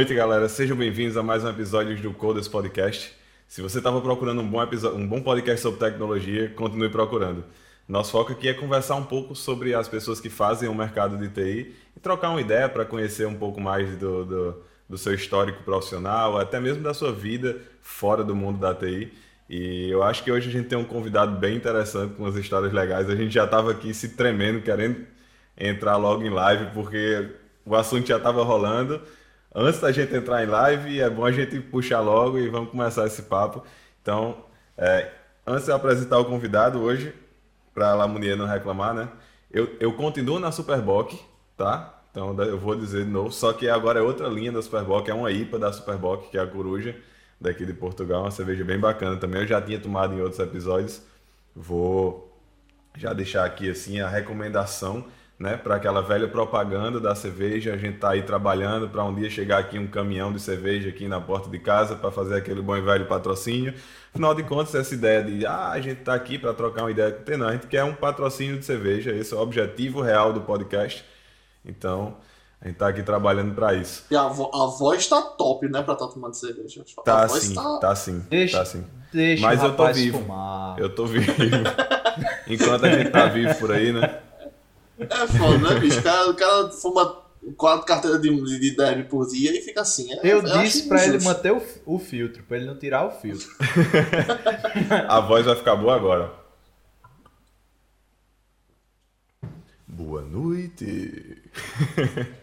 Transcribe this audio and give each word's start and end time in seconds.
Noite, 0.00 0.14
galera. 0.14 0.48
Sejam 0.48 0.78
bem-vindos 0.78 1.14
a 1.18 1.22
mais 1.22 1.44
um 1.44 1.50
episódio 1.50 1.94
do 2.00 2.14
Coders 2.14 2.48
Podcast. 2.48 3.14
Se 3.46 3.60
você 3.60 3.76
estava 3.76 4.00
procurando 4.00 4.40
um 4.40 4.48
bom, 4.48 4.62
episódio, 4.62 4.96
um 4.96 5.06
bom 5.06 5.20
podcast 5.20 5.60
sobre 5.60 5.78
tecnologia, 5.78 6.48
continue 6.56 6.88
procurando. 6.88 7.44
Nosso 7.86 8.12
foco 8.12 8.32
aqui 8.32 8.48
é 8.48 8.54
conversar 8.54 8.94
um 8.94 9.04
pouco 9.04 9.36
sobre 9.36 9.74
as 9.74 9.88
pessoas 9.88 10.18
que 10.18 10.30
fazem 10.30 10.70
o 10.70 10.74
mercado 10.74 11.18
de 11.18 11.28
TI 11.28 11.74
e 11.94 12.00
trocar 12.00 12.30
uma 12.30 12.40
ideia 12.40 12.66
para 12.66 12.86
conhecer 12.86 13.26
um 13.26 13.34
pouco 13.34 13.60
mais 13.60 13.94
do, 13.98 14.24
do, 14.24 14.62
do, 14.88 14.96
seu 14.96 15.12
histórico 15.12 15.62
profissional, 15.64 16.38
até 16.38 16.58
mesmo 16.58 16.82
da 16.82 16.94
sua 16.94 17.12
vida 17.12 17.58
fora 17.82 18.24
do 18.24 18.34
mundo 18.34 18.58
da 18.58 18.74
TI. 18.74 19.12
E 19.50 19.90
eu 19.90 20.02
acho 20.02 20.24
que 20.24 20.32
hoje 20.32 20.48
a 20.48 20.52
gente 20.52 20.66
tem 20.66 20.78
um 20.78 20.84
convidado 20.84 21.38
bem 21.38 21.56
interessante 21.56 22.14
com 22.14 22.22
umas 22.22 22.36
histórias 22.36 22.72
legais. 22.72 23.10
A 23.10 23.14
gente 23.14 23.34
já 23.34 23.44
estava 23.44 23.70
aqui 23.70 23.92
se 23.92 24.16
tremendo, 24.16 24.62
querendo 24.62 25.04
entrar 25.58 25.98
logo 25.98 26.22
em 26.22 26.30
live, 26.30 26.70
porque 26.72 27.32
o 27.66 27.76
assunto 27.76 28.08
já 28.08 28.16
estava 28.16 28.42
rolando. 28.42 29.02
Antes 29.54 29.80
da 29.80 29.90
gente 29.90 30.14
entrar 30.14 30.44
em 30.44 30.46
live, 30.46 31.00
é 31.00 31.10
bom 31.10 31.24
a 31.24 31.32
gente 31.32 31.58
puxar 31.60 32.00
logo 32.00 32.38
e 32.38 32.48
vamos 32.48 32.70
começar 32.70 33.06
esse 33.06 33.22
papo. 33.22 33.64
Então, 34.00 34.44
é, 34.78 35.10
antes 35.46 35.64
de 35.64 35.70
eu 35.70 35.76
apresentar 35.76 36.18
o 36.18 36.24
convidado 36.24 36.80
hoje, 36.80 37.12
para 37.74 37.90
a 37.90 37.94
Lamunier 37.94 38.36
não 38.36 38.46
reclamar, 38.46 38.94
né? 38.94 39.08
Eu, 39.50 39.76
eu 39.80 39.92
continuo 39.94 40.38
na 40.38 40.52
Superboc, 40.52 41.18
tá? 41.56 42.00
Então 42.10 42.36
eu 42.42 42.58
vou 42.58 42.74
dizer 42.74 43.04
de 43.04 43.10
novo, 43.10 43.30
só 43.32 43.52
que 43.52 43.68
agora 43.68 44.00
é 44.00 44.02
outra 44.02 44.28
linha 44.28 44.50
da 44.50 44.62
Superboc, 44.62 45.08
é 45.08 45.14
uma 45.14 45.30
IPA 45.30 45.58
da 45.58 45.72
Superboc, 45.72 46.28
que 46.30 46.38
é 46.38 46.40
a 46.40 46.46
Coruja, 46.46 46.96
daqui 47.40 47.64
de 47.64 47.72
Portugal, 47.72 48.22
uma 48.22 48.30
cerveja 48.30 48.64
bem 48.64 48.78
bacana 48.78 49.16
também. 49.16 49.42
Eu 49.42 49.46
já 49.46 49.60
tinha 49.60 49.78
tomado 49.78 50.14
em 50.14 50.20
outros 50.20 50.40
episódios. 50.40 51.02
Vou 51.54 52.30
já 52.96 53.12
deixar 53.12 53.44
aqui 53.44 53.70
assim 53.70 54.00
a 54.00 54.08
recomendação, 54.08 55.04
né, 55.40 55.56
para 55.56 55.76
aquela 55.76 56.02
velha 56.02 56.28
propaganda 56.28 57.00
da 57.00 57.14
cerveja. 57.14 57.72
A 57.72 57.76
gente 57.78 57.96
tá 57.96 58.10
aí 58.10 58.22
trabalhando 58.22 58.86
para 58.90 59.02
um 59.02 59.14
dia 59.14 59.30
chegar 59.30 59.58
aqui 59.58 59.78
um 59.78 59.86
caminhão 59.86 60.30
de 60.30 60.38
cerveja 60.38 60.90
aqui 60.90 61.08
na 61.08 61.18
porta 61.18 61.48
de 61.48 61.58
casa 61.58 61.96
para 61.96 62.10
fazer 62.10 62.36
aquele 62.36 62.60
bom 62.60 62.76
e 62.76 62.82
velho 62.82 63.06
patrocínio. 63.06 63.72
Afinal 64.12 64.34
de 64.34 64.42
contas, 64.42 64.74
essa 64.74 64.92
ideia 64.92 65.24
de 65.24 65.46
ah, 65.46 65.70
a 65.70 65.80
gente 65.80 66.00
está 66.00 66.12
aqui 66.12 66.38
para 66.38 66.52
trocar 66.52 66.82
uma 66.82 66.90
ideia 66.90 67.10
com 67.10 67.32
o 67.32 67.38
não, 67.38 67.48
a 67.48 67.52
gente 67.52 67.66
quer 67.68 67.82
um 67.84 67.94
patrocínio 67.94 68.58
de 68.58 68.66
cerveja, 68.66 69.12
esse 69.12 69.32
é 69.32 69.36
o 69.36 69.40
objetivo 69.40 70.02
real 70.02 70.30
do 70.30 70.42
podcast. 70.42 71.02
Então, 71.64 72.18
a 72.60 72.66
gente 72.66 72.74
está 72.74 72.88
aqui 72.88 73.02
trabalhando 73.02 73.54
para 73.54 73.72
isso. 73.72 74.04
E 74.10 74.16
a, 74.16 74.28
vo 74.28 74.50
a 74.52 74.66
voz 74.66 75.00
está 75.00 75.22
top, 75.22 75.66
né, 75.70 75.82
para 75.82 75.94
estar 75.94 76.06
tá 76.06 76.12
tomando 76.12 76.34
cerveja. 76.34 76.84
Tá 77.02 77.26
sim, 77.30 77.54
tá... 77.54 77.78
tá 77.78 77.96
sim, 77.96 78.20
deixa, 78.28 78.58
tá 78.58 78.64
sim. 78.66 78.84
Deixa 79.10 79.42
Mas 79.42 79.62
eu 79.62 79.74
tô 79.74 79.90
vivo. 79.90 80.18
Fumar. 80.18 80.78
Eu 80.78 80.94
tô 80.94 81.06
vivo. 81.06 81.32
Enquanto 82.46 82.84
a 82.84 82.90
gente 82.90 83.10
tá 83.10 83.26
vivo 83.26 83.54
por 83.54 83.72
aí, 83.72 83.90
né? 83.90 84.20
É 85.08 85.26
foda, 85.26 85.74
né, 85.74 85.80
bicho? 85.80 85.98
O 85.98 86.02
cara, 86.02 86.30
o 86.30 86.34
cara 86.34 86.68
fuma 86.70 87.22
quatro 87.56 87.86
carteiras 87.86 88.20
de, 88.20 88.60
de 88.60 88.76
derby 88.76 89.04
por 89.04 89.26
dia 89.26 89.56
e 89.56 89.62
fica 89.62 89.80
assim. 89.80 90.12
É, 90.12 90.20
eu 90.22 90.42
disse 90.42 90.88
pra 90.88 91.04
ele 91.04 91.22
manter 91.24 91.52
o, 91.52 91.62
o 91.86 91.98
filtro, 91.98 92.42
pra 92.42 92.56
ele 92.56 92.66
não 92.66 92.78
tirar 92.78 93.06
o 93.06 93.10
filtro. 93.10 93.48
a 95.08 95.20
voz 95.20 95.46
vai 95.46 95.56
ficar 95.56 95.76
boa 95.76 95.94
agora. 95.94 96.32
Boa 99.86 100.22
noite. 100.22 101.42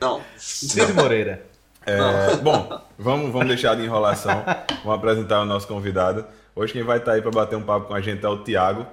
Não. 0.02 0.22
Cid 0.38 0.94
Moreira. 0.94 1.46
É, 1.86 2.36
bom, 2.38 2.82
vamos, 2.98 3.32
vamos 3.32 3.48
deixar 3.48 3.76
de 3.76 3.84
enrolação. 3.84 4.44
Vamos 4.84 5.00
apresentar 5.00 5.42
o 5.42 5.46
nosso 5.46 5.68
convidado. 5.68 6.26
Hoje 6.54 6.74
quem 6.74 6.84
vai 6.84 6.98
estar 6.98 7.14
aí 7.14 7.22
para 7.22 7.32
bater 7.32 7.56
um 7.56 7.64
papo 7.64 7.88
com 7.88 7.94
a 7.94 8.02
gente 8.02 8.26
é 8.26 8.28
o 8.28 8.44
Tiago. 8.44 8.86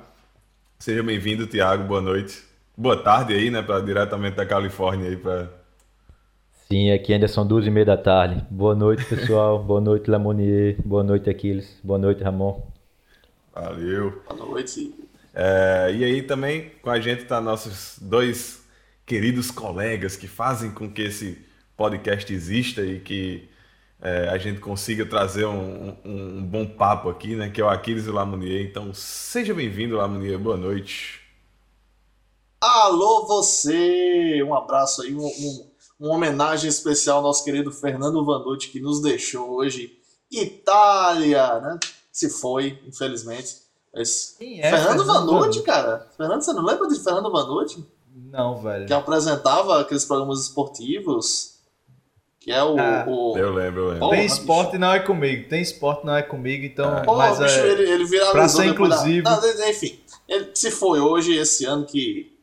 Seja 0.78 1.02
bem-vindo, 1.02 1.46
Tiago. 1.46 1.82
Boa 1.84 2.00
noite. 2.00 2.44
Boa 2.76 2.96
tarde 2.96 3.34
aí, 3.34 3.50
né? 3.50 3.62
Pra, 3.62 3.80
diretamente 3.80 4.36
da 4.36 4.44
Califórnia 4.44 5.08
aí 5.08 5.16
para 5.16 5.48
Sim, 6.68 6.90
aqui 6.90 7.12
ainda 7.12 7.28
são 7.28 7.46
duas 7.46 7.66
e 7.66 7.70
meia 7.70 7.86
da 7.86 7.96
tarde. 7.96 8.44
Boa 8.50 8.74
noite, 8.74 9.04
pessoal. 9.04 9.62
Boa 9.62 9.80
noite, 9.80 10.10
Lamonier. 10.10 10.76
Boa 10.84 11.04
noite, 11.04 11.28
Aquiles. 11.30 11.78
Boa 11.84 11.98
noite, 11.98 12.24
Ramon. 12.24 12.66
Valeu. 13.54 14.22
Boa 14.26 14.46
noite. 14.48 14.92
É, 15.34 15.92
e 15.94 16.02
aí 16.02 16.22
também 16.22 16.72
com 16.82 16.90
a 16.90 16.98
gente 16.98 17.24
tá 17.24 17.40
nossos 17.40 17.98
dois 18.00 18.64
queridos 19.04 19.50
colegas 19.50 20.16
que 20.16 20.26
fazem 20.26 20.70
com 20.70 20.90
que 20.90 21.02
esse 21.02 21.44
podcast 21.76 22.32
exista 22.32 22.80
e 22.82 22.98
que 22.98 23.48
é, 24.00 24.28
a 24.28 24.38
gente 24.38 24.58
consiga 24.58 25.04
trazer 25.04 25.44
um, 25.44 25.96
um, 26.04 26.38
um, 26.38 26.42
bom 26.42 26.66
papo 26.66 27.08
aqui, 27.08 27.36
né? 27.36 27.50
Que 27.50 27.60
é 27.60 27.64
o 27.64 27.68
Aquiles 27.68 28.06
e 28.06 28.10
o 28.10 28.12
Lamonier. 28.12 28.62
Então, 28.62 28.92
seja 28.94 29.52
bem-vindo, 29.52 29.96
Lamonier. 29.96 30.38
Boa 30.38 30.56
noite. 30.56 31.23
Alô, 32.66 33.26
você! 33.26 34.42
Um 34.42 34.54
abraço 34.54 35.02
aí, 35.02 35.14
um, 35.14 35.26
um 35.26 35.74
uma 36.00 36.14
homenagem 36.14 36.66
especial 36.66 37.18
ao 37.18 37.22
nosso 37.22 37.44
querido 37.44 37.70
Fernando 37.70 38.24
Vanucci, 38.24 38.68
que 38.68 38.80
nos 38.80 39.02
deixou 39.02 39.50
hoje. 39.50 39.92
Itália, 40.32 41.60
né? 41.60 41.78
Se 42.10 42.30
foi, 42.30 42.80
infelizmente. 42.86 43.56
Mas... 43.94 44.34
Quem 44.38 44.60
é 44.60 44.70
Fernando, 44.70 45.04
Fernando 45.04 45.26
Vanucci, 45.26 45.62
cara. 45.62 46.08
Fernando, 46.16 46.40
você 46.40 46.54
não 46.54 46.64
lembra 46.64 46.88
de 46.88 46.98
Fernando 46.98 47.30
Vanucci? 47.30 47.86
Não, 48.32 48.56
velho. 48.56 48.86
Que 48.86 48.94
apresentava 48.94 49.82
aqueles 49.82 50.06
programas 50.06 50.40
esportivos. 50.40 51.58
Que 52.40 52.50
é 52.50 52.64
o. 52.64 52.78
Ah, 52.78 53.04
o... 53.06 53.36
Eu 53.36 53.52
lembro, 53.52 53.82
eu 53.82 53.86
lembro. 53.88 54.00
Porra, 54.00 54.16
Tem 54.16 54.24
esporte 54.24 54.68
bicho. 54.68 54.80
não 54.80 54.92
é 54.92 55.00
comigo. 55.00 55.48
Tem 55.50 55.60
esporte 55.60 56.06
não 56.06 56.16
é 56.16 56.22
comigo, 56.22 56.64
então. 56.64 57.02
Porra, 57.02 57.28
mas 57.28 57.38
bicho, 57.38 57.58
é... 57.58 57.68
ele, 57.68 57.90
ele 57.90 58.04
viralizou 58.06 58.32
pra 58.32 58.48
ser 58.48 58.66
inclusive. 58.66 59.22
Da... 59.22 59.38
Não, 59.38 59.68
enfim, 59.68 60.00
ele 60.26 60.50
se 60.54 60.70
foi 60.70 60.98
hoje, 60.98 61.36
esse 61.36 61.66
ano 61.66 61.84
que. 61.84 62.33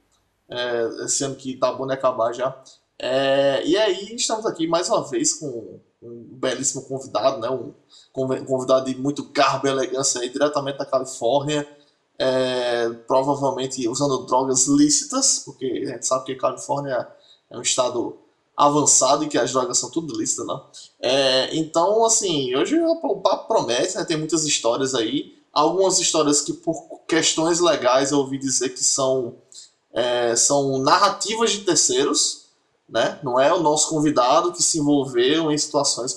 É, 0.51 1.25
ano 1.25 1.35
que 1.35 1.55
tá 1.57 1.71
bom 1.71 1.87
de 1.87 1.93
acabar 1.93 2.33
já. 2.33 2.61
É, 2.99 3.65
e 3.65 3.77
aí 3.77 4.13
estamos 4.15 4.45
aqui 4.45 4.67
mais 4.67 4.89
uma 4.89 5.07
vez 5.09 5.33
com 5.33 5.79
um 6.01 6.27
belíssimo 6.33 6.83
convidado, 6.83 7.39
né? 7.39 7.49
um 7.49 7.73
convidado 8.45 8.85
de 8.85 8.95
muito 8.95 9.23
garbo 9.31 9.67
e 9.67 9.69
elegância 9.69 10.21
aí, 10.21 10.29
diretamente 10.29 10.77
da 10.77 10.85
Califórnia, 10.85 11.67
é, 12.19 12.89
provavelmente 13.07 13.87
usando 13.87 14.25
drogas 14.25 14.67
lícitas, 14.67 15.39
porque 15.39 15.85
a 15.87 15.93
gente 15.93 16.05
sabe 16.05 16.25
que 16.25 16.33
a 16.33 16.37
Califórnia 16.37 17.07
é 17.49 17.57
um 17.57 17.61
estado 17.61 18.17
avançado 18.55 19.23
e 19.23 19.27
que 19.27 19.37
as 19.37 19.51
drogas 19.51 19.79
são 19.79 19.89
tudo 19.89 20.17
lícitas, 20.17 20.45
né? 20.45 20.61
É, 20.99 21.55
então, 21.55 22.05
assim, 22.05 22.55
hoje 22.55 22.79
o 22.79 23.21
papo 23.21 23.47
promete, 23.47 23.95
né? 23.95 24.05
Tem 24.05 24.17
muitas 24.17 24.45
histórias 24.45 24.93
aí. 24.93 25.35
Algumas 25.51 25.99
histórias 25.99 26.41
que, 26.41 26.53
por 26.53 27.01
questões 27.07 27.59
legais, 27.59 28.11
eu 28.11 28.19
ouvi 28.19 28.37
dizer 28.37 28.69
que 28.69 28.83
são, 28.83 29.35
é, 29.93 30.35
são 30.35 30.77
narrativas 30.79 31.51
de 31.51 31.59
terceiros, 31.61 32.49
né? 32.87 33.19
Não 33.23 33.39
é 33.39 33.53
o 33.53 33.61
nosso 33.61 33.89
convidado 33.89 34.51
que 34.51 34.61
se 34.61 34.79
envolveu 34.79 35.51
em 35.51 35.57
situações. 35.57 36.15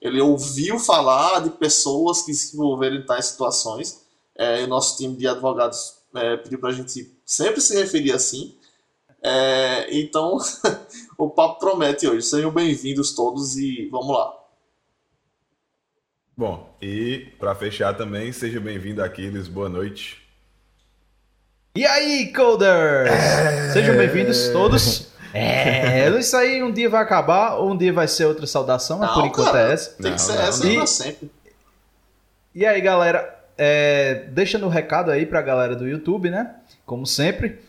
Ele 0.00 0.20
ouviu 0.20 0.78
falar 0.78 1.40
de 1.40 1.50
pessoas 1.50 2.22
que 2.22 2.34
se 2.34 2.56
envolveram 2.56 2.96
em 2.96 3.06
tais 3.06 3.26
situações. 3.26 4.04
É, 4.36 4.62
o 4.64 4.66
nosso 4.66 4.96
time 4.96 5.16
de 5.16 5.26
advogados 5.26 5.98
é, 6.14 6.36
pediu 6.36 6.58
para 6.58 6.70
a 6.70 6.72
gente 6.72 7.12
sempre 7.24 7.60
se 7.60 7.76
referir 7.76 8.12
assim. 8.12 8.56
É, 9.22 9.96
então, 9.96 10.38
o 11.16 11.30
papo 11.30 11.58
promete 11.58 12.06
hoje. 12.06 12.26
Sejam 12.26 12.52
bem-vindos 12.52 13.14
todos 13.14 13.56
e 13.56 13.88
vamos 13.90 14.08
lá. 14.08 14.34
Bom, 16.36 16.72
e 16.80 17.32
para 17.38 17.54
fechar 17.54 17.96
também, 17.96 18.32
seja 18.32 18.60
bem-vindo 18.60 19.02
Aquiles, 19.02 19.48
boa 19.48 19.68
noite. 19.68 20.27
E 21.78 21.86
aí, 21.86 22.32
Coders! 22.32 23.08
É... 23.08 23.72
Sejam 23.72 23.96
bem-vindos 23.96 24.48
todos 24.48 25.12
é, 25.32 26.08
isso 26.18 26.36
aí 26.36 26.60
um 26.60 26.72
dia 26.72 26.90
vai 26.90 27.00
acabar, 27.00 27.54
ou 27.54 27.70
um 27.70 27.76
dia 27.76 27.92
vai 27.92 28.08
ser 28.08 28.24
outra 28.24 28.48
saudação, 28.48 28.98
mas 28.98 29.12
por 29.12 29.24
enquanto 29.24 29.52
cara, 29.52 29.70
é 29.70 29.72
essa. 29.74 29.90
Tem 30.02 30.12
que 30.12 30.20
ser 30.20 30.32
não, 30.32 30.42
essa 30.42 30.68
pra 30.68 30.86
sempre. 30.88 31.30
E 32.52 32.66
aí, 32.66 32.80
galera, 32.80 33.32
é, 33.56 34.24
deixando 34.30 34.66
o 34.66 34.68
recado 34.68 35.12
aí 35.12 35.24
pra 35.24 35.40
galera 35.40 35.76
do 35.76 35.86
YouTube, 35.86 36.30
né? 36.30 36.50
Como 36.84 37.06
sempre, 37.06 37.60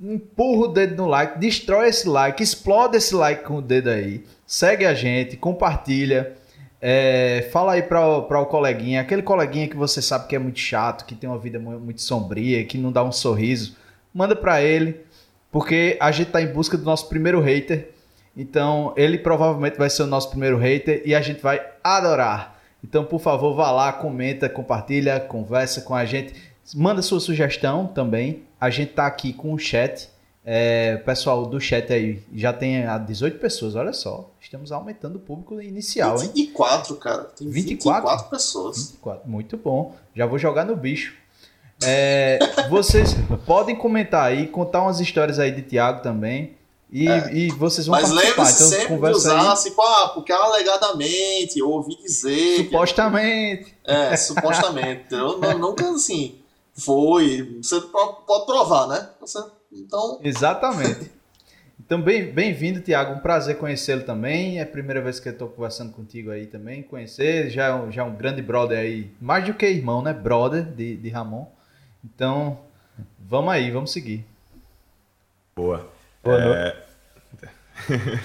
empurra 0.00 0.68
o 0.68 0.72
dedo 0.72 0.94
no 0.94 1.08
like, 1.08 1.40
destrói 1.40 1.88
esse 1.88 2.08
like, 2.08 2.40
explode 2.40 2.98
esse 2.98 3.16
like 3.16 3.42
com 3.42 3.56
o 3.56 3.62
dedo 3.62 3.90
aí, 3.90 4.24
segue 4.46 4.86
a 4.86 4.94
gente, 4.94 5.36
compartilha. 5.36 6.36
É, 6.82 7.48
fala 7.52 7.72
aí 7.72 7.82
para 7.82 8.40
o 8.40 8.46
coleguinha, 8.46 9.00
aquele 9.00 9.22
coleguinha 9.22 9.68
que 9.68 9.76
você 9.76 10.00
sabe 10.00 10.26
que 10.26 10.34
é 10.34 10.38
muito 10.38 10.58
chato, 10.58 11.04
que 11.04 11.14
tem 11.14 11.28
uma 11.28 11.38
vida 11.38 11.58
muito 11.58 12.00
sombria, 12.00 12.64
que 12.64 12.78
não 12.78 12.90
dá 12.90 13.04
um 13.04 13.12
sorriso, 13.12 13.76
manda 14.14 14.34
para 14.34 14.62
ele 14.62 15.04
porque 15.50 15.96
a 16.00 16.10
gente 16.10 16.28
está 16.28 16.40
em 16.40 16.46
busca 16.46 16.76
do 16.76 16.84
nosso 16.84 17.08
primeiro 17.08 17.40
hater. 17.40 17.90
Então, 18.36 18.94
ele 18.96 19.18
provavelmente 19.18 19.76
vai 19.76 19.90
ser 19.90 20.04
o 20.04 20.06
nosso 20.06 20.30
primeiro 20.30 20.56
hater 20.56 21.02
e 21.04 21.14
a 21.14 21.20
gente 21.20 21.42
vai 21.42 21.60
adorar. 21.82 22.60
Então, 22.82 23.04
por 23.04 23.20
favor, 23.20 23.54
vá 23.54 23.70
lá, 23.70 23.92
comenta, 23.92 24.48
compartilha, 24.48 25.18
conversa 25.20 25.82
com 25.82 25.94
a 25.94 26.04
gente. 26.04 26.34
Manda 26.74 27.02
sua 27.02 27.20
sugestão 27.20 27.86
também. 27.88 28.44
A 28.60 28.70
gente 28.70 28.92
tá 28.92 29.06
aqui 29.06 29.32
com 29.32 29.52
o 29.52 29.58
chat. 29.58 30.08
É, 30.44 30.96
pessoal 31.04 31.44
do 31.44 31.60
chat 31.60 31.92
aí 31.92 32.22
já 32.34 32.50
tem 32.52 32.82
18 33.06 33.38
pessoas, 33.38 33.74
olha 33.74 33.92
só. 33.92 34.30
Estamos 34.40 34.72
aumentando 34.72 35.16
o 35.16 35.20
público 35.20 35.60
inicial, 35.60 36.16
24, 36.18 36.24
hein? 36.40 36.46
24, 36.46 36.96
cara. 36.96 37.24
Tem 37.24 37.48
24? 37.48 38.02
24 38.08 38.30
pessoas. 38.30 38.90
24, 38.92 39.28
muito 39.30 39.56
bom. 39.58 39.94
Já 40.16 40.24
vou 40.26 40.38
jogar 40.38 40.64
no 40.64 40.74
bicho. 40.74 41.14
É, 41.82 42.38
vocês 42.68 43.14
podem 43.46 43.76
comentar 43.76 44.24
aí, 44.26 44.46
contar 44.46 44.82
umas 44.82 44.98
histórias 45.00 45.38
aí 45.38 45.50
de 45.50 45.62
Tiago 45.62 46.02
também. 46.02 46.56
E, 46.92 47.06
É. 47.08 47.32
e 47.32 47.48
vocês 47.52 47.86
vão 47.86 48.00
Mas 48.00 48.10
participar. 48.10 48.42
lembre-se 48.42 48.64
Então, 48.64 48.78
sempre 48.80 48.96
de 49.10 49.16
usar, 49.16 49.40
aí. 49.42 49.46
assim, 49.48 49.74
ah, 49.78 50.10
porque 50.12 50.32
alegadamente, 50.32 51.58
eu 51.58 51.70
ouvi 51.70 51.96
dizer. 52.02 52.56
que- 52.56 52.64
Supostamente. 52.64 53.74
É, 53.84 54.16
supostamente. 54.16 55.04
Não, 55.12 55.38
nunca 55.58 55.88
assim. 55.90 56.36
Foi. 56.74 57.58
Você 57.62 57.80
pode 57.82 58.46
provar, 58.46 58.88
né? 58.88 59.08
Você- 59.20 59.42
então, 59.72 60.20
Exatamente. 60.22 61.10
Então, 61.78 62.00
bem- 62.00 62.30
bem-vindo, 62.30 62.80
Tiago. 62.80 63.14
Um 63.14 63.18
prazer 63.20 63.56
conhecê-lo 63.58 64.02
também. 64.02 64.58
É 64.58 64.62
a 64.62 64.66
primeira 64.66 65.00
vez 65.00 65.18
que 65.18 65.28
eu 65.28 65.32
estou 65.32 65.48
conversando 65.48 65.92
contigo 65.92 66.30
aí 66.30 66.46
também. 66.46 66.82
Conhecer, 66.82 67.50
já 67.50 67.66
é 67.66 67.74
um, 67.74 67.90
já 67.90 68.02
é 68.02 68.04
um 68.04 68.14
grande 68.14 68.40
brother 68.42 68.78
aí. 68.78 69.10
Mais 69.20 69.44
do 69.44 69.54
que 69.54 69.66
irmão, 69.66 70.00
né? 70.02 70.12
Brother 70.12 70.62
de, 70.62 70.96
de 70.96 71.08
Ramon. 71.08 71.46
Então, 72.04 72.60
vamos 73.18 73.52
aí, 73.52 73.70
vamos 73.70 73.92
seguir. 73.92 74.24
Boa. 75.56 75.88
Boa 76.22 76.38
É... 76.40 76.76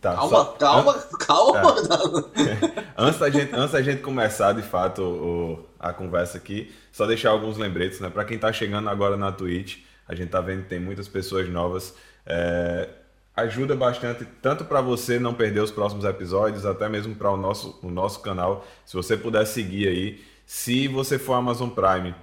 tá, 0.00 0.14
calma, 0.14 0.28
só- 0.28 0.44
calma, 0.52 0.94
calma. 1.18 2.30
Antes 2.96 3.18
da 3.18 3.30
gente, 3.30 3.54
antes 3.54 3.72
da 3.72 3.82
gente 3.82 4.02
começar 4.02 4.52
de 4.52 4.62
fato 4.62 5.02
o- 5.02 5.66
a 5.80 5.92
conversa 5.92 6.38
aqui, 6.38 6.72
só 6.92 7.06
deixar 7.06 7.30
alguns 7.30 7.56
lembretes, 7.56 7.98
né? 8.00 8.08
Para 8.10 8.24
quem 8.24 8.38
tá 8.38 8.52
chegando 8.52 8.88
agora 8.88 9.16
na 9.16 9.32
Twitch, 9.32 9.78
a 10.08 10.14
gente 10.14 10.30
tá 10.30 10.40
vendo 10.40 10.62
que 10.62 10.68
tem 10.68 10.80
muitas 10.80 11.08
pessoas 11.08 11.48
novas. 11.48 11.94
é, 12.26 12.88
ajuda 13.36 13.74
bastante, 13.74 14.24
tanto 14.40 14.64
para 14.64 14.80
você 14.80 15.18
não 15.18 15.34
perder 15.34 15.60
os 15.60 15.70
próximos 15.70 16.04
episódios, 16.04 16.64
até 16.64 16.88
mesmo 16.88 17.14
para 17.16 17.30
o 17.30 17.36
nosso, 17.36 17.78
o 17.82 17.90
nosso 17.90 18.20
canal. 18.20 18.64
Se 18.86 18.94
você 18.94 19.16
puder 19.16 19.44
seguir 19.44 19.88
aí, 19.88 20.24
se 20.46 20.86
você 20.86 21.18
for 21.18 21.34
Amazon 21.34 21.70
Prime 21.70 22.14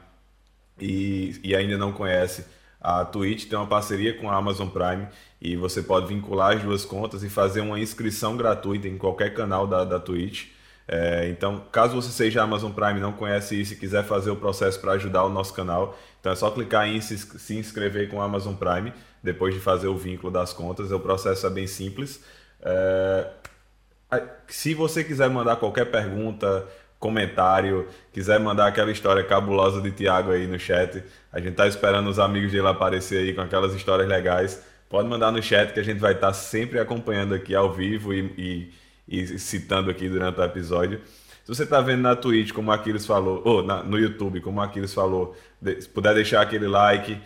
e, 0.79 1.39
e 1.43 1.55
ainda 1.55 1.77
não 1.77 1.91
conhece, 1.91 2.45
a 2.79 3.03
Twitch 3.03 3.47
tem 3.47 3.59
uma 3.59 3.67
parceria 3.67 4.17
com 4.17 4.29
a 4.29 4.35
Amazon 4.35 4.69
Prime 4.69 5.07
e 5.39 5.55
você 5.55 5.83
pode 5.83 6.07
vincular 6.07 6.55
as 6.55 6.63
duas 6.63 6.85
contas 6.85 7.23
e 7.23 7.29
fazer 7.29 7.61
uma 7.61 7.79
inscrição 7.79 8.37
gratuita 8.37 8.87
em 8.87 8.97
qualquer 8.97 9.33
canal 9.33 9.67
da, 9.67 9.83
da 9.83 9.99
Twitch. 9.99 10.47
É, 10.87 11.29
então, 11.29 11.63
caso 11.71 11.95
você 11.95 12.09
seja 12.09 12.41
Amazon 12.41 12.71
Prime 12.71 12.99
não 12.99 13.13
conhece 13.13 13.59
isso 13.59 13.73
e 13.73 13.77
quiser 13.77 14.03
fazer 14.03 14.31
o 14.31 14.35
processo 14.35 14.79
para 14.79 14.93
ajudar 14.93 15.23
o 15.23 15.29
nosso 15.29 15.53
canal, 15.53 15.97
então 16.21 16.31
é 16.31 16.35
só 16.37 16.49
clicar 16.51 16.87
em 16.87 17.01
se, 17.01 17.57
inscrever 17.57 18.09
com 18.09 18.21
a 18.21 18.25
Amazon 18.25 18.55
Prime, 18.55 18.93
depois 19.23 19.53
de 19.53 19.59
fazer 19.59 19.89
o 19.89 19.97
vínculo 19.97 20.31
das 20.31 20.53
contas. 20.53 20.91
O 20.91 20.99
processo 21.01 21.45
é 21.47 21.49
bem 21.49 21.67
simples. 21.67 22.23
É, 22.61 23.27
Se 24.47 24.73
você 24.73 25.03
quiser 25.03 25.29
mandar 25.29 25.55
qualquer 25.57 25.85
pergunta, 25.85 26.67
comentário, 26.99 27.87
quiser 28.13 28.39
mandar 28.39 28.67
aquela 28.67 28.91
história 28.91 29.23
cabulosa 29.23 29.81
de 29.81 29.91
Tiago 29.91 30.31
aí 30.31 30.45
no 30.47 30.59
chat, 30.59 31.03
a 31.31 31.39
gente 31.39 31.55
tá 31.55 31.67
esperando 31.67 32.09
os 32.09 32.19
amigos 32.19 32.51
dele 32.51 32.67
aparecer 32.67 33.19
aí 33.19 33.33
com 33.33 33.41
aquelas 33.41 33.73
histórias 33.73 34.07
legais. 34.07 34.61
Pode 34.89 35.07
mandar 35.07 35.31
no 35.31 35.41
chat 35.41 35.73
que 35.73 35.79
a 35.79 35.83
gente 35.83 35.99
vai 35.99 36.13
estar 36.13 36.33
sempre 36.33 36.79
acompanhando 36.79 37.33
aqui 37.33 37.55
ao 37.55 37.71
vivo 37.73 38.13
e, 38.13 38.19
e- 38.37 38.73
e 39.07 39.39
citando 39.39 39.89
aqui 39.89 40.07
durante 40.09 40.39
o 40.39 40.43
episódio. 40.43 41.01
Se 41.51 41.57
você 41.57 41.65
tá 41.65 41.81
vendo 41.81 42.01
na 42.01 42.15
Twitch, 42.15 42.53
como 42.53 42.69
o 42.71 42.73
Aquiles 42.73 43.05
falou, 43.05 43.41
ou 43.43 43.61
na- 43.61 43.83
no 43.83 43.99
YouTube, 43.99 44.39
como 44.39 44.59
o 44.61 44.63
Aquiles 44.63 44.93
falou, 44.93 45.35
de- 45.61 45.81
se 45.81 45.89
puder 45.89 46.13
deixar 46.13 46.39
aquele 46.41 46.65
like, 46.65 47.17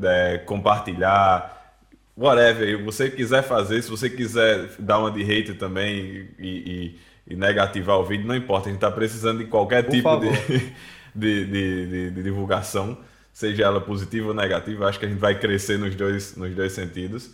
é, 0.00 0.38
compartilhar, 0.38 1.74
whatever, 2.16 2.68
e 2.68 2.76
você 2.76 3.10
quiser 3.10 3.42
fazer, 3.42 3.82
se 3.82 3.90
você 3.90 4.08
quiser 4.08 4.68
dar 4.78 5.00
uma 5.00 5.10
de 5.10 5.24
hater 5.24 5.58
também 5.58 6.28
e, 6.38 6.46
e- 6.46 6.98
e 7.32 7.36
negativar 7.36 7.98
o 7.98 8.04
vídeo, 8.04 8.28
não 8.28 8.36
importa, 8.36 8.68
a 8.68 8.72
gente 8.72 8.76
está 8.78 8.92
precisando 8.92 9.38
de 9.38 9.46
qualquer 9.46 9.82
Por 9.82 9.90
tipo 9.90 10.16
de, 10.18 10.28
de, 11.12 11.44
de- 11.44 11.86
de- 11.86 12.10
de 12.12 12.22
divulgação, 12.22 12.96
seja 13.32 13.64
ela 13.64 13.80
positiva 13.80 14.28
ou 14.28 14.34
negativa, 14.34 14.86
acho 14.88 15.00
que 15.00 15.06
a 15.06 15.08
gente 15.08 15.18
vai 15.18 15.36
crescer 15.36 15.80
nos 15.80 15.96
dois, 15.96 16.36
nos 16.36 16.54
dois 16.54 16.70
sentidos. 16.72 17.28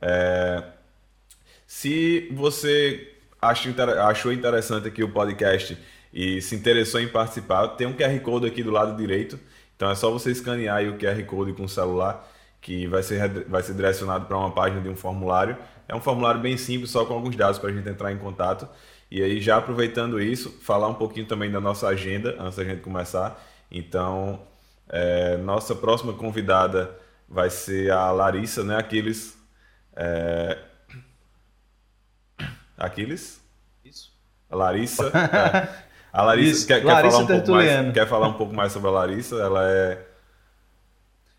É, 0.00 0.62
se 1.66 2.30
você 2.32 3.13
inter- 3.68 3.98
achou 3.98 4.32
interessante 4.32 4.88
aqui 4.88 5.02
o 5.02 5.08
podcast 5.12 5.78
e 6.12 6.40
se 6.40 6.54
interessou 6.54 7.00
em 7.00 7.08
participar, 7.08 7.68
tem 7.68 7.86
um 7.86 7.92
QR 7.92 8.18
Code 8.20 8.46
aqui 8.46 8.62
do 8.62 8.70
lado 8.70 8.96
direito. 8.96 9.38
Então 9.76 9.90
é 9.90 9.94
só 9.94 10.10
você 10.10 10.30
escanear 10.30 10.84
o 10.84 10.96
QR 10.96 11.22
Code 11.24 11.52
com 11.52 11.64
o 11.64 11.68
celular, 11.68 12.28
que 12.60 12.86
vai 12.86 13.02
ser, 13.02 13.44
vai 13.48 13.62
ser 13.62 13.74
direcionado 13.74 14.26
para 14.26 14.36
uma 14.36 14.50
página 14.52 14.80
de 14.80 14.88
um 14.88 14.96
formulário. 14.96 15.56
É 15.88 15.94
um 15.94 16.00
formulário 16.00 16.40
bem 16.40 16.56
simples, 16.56 16.90
só 16.90 17.04
com 17.04 17.14
alguns 17.14 17.36
dados 17.36 17.58
para 17.58 17.70
a 17.70 17.72
gente 17.72 17.88
entrar 17.88 18.12
em 18.12 18.18
contato. 18.18 18.68
E 19.10 19.22
aí, 19.22 19.40
já 19.40 19.56
aproveitando 19.58 20.20
isso, 20.20 20.50
falar 20.62 20.88
um 20.88 20.94
pouquinho 20.94 21.26
também 21.26 21.50
da 21.50 21.60
nossa 21.60 21.86
agenda 21.88 22.36
antes 22.40 22.56
da 22.56 22.64
gente 22.64 22.80
começar. 22.80 23.40
Então, 23.70 24.40
é, 24.88 25.36
nossa 25.38 25.74
próxima 25.74 26.12
convidada 26.14 26.96
vai 27.28 27.50
ser 27.50 27.90
a 27.90 28.10
Larissa, 28.10 28.62
né, 28.64 28.76
Aquiles? 28.76 29.36
É... 29.96 30.58
Aquiles? 32.84 33.40
Isso. 33.84 34.12
A 34.50 34.56
Larissa. 34.56 35.10
é. 35.14 35.84
A 36.12 36.22
Larissa, 36.22 36.50
Isso, 36.58 36.66
quer, 36.66 36.80
quer 36.80 36.86
Larissa 36.92 37.10
falar 37.10 37.24
um 37.24 37.26
pouco 37.26 37.50
mais, 37.50 37.64
Tertuliano. 37.68 37.92
quer 37.92 38.06
falar 38.08 38.28
um 38.28 38.32
pouco 38.34 38.54
mais 38.54 38.72
sobre 38.72 38.88
a 38.88 38.92
Larissa? 38.92 39.36
Ela 39.36 39.68
é. 39.68 40.06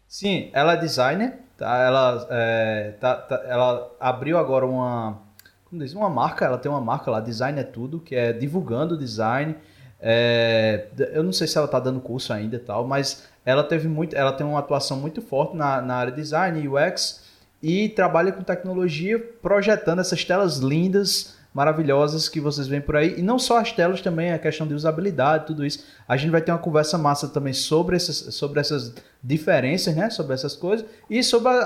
Sim, 0.07 0.49
ela 0.53 0.73
é 0.73 0.77
designer, 0.77 1.39
tá? 1.57 1.77
Ela, 1.77 2.27
é, 2.29 2.91
tá- 2.99 3.15
tá- 3.15 3.43
ela 3.47 3.91
abriu 3.99 4.37
agora 4.37 4.65
uma, 4.65 5.17
como 5.65 5.81
diz, 5.81 5.93
uma 5.93 6.09
marca, 6.09 6.45
ela 6.45 6.57
tem 6.57 6.69
uma 6.71 6.81
marca 6.81 7.09
lá, 7.09 7.19
Design 7.19 7.59
é 7.59 7.63
Tudo, 7.63 7.99
que 7.99 8.15
é 8.15 8.31
divulgando 8.33 8.97
design. 8.97 9.55
É, 9.99 10.87
eu 11.13 11.23
não 11.23 11.31
sei 11.33 11.47
se 11.47 11.57
ela 11.57 11.65
está 11.65 11.79
dando 11.79 11.99
curso 11.99 12.31
ainda 12.31 12.57
e 12.57 12.59
tal, 12.59 12.85
mas 12.85 13.23
ela 13.45 13.63
teve 13.63 13.87
muito, 13.87 14.15
ela 14.15 14.31
tem 14.33 14.45
uma 14.45 14.59
atuação 14.59 14.97
muito 14.97 15.21
forte 15.21 15.55
na, 15.55 15.81
na 15.81 15.95
área 15.95 16.11
de 16.11 16.21
design, 16.21 16.67
UX, 16.67 17.23
e 17.63 17.89
trabalha 17.89 18.31
com 18.31 18.43
tecnologia, 18.43 19.17
projetando 19.41 19.99
essas 19.99 20.23
telas 20.23 20.57
lindas, 20.57 21.34
maravilhosas 21.55 22.27
que 22.27 22.41
vocês 22.41 22.67
veem 22.67 22.81
por 22.81 22.97
aí. 22.97 23.17
E 23.17 23.21
não 23.21 23.39
só 23.39 23.57
as 23.59 23.71
telas, 23.71 24.01
também 24.01 24.33
a 24.33 24.37
questão 24.37 24.67
de 24.67 24.73
usabilidade, 24.73 25.45
tudo 25.47 25.65
isso. 25.65 25.85
A 26.05 26.17
gente 26.17 26.29
vai 26.29 26.41
ter 26.41 26.51
uma 26.51 26.57
conversa 26.59 26.97
massa 26.97 27.29
também 27.29 27.53
sobre 27.53 27.95
essas, 27.95 28.35
sobre 28.35 28.59
essas 28.59 28.93
diferenças, 29.23 29.95
né? 29.95 30.09
Sobre 30.09 30.33
essas 30.33 30.53
coisas. 30.53 30.85
E 31.09 31.23
sobre 31.23 31.47
a- 31.47 31.61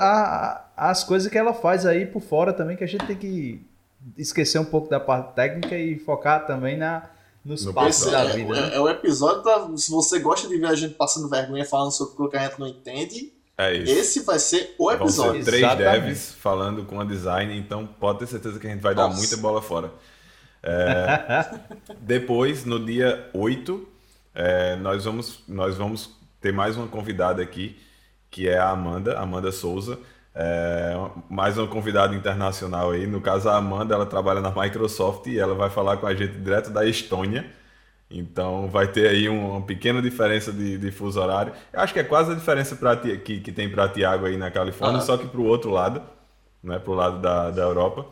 a- 0.76 0.90
as 0.90 1.02
coisas 1.02 1.28
que 1.30 1.36
ela 1.36 1.52
faz 1.52 1.84
aí 1.84 2.06
por 2.06 2.22
fora 2.22 2.52
também, 2.52 2.76
que 2.76 2.84
a 2.84 2.86
gente 2.86 3.04
tem 3.04 3.16
que 3.16 3.60
esquecer 4.16 4.60
um 4.60 4.64
pouco 4.64 4.88
da 4.88 5.00
parte 5.00 5.34
técnica 5.34 5.76
e 5.76 5.98
focar 5.98 6.46
também 6.46 6.78
na, 6.78 7.10
nos 7.44 7.64
No 7.66 7.74
passos 7.74 8.02
Esse 8.02 8.12
da 8.12 8.20
é, 8.26 8.32
vida. 8.36 8.52
né? 8.52 8.70
é, 8.72 8.76
é 8.76 8.80
o 8.80 8.88
episódio 8.88 9.42
pra, 9.42 9.68
se 9.76 9.90
você 9.90 10.20
gosta 10.20 10.46
de 10.46 10.56
ver 10.56 10.66
a 10.68 10.74
gente 10.76 10.94
passando 10.94 11.28
vergonha 11.28 11.64
falando 11.64 11.90
sobre 11.90 12.14
o 12.22 12.28
que 12.28 12.36
a 12.36 12.46
gente 12.46 12.60
não 12.60 12.68
entende, 12.68 13.32
É 13.60 13.74
isso. 13.74 13.92
esse 13.92 14.20
vai 14.24 14.38
ser 14.38 14.74
o 14.78 14.86
Vão 14.86 14.94
episódio. 14.94 15.44
ser 15.44 15.50
três 15.50 15.62
Exatamente. 15.62 16.00
devs 16.00 16.34
falando 16.34 16.84
com 16.84 16.98
a 16.98 17.04
design, 17.04 17.58
então 17.58 17.86
pode 17.86 18.20
ter 18.20 18.26
certeza 18.26 18.58
que 18.58 18.66
a 18.66 18.70
gente 18.70 18.80
vai 18.80 18.94
dar 18.94 19.04
Nossa. 19.04 19.18
muita 19.18 19.36
bola 19.36 19.60
fora. 19.60 19.92
É, 20.62 21.60
depois, 22.00 22.64
no 22.64 22.82
dia 22.82 23.28
8, 23.34 23.88
é, 24.34 24.76
nós, 24.76 25.04
vamos, 25.04 25.42
nós 25.46 25.76
vamos 25.76 26.10
ter 26.40 26.52
mais 26.52 26.76
uma 26.76 26.86
convidada 26.86 27.42
aqui, 27.42 27.78
que 28.30 28.48
é 28.48 28.58
a 28.58 28.70
Amanda, 28.70 29.18
Amanda 29.18 29.52
Souza. 29.52 29.98
É, 30.34 30.94
mais 31.28 31.58
uma 31.58 31.66
convidada 31.66 32.14
internacional 32.14 32.92
aí. 32.92 33.06
No 33.06 33.20
caso, 33.20 33.48
a 33.48 33.56
Amanda 33.56 33.94
ela 33.94 34.06
trabalha 34.06 34.40
na 34.40 34.50
Microsoft 34.50 35.26
e 35.26 35.38
ela 35.38 35.54
vai 35.54 35.68
falar 35.68 35.98
com 35.98 36.06
a 36.06 36.14
gente 36.14 36.38
direto 36.38 36.70
da 36.70 36.86
Estônia. 36.86 37.44
Então 38.10 38.68
vai 38.68 38.90
ter 38.90 39.08
aí 39.08 39.28
um- 39.28 39.50
uma 39.52 39.62
pequena 39.62 40.02
diferença 40.02 40.52
de, 40.52 40.76
de 40.78 40.90
fuso 40.90 41.20
horário. 41.20 41.52
Eu 41.72 41.80
acho 41.80 41.92
que 41.94 42.00
é 42.00 42.04
quase 42.04 42.32
a 42.32 42.34
diferença 42.34 42.74
pra, 42.76 42.96
que, 42.96 43.40
que 43.40 43.52
tem 43.52 43.70
para 43.70 43.88
Tiago 43.88 44.26
aí 44.26 44.36
na 44.36 44.50
Califórnia, 44.50 44.96
Aham. 44.98 45.06
só 45.06 45.16
que 45.16 45.26
para 45.28 45.40
o 45.40 45.44
outro 45.44 45.70
lado, 45.70 46.02
né, 46.62 46.78
para 46.78 46.90
o 46.90 46.94
lado 46.94 47.20
da, 47.20 47.50
da 47.50 47.62
Europa. 47.62 48.06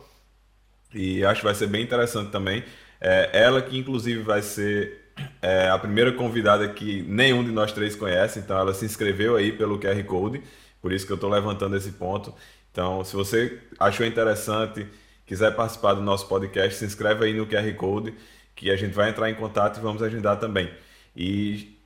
E 0.93 1.23
acho 1.23 1.41
que 1.41 1.45
vai 1.45 1.55
ser 1.55 1.67
bem 1.67 1.83
interessante 1.83 2.31
também. 2.31 2.63
É, 2.99 3.29
ela 3.33 3.61
que 3.61 3.77
inclusive 3.77 4.21
vai 4.23 4.41
ser 4.41 5.11
é, 5.41 5.69
a 5.69 5.77
primeira 5.77 6.11
convidada 6.13 6.67
que 6.69 7.03
nenhum 7.03 7.43
de 7.43 7.51
nós 7.51 7.71
três 7.71 7.95
conhece, 7.95 8.39
então 8.39 8.57
ela 8.57 8.73
se 8.73 8.85
inscreveu 8.85 9.35
aí 9.35 9.51
pelo 9.51 9.79
QR 9.79 10.03
Code, 10.05 10.41
por 10.81 10.91
isso 10.91 11.05
que 11.05 11.11
eu 11.11 11.15
estou 11.15 11.29
levantando 11.29 11.75
esse 11.75 11.91
ponto. 11.91 12.33
Então, 12.71 13.03
se 13.03 13.15
você 13.15 13.59
achou 13.79 14.05
interessante, 14.05 14.87
quiser 15.25 15.55
participar 15.55 15.93
do 15.93 16.01
nosso 16.01 16.27
podcast, 16.27 16.75
se 16.79 16.85
inscreve 16.85 17.25
aí 17.25 17.33
no 17.33 17.45
QR 17.45 17.73
Code, 17.75 18.13
que 18.59 18.69
a 18.69 18.75
gente 18.75 18.93
vai 18.93 19.09
entrar 19.09 19.29
em 19.29 19.35
contato 19.35 19.77
e 19.77 19.81
vamos 19.81 20.03
agendar 20.03 20.37
também. 20.37 20.69
E, 21.15 21.77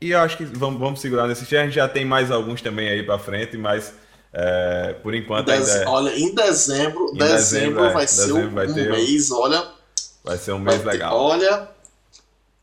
e 0.00 0.10
eu 0.12 0.18
acho 0.20 0.38
que 0.38 0.44
vamos, 0.44 0.80
vamos 0.80 1.00
segurar 1.00 1.26
nesse 1.28 1.44
A 1.54 1.64
gente 1.64 1.74
já 1.74 1.86
tem 1.86 2.02
mais 2.04 2.30
alguns 2.30 2.62
também 2.62 2.88
aí 2.88 3.02
para 3.02 3.18
frente, 3.18 3.58
mas 3.58 3.92
é, 4.32 4.94
por 5.02 5.14
enquanto 5.14 5.50
ainda 5.50 5.64
Dez- 5.64 5.82
é- 5.82 5.86
Olha, 5.86 6.18
em 6.18 6.34
dezembro, 6.34 7.10
Em 7.14 7.18
dezembro, 7.18 7.36
dezembro, 7.36 7.84
é, 7.84 7.92
vai 7.92 8.06
ser 8.08 8.20
dezembro 8.22 8.46
um, 8.48 8.54
vai 8.54 8.66
um 8.66 8.74
mês, 8.74 9.30
olha. 9.30 9.68
vai 10.24 10.38
ser 10.38 10.52
um 10.52 10.58
mês 10.58 10.80
ter- 10.80 10.88
legal. 10.88 11.14
Olha, 11.20 11.68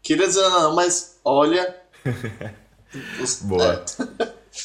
queria 0.01 0.27
dizer 0.27 0.41
não, 0.49 0.73
mas 0.75 1.19
olha. 1.23 1.75
Boa. 3.43 3.85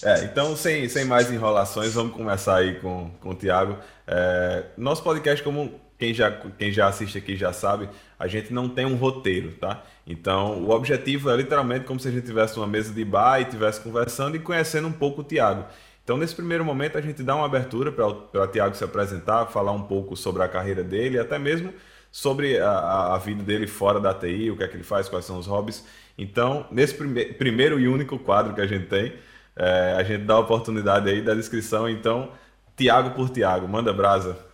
é, 0.02 0.12
É, 0.12 0.24
então, 0.24 0.56
sem, 0.56 0.88
sem 0.88 1.04
mais 1.04 1.30
enrolações, 1.30 1.92
vamos 1.92 2.16
começar 2.16 2.56
aí 2.56 2.80
com, 2.80 3.10
com 3.20 3.28
o 3.30 3.34
Tiago. 3.34 3.76
É, 4.06 4.64
nosso 4.76 5.02
podcast, 5.02 5.44
como 5.44 5.80
quem 5.98 6.12
já, 6.12 6.30
quem 6.30 6.72
já 6.72 6.88
assiste 6.88 7.18
aqui 7.18 7.36
já 7.36 7.52
sabe, 7.52 7.88
a 8.18 8.26
gente 8.26 8.52
não 8.52 8.68
tem 8.68 8.84
um 8.84 8.96
roteiro, 8.96 9.52
tá? 9.52 9.82
Então, 10.06 10.62
o 10.62 10.70
objetivo 10.70 11.30
é 11.30 11.36
literalmente 11.36 11.84
como 11.84 11.98
se 11.98 12.08
a 12.08 12.10
gente 12.10 12.26
tivesse 12.26 12.56
uma 12.58 12.66
mesa 12.66 12.92
de 12.92 13.04
bar 13.04 13.40
e 13.40 13.44
estivesse 13.44 13.80
conversando 13.80 14.36
e 14.36 14.38
conhecendo 14.38 14.88
um 14.88 14.92
pouco 14.92 15.22
o 15.22 15.24
Tiago. 15.24 15.64
Então, 16.04 16.16
nesse 16.16 16.34
primeiro 16.34 16.64
momento, 16.64 16.96
a 16.96 17.00
gente 17.00 17.22
dá 17.22 17.34
uma 17.34 17.46
abertura 17.46 17.90
para 17.90 18.06
o 18.06 18.46
Tiago 18.46 18.76
se 18.76 18.84
apresentar, 18.84 19.46
falar 19.46 19.72
um 19.72 19.82
pouco 19.82 20.16
sobre 20.16 20.42
a 20.42 20.48
carreira 20.48 20.84
dele, 20.84 21.18
até 21.18 21.38
mesmo 21.38 21.72
sobre 22.12 22.58
a, 22.60 23.14
a, 23.14 23.18
vida 23.18 23.42
dele 23.42 23.66
fora 23.66 24.00
da 24.00 24.14
TI, 24.14 24.50
o 24.50 24.56
que 24.56 24.62
é 24.62 24.68
que 24.68 24.76
ele 24.76 24.84
faz, 24.84 25.08
quais 25.08 25.24
são 25.24 25.38
os 25.38 25.46
hobbies. 25.46 25.84
Então, 26.16 26.66
nesse 26.70 26.94
prime 26.94 27.26
primeiro 27.34 27.78
e 27.78 27.88
único 27.88 28.18
quadro 28.18 28.54
que 28.54 28.60
a 28.60 28.66
gente 28.66 28.86
tem, 28.86 29.14
é, 29.56 29.96
a 29.98 30.02
gente 30.02 30.24
dá 30.24 30.34
a 30.34 30.38
oportunidade 30.38 31.10
aí 31.10 31.20
da 31.20 31.34
descrição. 31.34 31.88
Então, 31.88 32.30
Tiago 32.76 33.10
por 33.10 33.28
Tiago, 33.28 33.66
manda 33.66 33.92
brasa. 33.92 34.45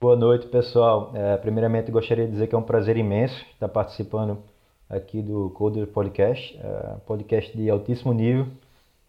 Boa 0.00 0.14
noite, 0.14 0.46
pessoal. 0.46 1.10
É, 1.12 1.36
primeiramente, 1.38 1.90
gostaria 1.90 2.24
de 2.24 2.30
dizer 2.30 2.46
que 2.46 2.54
é 2.54 2.58
um 2.58 2.62
prazer 2.62 2.96
imenso 2.96 3.34
estar 3.52 3.68
participando 3.68 4.38
aqui 4.88 5.20
do 5.20 5.50
Coder 5.50 5.88
Podcast, 5.88 6.56
é, 6.56 6.96
podcast 7.04 7.56
de 7.56 7.68
altíssimo 7.68 8.12
nível 8.12 8.46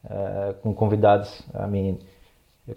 é, 0.03 0.55
com 0.63 0.74
convidados 0.74 1.43
a 1.53 1.67
mim 1.67 2.00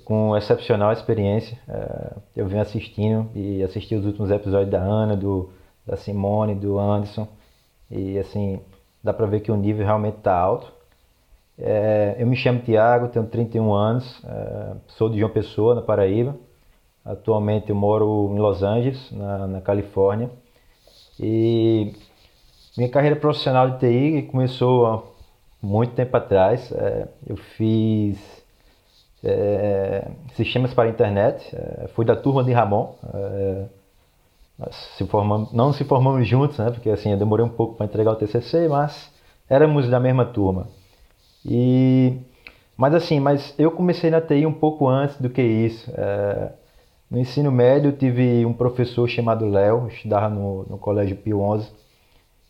com 0.04 0.37
excepcional 0.37 0.92
experiência. 0.92 1.59
É, 1.66 2.12
eu 2.37 2.47
venho 2.47 2.61
assistindo 2.61 3.31
e 3.35 3.62
assisti 3.62 3.95
os 3.95 4.04
últimos 4.04 4.31
episódios 4.31 4.71
da 4.71 4.83
Ana, 4.83 5.16
do, 5.16 5.49
da 5.87 5.97
Simone, 5.97 6.54
do 6.54 6.78
Anderson 6.78 7.26
e 7.90 8.19
assim 8.19 8.61
dá 9.02 9.14
para 9.14 9.25
ver 9.25 9.40
que 9.40 9.50
o 9.50 9.57
nível 9.57 9.87
realmente 9.87 10.19
está 10.19 10.37
alto. 10.37 10.71
É, 11.59 12.16
eu 12.19 12.26
me 12.26 12.37
chamo 12.37 12.61
Tiago, 12.61 13.09
tenho 13.09 13.26
31 13.26 13.73
anos, 13.73 14.23
é, 14.23 14.76
sou 14.88 15.09
de 15.09 15.19
João 15.19 15.33
Pessoa, 15.33 15.75
na 15.75 15.81
Paraíba. 15.81 16.37
Atualmente 17.04 17.71
eu 17.71 17.76
moro 17.76 18.30
em 18.32 18.38
Los 18.38 18.62
Angeles, 18.62 19.11
na, 19.11 19.47
na 19.47 19.61
Califórnia. 19.61 20.30
E 21.18 21.94
minha 22.76 22.88
carreira 22.88 23.16
profissional 23.16 23.71
de 23.71 23.78
TI 23.80 24.28
começou 24.30 25.14
muito 25.61 25.94
tempo 25.94 26.16
atrás. 26.16 26.71
É, 26.73 27.09
eu 27.26 27.37
fiz 27.37 28.18
é, 29.25 30.09
sistemas 30.35 30.73
para 30.73 30.88
a 30.88 30.92
internet, 30.92 31.54
é, 31.54 31.88
fui 31.88 32.04
da 32.04 32.16
turma 32.16 32.42
de 32.42 32.52
Ramon. 32.52 32.94
É, 33.12 33.64
se 34.97 35.04
formamos, 35.06 35.52
não 35.52 35.73
se 35.73 35.85
formamos 35.85 36.26
juntos, 36.26 36.59
né? 36.59 36.71
Porque 36.71 36.90
assim, 36.90 37.11
eu 37.11 37.18
demorei 37.18 37.44
um 37.44 37.49
pouco 37.49 37.75
para 37.75 37.87
entregar 37.87 38.12
o 38.12 38.16
TCC, 38.16 38.68
mas 38.68 39.11
éramos 39.49 39.88
da 39.88 39.99
mesma 39.99 40.25
turma. 40.25 40.68
E 41.44 42.16
mas 42.76 42.94
assim, 42.94 43.21
mas 43.21 43.54
eu 43.59 43.71
comecei 43.71 44.11
na 44.11 44.21
TI 44.21 44.47
um 44.47 44.52
pouco 44.52 44.88
antes 44.88 45.16
do 45.21 45.28
que 45.28 45.42
isso. 45.42 45.90
É, 45.94 46.52
no 47.12 47.19
ensino 47.19 47.52
médio 47.52 47.92
tive 47.92 48.47
um 48.47 48.54
professor 48.54 49.07
chamado 49.07 49.45
Léo, 49.45 49.87
estudava 49.88 50.31
no, 50.31 50.64
no 50.64 50.78
Colégio 50.78 51.14
Pio 51.14 51.40
11 51.40 51.71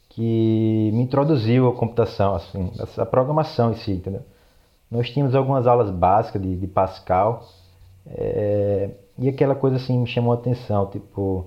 que 0.08 0.90
me 0.92 1.02
introduziu 1.02 1.68
a 1.68 1.74
computação, 1.74 2.36
assim, 2.36 2.70
a 2.96 3.04
programação 3.04 3.72
em 3.72 3.74
si, 3.74 3.90
entendeu? 3.90 4.22
Nós 4.88 5.10
tínhamos 5.10 5.34
algumas 5.34 5.66
aulas 5.66 5.90
básicas 5.90 6.40
de, 6.40 6.54
de 6.54 6.66
Pascal 6.68 7.44
é, 8.06 8.90
e 9.18 9.28
aquela 9.28 9.56
coisa 9.56 9.76
assim 9.76 9.98
me 9.98 10.06
chamou 10.06 10.30
a 10.30 10.36
atenção, 10.36 10.86
tipo, 10.86 11.46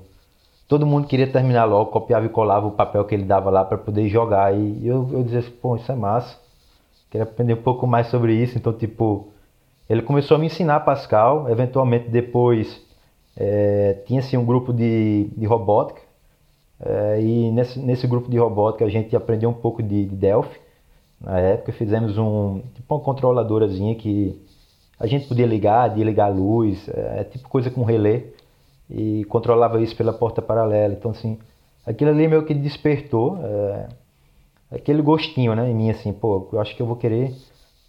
todo 0.68 0.86
mundo 0.86 1.08
queria 1.08 1.32
terminar 1.32 1.64
logo, 1.64 1.92
copiava 1.92 2.26
e 2.26 2.30
colava 2.30 2.68
o 2.68 2.72
papel 2.72 3.06
que 3.06 3.16
ele 3.16 3.24
dava 3.24 3.50
lá 3.50 3.64
para 3.64 3.78
poder 3.78 4.10
jogar 4.10 4.54
e 4.54 4.86
eu, 4.86 5.08
eu 5.14 5.24
dizia 5.24 5.40
assim, 5.40 5.52
pô, 5.52 5.78
isso 5.78 5.90
é 5.90 5.96
massa, 5.96 6.38
queria 7.10 7.24
aprender 7.24 7.54
um 7.54 7.64
pouco 7.64 7.88
mais 7.88 8.08
sobre 8.08 8.34
isso, 8.34 8.58
então 8.58 8.74
tipo, 8.74 9.30
ele 9.90 10.02
começou 10.02 10.36
a 10.36 10.38
me 10.38 10.48
ensinar 10.48 10.82
Pascal, 10.82 11.50
eventualmente 11.50 12.10
depois 12.10 12.84
é, 13.38 14.02
tinha-se 14.06 14.38
um 14.38 14.46
grupo 14.46 14.72
de, 14.72 15.30
de 15.36 15.46
robótica 15.46 16.02
é, 16.80 17.22
e 17.22 17.52
nesse, 17.52 17.80
nesse 17.80 18.08
grupo 18.08 18.30
de 18.30 18.38
robótica 18.38 18.86
a 18.86 18.90
gente 18.90 19.16
aprendeu 19.16 19.50
um 19.50 19.54
pouco 19.54 19.82
de, 19.82 20.06
de 20.06 20.16
Delphi. 20.16 20.60
Na 21.20 21.40
época 21.40 21.72
fizemos 21.72 22.18
um 22.18 22.62
tipo 22.74 22.94
uma 22.94 23.02
controladorazinha 23.02 23.96
que 23.96 24.40
a 25.00 25.08
gente 25.08 25.28
podia 25.28 25.46
ligar, 25.46 25.94
de 25.94 26.04
ligar 26.04 26.26
a 26.26 26.34
luz, 26.34 26.88
é, 26.90 27.22
é 27.22 27.24
tipo 27.24 27.50
coisa 27.50 27.70
com 27.70 27.84
relé 27.84 28.26
e 28.90 29.26
controlava 29.26 29.82
isso 29.82 29.96
pela 29.96 30.14
porta 30.14 30.42
paralela. 30.42 30.94
Então 30.94 31.12
assim, 31.12 31.40
aquilo 31.86 32.12
ali 32.12 32.28
meio 32.28 32.46
que 32.46 32.54
despertou 32.54 33.38
é, 33.44 33.88
aquele 34.72 35.02
gostinho, 35.02 35.56
né, 35.56 35.70
em 35.70 35.76
mim 35.76 35.90
assim, 35.90 36.14
pô, 36.14 36.48
eu 36.52 36.60
acho 36.60 36.76
que 36.76 36.82
eu 36.82 36.86
vou 36.86 36.96
querer 36.96 37.34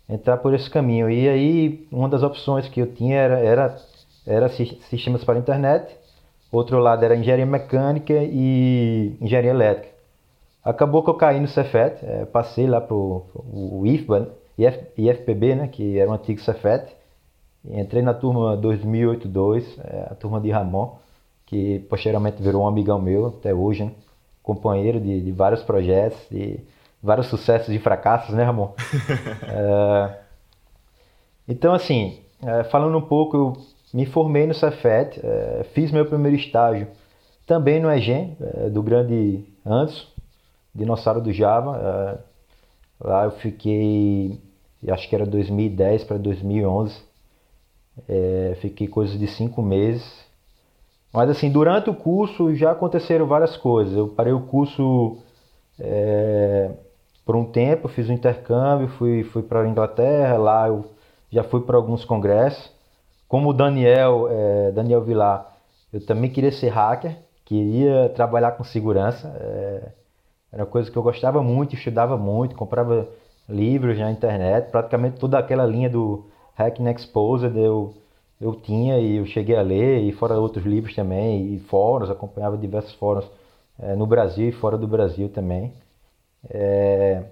entrar 0.08 0.36
por 0.38 0.54
esse 0.54 0.70
caminho. 0.70 1.10
E 1.10 1.28
aí 1.28 1.86
uma 1.90 2.08
das 2.08 2.22
opções 2.22 2.68
que 2.68 2.80
eu 2.80 2.92
tinha 2.92 3.16
era 3.16 3.38
era, 3.40 3.78
era 4.26 4.48
sistemas 4.48 5.24
para 5.24 5.34
a 5.36 5.38
internet 5.38 5.96
outro 6.56 6.78
lado 6.78 7.04
era 7.04 7.16
engenharia 7.16 7.46
mecânica 7.46 8.14
e 8.14 9.16
engenharia 9.20 9.50
elétrica. 9.50 9.94
Acabou 10.64 11.02
que 11.02 11.10
eu 11.10 11.14
caí 11.14 11.38
no 11.40 11.46
Cefet, 11.46 12.04
é, 12.04 12.24
passei 12.24 12.66
lá 12.66 12.80
para 12.80 12.94
o 12.94 13.82
IFBA, 13.84 14.20
né? 14.20 14.26
IF, 14.58 14.78
IFPB, 14.96 15.54
né, 15.54 15.68
que 15.68 15.98
era 15.98 16.10
um 16.10 16.14
antigo 16.14 16.40
Cefet. 16.40 16.90
Entrei 17.64 18.02
na 18.02 18.14
turma 18.14 18.56
2082, 18.56 19.78
é, 19.78 20.08
a 20.10 20.14
turma 20.14 20.40
de 20.40 20.50
Ramon, 20.50 20.96
que 21.44 21.80
posteriormente 21.90 22.42
virou 22.42 22.62
um 22.62 22.66
amigão 22.66 23.00
meu 23.00 23.26
até 23.26 23.54
hoje, 23.54 23.84
né? 23.84 23.92
companheiro 24.42 25.00
de, 25.00 25.20
de, 25.20 25.32
vários 25.32 25.62
projetos, 25.62 26.18
de 26.30 26.60
vários 27.02 27.26
sucessos 27.26 27.74
e 27.74 27.78
fracassos, 27.78 28.34
né, 28.34 28.44
Ramon? 28.44 28.72
é, 29.42 30.18
então, 31.48 31.74
assim, 31.74 32.20
é, 32.44 32.64
falando 32.64 32.96
um 32.96 33.02
pouco, 33.02 33.36
eu 33.36 33.56
me 33.96 34.04
formei 34.04 34.46
no 34.46 34.52
Cefet, 34.52 35.18
é, 35.24 35.64
fiz 35.72 35.90
meu 35.90 36.04
primeiro 36.04 36.36
estágio 36.36 36.86
também 37.46 37.80
no 37.80 37.90
EGEM, 37.90 38.36
é, 38.38 38.68
do 38.68 38.82
grande 38.82 39.42
Anderson, 39.64 40.04
dinossauro 40.74 41.22
do 41.22 41.32
Java. 41.32 41.78
É, 43.00 43.06
lá 43.08 43.24
eu 43.24 43.30
fiquei, 43.30 44.38
acho 44.86 45.08
que 45.08 45.14
era 45.14 45.24
2010 45.24 46.04
para 46.04 46.18
2011, 46.18 46.94
é, 48.06 48.58
fiquei 48.60 48.86
coisa 48.86 49.16
de 49.16 49.26
cinco 49.28 49.62
meses. 49.62 50.26
Mas 51.10 51.30
assim, 51.30 51.50
durante 51.50 51.88
o 51.88 51.94
curso 51.94 52.54
já 52.54 52.72
aconteceram 52.72 53.26
várias 53.26 53.56
coisas. 53.56 53.96
Eu 53.96 54.08
parei 54.08 54.34
o 54.34 54.42
curso 54.42 55.16
é, 55.80 56.70
por 57.24 57.34
um 57.34 57.46
tempo, 57.46 57.88
fiz 57.88 58.10
um 58.10 58.12
intercâmbio, 58.12 58.88
fui, 58.88 59.24
fui 59.24 59.42
para 59.42 59.62
a 59.62 59.66
Inglaterra, 59.66 60.36
lá 60.36 60.68
eu 60.68 60.84
já 61.30 61.42
fui 61.42 61.62
para 61.62 61.78
alguns 61.78 62.04
congressos. 62.04 62.75
Como 63.28 63.50
o 63.50 63.52
Daniel, 63.52 64.28
é, 64.30 64.72
Daniel 64.72 65.02
Vilar, 65.02 65.56
eu 65.92 66.04
também 66.04 66.30
queria 66.30 66.52
ser 66.52 66.68
hacker, 66.68 67.16
queria 67.44 68.08
trabalhar 68.10 68.52
com 68.52 68.64
segurança. 68.64 69.28
É, 69.40 69.92
era 70.52 70.62
uma 70.64 70.70
coisa 70.70 70.90
que 70.90 70.96
eu 70.96 71.02
gostava 71.02 71.42
muito, 71.42 71.74
estudava 71.74 72.16
muito, 72.16 72.54
comprava 72.54 73.08
livros 73.48 73.98
na 73.98 74.10
internet, 74.10 74.70
praticamente 74.70 75.18
toda 75.18 75.38
aquela 75.38 75.66
linha 75.66 75.88
do 75.88 76.24
Hacking 76.56 76.88
Exposed 76.88 77.56
eu, 77.56 77.94
eu 78.40 78.54
tinha 78.54 78.98
e 78.98 79.16
eu 79.16 79.26
cheguei 79.26 79.56
a 79.56 79.62
ler, 79.62 80.00
e 80.02 80.12
fora 80.12 80.38
outros 80.40 80.64
livros 80.64 80.94
também, 80.94 81.54
e 81.54 81.58
fóruns, 81.60 82.10
acompanhava 82.10 82.56
diversos 82.56 82.92
fóruns 82.94 83.26
é, 83.78 83.94
no 83.94 84.06
Brasil 84.06 84.48
e 84.48 84.52
fora 84.52 84.76
do 84.78 84.86
Brasil 84.88 85.28
também. 85.28 85.72
É, 86.50 87.22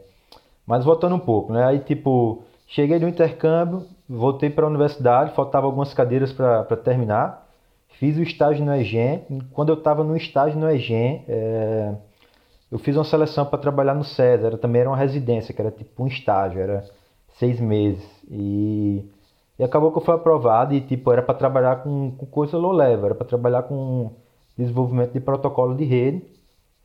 mas 0.67 0.85
voltando 0.85 1.15
um 1.17 1.21
pouco, 1.21 1.53
né? 1.53 1.65
Aí 1.65 1.79
tipo, 1.81 2.43
cheguei 2.67 2.99
do 2.99 3.09
intercâmbio, 3.09 3.87
voltei 4.09 4.51
para 4.51 4.65
a 4.65 4.69
universidade, 4.69 5.35
faltavam 5.35 5.69
algumas 5.69 5.93
cadeiras 5.95 6.33
para 6.33 6.77
terminar. 6.77 7.47
Fiz 7.99 8.17
o 8.17 8.23
estágio 8.23 8.65
no 8.65 8.75
EGEM. 8.75 9.25
Quando 9.53 9.71
eu 9.71 9.77
estava 9.77 10.03
no 10.03 10.17
estágio 10.17 10.59
no 10.59 10.69
EGEM, 10.69 11.25
é, 11.29 11.95
eu 12.71 12.79
fiz 12.79 12.97
uma 12.97 13.05
seleção 13.05 13.47
para 13.47 13.59
trabalhar 13.59 13.95
no 13.95 14.05
César. 14.05 14.49
Era, 14.49 14.59
também 14.59 14.81
era 14.81 14.91
uma 14.91 14.97
residência, 14.97 15.55
que 15.55 15.61
era 15.61 15.71
tipo 15.71 16.03
um 16.03 16.07
estágio, 16.07 16.61
era 16.61 16.85
seis 17.39 17.61
meses. 17.61 18.05
E, 18.29 19.09
e 19.59 19.65
acabou 19.65 19.93
que 19.93 19.99
eu 19.99 20.03
fui 20.03 20.15
aprovado 20.15 20.75
e 20.75 20.81
tipo, 20.81 21.13
era 21.13 21.23
para 21.23 21.35
trabalhar 21.35 21.77
com, 21.77 22.11
com 22.13 22.27
coisa 22.27 22.59
low 22.59 22.73
level, 22.73 23.07
era 23.07 23.15
para 23.15 23.27
trabalhar 23.27 23.63
com 23.63 24.11
desenvolvimento 24.57 25.13
de 25.13 25.21
protocolo 25.21 25.75
de 25.75 25.85
rede 25.85 26.23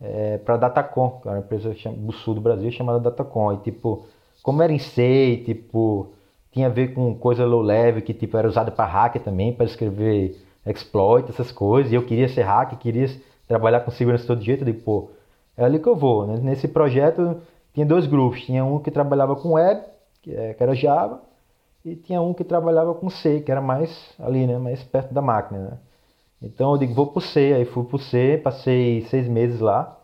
é, 0.01 0.37
para 0.37 0.57
Datacom, 0.57 1.19
que 1.21 1.27
é 1.27 1.31
uma 1.31 1.39
empresa 1.39 1.75
do 1.97 2.11
sul 2.11 2.35
do 2.35 2.41
Brasil 2.41 2.71
chamada 2.71 2.99
Datacom. 2.99 3.53
E 3.53 3.57
tipo, 3.57 4.05
como 4.43 4.61
era 4.61 4.71
em 4.71 4.79
C, 4.79 5.41
tipo 5.45 6.13
tinha 6.51 6.67
a 6.67 6.69
ver 6.69 6.93
com 6.93 7.15
coisa 7.15 7.45
low 7.45 7.61
level 7.61 8.01
que 8.01 8.13
tipo 8.13 8.35
era 8.37 8.47
usada 8.47 8.71
para 8.71 8.85
hacker 8.85 9.21
também, 9.21 9.53
para 9.53 9.65
escrever 9.65 10.35
exploit, 10.65 11.29
essas 11.29 11.51
coisas. 11.51 11.91
E 11.91 11.95
eu 11.95 12.05
queria 12.05 12.27
ser 12.27 12.43
hacker, 12.43 12.77
queria 12.77 13.07
trabalhar 13.47 13.81
com 13.81 13.91
segurança 13.91 14.27
todo 14.27 14.41
jeito. 14.41 14.61
Eu 14.61 14.65
digo, 14.65 14.81
pô, 14.81 15.09
é 15.57 15.63
ali 15.63 15.79
que 15.79 15.87
eu 15.87 15.95
vou. 15.95 16.25
Né? 16.27 16.39
Nesse 16.41 16.67
projeto 16.67 17.41
tinha 17.73 17.85
dois 17.85 18.07
grupos. 18.07 18.41
Tinha 18.41 18.65
um 18.65 18.79
que 18.79 18.91
trabalhava 18.91 19.35
com 19.35 19.53
web, 19.53 19.81
que, 20.21 20.35
é, 20.35 20.53
que 20.53 20.63
era 20.63 20.75
Java, 20.75 21.21
e 21.85 21.95
tinha 21.95 22.21
um 22.21 22.33
que 22.33 22.43
trabalhava 22.43 22.93
com 22.93 23.09
C, 23.09 23.41
que 23.41 23.51
era 23.51 23.61
mais 23.61 24.13
ali, 24.19 24.45
né? 24.45 24.57
Mais 24.57 24.83
perto 24.83 25.13
da 25.13 25.21
máquina, 25.21 25.59
né? 25.59 25.77
Então 26.41 26.71
eu 26.71 26.77
digo, 26.77 26.93
vou 26.93 27.07
pro 27.07 27.21
C. 27.21 27.53
Aí 27.55 27.65
fui 27.65 27.83
pro 27.85 27.99
C, 27.99 28.39
passei 28.43 29.01
seis 29.03 29.27
meses 29.27 29.59
lá. 29.59 29.97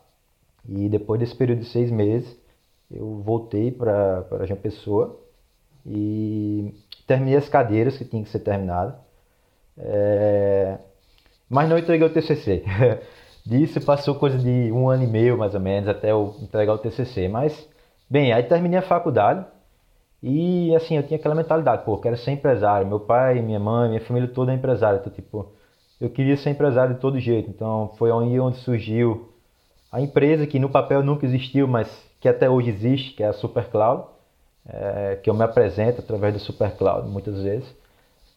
E 0.67 0.89
depois 0.89 1.19
desse 1.19 1.35
período 1.35 1.59
de 1.59 1.65
seis 1.65 1.91
meses, 1.91 2.37
eu 2.89 3.21
voltei 3.23 3.71
para 3.71 4.25
João 4.45 4.59
Pessoa 4.59 5.25
e 5.86 6.74
terminei 7.08 7.36
as 7.38 7.50
cadeiras 7.50 7.98
que 7.98 8.06
tinham 8.06 8.24
que 8.24 8.30
ser 8.30 8.39
terminadas. 8.39 8.96
É... 9.77 10.77
Mas 11.50 11.70
não 11.70 11.77
entreguei 11.77 12.08
o 12.08 12.13
TCC. 12.13 12.63
Disso 13.46 13.80
passou 13.82 14.15
coisa 14.15 14.38
de 14.39 14.72
um 14.72 14.89
ano 14.89 15.04
e 15.04 15.08
meio, 15.08 15.38
mais 15.38 15.54
ou 15.54 15.60
menos, 15.60 15.88
até 15.88 16.12
eu 16.12 16.36
entregar 16.42 16.74
o 16.74 16.77
TCC. 16.80 17.27
Mas, 17.27 17.68
bem, 18.10 18.34
aí 18.34 18.44
terminei 18.44 18.80
a 18.80 18.82
faculdade 18.82 19.46
E 20.24 20.75
assim, 20.75 20.98
eu 20.98 21.04
tinha 21.04 21.18
aquela 21.20 21.36
mentalidade, 21.36 21.86
pô, 21.86 21.98
quero 22.00 22.18
ser 22.18 22.32
empresário. 22.32 22.88
Meu 22.88 23.00
pai, 23.00 23.42
minha 23.42 23.60
mãe, 23.60 23.89
minha 23.89 24.01
família 24.01 24.30
toda 24.30 24.51
é 24.51 24.56
empresária. 24.56 24.98
Então, 25.00 25.13
tipo, 25.13 25.54
eu 26.01 26.10
queria 26.10 26.38
ser 26.38 26.50
empresário 26.51 26.96
de 26.96 27.01
todo 27.01 27.20
jeito. 27.20 27.50
Então, 27.50 27.94
foi 27.98 28.12
onde, 28.12 28.39
onde 28.39 28.58
surgiu 28.58 29.30
a 29.92 30.01
empresa 30.01 30.48
que 30.48 30.60
no 30.60 30.70
papel 30.70 31.04
nunca 31.04 31.25
existiu, 31.25 31.68
mas 31.68 31.88
que 32.20 32.27
até 32.27 32.50
hoje 32.50 32.70
existe, 32.70 33.13
que 33.13 33.24
é 33.24 33.27
a 33.27 33.34
SuperCloud, 33.34 34.06
é, 34.67 35.19
que 35.22 35.29
eu 35.29 35.34
me 35.34 35.43
apresento 35.43 36.01
através 36.01 36.34
da 36.34 36.39
SuperCloud 36.39 37.07
muitas 37.10 37.41
vezes. 37.41 37.67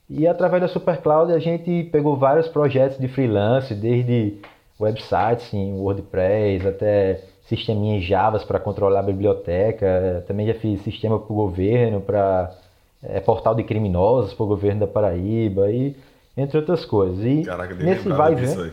E 0.08 0.26
através 0.26 0.62
da 0.62 0.68
SuperCloud 0.68 1.32
a 1.32 1.38
gente 1.38 1.85
pegou 1.92 2.16
vários 2.16 2.49
projetos 2.49 2.99
de 2.99 3.08
freelance, 3.08 3.75
desde 3.75 4.38
websites 4.80 5.52
em 5.52 5.75
WordPress 5.75 6.66
até 6.66 7.25
sisteminha 7.47 7.97
em 7.97 8.00
Java 8.00 8.38
para 8.40 8.61
controlar 8.61 9.00
a 9.00 9.02
biblioteca. 9.02 10.25
Também 10.26 10.47
já 10.47 10.54
fiz 10.54 10.82
sistema 10.82 11.18
para 11.18 11.32
o 11.32 11.37
governo, 11.37 12.00
para 12.00 12.54
é, 13.02 13.20
portal 13.20 13.54
de 13.54 13.64
criminosos 13.64 14.35
para 14.35 14.44
o 14.44 14.49
governo 14.49 14.80
da 14.80 14.87
Paraíba 14.87 15.70
e 15.70 15.97
entre 16.37 16.56
outras 16.58 16.85
coisas. 16.85 17.25
E 17.25 17.42
Caraca, 17.44 17.75
nesse 17.75 18.08
vai 18.08 18.35
vem, 18.35 18.73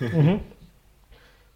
uhum, 0.00 0.40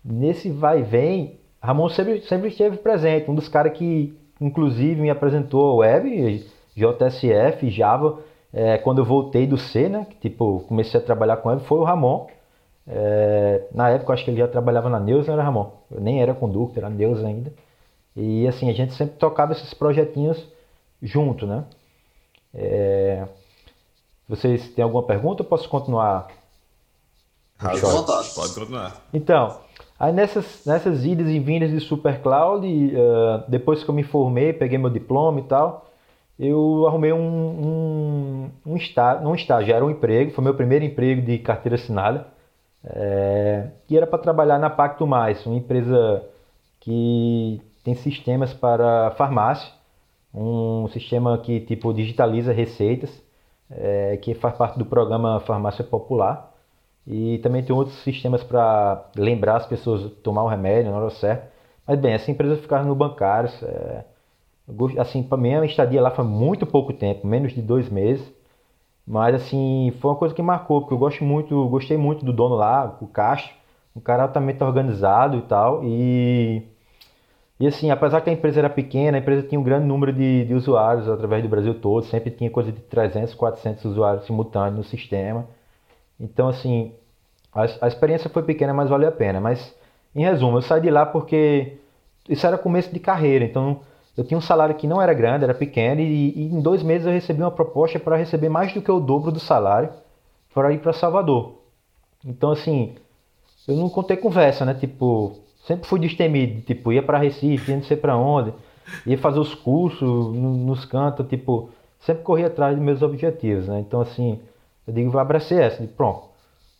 nesse 0.05 0.51
vai 0.51 0.81
e 0.81 0.83
vem, 0.83 1.37
Ramon 1.61 1.89
sempre, 1.91 2.23
sempre 2.23 2.49
esteve 2.49 2.77
presente. 2.79 3.31
Um 3.31 3.35
dos 3.35 3.49
caras 3.49 3.73
que 3.77 4.17
inclusive 4.43 5.01
me 5.01 5.11
apresentou 5.11 5.73
a 5.73 5.75
web, 5.87 6.47
JSF, 6.77 7.71
Java, 7.71 8.19
é, 8.53 8.79
quando 8.79 8.99
eu 8.99 9.05
voltei 9.05 9.47
do 9.47 9.57
C, 9.57 9.89
né? 9.89 10.07
Que, 10.11 10.29
tipo, 10.29 10.65
comecei 10.69 11.01
a 11.01 11.03
trabalhar 11.03 11.39
com 11.39 11.49
web, 11.49 11.63
foi 11.65 11.79
o 11.79 11.85
Ramon. 11.85 12.27
É, 12.87 13.67
na 13.73 13.91
época 13.91 14.11
eu 14.11 14.15
acho 14.15 14.25
que 14.25 14.31
ele 14.31 14.39
já 14.39 14.49
trabalhava 14.49 14.91
na 14.91 14.99
Neus, 14.99 15.27
não 15.27 15.35
era 15.35 15.43
Ramon? 15.43 15.71
Eu 15.91 16.01
nem 16.01 16.21
era 16.21 16.35
conductor, 16.35 16.79
era 16.79 16.91
Neus 16.91 17.25
ainda. 17.25 17.53
E 18.17 18.47
assim, 18.47 18.69
a 18.69 18.75
gente 18.75 18.93
sempre 18.95 19.17
tocava 19.17 19.53
esses 19.53 19.73
projetinhos 19.73 20.45
junto, 21.01 21.47
né? 21.47 21.65
É, 22.55 23.27
vocês 24.29 24.69
têm 24.75 24.83
alguma 24.83 25.03
pergunta 25.03 25.43
ou 25.43 25.49
posso 25.49 25.69
continuar? 25.69 26.29
Pode 28.35 28.55
continuar. 28.55 28.97
Então, 29.15 29.61
aí 30.03 30.13
nessas, 30.13 30.67
nessas 30.67 31.05
idas 31.05 31.29
e 31.29 31.39
vindas 31.39 31.71
de 31.71 31.79
SuperCloud, 31.79 32.67
uh, 32.67 33.45
depois 33.49 33.85
que 33.85 33.89
eu 33.89 33.95
me 33.95 34.03
formei, 34.03 34.53
peguei 34.53 34.77
meu 34.77 34.91
diploma 34.91 35.39
e 35.39 35.45
tal, 35.45 35.89
eu 36.39 36.87
arrumei 36.89 37.13
um, 37.13 37.19
um, 37.19 38.51
um 38.67 38.77
estágio, 38.77 39.23
não 39.23 39.31
um 39.31 39.35
estágio, 39.37 39.73
era 39.73 39.85
um 39.85 39.91
emprego, 39.91 40.33
foi 40.33 40.43
meu 40.43 40.55
primeiro 40.55 40.85
emprego 40.85 41.23
de 41.23 41.39
carteira 41.39 41.77
assinada. 41.77 42.27
É, 42.85 43.69
e 43.89 43.97
era 43.97 44.07
para 44.07 44.19
trabalhar 44.19 44.59
na 44.59 44.69
Pacto 44.69 45.07
Mais, 45.07 45.47
uma 45.47 45.55
empresa 45.57 46.25
que 46.81 47.63
tem 47.85 47.95
sistemas 47.95 48.53
para 48.53 49.13
farmácia, 49.13 49.71
um 50.35 50.89
sistema 50.89 51.39
que 51.39 51.61
tipo 51.61 51.95
digitaliza 51.95 52.53
receitas, 52.53 53.11
é, 53.71 54.17
que 54.17 54.35
faz 54.35 54.57
parte 54.57 54.79
do 54.79 54.85
programa 54.85 55.39
Farmácia 55.41 55.85
Popular. 55.85 56.52
E 57.07 57.39
também 57.39 57.63
tem 57.63 57.75
outros 57.75 57.97
sistemas 58.03 58.43
para 58.45 59.11
lembrar 59.17 59.57
as 59.57 59.67
pessoas 59.67 60.11
tomar 60.23 60.45
o 60.45 60.49
remédio 60.49 60.91
na 60.91 60.99
hora 60.99 61.11
certa. 61.11 61.51
Mas 61.87 61.99
bem, 61.99 62.13
essa 62.13 62.31
empresa 62.31 62.57
ficava 62.57 62.85
no 62.85 62.95
bancário. 62.95 63.51
É, 63.65 64.05
assim, 64.99 65.23
para 65.23 65.39
mim 65.39 65.55
a 65.55 65.65
estadia 65.65 66.01
lá 66.01 66.11
foi 66.11 66.25
muito 66.25 66.67
pouco 66.67 66.93
tempo, 66.93 67.27
menos 67.27 67.53
de 67.53 67.63
dois 67.63 67.89
meses. 67.89 68.25
Mas 69.07 69.35
assim, 69.35 69.93
foi 70.01 70.11
uma 70.13 70.17
coisa 70.17 70.35
que 70.35 70.43
marcou, 70.43 70.81
porque 70.83 70.95
eu 70.95 70.99
gosto 70.99 71.25
muito, 71.25 71.69
gostei 71.69 71.97
muito 71.97 72.25
do 72.25 72.33
dono 72.33 72.55
lá, 72.55 72.97
o 73.01 73.07
Castro, 73.07 73.53
um 73.97 74.01
cara 74.01 74.23
altamente 74.25 74.63
organizado 74.63 75.39
e 75.39 75.43
tal. 75.43 75.83
E, 75.85 76.63
e 77.61 77.67
assim, 77.67 77.91
apesar 77.91 78.21
que 78.21 78.31
a 78.31 78.33
empresa 78.33 78.61
era 78.61 78.71
pequena, 78.71 79.19
a 79.19 79.21
empresa 79.21 79.47
tinha 79.47 79.61
um 79.61 79.65
grande 79.65 79.87
número 79.87 80.13
de, 80.13 80.45
de 80.45 80.55
usuários 80.55 81.09
através 81.09 81.43
do 81.43 81.49
Brasil 81.49 81.75
todo, 81.81 82.05
sempre 82.05 82.31
tinha 82.31 82.51
coisa 82.51 82.73
de 82.73 82.81
300, 82.81 83.35
400 83.35 83.85
usuários 83.85 84.27
simultâneos 84.27 84.77
no 84.77 84.85
sistema. 84.85 85.47
Então, 86.21 86.49
assim, 86.49 86.93
a, 87.55 87.63
a 87.83 87.89
experiência 87.89 88.31
foi 88.31 88.43
pequena, 88.43 88.73
mas 88.73 88.89
valeu 88.89 89.09
a 89.09 89.13
pena. 89.13 89.41
Mas, 89.41 89.75
em 90.15 90.23
resumo, 90.23 90.59
eu 90.59 90.63
saí 90.63 90.81
de 90.81 90.91
lá 90.91 91.05
porque 91.07 91.79
isso 92.29 92.47
era 92.47 92.57
começo 92.57 92.93
de 92.93 93.01
carreira, 93.01 93.45
então 93.45 93.81
eu 94.17 94.25
tinha 94.25 94.39
um 94.39 94.43
salário 94.43 94.75
que 94.75 94.87
não 94.87 95.01
era 95.01 95.15
grande, 95.15 95.45
era 95.45 95.55
pequeno, 95.55 96.01
e, 96.01 96.33
e 96.37 96.43
em 96.45 96.61
dois 96.61 96.83
meses 96.83 97.07
eu 97.07 97.13
recebi 97.13 97.41
uma 97.41 97.51
proposta 97.51 97.99
para 97.99 98.17
receber 98.17 98.49
mais 98.49 98.73
do 98.73 98.83
que 98.83 98.91
o 98.91 99.01
dobro 99.01 99.33
do 99.33 99.41
salário 99.41 99.91
para 100.55 100.73
ir 100.73 100.81
para 100.81 100.93
Salvador. 100.93 101.55
Então, 102.25 102.53
assim, 102.53 102.95
eu 103.67 103.77
não 103.77 103.89
contei 103.89 104.17
conversa, 104.17 104.65
né? 104.65 104.75
Tipo, 104.75 105.37
sempre 105.67 105.87
fui 105.87 105.99
destemido, 105.99 106.61
tipo, 106.63 106.93
ia 106.93 107.03
para 107.03 107.19
Recife, 107.19 107.71
ia 107.71 107.77
não 107.77 107.85
sei 107.85 107.97
para 107.97 108.17
onde, 108.17 108.53
ia 109.07 109.19
fazer 109.19 109.41
os 109.41 109.55
cursos 109.55 110.35
nos 110.35 110.85
cantos, 110.85 111.27
tipo, 111.29 111.71
sempre 112.01 112.23
corria 112.23 112.49
atrás 112.49 112.77
dos 112.77 112.85
meus 112.85 113.03
objetivos, 113.03 113.67
né? 113.69 113.81
Então, 113.81 114.01
assim, 114.01 114.41
eu 114.87 114.93
digo, 114.93 115.11
vou 115.11 115.21
abraçar 115.21 115.59
essa, 115.59 115.83
pronto, 115.97 116.32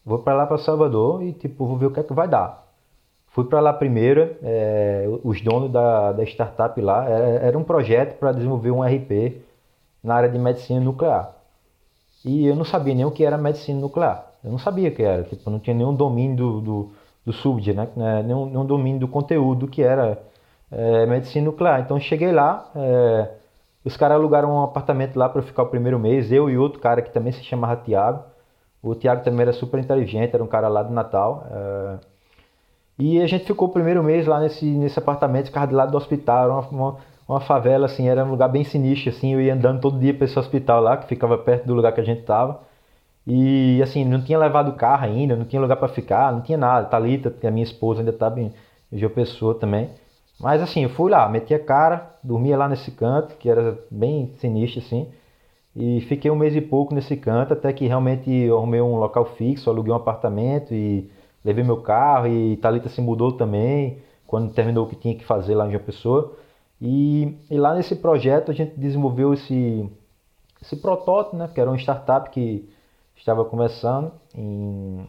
vou 0.05 0.19
para 0.19 0.35
lá 0.35 0.47
para 0.47 0.59
Salvador 0.59 1.23
e, 1.23 1.33
tipo, 1.33 1.67
vou 1.67 1.77
ver 1.77 1.87
o 1.87 1.91
que 1.91 2.01
é 2.01 2.03
que 2.03 2.13
vai 2.13 2.29
dar. 2.29 2.63
Fui 3.29 3.45
para 3.45 3.61
lá 3.61 3.73
primeiro, 3.73 4.37
é, 4.43 5.07
os 5.25 5.41
donos 5.41 5.71
da, 5.71 6.13
da 6.13 6.23
startup 6.25 6.79
lá, 6.81 7.09
era, 7.09 7.27
era 7.47 7.59
um 7.59 7.65
projeto 7.65 8.19
para 8.19 8.33
desenvolver 8.33 8.71
um 8.71 8.83
RP 8.83 9.43
na 10.03 10.15
área 10.17 10.29
de 10.29 10.39
medicina 10.39 10.81
nuclear. 10.81 11.35
E 12.25 12.47
eu 12.47 12.55
não 12.55 12.65
sabia 12.65 12.95
nem 12.95 13.05
o 13.05 13.11
que 13.11 13.25
era 13.25 13.39
medicina 13.39 13.81
nuclear. 13.81 14.27
Eu 14.45 14.51
não 14.51 14.59
sabia 14.59 14.89
o 14.89 14.95
que 14.95 15.03
era, 15.03 15.23
tipo, 15.25 15.49
não 15.51 15.59
tinha 15.59 15.75
nenhum 15.75 15.95
domínio 15.95 16.37
do, 16.37 16.61
do, 16.61 16.91
do 17.27 17.33
subject, 17.33 17.77
né? 17.77 17.89
né? 17.97 18.23
Nenhum, 18.23 18.47
nenhum 18.47 18.67
domínio 18.67 19.01
do 19.01 19.09
conteúdo 19.09 19.67
que 19.67 19.83
era 19.83 20.19
é, 20.71 21.07
medicina 21.07 21.47
nuclear. 21.47 21.81
Então 21.81 21.99
cheguei 22.01 22.33
lá, 22.33 22.71
é, 22.75 23.31
os 23.85 23.97
caras 23.97 24.17
alugaram 24.17 24.53
um 24.53 24.63
apartamento 24.63 25.17
lá 25.19 25.29
para 25.29 25.43
ficar 25.43 25.63
o 25.63 25.67
primeiro 25.67 25.99
mês, 25.99 26.31
eu 26.31 26.51
e 26.51 26.59
outro 26.59 26.81
cara 26.81 27.03
que 27.03 27.11
também 27.11 27.33
se 27.33 27.43
chamava 27.45 27.77
Tiago. 27.77 28.25
O 28.83 28.95
Tiago 28.95 29.23
também 29.23 29.43
era 29.43 29.53
super 29.53 29.79
inteligente, 29.79 30.35
era 30.35 30.43
um 30.43 30.47
cara 30.47 30.69
lá 30.69 30.83
do 30.83 30.93
Natal. 30.93 31.47
É, 31.51 31.99
e 32.99 33.21
a 33.21 33.27
gente 33.27 33.45
ficou 33.45 33.69
o 33.69 33.73
primeiro 33.73 34.03
mês 34.03 34.27
lá 34.27 34.41
nesse, 34.41 34.65
nesse 34.67 34.99
apartamento, 34.99 35.47
ficava 35.47 35.67
do 35.67 35.77
lado 35.77 35.91
do 35.93 35.97
hospital, 35.97 36.45
era 36.45 36.53
uma, 36.53 36.69
uma, 36.69 36.97
uma, 37.29 37.41
favela, 37.41 37.87
assim, 37.87 38.09
era 38.09 38.25
um 38.25 38.31
lugar 38.31 38.49
bem 38.49 38.65
sinistro, 38.65 39.11
assim, 39.11 39.33
eu 39.35 39.41
ia 39.41 39.55
andando 39.55 39.81
todo 39.81 39.99
dia 39.99 40.15
para 40.15 40.25
esse 40.25 40.39
hospital 40.39 40.81
lá, 40.81 40.97
que 40.97 41.07
ficava 41.07 41.39
perto 41.39 41.67
do 41.67 41.75
lugar 41.75 41.93
que 41.93 42.01
a 42.01 42.05
gente 42.05 42.23
tava. 42.23 42.61
E 43.27 43.81
assim, 43.83 44.05
não 44.05 44.23
tinha 44.23 44.39
levado 44.39 44.73
carro 44.75 45.05
ainda, 45.05 45.37
não 45.37 45.45
tinha 45.45 45.63
lugar 45.63 45.77
para 45.77 45.89
ficar, 45.89 46.33
não 46.33 46.41
tinha 46.41 46.59
nada. 46.59 46.89
Talita, 46.89 47.31
que 47.31 47.47
a 47.47 47.51
minha 47.51 47.65
esposa 47.65 48.01
ainda 48.01 48.11
estava 48.11 48.41
em 48.41 48.53
João 48.93 49.13
Pessoa 49.13 49.55
também. 49.55 49.91
Mas 50.41 50.61
assim, 50.61 50.83
eu 50.83 50.91
fui 50.91 51.11
lá, 51.11 51.29
meti 51.29 51.55
a 51.55 51.59
cara, 51.65 52.17
dormia 52.23 52.57
lá 52.57 52.69
nesse 52.69 52.91
canto, 52.91 53.37
que 53.37 53.49
era 53.49 53.79
bem 53.91 54.33
sinistro 54.39 54.81
assim. 54.81 55.09
E 55.75 56.03
fiquei 56.03 56.31
um 56.31 56.37
mês 56.37 56.55
e 56.55 56.61
pouco 56.61 56.95
nesse 56.95 57.17
canto, 57.17 57.55
até 57.55 57.73
que 57.73 57.87
realmente 57.87 58.49
arrumei 58.51 58.81
um 58.81 58.97
local 58.97 59.25
fixo, 59.25 59.71
aluguei 59.71 59.93
um 59.93 59.97
apartamento 59.97 60.75
e 60.75 61.11
levei 61.45 61.65
meu 61.65 61.81
carro 61.81 62.27
e 62.27 62.57
Talita 62.59 62.89
se 62.89 63.01
mudou 63.01 63.33
também 63.33 63.99
quando 64.27 64.53
terminou 64.53 64.87
o 64.87 64.89
que 64.89 64.97
tinha 64.97 65.15
que 65.15 65.25
fazer 65.25 65.55
lá 65.55 65.67
em 65.67 65.73
João 65.73 65.85
Pessoa. 65.85 66.37
E, 66.81 67.37
e 67.51 67.59
lá 67.59 67.75
nesse 67.75 67.97
projeto 67.97 68.51
a 68.51 68.55
gente 68.55 68.79
desenvolveu 68.79 69.33
esse, 69.33 69.89
esse 70.61 70.77
protótipo, 70.77 71.37
né, 71.37 71.49
que 71.53 71.61
era 71.61 71.71
uma 71.71 71.79
startup 71.79 72.29
que 72.31 72.69
estava 73.17 73.45
começando 73.45 74.13
em, 74.35 75.07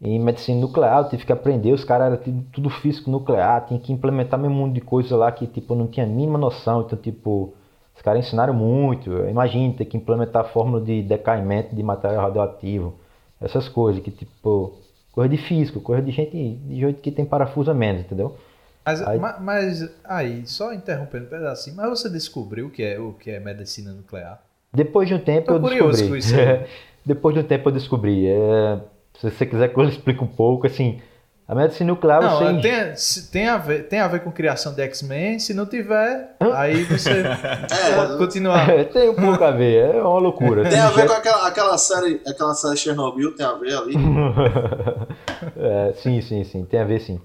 em 0.00 0.18
medicina 0.20 0.60
nuclear. 0.60 1.04
Eu 1.04 1.08
tive 1.08 1.24
que 1.24 1.32
aprender, 1.32 1.72
os 1.72 1.84
caras 1.84 2.20
eram 2.20 2.42
tudo 2.52 2.68
físico 2.68 3.10
nuclear, 3.10 3.66
tinha 3.66 3.80
que 3.80 3.92
implementar 3.92 4.40
um 4.40 4.50
mundo 4.50 4.74
de 4.74 4.80
coisas 4.80 5.12
lá 5.12 5.30
que 5.32 5.46
tipo, 5.46 5.74
eu 5.74 5.78
não 5.78 5.86
tinha 5.86 6.04
a 6.04 6.08
mínima 6.08 6.38
noção. 6.38 6.82
Então, 6.82 6.98
tipo, 6.98 7.54
os 7.96 8.02
caras 8.02 8.24
ensinaram 8.24 8.54
muito. 8.54 9.10
Imagina 9.28 9.74
ter 9.74 9.86
que 9.86 9.96
implementar 9.96 10.42
a 10.44 10.48
fórmula 10.48 10.84
de 10.84 11.02
decaimento 11.02 11.74
de 11.74 11.82
material 11.82 12.26
radioativo, 12.26 12.94
essas 13.40 13.68
coisas 13.68 14.02
que 14.02 14.10
tipo 14.10 14.76
Coisa 15.16 15.30
de 15.30 15.38
físico, 15.38 15.80
coisa 15.80 16.02
de 16.02 16.12
gente 16.12 16.36
de 16.36 16.78
gente 16.78 17.00
que 17.00 17.10
tem 17.10 17.24
parafuso 17.24 17.70
a 17.70 17.74
menos, 17.74 18.02
entendeu? 18.02 18.36
Mas 18.84 19.00
aí, 19.00 19.18
mas, 19.18 19.90
aí 20.04 20.46
só 20.46 20.74
interrompendo 20.74 21.24
um 21.24 21.28
pedacinho, 21.28 21.74
mas 21.74 21.88
você 21.88 22.10
descobriu 22.10 22.66
o 22.66 22.70
que 22.70 22.82
é, 22.82 23.00
o 23.00 23.14
que 23.14 23.30
é 23.30 23.40
medicina 23.40 23.92
nuclear? 23.92 24.42
Depois 24.74 25.08
de 25.08 25.14
um 25.14 25.18
tempo 25.18 25.52
eu 25.52 25.58
descobri. 25.58 26.08
Com 26.08 26.16
isso 26.16 26.34
Depois 27.02 27.34
de 27.34 27.40
um 27.40 27.44
tempo 27.44 27.66
eu 27.66 27.72
descobri. 27.72 28.26
É, 28.28 28.78
se 29.18 29.30
você 29.30 29.46
quiser 29.46 29.72
que 29.72 29.80
eu 29.80 29.88
explique 29.88 30.22
um 30.22 30.26
pouco, 30.26 30.66
assim, 30.66 31.00
a 31.48 31.54
medicina 31.54 31.92
nuclear 31.92 32.20
não, 32.20 32.38
você. 32.38 32.60
Tem, 32.60 32.94
tem, 33.30 33.48
a 33.48 33.56
ver, 33.56 33.86
tem 33.86 34.00
a 34.00 34.08
ver 34.08 34.24
com 34.24 34.32
criação 34.32 34.74
de 34.74 34.82
X-Men. 34.82 35.38
Se 35.38 35.54
não 35.54 35.64
tiver, 35.64 36.34
aí 36.40 36.82
você 36.82 37.10
é, 37.22 37.94
pode 37.94 38.18
continuar. 38.18 38.68
É, 38.68 38.82
tem 38.82 39.08
um 39.10 39.14
pouco 39.14 39.44
a 39.44 39.52
ver, 39.52 39.94
é 39.94 40.02
uma 40.02 40.18
loucura. 40.18 40.68
Tem 40.68 40.80
a 40.80 40.90
ver 40.90 41.06
com 41.06 41.12
aquela, 41.12 41.46
aquela, 41.46 41.78
série, 41.78 42.20
aquela 42.26 42.52
série 42.52 42.76
Chernobyl, 42.76 43.36
tem 43.36 43.46
a 43.46 43.52
ver 43.52 43.76
ali. 43.76 43.94
é, 45.56 45.92
sim, 46.02 46.20
sim, 46.20 46.42
sim, 46.42 46.64
tem 46.64 46.80
a 46.80 46.84
ver 46.84 47.00
sim. 47.00 47.20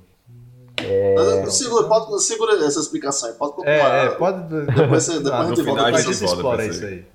É... 0.83 1.45
Segura, 1.47 1.87
pode, 1.87 2.21
segura 2.21 2.53
essa 2.63 2.79
explicação 2.79 3.27
aí, 3.29 3.35
pode 3.35 3.53
continuar. 3.53 3.95
É, 3.95 4.05
é 4.05 4.09
pode. 4.11 4.65
Depois, 4.67 5.03
você, 5.03 5.13
depois 5.17 5.33
ah, 5.33 5.39
a 5.39 5.45
gente 5.47 5.61
volta 5.63 5.83
a 5.83 5.91
gente 5.93 6.11
explora 6.11 6.65
isso 6.65 6.85
aí. 6.85 7.05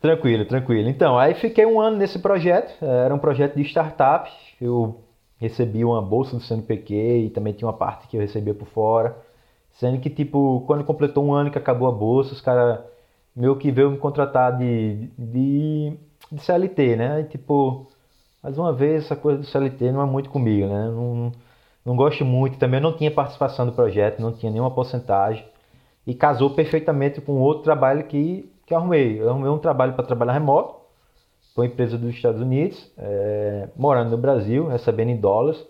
Tranquilo, 0.00 0.44
tranquilo. 0.44 0.88
Então, 0.88 1.18
aí 1.18 1.34
fiquei 1.34 1.66
um 1.66 1.80
ano 1.80 1.96
nesse 1.96 2.20
projeto. 2.20 2.72
Era 2.80 3.12
um 3.12 3.18
projeto 3.18 3.56
de 3.56 3.62
startup. 3.62 4.30
Eu 4.60 5.00
recebi 5.38 5.84
uma 5.84 6.02
bolsa 6.02 6.36
do 6.36 6.42
CNPq 6.42 6.94
e 7.26 7.30
também 7.30 7.52
tinha 7.52 7.66
uma 7.66 7.76
parte 7.76 8.08
que 8.08 8.16
eu 8.16 8.20
recebia 8.20 8.54
por 8.54 8.66
fora. 8.68 9.16
Sendo 9.72 10.00
que, 10.00 10.10
tipo, 10.10 10.64
quando 10.66 10.84
completou 10.84 11.24
um 11.24 11.32
ano 11.32 11.50
que 11.50 11.58
acabou 11.58 11.88
a 11.88 11.92
bolsa, 11.92 12.32
os 12.34 12.40
caras 12.40 12.80
meu 13.34 13.56
que 13.56 13.70
veio 13.70 13.90
me 13.90 13.98
contratar 13.98 14.58
de, 14.58 15.08
de, 15.16 15.96
de 16.32 16.40
CLT, 16.42 16.96
né? 16.96 17.20
E, 17.20 17.24
tipo, 17.24 17.86
mais 18.42 18.58
uma 18.58 18.72
vez, 18.72 19.04
essa 19.04 19.16
coisa 19.16 19.38
do 19.40 19.46
CLT 19.46 19.92
não 19.92 20.02
é 20.02 20.06
muito 20.06 20.30
comigo, 20.30 20.66
né? 20.66 20.88
Não, 20.88 21.32
não 21.84 21.96
gosto 21.96 22.24
muito. 22.24 22.58
Também 22.58 22.80
não 22.80 22.96
tinha 22.96 23.10
participação 23.10 23.66
do 23.66 23.72
projeto, 23.72 24.20
não 24.20 24.32
tinha 24.32 24.50
nenhuma 24.50 24.70
porcentagem. 24.70 25.44
E 26.06 26.14
casou 26.14 26.50
perfeitamente 26.50 27.20
com 27.20 27.34
outro 27.34 27.64
trabalho 27.64 28.04
que, 28.04 28.50
que 28.66 28.74
arrumei. 28.74 29.20
Eu 29.20 29.30
arrumei 29.30 29.50
um 29.50 29.58
trabalho 29.58 29.94
para 29.94 30.04
trabalhar 30.04 30.32
remoto, 30.32 30.77
com 31.54 31.62
uma 31.62 31.66
empresa 31.66 31.98
dos 31.98 32.14
Estados 32.14 32.40
Unidos, 32.40 32.90
é, 32.96 33.68
morando 33.76 34.10
no 34.10 34.18
Brasil, 34.18 34.68
recebendo 34.68 35.10
em 35.10 35.16
dólares. 35.16 35.64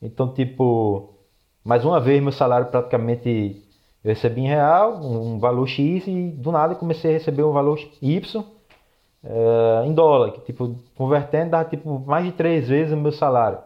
Então, 0.00 0.32
tipo, 0.32 1.14
mais 1.64 1.84
uma 1.84 2.00
vez 2.00 2.22
meu 2.22 2.32
salário 2.32 2.66
praticamente 2.68 3.62
eu 4.04 4.10
recebi 4.10 4.42
em 4.42 4.48
real, 4.48 5.00
um 5.02 5.38
valor 5.38 5.66
X, 5.66 6.06
e 6.06 6.30
do 6.30 6.52
nada 6.52 6.74
comecei 6.74 7.10
a 7.10 7.14
receber 7.14 7.42
um 7.42 7.52
valor 7.52 7.78
Y 8.02 8.44
é, 9.24 9.86
em 9.86 9.94
dólar, 9.94 10.32
que 10.32 10.40
tipo, 10.42 10.76
convertendo 10.94 11.52
dá 11.52 11.64
tipo 11.64 11.98
mais 12.00 12.26
de 12.26 12.32
três 12.32 12.68
vezes 12.68 12.92
o 12.92 12.96
meu 12.96 13.12
salário. 13.12 13.58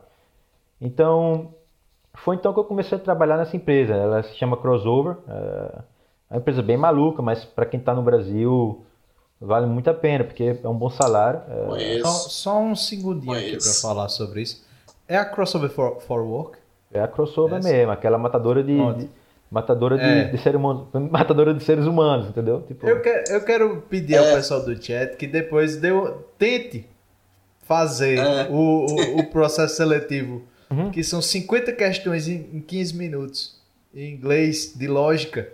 Então, 0.81 1.55
foi 2.15 2.37
então 2.37 2.53
que 2.53 2.61
eu 2.61 2.65
comecei 2.65 2.97
a 2.97 3.01
trabalhar 3.01 3.37
nessa 3.37 3.57
empresa. 3.57 3.95
Ela 3.95 4.23
se 4.23 4.37
chama 4.37 4.57
Crossover. 4.57 5.17
É, 5.29 5.79
é 6.31 6.35
uma 6.35 6.39
empresa 6.39 6.63
bem 6.63 6.77
maluca, 6.77 7.21
mas 7.21 7.45
para 7.45 7.67
quem 7.67 7.81
está 7.81 7.93
no 7.95 8.03
Brasil 8.03 8.85
vale 9.41 9.67
muito 9.67 9.89
a 9.89 9.95
pena, 9.95 10.25
porque 10.25 10.59
é 10.63 10.69
um 10.69 10.75
bom 10.75 10.91
salário. 10.91 11.41
É... 11.77 12.01
Só, 12.01 12.09
só, 12.09 12.61
um 12.61 12.75
segundinho 12.75 13.33
aqui 13.33 13.57
para 13.57 13.73
falar 13.81 14.09
sobre 14.09 14.43
isso. 14.43 14.65
É 15.07 15.17
a 15.17 15.25
Crossover 15.25 15.71
for, 15.71 16.01
for 16.01 16.21
Work? 16.21 16.59
É 16.93 17.01
a 17.01 17.09
Crossover 17.09 17.63
mesmo, 17.63 17.93
aquela 17.93 18.19
matadora 18.19 18.63
de, 18.63 18.77
de 18.95 19.09
Matadora 19.51 19.97
de, 19.97 20.05
é. 20.05 20.25
de, 20.25 20.39
ser 20.39 20.55
humano, 20.55 20.89
matadora 21.11 21.55
de 21.55 21.65
seres 21.65 21.87
humanos, 21.87 22.29
entendeu? 22.29 22.63
Tipo... 22.63 22.87
Eu, 22.87 23.01
que, 23.01 23.25
eu 23.31 23.43
quero 23.45 23.83
pedir 23.89 24.15
é. 24.15 24.19
ao 24.19 24.37
pessoal 24.37 24.63
do 24.63 24.83
chat 24.83 25.17
que 25.17 25.27
depois 25.27 25.77
deu, 25.77 26.27
tente 26.39 26.87
fazer 27.63 28.19
é. 28.19 28.49
o, 28.51 28.85
o, 28.87 29.21
o, 29.21 29.31
processo 29.31 29.77
seletivo, 29.77 30.43
uhum. 30.71 30.91
que 30.91 31.03
são 31.03 31.23
50 31.23 31.73
questões 31.73 32.29
em, 32.29 32.47
em 32.53 32.61
15 32.61 32.95
minutos, 32.95 33.59
em 33.95 34.13
inglês, 34.13 34.75
de 34.77 34.87
lógica, 34.87 35.49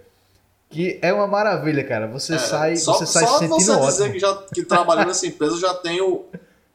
que 0.74 0.98
é 1.00 1.12
uma 1.12 1.28
maravilha, 1.28 1.84
cara. 1.84 2.08
Você 2.08 2.34
é. 2.34 2.38
sai, 2.38 2.76
só, 2.76 2.94
você 2.94 3.06
sai 3.06 3.24
só 3.24 3.38
se 3.38 3.46
sentindo 3.46 3.56
você 3.56 3.70
ótimo. 3.70 3.86
dizer 3.86 4.12
que, 4.12 4.18
já, 4.18 4.42
que 4.52 4.64
trabalhando 4.64 5.06
nessa 5.06 5.24
empresa 5.24 5.56
já 5.56 5.72
tenho 5.72 6.24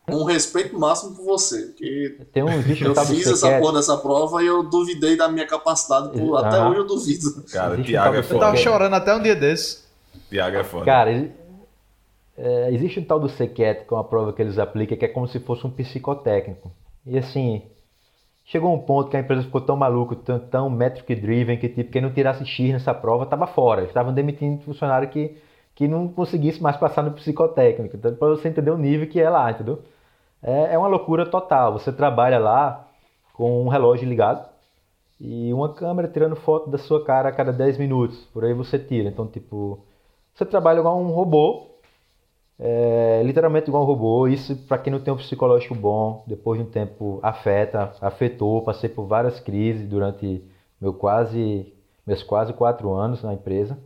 um 0.08 0.24
respeito 0.24 0.80
máximo 0.80 1.18
por 1.18 1.26
você. 1.26 1.64
Porque 1.64 2.18
Tem 2.32 2.42
um 2.42 2.50
eu 2.50 2.96
fiz 3.06 3.28
essa 3.28 3.60
porra 3.60 3.74
dessa 3.74 3.98
prova 3.98 4.42
e 4.42 4.48
eu 4.48 4.64
duvidei 4.64 5.18
da 5.18 5.28
minha 5.28 5.46
capacidade. 5.46 6.18
Por, 6.18 6.38
Até 6.38 6.64
hoje 6.64 6.80
eu 6.80 6.88
duvido. 6.88 7.44
Cara, 7.52 7.78
o 7.78 7.84
Thiago 7.84 8.16
é 8.16 8.24
foda. 8.24 8.36
Eu 8.36 8.40
tava 8.40 8.56
chorando 8.56 8.94
até 8.94 9.14
um 9.14 9.22
dia 9.22 9.36
desse. 9.36 9.80
Thiago 10.30 10.56
é 10.56 10.64
foda. 10.64 10.86
Cara, 10.86 11.30
é, 12.38 12.74
existe 12.74 13.02
um 13.02 13.04
tal 13.04 13.20
do 13.20 13.28
SEQET, 13.28 13.86
que 13.86 13.94
é 13.94 13.98
uma 13.98 14.06
prova 14.06 14.32
que 14.32 14.42
eles 14.42 14.58
aplicam, 14.58 14.98
que 14.98 15.04
é 15.04 15.10
como 15.10 15.28
se 15.28 15.42
fosse 15.42 15.68
um 15.68 15.70
psicotécnico. 15.70 16.72
E 17.06 17.18
assim, 17.18 17.64
chegou 18.50 18.74
um 18.74 18.80
ponto 18.80 19.10
que 19.10 19.18
a 19.18 19.20
empresa 19.22 19.44
ficou 19.44 19.62
tão 19.62 19.76
maluca, 19.78 20.16
tão, 20.16 20.40
tão 20.40 20.70
metric 20.70 21.16
driven, 21.16 21.58
que 21.58 21.70
tipo, 21.70 21.92
quem 21.92 22.02
não 22.02 22.12
tirasse 22.12 22.46
X 22.46 22.72
nessa 22.74 22.94
prova 22.94 23.26
tava 23.26 23.48
fora. 23.48 23.84
Estavam 23.84 24.14
demitindo 24.14 24.62
funcionário 24.64 25.10
que, 25.10 25.38
que 25.76 25.88
não 25.88 26.08
conseguisse 26.08 26.62
mais 26.62 26.78
passar 26.78 27.04
no 27.04 27.12
psicotécnico. 27.12 27.96
Então, 27.96 28.14
para 28.16 28.30
você 28.30 28.50
entender 28.50 28.72
o 28.72 28.78
nível 28.78 29.08
que 29.08 29.22
é 29.22 29.30
lá, 29.30 29.52
entendeu? 29.52 29.84
é, 30.42 30.74
é 30.74 30.78
uma 30.78 30.88
loucura 30.88 31.26
total. 31.26 31.74
Você 31.74 31.92
trabalha 31.92 32.40
lá 32.40 32.88
com 33.34 33.64
um 33.64 33.68
relógio 33.70 34.08
ligado 34.08 34.48
e 35.20 35.54
uma 35.54 35.74
câmera 35.74 36.08
tirando 36.08 36.36
foto 36.36 36.70
da 36.70 36.78
sua 36.78 37.04
cara 37.04 37.30
a 37.30 37.32
cada 37.32 37.52
10 37.52 37.78
minutos. 37.78 38.18
Por 38.34 38.44
aí 38.46 38.54
você 38.54 38.80
tira. 38.80 39.10
Então, 39.10 39.28
tipo, 39.28 39.80
você 40.34 40.46
trabalha 40.46 40.80
igual 40.80 41.00
um 41.00 41.10
robô, 41.12 41.68
é, 42.60 43.22
literalmente 43.24 43.70
igual 43.70 43.84
um 43.84 43.86
robô. 43.86 44.28
Isso, 44.28 44.56
para 44.68 44.78
quem 44.78 44.92
não 44.92 45.00
tem 45.00 45.14
um 45.14 45.18
psicológico 45.18 45.74
bom, 45.74 46.24
depois 46.28 46.60
de 46.60 46.68
um 46.68 46.70
tempo 46.70 47.20
afeta, 47.24 47.94
afetou. 48.02 48.62
Passei 48.62 48.90
por 48.90 49.06
várias 49.06 49.40
crises 49.40 49.88
durante 49.88 50.44
meu 50.80 50.94
quase, 50.94 51.74
meus 52.06 52.22
quase 52.22 52.52
quatro 52.54 52.94
anos 52.94 53.24
na 53.24 53.34
empresa. 53.34 53.78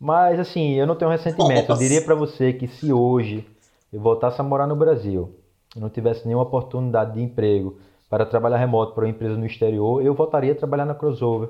Mas, 0.00 0.40
assim, 0.40 0.72
eu 0.74 0.86
não 0.86 0.96
tenho 0.96 1.10
ressentimento. 1.10 1.72
Eu 1.72 1.76
diria 1.76 2.02
para 2.02 2.14
você 2.14 2.52
que 2.52 2.66
se 2.66 2.92
hoje 2.92 3.46
eu 3.92 4.00
voltasse 4.00 4.40
a 4.40 4.44
morar 4.44 4.66
no 4.66 4.76
Brasil 4.76 5.34
não 5.76 5.90
tivesse 5.90 6.26
nenhuma 6.26 6.44
oportunidade 6.44 7.14
de 7.14 7.22
emprego 7.22 7.78
para 8.08 8.24
trabalhar 8.24 8.58
remoto 8.58 8.94
para 8.94 9.04
uma 9.04 9.10
empresa 9.10 9.36
no 9.36 9.44
exterior, 9.44 10.04
eu 10.04 10.14
voltaria 10.14 10.52
a 10.52 10.54
trabalhar 10.54 10.84
na 10.84 10.94
Crossover. 10.94 11.48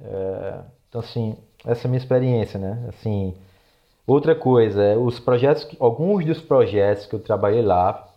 É, 0.00 0.60
então, 0.88 1.00
assim, 1.00 1.36
essa 1.64 1.86
é 1.86 1.86
a 1.86 1.90
minha 1.90 1.98
experiência, 1.98 2.58
né? 2.58 2.86
Assim, 2.88 3.34
outra 4.06 4.34
coisa, 4.34 4.82
é, 4.82 4.96
os 4.96 5.18
projetos, 5.18 5.66
alguns 5.80 6.24
dos 6.24 6.40
projetos 6.40 7.06
que 7.06 7.14
eu 7.14 7.20
trabalhei 7.20 7.62
lá, 7.62 8.08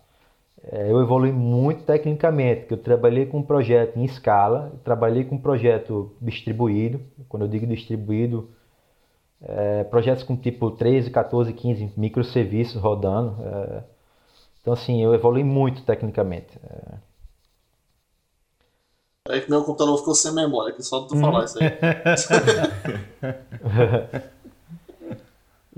é, 0.62 0.90
eu 0.90 1.00
evolui 1.00 1.32
muito 1.32 1.84
tecnicamente, 1.84 2.66
que 2.66 2.74
eu 2.74 2.78
trabalhei 2.78 3.26
com 3.26 3.38
um 3.38 3.42
projeto 3.42 3.96
em 3.96 4.04
escala, 4.04 4.72
trabalhei 4.84 5.24
com 5.24 5.36
um 5.36 5.40
projeto 5.40 6.12
distribuído, 6.20 7.00
quando 7.28 7.44
eu 7.44 7.48
digo 7.48 7.66
distribuído, 7.66 8.50
é, 9.40 9.84
projetos 9.84 10.24
com 10.24 10.36
tipo 10.36 10.70
13, 10.70 11.10
14, 11.10 11.52
15 11.52 11.92
microserviços 11.96 12.80
rodando, 12.80 13.36
é, 13.44 13.82
então, 14.60 14.74
assim, 14.74 15.02
eu 15.02 15.14
evolui 15.14 15.44
muito 15.44 15.82
tecnicamente. 15.82 16.58
É, 19.28 19.36
é 19.36 19.40
que 19.40 19.48
meu 19.48 19.64
computador 19.64 19.96
ficou 19.98 20.14
sem 20.14 20.34
memória, 20.34 20.74
que 20.74 20.82
só 20.82 21.06
tu 21.06 21.14
uhum. 21.14 21.20
falar 21.20 21.44
isso 21.44 21.58
aí. 21.62 21.70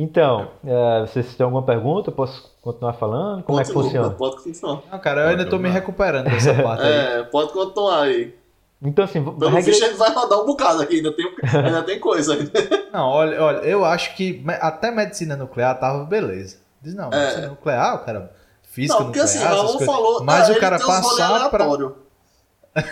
então, 0.00 0.50
é, 0.64 1.00
vocês 1.02 1.34
têm 1.34 1.44
alguma 1.44 1.62
pergunta? 1.62 2.10
Posso 2.10 2.50
continuar 2.62 2.94
falando? 2.94 3.42
Como 3.42 3.58
pode, 3.58 3.60
é 3.60 3.72
que 3.72 3.78
funciona? 3.78 4.10
Pode 4.10 4.42
continuar. 4.42 4.82
Não, 4.90 4.98
cara, 4.98 5.20
eu 5.20 5.28
ainda 5.28 5.42
estou 5.42 5.58
me 5.58 5.68
recuperando 5.68 6.24
dessa 6.24 6.54
parte 6.62 6.82
aí. 6.82 6.92
É, 6.92 7.22
pode 7.24 7.52
continuar 7.52 8.04
aí. 8.04 8.34
Então, 8.82 9.04
assim, 9.04 9.22
Pelo 9.22 9.50
regre... 9.50 9.72
visto, 9.72 9.96
vai 9.98 10.10
rodar 10.10 10.40
um 10.40 10.46
bocado 10.46 10.80
aqui, 10.80 10.96
ainda 10.96 11.12
tem, 11.12 11.26
ainda 11.52 11.82
tem 11.82 12.00
coisa 12.00 12.32
ainda. 12.32 12.50
Não, 12.90 13.08
olha, 13.08 13.42
olha, 13.42 13.58
eu 13.58 13.84
acho 13.84 14.16
que 14.16 14.42
até 14.58 14.90
medicina 14.90 15.36
nuclear 15.36 15.78
tava 15.78 16.04
beleza. 16.04 16.56
Diz, 16.80 16.94
não, 16.94 17.12
é. 17.12 17.20
medicina 17.20 17.48
nuclear, 17.48 18.02
cara, 18.06 18.32
física 18.62 18.98
não, 18.98 19.06
porque 19.06 19.20
assim, 19.20 19.38
Ramon 19.38 19.78
falou. 19.80 20.24
Mas 20.24 20.48
o 20.48 20.58
cara 20.58 20.78
passar 20.78 21.50
pra. 21.50 21.66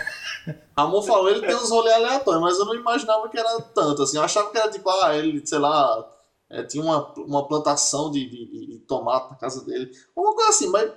Ramon 0.77 1.01
falou, 1.01 1.29
ele 1.29 1.41
tem 1.41 1.55
uns 1.55 1.71
rolês 1.71 1.95
aleatórios, 1.95 2.41
mas 2.41 2.59
eu 2.59 2.65
não 2.65 2.75
imaginava 2.75 3.27
que 3.27 3.37
era 3.37 3.59
tanto, 3.73 4.03
assim, 4.03 4.17
eu 4.17 4.23
achava 4.23 4.51
que 4.51 4.57
era 4.57 4.69
tipo, 4.69 4.89
ah, 4.89 5.15
ele, 5.15 5.45
sei 5.45 5.57
lá, 5.57 6.05
é, 6.49 6.63
tinha 6.63 6.83
uma, 6.83 7.13
uma 7.17 7.47
plantação 7.47 8.11
de, 8.11 8.27
de, 8.29 8.67
de, 8.67 8.79
tomate 8.79 9.31
na 9.31 9.37
casa 9.37 9.65
dele, 9.65 9.91
uma 10.15 10.33
coisa 10.33 10.49
assim, 10.49 10.69
mas 10.69 10.91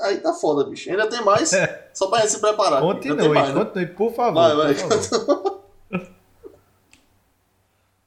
aí 0.00 0.18
tá 0.18 0.32
foda, 0.32 0.64
bicho, 0.64 0.90
ainda 0.90 1.08
tem 1.08 1.22
mais, 1.22 1.50
só 1.92 2.08
pra 2.08 2.20
gente 2.20 2.30
se 2.30 2.40
preparar. 2.40 2.80
Continue, 2.80 3.28
mais, 3.28 3.54
né? 3.54 3.64
continue, 3.64 3.86
por 3.86 4.12
favor. 4.12 4.34
Vai, 4.34 4.56
vai. 4.56 4.74
Por 4.74 5.02
favor. 5.02 5.64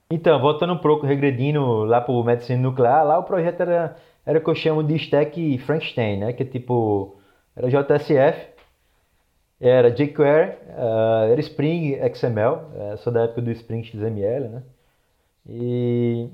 então, 0.10 0.41
voltando 0.41 0.73
um 0.73 0.79
pouco, 0.79 1.05
regredindo 1.05 1.83
lá 1.83 2.01
pro 2.01 2.23
medicina 2.23 2.62
nuclear, 2.62 3.05
lá 3.05 3.19
o 3.19 3.23
projeto 3.23 3.62
era 3.62 3.95
era 4.27 4.39
o 4.39 4.41
que 4.43 4.49
eu 4.49 4.55
chamo 4.55 4.83
de 4.83 4.93
stack 4.97 5.57
Frankenstein, 5.60 6.19
né? 6.19 6.33
Que 6.33 6.43
é 6.43 6.45
tipo, 6.45 7.17
era 7.55 7.69
JSF, 7.69 8.47
era 9.60 9.89
jQuery, 9.89 10.49
uh, 10.51 11.31
era 11.31 11.39
Spring 11.39 11.97
XML, 12.13 12.55
uh, 12.55 12.97
sou 12.97 13.13
da 13.13 13.23
época 13.23 13.41
do 13.41 13.51
Spring 13.51 13.86
XML, 13.86 14.49
né? 14.49 14.63
E 15.47 16.29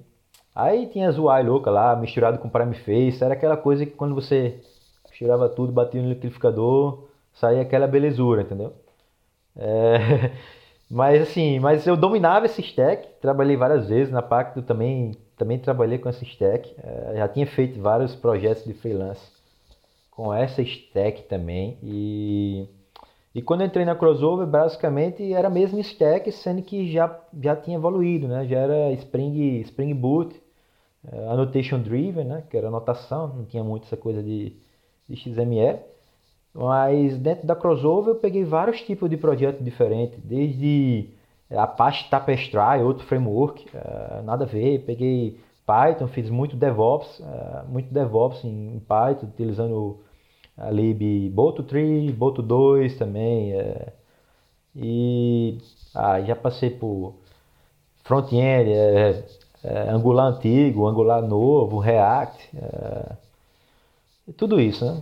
aí 0.56 0.88
tinha 0.88 1.10
UI 1.10 1.44
louca 1.44 1.70
lá, 1.72 1.96
misturado 1.96 2.40
com 2.40 2.50
Primeface, 2.50 3.24
era 3.24 3.34
aquela 3.34 3.58
coisa 3.58 3.86
que 3.86 3.92
quando 3.92 4.16
você 4.16 4.60
misturava 5.10 5.50
tudo, 5.50 5.72
batia 5.72 6.02
no 6.02 6.10
liquidificador, 6.10 7.06
saía 7.34 7.62
aquela 7.62 7.88
belezura, 7.88 8.42
entendeu? 8.42 8.74
É... 9.56 10.32
mas 10.90 11.22
assim, 11.22 11.60
mas 11.60 11.88
eu 11.88 11.96
dominava 11.98 12.46
esse 12.46 12.62
stack, 12.62 13.08
trabalhei 13.22 13.56
várias 13.58 13.88
vezes 13.88 14.12
na 14.12 14.22
Pacto 14.22 14.62
também 14.62 15.14
também 15.38 15.58
trabalhei 15.58 15.98
com 15.98 16.08
essa 16.08 16.24
stack, 16.24 16.74
é, 16.84 17.18
já 17.18 17.28
tinha 17.28 17.46
feito 17.48 17.82
vários 17.82 18.16
projetos 18.16 18.64
de 18.64 18.74
freelance 18.74 19.32
com 20.12 20.34
essa 20.34 20.62
stack 20.62 21.24
também 21.24 21.78
e 21.82 22.68
e 23.36 23.42
quando 23.42 23.64
entrei 23.64 23.84
na 23.84 23.96
crossover 23.96 24.46
basicamente 24.46 25.34
era 25.34 25.48
a 25.48 25.52
mesma 25.52 25.80
stack 25.80 26.32
sendo 26.32 26.62
que 26.62 26.92
já 26.92 27.20
já 27.42 27.56
tinha 27.56 27.78
evoluído 27.78 28.28
né 28.28 28.46
já 28.48 28.60
era 28.60 28.92
Spring 28.92 29.60
Spring 29.62 29.94
Boot 29.96 30.40
annotation 31.30 31.80
driven 31.80 32.26
né 32.26 32.44
que 32.50 32.58
era 32.58 32.68
anotação 32.68 33.28
não 33.28 33.46
tinha 33.46 33.64
muito 33.64 33.86
essa 33.86 33.98
coisa 33.98 34.24
de, 34.24 34.56
de 35.08 35.16
XML 35.16 35.80
mas 36.54 37.18
dentro 37.18 37.48
da 37.48 37.56
crossover 37.56 38.14
eu 38.14 38.20
peguei 38.20 38.44
vários 38.44 38.82
tipos 38.82 39.10
de 39.10 39.18
projetos 39.18 39.64
diferentes 39.64 40.20
desde 40.24 41.10
Apache 41.58 42.10
Tapestry, 42.10 42.82
outro 42.84 43.06
framework, 43.06 43.66
uh, 43.70 44.24
nada 44.24 44.46
a 44.46 44.48
ver. 44.48 44.80
Peguei 44.86 45.40
Python, 45.66 46.08
fiz 46.08 46.30
muito 46.30 46.56
DevOps, 46.56 47.20
uh, 47.20 47.68
muito 47.68 47.94
DevOps 47.94 48.44
em, 48.44 48.80
Python, 48.80 49.28
utilizando 49.28 50.00
a 50.58 50.70
lib 50.70 51.32
Boto3, 51.34 52.16
Boto2 52.16 52.98
também. 52.98 53.54
E 54.76 55.58
ah, 55.96 56.22
já 56.22 56.36
passei 56.36 56.70
por 56.70 57.16
front-end, 58.04 58.70
é, 59.64 59.90
Angular 59.90 60.28
antigo, 60.28 60.88
Angular 60.88 61.22
novo, 61.22 61.80
React, 61.80 62.50
é, 62.58 63.12
tudo 64.38 64.60
isso, 64.60 64.86
né? 64.86 65.02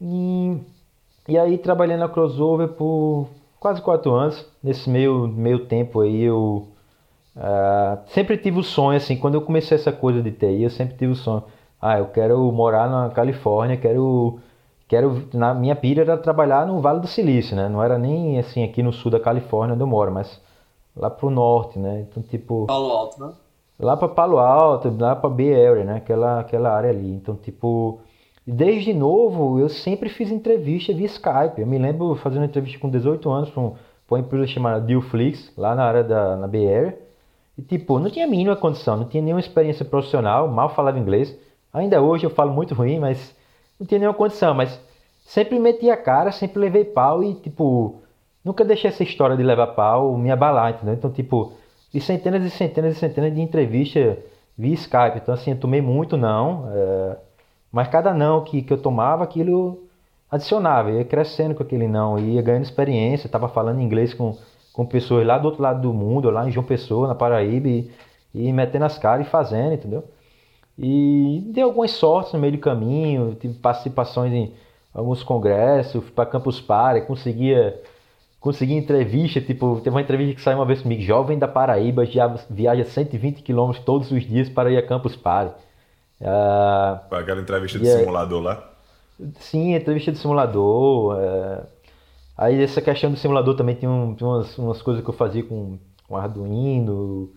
E, 0.00 0.58
e 1.28 1.38
aí 1.38 1.58
trabalhei 1.58 1.96
na 1.96 2.08
Crossover 2.08 2.68
por 2.68 3.28
quase 3.58 3.82
quatro 3.82 4.12
anos. 4.12 4.44
Nesse 4.62 4.88
meio, 4.88 5.28
meio 5.28 5.66
tempo 5.66 6.00
aí 6.00 6.22
eu 6.22 6.66
uh, 7.36 7.98
sempre 8.08 8.38
tive 8.38 8.58
o 8.58 8.64
sonho, 8.64 8.96
assim, 8.96 9.16
quando 9.16 9.34
eu 9.34 9.42
comecei 9.42 9.76
essa 9.76 9.92
coisa 9.92 10.22
de 10.22 10.32
TI, 10.32 10.62
eu 10.64 10.70
sempre 10.70 10.96
tive 10.96 11.12
o 11.12 11.16
sonho, 11.16 11.44
ah, 11.80 11.98
eu 11.98 12.06
quero 12.06 12.40
morar 12.52 12.88
na 12.88 13.10
Califórnia, 13.10 13.76
quero 13.76 14.40
quero 14.88 15.28
na 15.32 15.54
minha 15.54 15.76
pira 15.76 16.02
era 16.02 16.18
trabalhar 16.18 16.66
no 16.66 16.80
Vale 16.80 17.00
do 17.00 17.06
Silício, 17.06 17.54
né? 17.56 17.68
Não 17.68 17.82
era 17.82 17.96
nem 17.96 18.38
assim 18.38 18.64
aqui 18.64 18.82
no 18.82 18.92
sul 18.92 19.10
da 19.10 19.20
Califórnia 19.20 19.74
onde 19.74 19.82
eu 19.82 19.86
moro, 19.86 20.10
mas 20.10 20.40
lá 20.96 21.08
pro 21.08 21.30
norte, 21.30 21.78
né? 21.78 22.06
Então 22.10 22.22
tipo 22.22 22.66
Palo 22.66 22.90
Alto, 22.90 23.24
né? 23.24 23.32
Lá 23.80 23.96
para 23.96 24.08
Palo 24.08 24.38
Alto, 24.38 24.94
lá 24.98 25.16
para 25.16 25.30
Bay 25.30 25.54
Area, 25.54 25.84
né? 25.84 25.96
Aquela 25.96 26.40
aquela 26.40 26.70
área 26.70 26.90
ali. 26.90 27.12
Então 27.14 27.34
tipo 27.34 28.00
Desde 28.46 28.92
novo, 28.92 29.60
eu 29.60 29.68
sempre 29.68 30.08
fiz 30.08 30.30
entrevista 30.30 30.92
via 30.92 31.06
Skype. 31.06 31.60
Eu 31.60 31.66
me 31.66 31.78
lembro 31.78 32.14
fazendo 32.16 32.44
entrevista 32.44 32.78
com 32.78 32.90
18 32.90 33.30
anos 33.30 33.56
um, 33.56 33.74
uma 34.10 34.18
empresa 34.18 34.46
chamada 34.46 34.80
Dealflix, 34.80 35.52
lá 35.56 35.74
na 35.74 35.84
área 35.84 36.02
da 36.02 36.36
na 36.36 36.48
BR. 36.48 36.94
E, 37.56 37.62
tipo, 37.62 37.98
não 37.98 38.10
tinha 38.10 38.24
a 38.24 38.28
mínima 38.28 38.56
condição, 38.56 38.96
não 38.96 39.04
tinha 39.04 39.22
nenhuma 39.22 39.40
experiência 39.40 39.84
profissional, 39.84 40.48
mal 40.48 40.70
falava 40.70 40.98
inglês. 40.98 41.36
Ainda 41.72 42.02
hoje 42.02 42.24
eu 42.24 42.30
falo 42.30 42.52
muito 42.52 42.74
ruim, 42.74 42.98
mas 42.98 43.36
não 43.78 43.86
tinha 43.86 43.98
nenhuma 43.98 44.16
condição. 44.16 44.54
Mas 44.54 44.80
sempre 45.24 45.58
meti 45.58 45.88
a 45.90 45.96
cara, 45.96 46.32
sempre 46.32 46.58
levei 46.58 46.84
pau 46.84 47.22
e, 47.22 47.34
tipo, 47.34 48.00
nunca 48.44 48.64
deixei 48.64 48.88
essa 48.88 49.02
história 49.02 49.36
de 49.36 49.42
levar 49.42 49.68
pau 49.68 50.16
me 50.16 50.30
abalar, 50.30 50.72
entendeu? 50.72 50.94
Então, 50.94 51.10
tipo, 51.10 51.52
de 51.92 52.00
centenas 52.00 52.44
e 52.44 52.50
centenas 52.50 52.96
e 52.96 52.98
centenas 52.98 53.34
de 53.34 53.40
entrevistas 53.40 54.18
via 54.56 54.74
Skype. 54.74 55.16
Então, 55.16 55.34
assim, 55.34 55.52
eu 55.52 55.58
tomei 55.58 55.80
muito 55.80 56.16
não. 56.16 56.68
É 56.72 57.16
mas 57.72 57.88
cada 57.88 58.12
não 58.12 58.42
que, 58.42 58.62
que 58.62 58.72
eu 58.72 58.78
tomava, 58.78 59.24
aquilo 59.24 59.84
adicionava, 60.30 60.90
ia 60.90 61.04
crescendo 61.04 61.54
com 61.54 61.62
aquele 61.62 61.88
não, 61.88 62.18
ia 62.18 62.42
ganhando 62.42 62.64
experiência, 62.64 63.26
estava 63.26 63.48
falando 63.48 63.80
inglês 63.80 64.14
com, 64.14 64.36
com 64.72 64.86
pessoas 64.86 65.26
lá 65.26 65.38
do 65.38 65.46
outro 65.46 65.62
lado 65.62 65.80
do 65.80 65.92
mundo, 65.92 66.30
lá 66.30 66.46
em 66.48 66.52
João 66.52 66.66
Pessoa, 66.66 67.08
na 67.08 67.14
Paraíba, 67.14 67.68
e, 67.68 67.90
e 68.34 68.52
metendo 68.52 68.84
as 68.84 68.98
caras 68.98 69.26
e 69.26 69.30
fazendo, 69.30 69.74
entendeu? 69.74 70.04
E 70.78 71.44
dei 71.52 71.62
algumas 71.62 71.92
sortes 71.92 72.32
no 72.32 72.38
meio 72.38 72.54
do 72.54 72.58
caminho, 72.58 73.36
tive 73.38 73.54
participações 73.54 74.32
em 74.32 74.52
alguns 74.94 75.22
congressos, 75.22 76.02
fui 76.02 76.12
para 76.12 76.26
Campus 76.26 76.60
Party, 76.60 77.06
conseguia 77.06 77.80
consegui 78.40 78.74
entrevista, 78.74 79.40
tipo, 79.40 79.76
teve 79.76 79.90
uma 79.90 80.00
entrevista 80.00 80.34
que 80.34 80.40
saiu 80.40 80.58
uma 80.58 80.64
vez 80.64 80.80
comigo, 80.80 81.02
jovem 81.02 81.38
da 81.38 81.46
Paraíba, 81.46 82.06
já 82.06 82.26
viaja 82.48 82.84
120 82.84 83.42
quilômetros 83.42 83.84
todos 83.84 84.10
os 84.10 84.26
dias 84.26 84.48
para 84.48 84.70
ir 84.72 84.78
a 84.78 84.86
Campus 84.86 85.14
Party. 85.14 85.54
Uh, 86.20 87.14
Aquela 87.14 87.40
entrevista 87.40 87.78
de 87.78 87.86
simulador 87.86 88.42
lá? 88.42 88.70
Sim, 89.38 89.74
entrevista 89.74 90.10
de 90.10 90.18
simulador. 90.18 91.18
É... 91.20 91.62
Aí 92.36 92.62
essa 92.62 92.80
questão 92.80 93.10
do 93.10 93.18
simulador 93.18 93.54
também 93.54 93.76
tem, 93.76 93.88
um, 93.88 94.14
tem 94.14 94.26
umas, 94.26 94.56
umas, 94.56 94.80
coisas 94.80 95.04
que 95.04 95.10
eu 95.10 95.14
fazia 95.14 95.42
com, 95.42 95.78
com 96.08 96.16
Arduino 96.16 97.30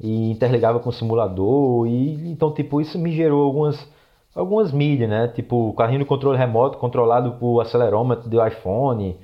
e 0.00 0.30
interligava 0.30 0.80
com 0.80 0.90
o 0.90 0.92
simulador. 0.92 1.86
E, 1.86 2.28
então, 2.28 2.52
tipo, 2.52 2.80
isso 2.80 2.98
me 2.98 3.12
gerou 3.12 3.44
algumas, 3.44 3.88
algumas 4.34 4.72
mídias, 4.72 5.08
né? 5.08 5.28
Tipo, 5.28 5.72
carrinho 5.74 6.00
de 6.00 6.04
controle 6.04 6.36
remoto 6.36 6.78
controlado 6.78 7.32
por 7.32 7.60
acelerômetro 7.60 8.28
do 8.28 8.44
iPhone. 8.44 9.16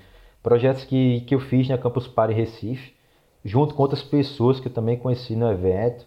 Projetos 0.44 0.84
que, 0.84 1.22
que 1.22 1.34
eu 1.34 1.40
fiz 1.40 1.66
na 1.70 1.78
Campus 1.78 2.06
Party 2.06 2.34
Recife, 2.34 2.94
junto 3.42 3.74
com 3.74 3.82
outras 3.82 4.02
pessoas 4.02 4.60
que 4.60 4.68
eu 4.68 4.72
também 4.72 4.98
conheci 4.98 5.34
no 5.34 5.50
evento. 5.50 6.06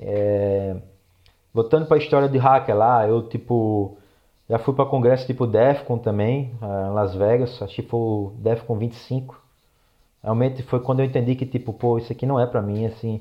É... 0.00 0.76
Voltando 1.52 1.84
para 1.86 1.96
a 1.96 1.98
história 1.98 2.28
de 2.28 2.38
hacker 2.38 2.76
lá, 2.76 3.08
eu 3.08 3.28
tipo 3.28 3.98
já 4.48 4.56
fui 4.58 4.72
para 4.72 4.86
congresso 4.86 5.26
tipo 5.26 5.48
DEFCON 5.48 5.98
também, 5.98 6.52
em 6.62 6.94
Las 6.94 7.12
Vegas, 7.14 7.60
acho 7.60 7.74
que 7.74 7.82
foi 7.82 7.98
o 7.98 8.32
DEFCON 8.36 8.76
25. 8.76 9.40
Realmente 10.22 10.62
foi 10.62 10.78
quando 10.78 11.00
eu 11.00 11.06
entendi 11.06 11.34
que 11.34 11.44
tipo, 11.44 11.72
pô, 11.72 11.98
isso 11.98 12.12
aqui 12.12 12.26
não 12.26 12.38
é 12.38 12.46
para 12.46 12.62
mim, 12.62 12.86
assim. 12.86 13.20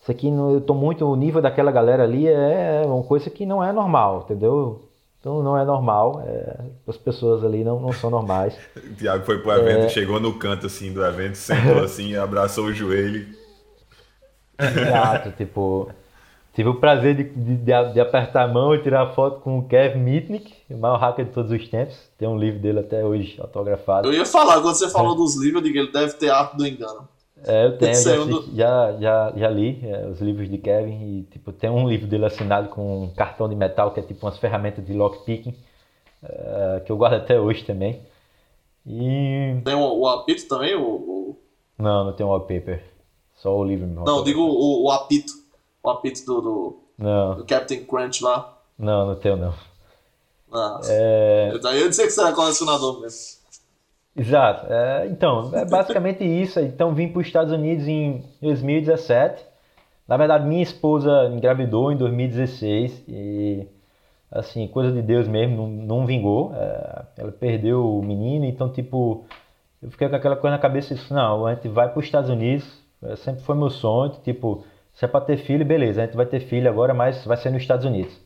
Isso 0.00 0.10
aqui 0.10 0.28
eu 0.28 0.62
tô 0.62 0.72
muito 0.72 1.04
o 1.06 1.14
nível 1.14 1.42
daquela 1.42 1.70
galera 1.70 2.04
ali 2.04 2.26
é 2.26 2.82
uma 2.86 3.02
coisa 3.02 3.28
que 3.28 3.44
não 3.44 3.62
é 3.62 3.70
normal, 3.70 4.22
entendeu? 4.24 4.80
Então 5.22 5.40
não 5.40 5.56
é 5.56 5.64
normal, 5.64 6.20
é, 6.26 6.56
as 6.84 6.96
pessoas 6.96 7.44
ali 7.44 7.62
não, 7.62 7.78
não 7.78 7.92
são 7.92 8.10
normais. 8.10 8.58
o 8.76 8.94
Thiago 8.96 9.24
foi 9.24 9.38
pro 9.38 9.52
evento, 9.52 9.84
é... 9.84 9.88
chegou 9.88 10.18
no 10.18 10.36
canto 10.36 10.66
assim 10.66 10.92
do 10.92 11.04
evento, 11.04 11.36
sentou 11.36 11.78
assim, 11.84 12.16
abraçou 12.16 12.64
o 12.64 12.72
joelho. 12.72 13.28
Exato, 14.58 15.30
tipo, 15.30 15.88
Tive 16.54 16.68
o 16.68 16.74
prazer 16.74 17.14
de, 17.14 17.24
de, 17.24 17.56
de, 17.56 18.00
apertar 18.00 18.44
a 18.44 18.48
mão 18.48 18.74
e 18.74 18.82
tirar 18.82 19.14
foto 19.14 19.40
com 19.40 19.58
o 19.58 19.66
Kev 19.66 19.96
Mitnick, 19.96 20.52
o 20.68 20.76
maior 20.76 20.98
hacker 20.98 21.24
de 21.24 21.30
todos 21.30 21.50
os 21.50 21.68
tempos. 21.68 21.96
Tem 22.18 22.28
um 22.28 22.36
livro 22.36 22.60
dele 22.60 22.80
até 22.80 23.02
hoje 23.02 23.36
autografado. 23.40 24.08
Eu 24.08 24.12
ia 24.12 24.26
falar, 24.26 24.60
quando 24.60 24.74
você 24.74 24.90
falou 24.90 25.14
é. 25.14 25.16
dos 25.16 25.34
livros, 25.36 25.62
eu 25.62 25.62
digo 25.62 25.78
ele 25.78 25.92
deve 25.92 26.12
ter 26.14 26.28
arte 26.28 26.56
do 26.56 26.66
engano. 26.66 27.08
É, 27.44 27.66
eu 27.66 27.78
tenho, 27.78 27.94
já, 27.94 28.14
assisti, 28.14 28.56
já, 28.56 28.92
já, 29.00 29.32
já, 29.36 29.48
li 29.48 29.80
é, 29.84 30.06
os 30.06 30.20
livros 30.20 30.48
de 30.48 30.58
Kevin 30.58 31.18
e 31.18 31.22
tipo, 31.24 31.52
tem 31.52 31.68
um 31.68 31.88
livro 31.88 32.06
dele 32.06 32.24
assinado 32.24 32.68
com 32.68 33.04
um 33.04 33.10
cartão 33.14 33.48
de 33.48 33.56
metal 33.56 33.90
que 33.92 34.00
é 34.00 34.02
tipo 34.02 34.24
umas 34.24 34.38
ferramentas 34.38 34.84
de 34.84 34.92
lockpicking, 34.92 35.54
é, 36.22 36.82
que 36.84 36.92
eu 36.92 36.96
guardo 36.96 37.14
até 37.14 37.40
hoje 37.40 37.64
também. 37.64 38.00
E... 38.86 39.60
Tem 39.64 39.74
o, 39.74 40.00
o 40.00 40.08
apito 40.08 40.46
também? 40.46 40.74
O, 40.74 40.82
o... 40.82 41.38
Não, 41.78 42.04
não 42.04 42.12
tem 42.12 42.24
o 42.24 42.28
wallpaper. 42.28 42.82
Só 43.36 43.56
o 43.56 43.64
livro 43.64 43.86
mesmo. 43.86 44.04
Não, 44.04 44.22
digo 44.22 44.40
o, 44.40 44.84
o 44.84 44.90
apito 44.90 45.42
o 45.82 45.90
apito 45.90 46.24
do, 46.24 46.40
do, 46.40 46.80
não. 46.96 47.34
do 47.36 47.44
Captain 47.44 47.84
Crunch 47.84 48.22
lá? 48.22 48.56
Não, 48.78 49.06
não 49.06 49.16
tenho 49.16 49.36
não. 49.36 49.54
Ah, 50.52 50.80
é... 50.84 51.58
Daí 51.60 51.80
eu 51.80 51.88
disse 51.88 52.04
que 52.04 52.10
você 52.10 52.20
era 52.20 52.32
colecionador 52.32 53.00
mesmo. 53.00 53.41
Exato. 54.14 54.70
É, 54.72 55.06
então, 55.06 55.50
é 55.54 55.64
basicamente 55.64 56.24
isso. 56.24 56.60
Então 56.60 56.94
vim 56.94 57.08
para 57.08 57.20
os 57.20 57.26
Estados 57.26 57.52
Unidos 57.52 57.88
em 57.88 58.22
2017. 58.40 59.44
Na 60.06 60.16
verdade, 60.16 60.46
minha 60.46 60.62
esposa 60.62 61.30
engravidou 61.32 61.90
em 61.90 61.96
2016 61.96 63.04
e 63.08 63.66
assim, 64.30 64.66
coisa 64.66 64.90
de 64.90 65.02
Deus 65.02 65.28
mesmo, 65.28 65.56
não, 65.56 65.68
não 65.68 66.06
vingou. 66.06 66.54
É, 66.54 67.04
ela 67.18 67.32
perdeu 67.32 67.98
o 67.98 68.02
menino, 68.02 68.44
então 68.44 68.70
tipo, 68.70 69.26
eu 69.82 69.90
fiquei 69.90 70.08
com 70.08 70.16
aquela 70.16 70.36
coisa 70.36 70.56
na 70.56 70.62
cabeça, 70.62 70.94
isso, 70.94 71.12
não, 71.12 71.46
a 71.46 71.54
gente 71.54 71.68
vai 71.68 71.88
para 71.88 71.98
os 71.98 72.04
Estados 72.06 72.30
Unidos, 72.30 72.66
é, 73.02 73.16
sempre 73.16 73.42
foi 73.42 73.56
meu 73.56 73.68
sonho, 73.70 74.12
tipo, 74.22 74.64
se 74.94 75.04
é 75.04 75.08
para 75.08 75.24
ter 75.24 75.36
filho, 75.38 75.64
beleza, 75.64 76.02
a 76.02 76.06
gente 76.06 76.16
vai 76.16 76.26
ter 76.26 76.40
filho 76.40 76.68
agora, 76.68 76.94
mas 76.94 77.24
vai 77.24 77.36
ser 77.36 77.50
nos 77.50 77.62
Estados 77.62 77.84
Unidos. 77.84 78.18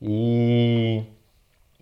E, 0.00 1.02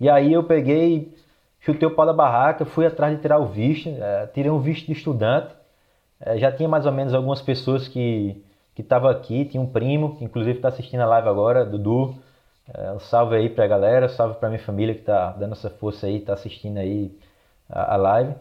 e 0.00 0.08
aí 0.08 0.32
eu 0.32 0.44
peguei, 0.44 1.14
chutei 1.62 1.88
o 1.88 1.94
pau 1.94 2.04
da 2.04 2.12
barraca, 2.12 2.64
fui 2.64 2.86
atrás 2.86 3.14
de 3.14 3.22
tirar 3.22 3.38
o 3.38 3.46
visto, 3.46 3.88
é, 3.88 4.26
tirei 4.28 4.50
um 4.50 4.60
visto 4.60 4.86
de 4.86 4.92
estudante. 4.92 5.54
É, 6.20 6.38
já 6.38 6.52
tinha 6.52 6.68
mais 6.68 6.86
ou 6.86 6.92
menos 6.92 7.14
algumas 7.14 7.40
pessoas 7.40 7.88
que 7.88 8.42
que 8.74 8.80
estavam 8.80 9.10
aqui, 9.10 9.44
tinha 9.44 9.60
um 9.60 9.66
primo, 9.66 10.16
que 10.16 10.24
inclusive 10.24 10.56
está 10.56 10.68
assistindo 10.68 11.00
a 11.00 11.06
live 11.06 11.28
agora, 11.28 11.62
Dudu. 11.62 12.14
É, 12.72 12.92
um 12.92 13.00
salve 13.00 13.36
aí 13.36 13.50
para 13.50 13.64
a 13.64 13.68
galera, 13.68 14.08
salve 14.08 14.36
para 14.36 14.48
minha 14.48 14.62
família 14.62 14.94
que 14.94 15.00
está 15.00 15.30
dando 15.32 15.52
essa 15.52 15.68
força 15.68 16.06
aí, 16.06 16.16
está 16.16 16.32
assistindo 16.32 16.78
aí 16.78 17.14
a, 17.68 17.94
a 17.94 17.96
live. 17.96 18.34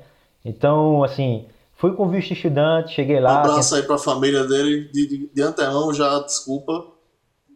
Então, 0.46 1.04
assim, 1.04 1.48
Fui 1.82 1.94
com 1.94 2.08
visto 2.08 2.34
estudante, 2.34 2.94
cheguei 2.94 3.20
lá. 3.20 3.38
Um 3.38 3.40
abraço 3.40 3.74
aí 3.74 3.82
pra 3.82 3.98
família 3.98 4.44
dele. 4.44 4.88
De, 4.94 5.08
de, 5.08 5.30
de 5.34 5.42
antemão 5.42 5.92
já, 5.92 6.20
desculpa. 6.20 6.86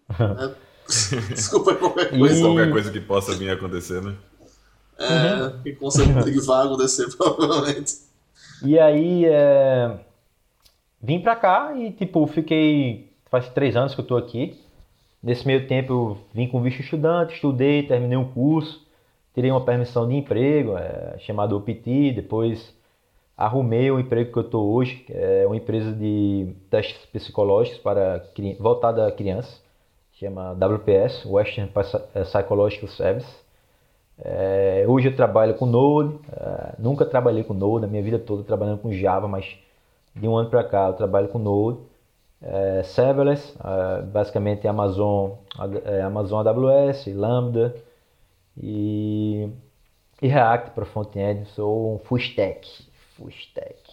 é, 0.20 0.50
desculpa 1.30 1.74
aí 1.74 1.78
qualquer 1.78 2.10
coisa. 2.10 2.36
E... 2.36 2.42
Qualquer 2.42 2.72
coisa 2.72 2.92
que 2.92 3.00
possa 3.02 3.36
vir 3.36 3.52
a 3.52 3.54
acontecer, 3.54 4.02
né? 4.02 4.16
É, 4.98 5.44
uhum. 5.44 5.62
que 5.62 6.32
de 6.32 6.46
vago 6.46 6.78
descer, 6.78 7.08
provavelmente. 7.16 7.96
E 8.64 8.80
aí, 8.80 9.26
é... 9.26 10.00
vim 11.02 11.20
pra 11.20 11.36
cá 11.36 11.74
e, 11.76 11.92
tipo, 11.92 12.26
fiquei. 12.28 13.12
Faz 13.30 13.50
três 13.50 13.76
anos 13.76 13.94
que 13.94 14.02
eu 14.02 14.06
tô 14.06 14.16
aqui. 14.16 14.58
Nesse 15.22 15.46
meio 15.48 15.68
tempo 15.68 15.92
eu 15.92 16.18
vim 16.34 16.48
com 16.48 16.62
visto 16.62 16.82
estudante, 16.82 17.34
estudei, 17.34 17.82
terminei 17.82 18.16
um 18.16 18.32
curso, 18.32 18.86
tirei 19.34 19.50
uma 19.50 19.66
permissão 19.66 20.08
de 20.08 20.14
emprego, 20.14 20.78
é, 20.78 21.18
chamado 21.18 21.58
OPT, 21.58 22.12
depois 22.16 22.72
arrumei 23.36 23.90
o 23.90 24.00
emprego 24.00 24.32
que 24.32 24.38
eu 24.38 24.44
estou 24.44 24.72
hoje, 24.72 24.98
que 24.98 25.12
é 25.12 25.44
uma 25.48 25.58
empresa 25.58 25.92
de 25.92 26.54
testes 26.70 27.06
psicológicos 27.08 27.80
para 27.80 28.24
voltada 28.60 29.08
a 29.08 29.12
crianças, 29.12 29.60
chama 30.14 30.54
WPS, 30.54 31.28
Western 31.28 31.72
Psychological 32.24 32.88
Service. 32.88 33.45
É, 34.18 34.86
hoje 34.88 35.10
eu 35.10 35.16
trabalho 35.16 35.56
com 35.56 35.66
Node, 35.66 36.18
é, 36.32 36.76
nunca 36.80 37.06
trabalhei 37.06 37.44
com 37.44 37.54
Node, 37.54 37.86
a 37.86 37.88
minha 37.88 38.02
vida 38.02 38.18
toda 38.18 38.44
trabalhando 38.44 38.80
com 38.80 38.92
Java, 38.92 39.28
mas 39.28 39.58
de 40.16 40.28
um 40.28 40.36
ano 40.38 40.50
para 40.50 40.64
cá 40.64 40.88
eu 40.88 40.94
trabalho 40.94 41.28
com 41.28 41.40
Node. 41.40 41.80
É, 42.42 42.84
serverless, 42.84 43.54
é, 43.64 44.02
basicamente 44.04 44.68
Amazon, 44.68 45.32
é, 45.86 46.02
Amazon 46.02 46.46
AWS, 46.46 47.08
Lambda 47.08 47.76
e, 48.58 49.50
e 50.22 50.28
React 50.28 50.72
para 50.72 50.86
front-end, 50.86 51.46
sou 51.50 51.96
um 51.96 52.00
full 52.00 52.18
stack 52.18 52.68
full 53.16 53.30
stack. 53.30 53.85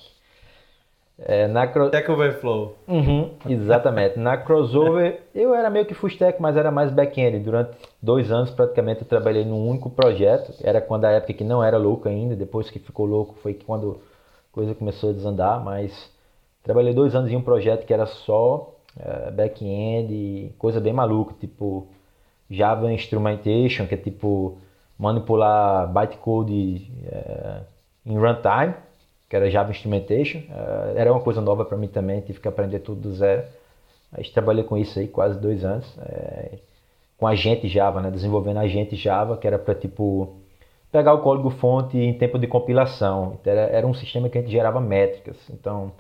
É, 1.19 1.47
na 1.47 1.67
cro... 1.67 1.87
Stack 1.87 2.11
Overflow. 2.11 2.77
Uhum, 2.89 3.31
exatamente. 3.49 4.19
na 4.19 4.37
crossover, 4.37 5.23
eu 5.35 5.55
era 5.55 5.71
meio 5.71 5.85
que 5.85 5.95
full 5.95 6.09
stack, 6.09 6.41
mas 6.41 6.57
era 6.57 6.71
mais 6.71 6.91
back-end. 6.91 7.39
Durante 7.39 7.77
dois 8.01 8.31
anos, 8.31 8.51
praticamente, 8.51 9.03
eu 9.03 9.07
trabalhei 9.07 9.45
num 9.45 9.69
único 9.69 9.91
projeto. 9.91 10.53
Era 10.63 10.81
quando 10.81 11.05
a 11.05 11.11
época 11.11 11.35
que 11.35 11.45
não 11.45 11.63
era 11.63 11.77
louco 11.77 12.09
ainda. 12.09 12.35
Depois 12.35 12.71
que 12.71 12.79
ficou 12.79 13.07
louco, 13.07 13.35
foi 13.43 13.55
quando 13.55 14.01
a 14.51 14.55
coisa 14.55 14.75
começou 14.75 15.11
a 15.11 15.13
desandar. 15.13 15.63
Mas 15.63 16.11
trabalhei 16.63 16.95
dois 16.95 17.15
anos 17.15 17.31
em 17.31 17.37
um 17.37 17.43
projeto 17.43 17.87
que 17.87 17.93
era 17.93 18.07
só 18.07 18.75
uh, 18.97 19.31
back-end, 19.33 20.55
coisa 20.59 20.81
bem 20.81 20.93
maluca, 20.93 21.35
tipo 21.39 21.87
Java 22.51 22.93
Instrumentation, 22.93 23.87
que 23.87 23.95
é 23.95 23.99
tipo 23.99 24.59
manipular 24.99 25.93
bytecode 25.93 26.91
uh, 27.07 27.65
em 28.05 28.19
runtime 28.19 28.75
que 29.33 29.37
era 29.37 29.49
Java 29.49 29.71
Instrumentation. 29.71 30.41
Uh, 30.41 30.95
era 30.95 31.11
uma 31.11 31.23
coisa 31.23 31.41
nova 31.41 31.65
para 31.65 31.79
mim 31.79 31.89
também, 31.89 32.21
tive 32.21 32.39
que 32.39 32.47
aprender 32.47 32.81
tudo 32.81 33.01
do 33.01 33.15
zero. 33.15 33.43
A 34.13 34.19
gente 34.19 34.31
trabalhou 34.31 34.63
com 34.65 34.77
isso 34.77 34.99
aí 34.99 35.09
quase 35.09 35.41
dois 35.41 35.65
anos, 35.65 35.87
é, 36.01 36.59
com 37.17 37.27
agente 37.27 37.67
Java, 37.67 38.03
né? 38.03 38.11
desenvolvendo 38.11 38.59
agente 38.59 38.95
Java, 38.95 39.39
que 39.39 39.47
era 39.47 39.59
para 39.59 39.75
tipo 39.75 40.37
pegar 40.91 41.15
o 41.15 41.23
código 41.23 41.49
fonte 41.49 41.97
em 41.97 42.13
tempo 42.13 42.39
de 42.39 42.47
compilação. 42.47 43.39
Então, 43.41 43.51
era, 43.55 43.63
era 43.73 43.87
um 43.87 43.95
sistema 43.95 44.29
que 44.29 44.37
a 44.37 44.43
gente 44.43 44.51
gerava 44.53 44.83
métricas. 44.83 45.39
Então 45.49 45.93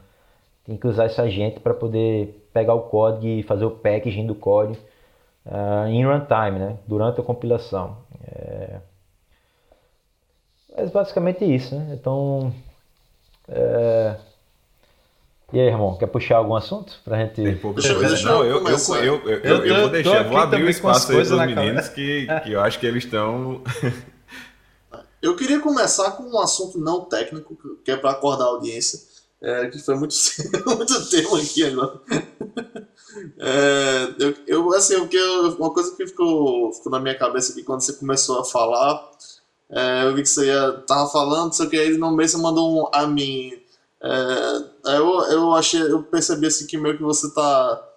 tinha 0.66 0.77
que 0.77 0.87
usar 0.87 1.07
esse 1.07 1.18
agente 1.18 1.59
para 1.59 1.73
poder 1.73 2.47
pegar 2.53 2.75
o 2.75 2.83
código 2.83 3.27
e 3.27 3.42
fazer 3.45 3.64
o 3.64 3.71
packaging 3.71 4.27
do 4.27 4.35
código 4.35 4.79
uh, 5.47 5.87
em 5.87 6.05
runtime, 6.05 6.59
né? 6.59 6.77
durante 6.87 7.18
a 7.18 7.25
compilação. 7.25 7.97
É... 8.27 8.79
Mas 10.77 10.90
basicamente 10.90 11.47
isso, 11.47 11.75
né? 11.75 11.97
Então 11.99 12.53
é... 13.48 14.16
E 15.52 15.61
aí, 15.61 15.66
irmão, 15.66 15.96
quer 15.98 16.07
puxar 16.07 16.38
algum 16.38 16.57
assunto 16.57 16.98
pra 17.05 17.18
gente. 17.18 17.35
Tem 17.35 17.57
pouca 17.57 17.83
coisa. 17.83 18.22
Não, 18.22 18.42
eu, 18.42 18.66
eu, 18.66 18.76
eu, 19.05 19.20
eu, 19.26 19.66
eu, 19.66 19.81
vou 19.83 19.90
deixar, 19.90 20.24
eu 20.24 20.31
vou 20.31 20.38
abrir 20.38 20.64
o 20.64 20.70
espaço 20.70 21.12
aí 21.12 21.16
pros 21.18 21.31
meninos 21.31 21.88
que, 21.88 22.26
que 22.42 22.52
eu 22.52 22.61
acho 22.61 22.81
que 22.81 22.87
eles 22.87 23.05
estão. 23.05 23.62
eu 25.20 25.37
queria 25.37 25.61
começar 25.61 26.12
com 26.12 26.22
um 26.22 26.38
assunto 26.38 26.78
não 26.78 27.05
técnico, 27.05 27.55
que 27.85 27.90
é 27.90 27.96
para 27.98 28.12
acordar 28.12 28.44
a 28.44 28.48
audiência, 28.48 28.98
é, 29.42 29.66
que 29.66 29.78
foi 29.78 29.94
muito, 29.96 30.14
muito 30.74 31.11
tema 31.11 31.38
aqui 31.38 31.64
agora. 31.64 32.00
É, 33.38 34.14
eu, 34.18 34.35
eu, 34.46 34.72
assim, 34.72 34.96
o 34.96 35.07
que 35.07 35.20
uma 35.59 35.70
coisa 35.70 35.94
que 35.94 36.07
ficou, 36.07 36.72
ficou 36.72 36.90
na 36.90 36.98
minha 36.98 37.18
cabeça 37.18 37.52
aqui 37.52 37.62
quando 37.62 37.83
você 37.83 37.92
começou 37.92 38.40
a 38.40 38.44
falar 38.44 39.11
é, 39.72 40.04
eu 40.04 40.14
vi 40.14 40.22
que 40.22 40.28
você 40.28 40.46
ia, 40.46 40.72
tava 40.87 41.08
falando, 41.08 41.54
só 41.54 41.64
que 41.64 41.76
aí 41.76 41.96
no 41.96 42.14
meio 42.14 42.28
você 42.28 42.37
mandou 42.37 42.82
um 42.82 42.88
a 42.92 43.06
mim. 43.06 43.52
É, 44.02 44.96
eu, 44.96 45.22
eu 45.30 45.54
achei, 45.54 45.80
eu 45.80 46.02
percebi 46.02 46.46
assim 46.46 46.66
que 46.66 46.76
meio 46.76 46.96
que 46.96 47.02
você 47.02 47.32
tá. 47.32 47.88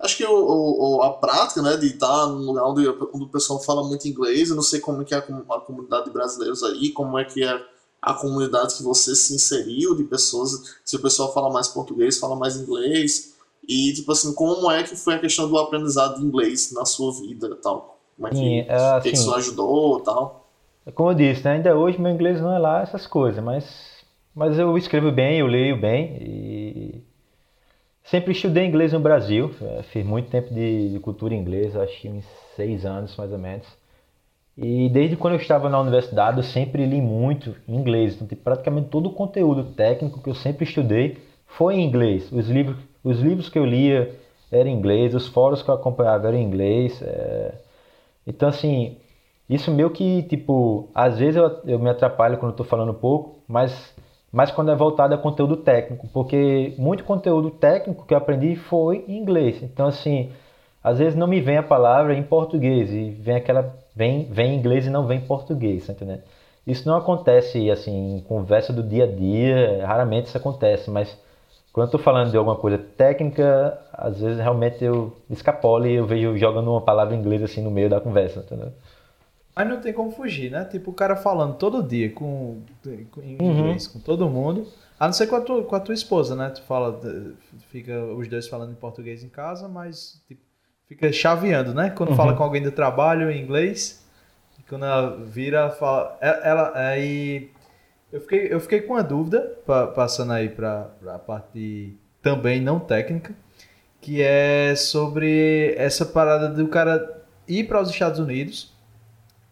Acho 0.00 0.16
que 0.16 0.24
o, 0.24 0.32
o, 0.32 1.02
a 1.02 1.12
prática, 1.12 1.60
né, 1.60 1.76
de 1.76 1.88
estar 1.88 2.26
num 2.26 2.46
lugar 2.46 2.64
onde, 2.64 2.88
onde 2.88 3.24
o 3.24 3.28
pessoal 3.28 3.60
fala 3.60 3.84
muito 3.86 4.08
inglês, 4.08 4.48
eu 4.48 4.56
não 4.56 4.62
sei 4.62 4.80
como 4.80 5.02
é 5.02 5.04
que 5.04 5.14
é 5.14 5.18
a, 5.18 5.20
a 5.20 5.60
comunidade 5.60 6.06
de 6.06 6.10
brasileiros 6.10 6.62
aí, 6.64 6.90
como 6.90 7.18
é 7.18 7.24
que 7.24 7.44
é 7.44 7.62
a 8.00 8.14
comunidade 8.14 8.74
que 8.74 8.82
você 8.82 9.14
se 9.14 9.34
inseriu 9.34 9.94
de 9.94 10.02
pessoas, 10.02 10.76
se 10.84 10.96
o 10.96 11.00
pessoal 11.00 11.32
fala 11.32 11.52
mais 11.52 11.68
português, 11.68 12.18
fala 12.18 12.34
mais 12.34 12.56
inglês, 12.56 13.34
e 13.68 13.92
tipo 13.92 14.10
assim, 14.10 14.34
como 14.34 14.68
é 14.70 14.82
que 14.82 14.96
foi 14.96 15.14
a 15.14 15.18
questão 15.20 15.48
do 15.48 15.56
aprendizado 15.56 16.18
de 16.18 16.24
inglês 16.24 16.72
na 16.72 16.84
sua 16.84 17.12
vida 17.12 17.56
tal? 17.62 18.00
Como 18.16 18.26
é 18.26 18.30
que, 18.32 18.36
Sim, 18.36 18.60
assim, 18.68 19.08
que 19.08 19.16
isso 19.16 19.32
ajudou 19.34 20.00
tal? 20.00 20.41
Como 20.94 21.10
eu 21.10 21.14
disse, 21.14 21.44
né, 21.44 21.52
ainda 21.52 21.76
hoje 21.76 22.00
meu 22.00 22.10
inglês 22.10 22.40
não 22.40 22.52
é 22.52 22.58
lá 22.58 22.82
essas 22.82 23.06
coisas, 23.06 23.42
mas, 23.42 24.04
mas 24.34 24.58
eu 24.58 24.76
escrevo 24.76 25.12
bem, 25.12 25.38
eu 25.38 25.46
leio 25.46 25.80
bem 25.80 26.16
e 26.20 27.04
sempre 28.04 28.32
estudei 28.32 28.66
inglês 28.66 28.92
no 28.92 28.98
Brasil, 28.98 29.54
é, 29.60 29.82
fiz 29.84 30.04
muito 30.04 30.28
tempo 30.28 30.52
de, 30.52 30.90
de 30.90 30.98
cultura 30.98 31.34
inglesa, 31.34 31.82
acho 31.82 32.00
que 32.00 32.08
uns 32.08 32.24
seis 32.56 32.84
anos 32.84 33.16
mais 33.16 33.32
ou 33.32 33.38
menos. 33.38 33.66
E 34.58 34.88
desde 34.90 35.16
quando 35.16 35.34
eu 35.34 35.40
estava 35.40 35.68
na 35.68 35.80
universidade 35.80 36.38
eu 36.38 36.42
sempre 36.42 36.84
li 36.84 37.00
muito 37.00 37.54
inglês, 37.68 38.20
então 38.20 38.36
praticamente 38.36 38.88
todo 38.88 39.06
o 39.08 39.14
conteúdo 39.14 39.64
técnico 39.74 40.20
que 40.20 40.28
eu 40.28 40.34
sempre 40.34 40.64
estudei 40.64 41.18
foi 41.46 41.76
em 41.76 41.86
inglês. 41.86 42.30
Os 42.32 42.48
livros, 42.48 42.76
os 43.04 43.20
livros 43.20 43.48
que 43.48 43.58
eu 43.58 43.64
lia 43.64 44.14
eram 44.50 44.68
em 44.68 44.74
inglês, 44.74 45.14
os 45.14 45.28
fóruns 45.28 45.62
que 45.62 45.70
eu 45.70 45.74
acompanhava 45.74 46.26
eram 46.26 46.38
em 46.38 46.44
inglês. 46.44 47.00
É... 47.02 47.54
Então 48.26 48.48
assim, 48.48 48.96
isso 49.54 49.70
meio 49.70 49.90
que, 49.90 50.22
tipo, 50.24 50.88
às 50.94 51.18
vezes 51.18 51.36
eu, 51.36 51.60
eu 51.66 51.78
me 51.78 51.90
atrapalho 51.90 52.38
quando 52.38 52.52
eu 52.52 52.56
tô 52.56 52.64
falando 52.64 52.94
pouco, 52.94 53.36
mas, 53.46 53.94
mas 54.32 54.50
quando 54.50 54.70
é 54.70 54.76
voltado 54.76 55.14
a 55.14 55.18
conteúdo 55.18 55.56
técnico, 55.56 56.08
porque 56.12 56.74
muito 56.78 57.04
conteúdo 57.04 57.50
técnico 57.50 58.06
que 58.06 58.14
eu 58.14 58.18
aprendi 58.18 58.56
foi 58.56 59.04
em 59.08 59.18
inglês. 59.18 59.62
Então, 59.62 59.86
assim, 59.86 60.30
às 60.82 60.98
vezes 60.98 61.14
não 61.14 61.26
me 61.26 61.40
vem 61.40 61.58
a 61.58 61.62
palavra 61.62 62.14
em 62.14 62.22
português 62.22 62.92
e 62.92 63.10
vem 63.10 63.36
aquela 63.36 63.74
vem 63.94 64.24
vem 64.24 64.54
em 64.54 64.58
inglês 64.58 64.86
e 64.86 64.90
não 64.90 65.06
vem 65.06 65.18
em 65.18 65.26
português, 65.26 65.86
tá 65.86 65.92
entendeu? 65.92 66.18
Isso 66.66 66.88
não 66.88 66.96
acontece 66.96 67.70
assim 67.70 68.16
em 68.16 68.20
conversa 68.20 68.72
do 68.72 68.82
dia 68.82 69.04
a 69.04 69.06
dia, 69.06 69.84
raramente 69.86 70.28
isso 70.28 70.36
acontece, 70.38 70.90
mas 70.90 71.16
quando 71.72 71.88
eu 71.88 71.92
tô 71.92 71.98
falando 71.98 72.30
de 72.30 72.36
alguma 72.36 72.56
coisa 72.56 72.78
técnica, 72.78 73.78
às 73.92 74.20
vezes 74.20 74.38
realmente 74.38 74.84
eu 74.84 75.16
escapolo 75.30 75.86
e 75.86 75.94
eu 75.94 76.06
vejo 76.06 76.36
jogando 76.36 76.70
uma 76.70 76.80
palavra 76.80 77.14
em 77.14 77.18
inglês 77.18 77.42
assim 77.42 77.62
no 77.62 77.70
meio 77.70 77.88
da 77.90 78.00
conversa, 78.00 78.40
entendeu? 78.40 78.72
Mas 79.54 79.68
não 79.68 79.80
tem 79.80 79.92
como 79.92 80.10
fugir, 80.10 80.50
né? 80.50 80.64
Tipo, 80.64 80.90
o 80.90 80.94
cara 80.94 81.14
falando 81.14 81.56
todo 81.56 81.82
dia 81.82 82.10
com, 82.10 82.62
com 83.10 83.20
em 83.20 83.36
uhum. 83.40 83.58
inglês 83.58 83.86
com 83.86 84.00
todo 84.00 84.28
mundo. 84.28 84.66
A 84.98 85.06
não 85.06 85.12
ser 85.12 85.26
com 85.26 85.36
a, 85.36 85.40
tua, 85.40 85.62
com 85.64 85.76
a 85.76 85.80
tua 85.80 85.94
esposa, 85.94 86.34
né? 86.34 86.48
Tu 86.50 86.62
fala, 86.62 86.98
fica 87.70 88.02
os 88.04 88.28
dois 88.28 88.48
falando 88.48 88.72
em 88.72 88.76
português 88.76 89.22
em 89.22 89.28
casa, 89.28 89.68
mas 89.68 90.22
tipo, 90.26 90.40
fica 90.88 91.12
chaveando, 91.12 91.74
né? 91.74 91.90
Quando 91.90 92.10
uhum. 92.10 92.16
fala 92.16 92.34
com 92.34 92.42
alguém 92.42 92.62
do 92.62 92.72
trabalho 92.72 93.30
em 93.30 93.42
inglês, 93.42 94.02
quando 94.68 94.86
ela 94.86 95.16
vira, 95.18 95.68
fala. 95.70 96.16
É, 96.20 96.48
ela, 96.48 96.72
aí. 96.74 97.50
Eu 98.10 98.20
fiquei, 98.22 98.52
eu 98.52 98.60
fiquei 98.60 98.80
com 98.80 98.94
uma 98.94 99.02
dúvida, 99.02 99.58
passando 99.94 100.32
aí 100.32 100.48
para 100.48 100.90
a 101.06 101.18
parte 101.18 101.96
também 102.22 102.60
não 102.60 102.78
técnica, 102.78 103.34
que 104.00 104.22
é 104.22 104.74
sobre 104.76 105.74
essa 105.76 106.04
parada 106.06 106.48
do 106.48 106.68
cara 106.68 107.22
ir 107.48 107.64
para 107.64 107.80
os 107.80 107.90
Estados 107.90 108.18
Unidos 108.18 108.71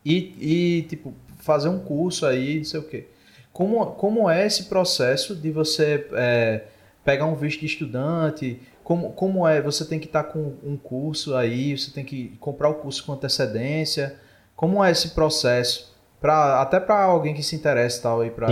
e, 0.05 0.35
e 0.41 0.83
tipo, 0.83 1.15
fazer 1.39 1.69
um 1.69 1.79
curso 1.79 2.27
aí, 2.27 2.59
não 2.59 2.65
sei 2.65 2.81
o 2.81 2.85
quê. 2.85 3.07
Como, 3.53 3.85
como 3.87 4.31
é 4.31 4.47
esse 4.47 4.65
processo 4.65 5.35
de 5.35 5.51
você 5.51 6.07
é, 6.13 6.65
pegar 7.05 7.27
um 7.27 7.35
visto 7.35 7.61
de 7.61 7.67
estudante? 7.67 8.61
Como, 8.85 9.13
como 9.13 9.47
é? 9.47 9.61
Você 9.61 9.85
tem 9.85 9.99
que 9.99 10.07
estar 10.07 10.25
tá 10.25 10.31
com 10.31 10.55
um 10.65 10.77
curso 10.77 11.35
aí, 11.35 11.77
você 11.77 11.91
tem 11.91 12.05
que 12.05 12.37
comprar 12.41 12.69
o 12.69 12.75
curso 12.75 13.05
com 13.05 13.13
antecedência. 13.13 14.17
Como 14.55 14.83
é 14.83 14.91
esse 14.91 15.11
processo? 15.11 15.95
Pra, 16.21 16.61
até 16.61 16.79
para 16.79 17.03
alguém 17.03 17.35
que 17.35 17.43
se 17.43 17.57
interessa 17.57 18.03
tal, 18.03 18.21
aí, 18.21 18.31
para 18.31 18.49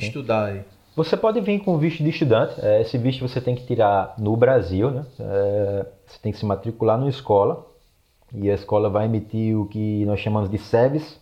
estudar 0.00 0.46
aí. 0.46 0.62
Você 0.94 1.16
pode 1.16 1.40
vir 1.40 1.60
com 1.60 1.78
visto 1.78 2.02
de 2.02 2.10
estudante. 2.10 2.54
É, 2.60 2.82
esse 2.82 2.98
visto 2.98 3.26
você 3.26 3.40
tem 3.40 3.54
que 3.54 3.66
tirar 3.66 4.14
no 4.18 4.36
Brasil, 4.36 4.90
né? 4.90 5.06
É, 5.18 5.86
você 6.06 6.18
tem 6.22 6.32
que 6.32 6.38
se 6.38 6.44
matricular 6.44 6.98
numa 6.98 7.10
escola 7.10 7.71
e 8.34 8.50
a 8.50 8.54
escola 8.54 8.88
vai 8.88 9.06
emitir 9.06 9.58
o 9.58 9.66
que 9.66 10.04
nós 10.04 10.20
chamamos 10.20 10.48
de 10.48 10.58
SEVES, 10.58 11.20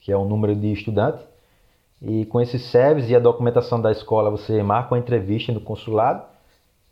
que 0.00 0.12
é 0.12 0.16
o 0.16 0.24
número 0.24 0.54
de 0.54 0.72
estudante. 0.72 1.22
E 2.00 2.26
com 2.26 2.40
esse 2.40 2.58
SEVES 2.58 3.10
e 3.10 3.16
a 3.16 3.18
documentação 3.18 3.80
da 3.80 3.90
escola, 3.90 4.30
você 4.30 4.62
marca 4.62 4.94
uma 4.94 4.98
entrevista 4.98 5.52
no 5.52 5.60
consulado 5.60 6.22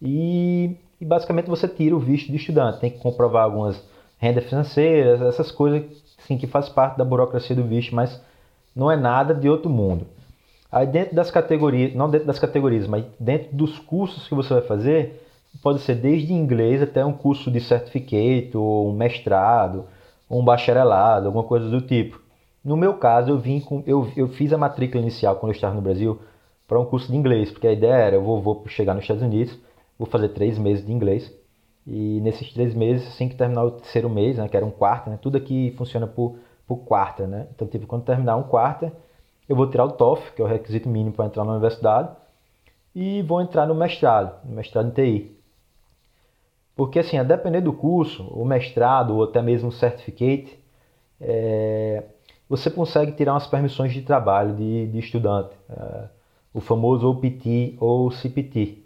e, 0.00 0.76
e 1.00 1.04
basicamente 1.04 1.48
você 1.48 1.68
tira 1.68 1.94
o 1.94 2.00
visto 2.00 2.30
de 2.30 2.36
estudante. 2.36 2.80
Tem 2.80 2.90
que 2.90 2.98
comprovar 2.98 3.44
algumas 3.44 3.82
rendas 4.18 4.44
financeiras, 4.44 5.20
essas 5.20 5.50
coisas 5.50 5.84
assim, 6.18 6.38
que 6.38 6.46
faz 6.46 6.68
parte 6.68 6.96
da 6.96 7.04
burocracia 7.04 7.54
do 7.54 7.64
visto, 7.64 7.94
mas 7.94 8.20
não 8.74 8.90
é 8.90 8.96
nada 8.96 9.34
de 9.34 9.48
outro 9.48 9.70
mundo. 9.70 10.06
Aí 10.72 10.86
dentro 10.86 11.14
das 11.14 11.30
categorias, 11.30 11.94
não 11.94 12.10
dentro 12.10 12.26
das 12.26 12.38
categorias, 12.38 12.86
mas 12.86 13.04
dentro 13.20 13.54
dos 13.56 13.78
cursos 13.78 14.26
que 14.26 14.34
você 14.34 14.54
vai 14.54 14.62
fazer, 14.62 15.25
pode 15.62 15.80
ser 15.80 15.94
desde 15.96 16.32
inglês 16.32 16.82
até 16.82 17.04
um 17.04 17.12
curso 17.12 17.50
de 17.50 17.60
certificate, 17.60 18.56
ou 18.56 18.90
um 18.90 18.92
mestrado, 18.92 19.86
um 20.30 20.44
bacharelado, 20.44 21.26
alguma 21.26 21.44
coisa 21.44 21.68
do 21.68 21.80
tipo. 21.80 22.20
No 22.64 22.76
meu 22.76 22.94
caso, 22.94 23.30
eu 23.30 23.38
vim 23.38 23.60
com, 23.60 23.82
eu, 23.86 24.10
eu 24.16 24.28
fiz 24.28 24.52
a 24.52 24.58
matrícula 24.58 25.02
inicial 25.02 25.36
quando 25.36 25.52
eu 25.52 25.56
estava 25.56 25.74
no 25.74 25.80
Brasil 25.80 26.18
para 26.66 26.80
um 26.80 26.84
curso 26.84 27.10
de 27.10 27.16
inglês, 27.16 27.50
porque 27.50 27.66
a 27.66 27.72
ideia 27.72 27.94
era 27.94 28.16
eu 28.16 28.22
vou, 28.22 28.40
vou 28.40 28.64
chegar 28.66 28.94
nos 28.94 29.04
Estados 29.04 29.22
Unidos, 29.22 29.56
vou 29.98 30.08
fazer 30.08 30.30
três 30.30 30.58
meses 30.58 30.84
de 30.84 30.92
inglês 30.92 31.32
e 31.86 32.20
nesses 32.20 32.52
três 32.52 32.74
meses, 32.74 33.06
assim 33.06 33.28
que 33.28 33.36
terminar 33.36 33.64
o 33.64 33.70
terceiro 33.70 34.10
mês, 34.10 34.36
né, 34.36 34.48
que 34.48 34.56
era 34.56 34.66
um 34.66 34.70
quarto, 34.70 35.08
né, 35.08 35.18
tudo 35.22 35.36
aqui 35.36 35.72
funciona 35.78 36.06
por, 36.06 36.36
por 36.66 36.78
quarta, 36.78 37.26
né? 37.26 37.46
Então, 37.54 37.68
tipo, 37.68 37.86
quando 37.86 38.02
terminar 38.02 38.36
um 38.36 38.42
quarto, 38.42 38.90
eu 39.48 39.54
vou 39.54 39.70
tirar 39.70 39.84
o 39.84 39.92
TOEFL, 39.92 40.34
que 40.34 40.42
é 40.42 40.44
o 40.44 40.48
requisito 40.48 40.88
mínimo 40.88 41.14
para 41.14 41.26
entrar 41.26 41.44
na 41.44 41.52
universidade, 41.52 42.10
e 42.92 43.22
vou 43.22 43.40
entrar 43.40 43.66
no 43.66 43.74
mestrado, 43.74 44.44
no 44.44 44.56
mestrado 44.56 44.88
em 44.88 44.90
TI. 44.90 45.35
Porque, 46.76 46.98
assim, 46.98 47.16
a 47.16 47.22
depender 47.22 47.62
do 47.62 47.72
curso, 47.72 48.22
o 48.28 48.44
mestrado 48.44 49.16
ou 49.16 49.24
até 49.24 49.40
mesmo 49.40 49.70
o 49.70 49.72
certificate, 49.72 50.58
é, 51.18 52.04
você 52.48 52.70
consegue 52.70 53.12
tirar 53.12 53.32
umas 53.32 53.46
permissões 53.46 53.92
de 53.94 54.02
trabalho 54.02 54.54
de, 54.54 54.86
de 54.88 54.98
estudante, 54.98 55.56
é, 55.70 56.08
o 56.52 56.60
famoso 56.60 57.08
OPT 57.10 57.76
ou 57.80 58.10
CPT. 58.10 58.78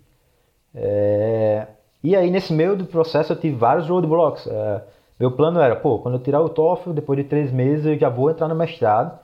É, 0.74 1.66
e 2.02 2.14
aí, 2.14 2.30
nesse 2.30 2.52
meio 2.52 2.76
do 2.76 2.86
processo, 2.86 3.32
eu 3.32 3.40
tive 3.40 3.56
vários 3.56 3.88
roadblocks. 3.88 4.46
É, 4.46 4.84
meu 5.18 5.32
plano 5.32 5.60
era, 5.60 5.74
pô, 5.76 5.98
quando 5.98 6.14
eu 6.14 6.22
tirar 6.22 6.40
o 6.40 6.48
TOEFL, 6.48 6.92
depois 6.92 7.18
de 7.18 7.24
três 7.24 7.52
meses, 7.52 7.84
eu 7.86 7.98
já 7.98 8.08
vou 8.08 8.30
entrar 8.30 8.48
no 8.48 8.54
mestrado. 8.54 9.18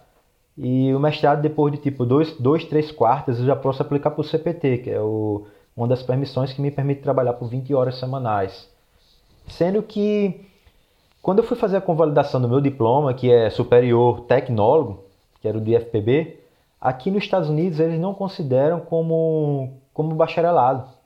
E 0.59 0.93
o 0.95 0.99
mestrado, 0.99 1.41
depois 1.41 1.73
de 1.73 1.79
tipo 1.79 2.05
dois, 2.05 2.33
dois 2.39 2.64
três 2.64 2.91
quartas, 2.91 3.39
eu 3.39 3.47
já 3.47 3.55
posso 3.55 3.81
aplicar 3.83 4.11
para 4.11 4.21
o 4.21 4.25
CPT, 4.25 4.79
que 4.79 4.91
é 4.91 5.01
o, 5.01 5.47
uma 5.77 5.87
das 5.87 6.03
permissões 6.03 6.53
que 6.53 6.61
me 6.61 6.70
permite 6.70 7.03
trabalhar 7.03 7.35
por 7.35 7.49
20 7.49 7.74
horas 7.74 7.99
semanais. 7.99 8.68
Sendo 9.49 9.83
que, 9.83 10.41
quando 11.20 11.39
eu 11.39 11.45
fui 11.45 11.57
fazer 11.57 11.77
a 11.77 11.81
convalidação 11.81 12.41
do 12.41 12.49
meu 12.49 12.61
diploma, 12.61 13.12
que 13.12 13.31
é 13.31 13.51
superior 13.51 14.22
tecnólogo, 14.22 15.05
que 15.41 15.47
era 15.47 15.59
o 15.59 15.61
do 15.61 15.70
IFPB, 15.70 16.39
aqui 16.81 17.11
nos 17.11 17.24
Estados 17.24 17.49
Unidos 17.49 17.79
eles 17.79 18.01
não 18.01 18.14
consideram 18.14 18.81
como, 18.81 19.74
como 19.93 20.14
bacharelado. 20.14 20.97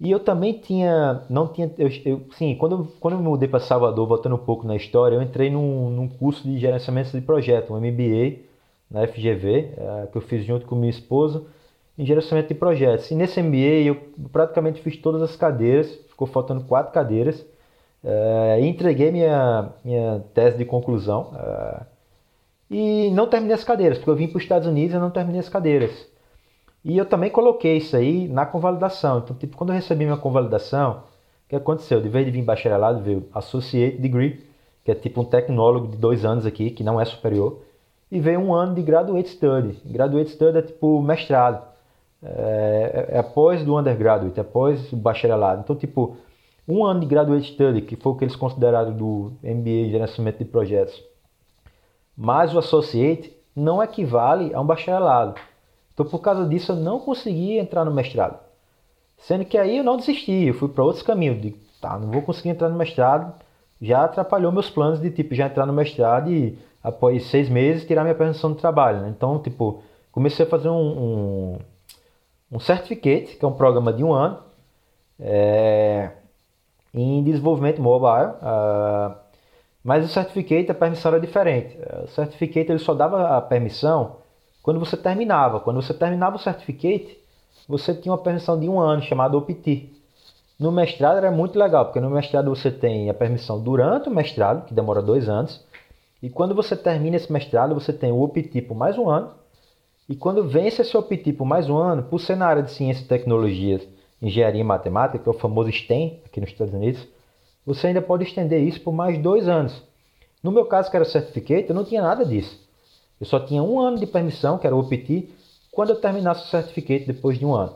E 0.00 0.10
eu 0.12 0.20
também 0.20 0.52
tinha, 0.52 1.22
não 1.28 1.48
tinha, 1.48 1.72
eu, 1.76 1.88
eu, 2.04 2.26
sim, 2.36 2.54
quando, 2.54 2.86
quando 3.00 3.14
eu 3.14 3.18
me 3.20 3.28
mudei 3.28 3.48
para 3.48 3.58
Salvador, 3.58 4.06
voltando 4.06 4.36
um 4.36 4.38
pouco 4.38 4.64
na 4.64 4.76
história, 4.76 5.16
eu 5.16 5.22
entrei 5.22 5.50
num, 5.50 5.90
num 5.90 6.06
curso 6.06 6.44
de 6.44 6.56
gerenciamento 6.58 7.10
de 7.10 7.20
projeto, 7.20 7.74
um 7.74 7.80
MBA 7.80 8.38
na 8.88 9.06
FGV, 9.08 9.74
é, 9.76 10.06
que 10.06 10.16
eu 10.16 10.22
fiz 10.22 10.44
junto 10.44 10.66
com 10.66 10.76
minha 10.76 10.90
esposa, 10.90 11.42
em 11.98 12.06
gerenciamento 12.06 12.48
de 12.48 12.54
projetos. 12.54 13.10
E 13.10 13.14
nesse 13.14 13.42
MBA 13.42 13.82
eu 13.84 13.96
praticamente 14.32 14.80
fiz 14.80 14.96
todas 14.96 15.20
as 15.20 15.34
cadeiras, 15.34 15.92
ficou 16.08 16.26
faltando 16.28 16.64
quatro 16.64 16.92
cadeiras, 16.92 17.44
e 18.60 18.66
entreguei 18.66 19.10
minha, 19.10 19.70
minha 19.84 20.22
tese 20.32 20.56
de 20.56 20.64
conclusão. 20.64 21.32
É, 21.36 21.80
e 22.70 23.10
não 23.10 23.26
terminei 23.26 23.54
as 23.54 23.64
cadeiras, 23.64 23.98
porque 23.98 24.10
eu 24.10 24.16
vim 24.16 24.28
para 24.28 24.36
os 24.36 24.42
Estados 24.42 24.68
Unidos 24.68 24.94
e 24.94 24.98
não 24.98 25.10
terminei 25.10 25.40
as 25.40 25.48
cadeiras. 25.48 26.06
E 26.84 26.96
eu 26.96 27.04
também 27.04 27.30
coloquei 27.30 27.78
isso 27.78 27.96
aí 27.96 28.28
na 28.28 28.46
convalidação. 28.46 29.18
Então, 29.18 29.34
tipo, 29.36 29.56
quando 29.56 29.70
eu 29.70 29.74
recebi 29.74 30.04
minha 30.04 30.16
convalidação, 30.16 31.02
o 31.46 31.48
que 31.48 31.56
aconteceu? 31.56 32.00
De 32.00 32.08
vez 32.08 32.24
de 32.24 32.30
vir 32.30 32.42
bacharelado, 32.42 33.02
veio 33.02 33.26
Associate 33.34 33.96
Degree, 33.96 34.44
que 34.84 34.90
é 34.92 34.94
tipo 34.94 35.20
um 35.20 35.24
tecnólogo 35.24 35.88
de 35.88 35.96
dois 35.96 36.24
anos 36.24 36.46
aqui, 36.46 36.70
que 36.70 36.84
não 36.84 37.00
é 37.00 37.04
superior, 37.04 37.60
e 38.10 38.20
veio 38.20 38.38
um 38.40 38.54
ano 38.54 38.74
de 38.74 38.82
Graduate 38.82 39.28
Study. 39.30 39.80
Graduate 39.84 40.30
Study 40.30 40.58
é 40.58 40.62
tipo 40.62 41.02
mestrado. 41.02 41.66
É, 42.22 43.08
é, 43.12 43.18
após 43.18 43.64
do 43.64 43.78
undergraduate, 43.78 44.40
após 44.40 44.92
o 44.92 44.96
bacharelado. 44.96 45.60
Então, 45.62 45.76
tipo, 45.76 46.16
um 46.66 46.84
ano 46.84 47.00
de 47.00 47.06
Graduate 47.06 47.52
Study, 47.52 47.82
que 47.82 47.96
foi 47.96 48.12
o 48.12 48.16
que 48.16 48.24
eles 48.24 48.36
consideraram 48.36 48.92
do 48.92 49.32
MBA 49.42 49.86
em 49.86 49.90
gerenciamento 49.90 50.38
de 50.38 50.44
projetos, 50.44 51.02
mais 52.16 52.52
o 52.54 52.58
Associate, 52.58 53.32
não 53.54 53.82
equivale 53.82 54.52
a 54.52 54.60
um 54.60 54.66
bacharelado. 54.66 55.40
Então, 55.94 56.06
por 56.06 56.20
causa 56.20 56.46
disso, 56.46 56.72
eu 56.72 56.76
não 56.76 56.98
consegui 56.98 57.58
entrar 57.58 57.84
no 57.84 57.92
mestrado. 57.92 58.38
Sendo 59.16 59.44
que 59.44 59.58
aí 59.58 59.78
eu 59.78 59.84
não 59.84 59.96
desisti, 59.96 60.46
eu 60.46 60.54
fui 60.54 60.68
para 60.68 60.84
outros 60.84 61.02
caminhos. 61.02 61.40
De, 61.40 61.50
tá, 61.80 61.98
não 61.98 62.10
vou 62.10 62.22
conseguir 62.22 62.50
entrar 62.50 62.68
no 62.68 62.76
mestrado. 62.76 63.32
Já 63.80 64.04
atrapalhou 64.04 64.52
meus 64.52 64.70
planos 64.70 65.00
de 65.00 65.10
tipo 65.10 65.34
já 65.34 65.46
entrar 65.46 65.66
no 65.66 65.72
mestrado 65.72 66.30
e 66.30 66.58
após 66.82 67.26
seis 67.26 67.48
meses 67.48 67.84
tirar 67.84 68.02
minha 68.02 68.14
permissão 68.14 68.52
de 68.52 68.58
trabalho. 68.58 69.00
Né? 69.00 69.08
Então, 69.16 69.38
tipo, 69.40 69.82
comecei 70.12 70.46
a 70.46 70.48
fazer 70.48 70.68
um, 70.68 70.74
um, 70.74 71.58
um 72.50 72.58
certificate, 72.58 73.36
que 73.36 73.44
é 73.44 73.48
um 73.48 73.52
programa 73.52 73.92
de 73.92 74.02
um 74.02 74.12
ano, 74.12 74.38
é, 75.20 76.10
em 76.94 77.22
desenvolvimento 77.22 77.80
mobile. 77.80 78.32
Uh, 78.42 79.14
mas 79.84 80.04
o 80.04 80.08
certificate, 80.08 80.70
a 80.70 80.74
permissão 80.74 81.12
era 81.12 81.20
diferente. 81.20 81.78
O 82.04 82.08
certificate 82.08 82.70
ele 82.70 82.78
só 82.78 82.94
dava 82.94 83.36
a 83.36 83.40
permissão 83.40 84.16
quando 84.62 84.80
você 84.80 84.96
terminava. 84.96 85.60
Quando 85.60 85.80
você 85.80 85.94
terminava 85.94 86.36
o 86.36 86.38
certificate, 86.38 87.18
você 87.68 87.94
tinha 87.94 88.12
uma 88.12 88.18
permissão 88.18 88.58
de 88.58 88.68
um 88.68 88.80
ano, 88.80 89.02
chamada 89.02 89.36
OPT. 89.36 89.90
No 90.58 90.72
mestrado 90.72 91.18
era 91.18 91.30
muito 91.30 91.58
legal, 91.58 91.84
porque 91.84 92.00
no 92.00 92.10
mestrado 92.10 92.54
você 92.54 92.70
tem 92.70 93.08
a 93.08 93.14
permissão 93.14 93.60
durante 93.60 94.08
o 94.08 94.14
mestrado, 94.14 94.66
que 94.66 94.74
demora 94.74 95.00
dois 95.00 95.28
anos, 95.28 95.64
e 96.20 96.28
quando 96.28 96.54
você 96.54 96.76
termina 96.76 97.16
esse 97.16 97.32
mestrado, 97.32 97.74
você 97.74 97.92
tem 97.92 98.10
o 98.10 98.20
OPT 98.20 98.62
por 98.62 98.76
mais 98.76 98.98
um 98.98 99.08
ano, 99.08 99.30
e 100.08 100.16
quando 100.16 100.48
vence 100.48 100.82
esse 100.82 100.96
OPT 100.96 101.34
por 101.34 101.44
mais 101.44 101.68
um 101.68 101.76
ano, 101.76 102.04
por 102.04 102.20
ser 102.20 102.36
na 102.36 102.46
área 102.46 102.62
de 102.62 102.70
ciência 102.70 103.02
e 103.02 103.06
tecnologias, 103.06 103.86
engenharia 104.22 104.60
e 104.60 104.64
matemática, 104.64 105.18
que 105.18 105.28
é 105.28 105.32
o 105.32 105.38
famoso 105.38 105.70
STEM 105.70 106.20
aqui 106.24 106.40
nos 106.40 106.50
Estados 106.50 106.72
Unidos, 106.72 107.06
você 107.64 107.88
ainda 107.88 108.00
pode 108.00 108.24
estender 108.24 108.62
isso 108.62 108.80
por 108.80 108.92
mais 108.92 109.18
dois 109.18 109.46
anos. 109.46 109.82
No 110.42 110.50
meu 110.50 110.64
caso, 110.64 110.90
que 110.90 110.96
era 110.96 111.04
certificate, 111.04 111.68
eu 111.68 111.74
não 111.74 111.84
tinha 111.84 112.00
nada 112.00 112.24
disso. 112.24 112.58
Eu 113.20 113.26
só 113.26 113.38
tinha 113.40 113.62
um 113.62 113.78
ano 113.78 113.98
de 113.98 114.06
permissão, 114.06 114.58
que 114.58 114.66
era 114.66 114.74
o 114.74 114.80
OPT, 114.80 115.28
quando 115.70 115.90
eu 115.90 116.00
terminasse 116.00 116.44
o 116.44 116.48
certificate 116.48 117.06
depois 117.06 117.38
de 117.38 117.44
um 117.44 117.54
ano. 117.54 117.74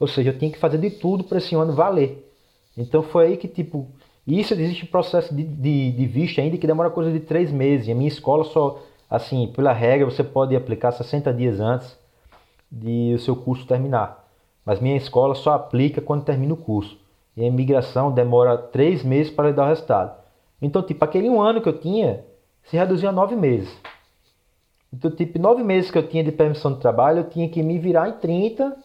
Ou 0.00 0.08
seja, 0.08 0.30
eu 0.30 0.38
tinha 0.38 0.50
que 0.50 0.58
fazer 0.58 0.78
de 0.78 0.90
tudo 0.90 1.24
para 1.24 1.38
esse 1.38 1.54
ano 1.54 1.72
valer. 1.72 2.24
Então 2.76 3.02
foi 3.02 3.26
aí 3.26 3.36
que, 3.36 3.46
tipo, 3.46 3.88
isso 4.26 4.54
existe 4.54 4.84
um 4.84 4.88
processo 4.88 5.34
de, 5.34 5.42
de, 5.42 5.92
de 5.92 6.06
visto 6.06 6.40
ainda 6.40 6.56
que 6.56 6.66
demora 6.66 6.90
coisa 6.90 7.12
de 7.12 7.20
três 7.20 7.52
meses. 7.52 7.88
E 7.88 7.92
a 7.92 7.94
minha 7.94 8.08
escola 8.08 8.44
só, 8.44 8.80
assim, 9.14 9.46
pela 9.48 9.72
regra, 9.72 10.04
você 10.04 10.24
pode 10.24 10.54
aplicar 10.54 10.92
60 10.92 11.32
dias 11.32 11.60
antes 11.60 11.96
de 12.70 13.12
o 13.14 13.18
seu 13.18 13.36
curso 13.36 13.66
terminar. 13.66 14.24
Mas 14.64 14.80
minha 14.80 14.96
escola 14.96 15.34
só 15.34 15.52
aplica 15.52 16.00
quando 16.00 16.24
termina 16.24 16.54
o 16.54 16.56
curso. 16.56 16.98
E 17.36 17.42
a 17.42 17.46
imigração 17.46 18.12
demora 18.12 18.56
três 18.56 19.02
meses 19.02 19.32
para 19.32 19.52
dar 19.52 19.64
o 19.64 19.68
resultado. 19.68 20.16
Então, 20.60 20.82
tipo, 20.82 21.04
aquele 21.04 21.28
um 21.28 21.40
ano 21.40 21.60
que 21.60 21.68
eu 21.68 21.78
tinha 21.78 22.24
se 22.64 22.76
reduziu 22.76 23.08
a 23.08 23.12
nove 23.12 23.36
meses. 23.36 23.76
Então, 24.92 25.10
tipo, 25.10 25.38
nove 25.38 25.62
meses 25.62 25.90
que 25.90 25.98
eu 25.98 26.06
tinha 26.06 26.24
de 26.24 26.32
permissão 26.32 26.72
de 26.72 26.80
trabalho, 26.80 27.18
eu 27.20 27.28
tinha 27.28 27.48
que 27.48 27.62
me 27.62 27.78
virar 27.78 28.08
em 28.08 28.12
30 28.12 28.76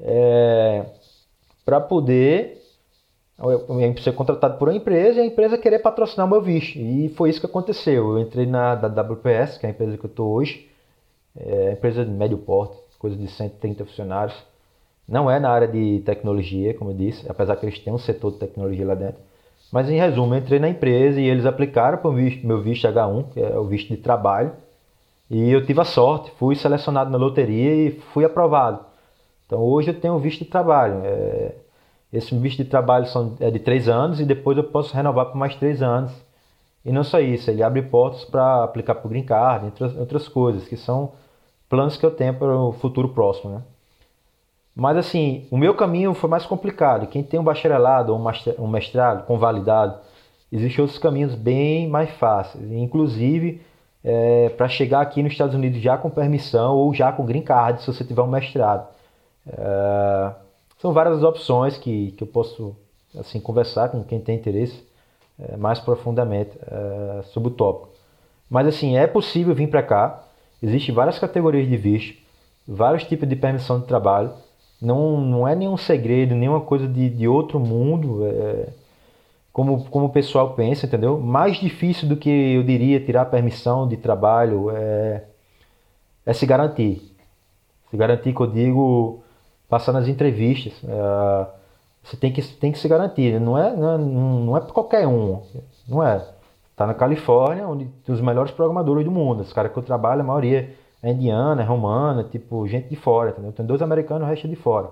é, 0.00 0.86
para 1.64 1.80
poder 1.80 2.55
ser 4.02 4.12
contratado 4.12 4.58
por 4.58 4.68
uma 4.68 4.76
empresa 4.76 5.20
e 5.20 5.22
a 5.22 5.26
empresa 5.26 5.58
querer 5.58 5.80
patrocinar 5.80 6.26
o 6.26 6.30
meu 6.30 6.40
visto. 6.40 6.78
E 6.78 7.08
foi 7.10 7.30
isso 7.30 7.40
que 7.40 7.46
aconteceu. 7.46 8.12
Eu 8.12 8.18
entrei 8.20 8.46
na 8.46 8.74
da 8.74 8.88
WPS, 9.02 9.58
que 9.58 9.66
é 9.66 9.68
a 9.68 9.72
empresa 9.72 9.96
que 9.96 10.04
eu 10.04 10.10
estou 10.10 10.32
hoje, 10.32 10.68
é 11.38 11.72
empresa 11.72 12.04
de 12.04 12.10
médio 12.10 12.38
porte, 12.38 12.76
coisa 12.98 13.16
de 13.16 13.28
130 13.28 13.84
funcionários. 13.84 14.36
Não 15.08 15.30
é 15.30 15.38
na 15.38 15.50
área 15.50 15.68
de 15.68 16.00
tecnologia, 16.04 16.74
como 16.74 16.90
eu 16.90 16.94
disse, 16.96 17.30
apesar 17.30 17.56
que 17.56 17.66
eles 17.66 17.78
têm 17.78 17.92
um 17.92 17.98
setor 17.98 18.32
de 18.32 18.38
tecnologia 18.38 18.86
lá 18.86 18.94
dentro. 18.94 19.20
Mas 19.70 19.88
em 19.90 19.98
resumo, 19.98 20.34
eu 20.34 20.38
entrei 20.38 20.58
na 20.58 20.68
empresa 20.68 21.20
e 21.20 21.28
eles 21.28 21.44
aplicaram 21.44 21.98
para 21.98 22.10
o 22.10 22.12
meu 22.12 22.62
visto 22.62 22.86
H1, 22.88 23.32
que 23.32 23.40
é 23.40 23.58
o 23.58 23.64
visto 23.64 23.88
de 23.88 23.98
trabalho 23.98 24.52
e 25.28 25.50
eu 25.50 25.64
tive 25.66 25.80
a 25.80 25.84
sorte, 25.84 26.30
fui 26.38 26.54
selecionado 26.54 27.10
na 27.10 27.18
loteria 27.18 27.74
e 27.74 27.90
fui 28.12 28.24
aprovado. 28.24 28.84
Então 29.44 29.60
hoje 29.60 29.90
eu 29.90 30.00
tenho 30.00 30.18
visto 30.18 30.44
de 30.44 30.50
trabalho. 30.50 31.02
É, 31.04 31.54
esse 32.16 32.36
visto 32.38 32.62
de 32.62 32.68
trabalho 32.68 33.06
são, 33.06 33.36
é 33.40 33.50
de 33.50 33.58
três 33.58 33.88
anos 33.88 34.20
e 34.20 34.24
depois 34.24 34.56
eu 34.56 34.64
posso 34.64 34.94
renovar 34.94 35.26
por 35.26 35.36
mais 35.36 35.54
três 35.56 35.82
anos. 35.82 36.12
E 36.84 36.92
não 36.92 37.02
só 37.02 37.18
isso, 37.18 37.50
ele 37.50 37.62
abre 37.62 37.82
portas 37.82 38.24
para 38.24 38.62
aplicar 38.64 38.94
para 38.94 39.06
o 39.06 39.10
Green 39.10 39.24
Card, 39.24 39.66
entre 39.66 39.84
outras 39.98 40.28
coisas, 40.28 40.68
que 40.68 40.76
são 40.76 41.12
planos 41.68 41.96
que 41.96 42.06
eu 42.06 42.10
tenho 42.10 42.34
para 42.34 42.56
o 42.56 42.72
futuro 42.72 43.08
próximo. 43.08 43.54
Né? 43.54 43.62
Mas 44.74 44.96
assim, 44.96 45.46
o 45.50 45.56
meu 45.56 45.74
caminho 45.74 46.14
foi 46.14 46.30
mais 46.30 46.46
complicado. 46.46 47.06
Quem 47.08 47.22
tem 47.22 47.40
um 47.40 47.44
bacharelado 47.44 48.14
ou 48.14 48.20
um 48.58 48.68
mestrado 48.68 49.26
convalidado, 49.26 49.98
existem 50.52 50.82
outros 50.82 50.98
caminhos 50.98 51.34
bem 51.34 51.88
mais 51.88 52.10
fáceis. 52.10 52.70
Inclusive, 52.70 53.60
é, 54.04 54.50
para 54.50 54.68
chegar 54.68 55.00
aqui 55.00 55.22
nos 55.22 55.32
Estados 55.32 55.54
Unidos 55.54 55.80
já 55.80 55.98
com 55.98 56.08
permissão 56.08 56.76
ou 56.76 56.94
já 56.94 57.10
com 57.10 57.26
green 57.26 57.42
card, 57.42 57.80
se 57.80 57.86
você 57.86 58.04
tiver 58.04 58.22
um 58.22 58.28
mestrado. 58.28 58.86
É, 59.48 60.30
são 60.78 60.92
várias 60.92 61.22
opções 61.22 61.76
que, 61.76 62.12
que 62.12 62.22
eu 62.22 62.26
posso 62.26 62.76
assim 63.16 63.40
conversar 63.40 63.88
com 63.88 64.04
quem 64.04 64.20
tem 64.20 64.36
interesse 64.36 64.84
é, 65.38 65.56
mais 65.56 65.78
profundamente 65.78 66.58
é, 66.60 67.22
sobre 67.24 67.48
o 67.48 67.52
tópico. 67.52 67.90
Mas 68.48 68.66
assim, 68.66 68.96
é 68.96 69.06
possível 69.06 69.54
vir 69.54 69.68
para 69.68 69.82
cá, 69.82 70.24
existem 70.62 70.94
várias 70.94 71.18
categorias 71.18 71.68
de 71.68 71.76
visto, 71.76 72.18
vários 72.66 73.04
tipos 73.04 73.28
de 73.28 73.36
permissão 73.36 73.80
de 73.80 73.86
trabalho, 73.86 74.32
não, 74.80 75.20
não 75.20 75.48
é 75.48 75.54
nenhum 75.54 75.76
segredo, 75.76 76.34
nenhuma 76.34 76.60
coisa 76.60 76.86
de, 76.86 77.08
de 77.08 77.26
outro 77.26 77.58
mundo. 77.58 78.26
É, 78.26 78.68
como, 79.56 79.84
como 79.86 80.04
o 80.04 80.10
pessoal 80.10 80.52
pensa, 80.52 80.84
entendeu? 80.84 81.18
Mais 81.18 81.56
difícil 81.56 82.06
do 82.06 82.14
que 82.14 82.28
eu 82.28 82.62
diria 82.62 83.00
tirar 83.00 83.24
permissão 83.24 83.88
de 83.88 83.96
trabalho 83.96 84.70
é, 84.70 85.24
é 86.26 86.32
se 86.34 86.44
garantir. 86.44 87.00
Se 87.90 87.96
garantir 87.96 88.34
que 88.34 88.40
eu 88.42 88.46
digo 88.48 89.22
passar 89.68 89.92
nas 89.92 90.08
entrevistas. 90.08 90.72
É, 90.84 91.46
você 92.02 92.16
tem 92.16 92.32
que, 92.32 92.42
tem 92.42 92.72
que 92.72 92.78
se 92.78 92.88
garantir. 92.88 93.40
Não 93.40 93.58
é, 93.58 93.74
não 93.74 93.94
é, 93.94 93.98
não 93.98 94.56
é 94.56 94.60
para 94.60 94.72
qualquer 94.72 95.06
um. 95.06 95.42
Não 95.88 96.06
é. 96.06 96.24
Tá 96.76 96.86
na 96.86 96.94
Califórnia, 96.94 97.66
onde 97.66 97.86
tem 98.04 98.14
os 98.14 98.20
melhores 98.20 98.52
programadores 98.52 99.04
do 99.04 99.10
mundo. 99.10 99.40
Os 99.40 99.52
caras 99.52 99.72
que 99.72 99.78
eu 99.78 99.82
trabalho, 99.82 100.20
a 100.20 100.24
maioria 100.24 100.74
é 101.02 101.10
indiana, 101.10 101.62
é 101.62 101.64
romana, 101.64 102.24
tipo, 102.24 102.66
gente 102.68 102.88
de 102.88 102.96
fora, 102.96 103.30
entendeu? 103.30 103.52
Tem 103.52 103.64
dois 103.64 103.80
americanos, 103.80 104.26
o 104.26 104.30
resto 104.30 104.46
é 104.46 104.50
de 104.50 104.56
fora. 104.56 104.90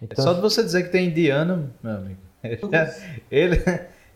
Então, 0.00 0.24
é 0.24 0.28
só 0.28 0.34
de 0.34 0.40
você 0.40 0.62
dizer 0.62 0.84
que 0.84 0.90
tem 0.90 1.08
indiano, 1.08 1.70
meu 1.82 1.94
amigo. 1.94 2.20
Ele, 3.30 3.62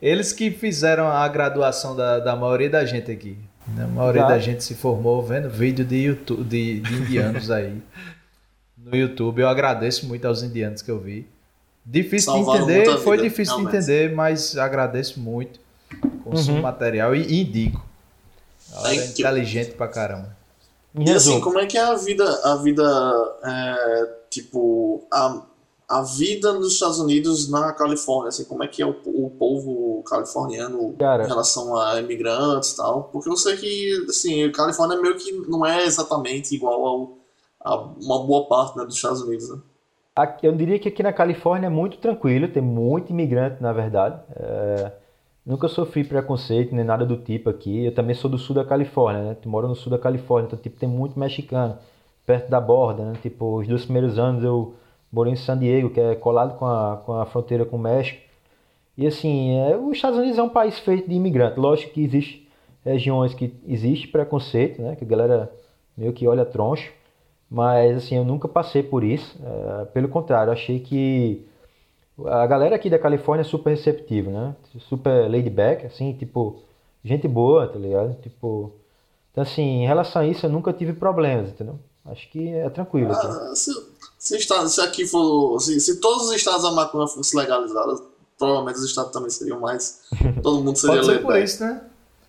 eles 0.01 0.33
que 0.33 0.49
fizeram 0.49 1.07
a 1.07 1.27
graduação 1.27 1.95
da, 1.95 2.19
da 2.19 2.35
maioria 2.35 2.69
da 2.69 2.85
gente 2.85 3.11
aqui. 3.11 3.37
Né? 3.67 3.83
A 3.83 3.87
maioria 3.87 4.23
da 4.23 4.39
gente 4.39 4.63
se 4.63 4.75
formou 4.75 5.21
vendo 5.21 5.49
vídeo 5.49 5.85
de 5.85 5.95
YouTube 5.95 6.43
de, 6.43 6.79
de 6.79 6.93
indianos 6.93 7.51
aí. 7.51 7.81
no 8.85 8.95
YouTube. 8.95 9.41
Eu 9.41 9.47
agradeço 9.49 10.05
muito 10.07 10.25
aos 10.25 10.43
indianos 10.43 10.81
que 10.81 10.91
eu 10.91 10.99
vi. 10.99 11.27
Difícil 11.85 12.31
Salvaram 12.33 12.65
de 12.65 12.71
entender, 12.73 12.97
foi 12.99 13.17
vida, 13.17 13.29
difícil 13.29 13.55
realmente. 13.57 13.71
de 13.71 13.77
entender, 13.91 14.15
mas 14.15 14.57
agradeço 14.57 15.19
muito. 15.19 15.59
Consumo 16.23 16.57
Uhum. 16.57 16.63
material 16.63 17.15
e, 17.15 17.21
e 17.21 17.41
indico. 17.41 17.83
A 18.73 18.75
galera 18.81 19.01
é 19.01 19.05
inteligente 19.07 19.71
pra 19.73 19.87
caramba. 19.87 20.35
E 20.97 21.11
assim, 21.11 21.39
como 21.41 21.59
é 21.59 21.65
que 21.65 21.77
é 21.77 21.81
a 21.81 21.93
vida, 21.95 22.23
a 22.43 22.55
vida, 22.55 23.37
é, 23.43 24.09
tipo, 24.29 25.05
a, 25.11 25.41
a 25.89 26.01
vida 26.01 26.53
nos 26.53 26.73
Estados 26.73 26.99
Unidos 26.99 27.49
na 27.49 27.73
Califórnia, 27.73 28.29
assim, 28.29 28.45
como 28.45 28.63
é 28.63 28.67
que 28.67 28.81
é 28.81 28.85
o, 28.85 28.95
o 29.05 29.29
povo 29.37 30.01
californiano 30.09 30.93
Cara. 30.97 31.25
em 31.25 31.27
relação 31.27 31.77
a 31.77 31.99
imigrantes 31.99 32.71
e 32.71 32.77
tal? 32.77 33.09
Porque 33.11 33.29
eu 33.29 33.35
sei 33.37 33.57
que, 33.57 34.05
assim, 34.09 34.45
a 34.45 34.51
Califórnia 34.51 34.99
meio 34.99 35.17
que 35.17 35.31
não 35.49 35.65
é 35.65 35.83
exatamente 35.85 36.55
igual 36.55 36.85
ao, 36.85 37.17
uma 37.73 38.25
boa 38.25 38.47
parte, 38.47 38.77
né, 38.77 38.85
dos 38.85 38.95
Estados 38.95 39.21
Unidos, 39.21 39.49
né? 39.49 39.61
Eu 40.41 40.55
diria 40.55 40.79
que 40.79 40.87
aqui 40.87 41.03
na 41.03 41.11
Califórnia 41.11 41.67
é 41.67 41.69
muito 41.69 41.97
tranquilo, 41.97 42.47
tem 42.47 42.63
muito 42.63 43.09
imigrante, 43.09 43.61
na 43.61 43.73
verdade. 43.73 44.17
É, 44.33 44.91
nunca 45.45 45.67
sofri 45.67 46.05
preconceito 46.05 46.73
nem 46.73 46.85
nada 46.85 47.05
do 47.05 47.17
tipo 47.17 47.49
aqui. 47.49 47.85
Eu 47.85 47.93
também 47.93 48.15
sou 48.15 48.31
do 48.31 48.37
sul 48.37 48.55
da 48.55 48.63
Califórnia, 48.63 49.23
né? 49.23 49.33
Tu 49.41 49.49
moro 49.49 49.67
no 49.67 49.75
sul 49.75 49.91
da 49.91 49.99
Califórnia, 49.99 50.47
então 50.47 50.59
tipo, 50.59 50.79
tem 50.79 50.87
muito 50.87 51.19
mexicano 51.19 51.77
perto 52.25 52.49
da 52.49 52.61
borda, 52.61 53.03
né? 53.03 53.13
Tipo, 53.21 53.57
os 53.57 53.67
dois 53.67 53.83
primeiros 53.83 54.17
anos 54.17 54.41
eu 54.41 54.73
morei 55.11 55.33
em 55.33 55.35
San 55.35 55.57
Diego, 55.57 55.89
que 55.89 55.99
é 55.99 56.15
colado 56.15 56.57
com 56.57 56.65
a, 56.65 56.97
com 57.05 57.13
a 57.13 57.25
fronteira 57.25 57.65
com 57.65 57.75
o 57.75 57.79
México. 57.79 58.21
E 58.97 59.05
assim, 59.05 59.57
é, 59.57 59.75
os 59.75 59.97
Estados 59.97 60.17
Unidos 60.17 60.37
é 60.37 60.43
um 60.43 60.49
país 60.49 60.79
feito 60.79 61.09
de 61.09 61.15
imigrante. 61.15 61.59
Lógico 61.59 61.93
que 61.93 62.01
existe 62.01 62.49
regiões 62.85 63.33
que 63.33 63.53
existe 63.67 64.07
preconceito, 64.07 64.81
né? 64.81 64.95
Que 64.95 65.03
a 65.03 65.07
galera 65.07 65.51
meio 65.97 66.13
que 66.13 66.25
olha 66.25 66.45
troncho. 66.45 66.93
Mas 67.49 67.97
assim, 67.97 68.15
eu 68.15 68.25
nunca 68.25 68.47
passei 68.47 68.81
por 68.83 69.03
isso. 69.03 69.37
É, 69.43 69.85
pelo 69.85 70.07
contrário, 70.09 70.51
achei 70.51 70.79
que 70.79 71.45
a 72.25 72.45
galera 72.47 72.75
aqui 72.75 72.89
da 72.89 72.97
Califórnia 72.99 73.41
é 73.41 73.45
super 73.45 73.69
receptiva, 73.71 74.31
né? 74.31 74.55
Super 74.89 75.29
laid 75.29 75.49
back, 75.49 75.85
assim, 75.85 76.13
tipo, 76.13 76.61
gente 77.03 77.27
boa, 77.27 77.67
tá 77.67 77.77
ligado? 77.77 78.15
Tipo, 78.21 78.71
então 79.31 79.41
assim, 79.43 79.83
em 79.83 79.87
relação 79.87 80.21
a 80.21 80.25
isso 80.27 80.45
eu 80.45 80.49
nunca 80.49 80.71
tive 80.73 80.93
problemas, 80.93 81.49
entendeu? 81.49 81.77
Acho 82.05 82.29
que 82.29 82.49
é 82.49 82.69
tranquilo. 82.69 83.11
Ah, 83.11 83.53
se, 83.55 83.71
se, 84.17 84.37
está- 84.37 84.65
se 84.67 84.79
aqui 84.81 85.05
for, 85.07 85.59
se, 85.59 85.79
se 85.79 85.99
todos 85.99 86.27
os 86.29 86.35
estados 86.35 86.63
a 86.65 86.71
maconha 86.71 87.07
fosse 87.07 87.35
legalizada, 87.35 87.95
provavelmente 88.37 88.77
os 88.77 88.85
estados 88.85 89.11
também 89.11 89.29
seriam 89.29 89.59
mais, 89.59 90.01
todo 90.43 90.63
mundo 90.63 90.77
seria 90.77 90.95
Pode 90.97 91.05
ser 91.05 91.11
laid 91.13 91.21
por 91.23 91.33
back. 91.33 91.43
isso, 91.45 91.63
né? 91.63 91.81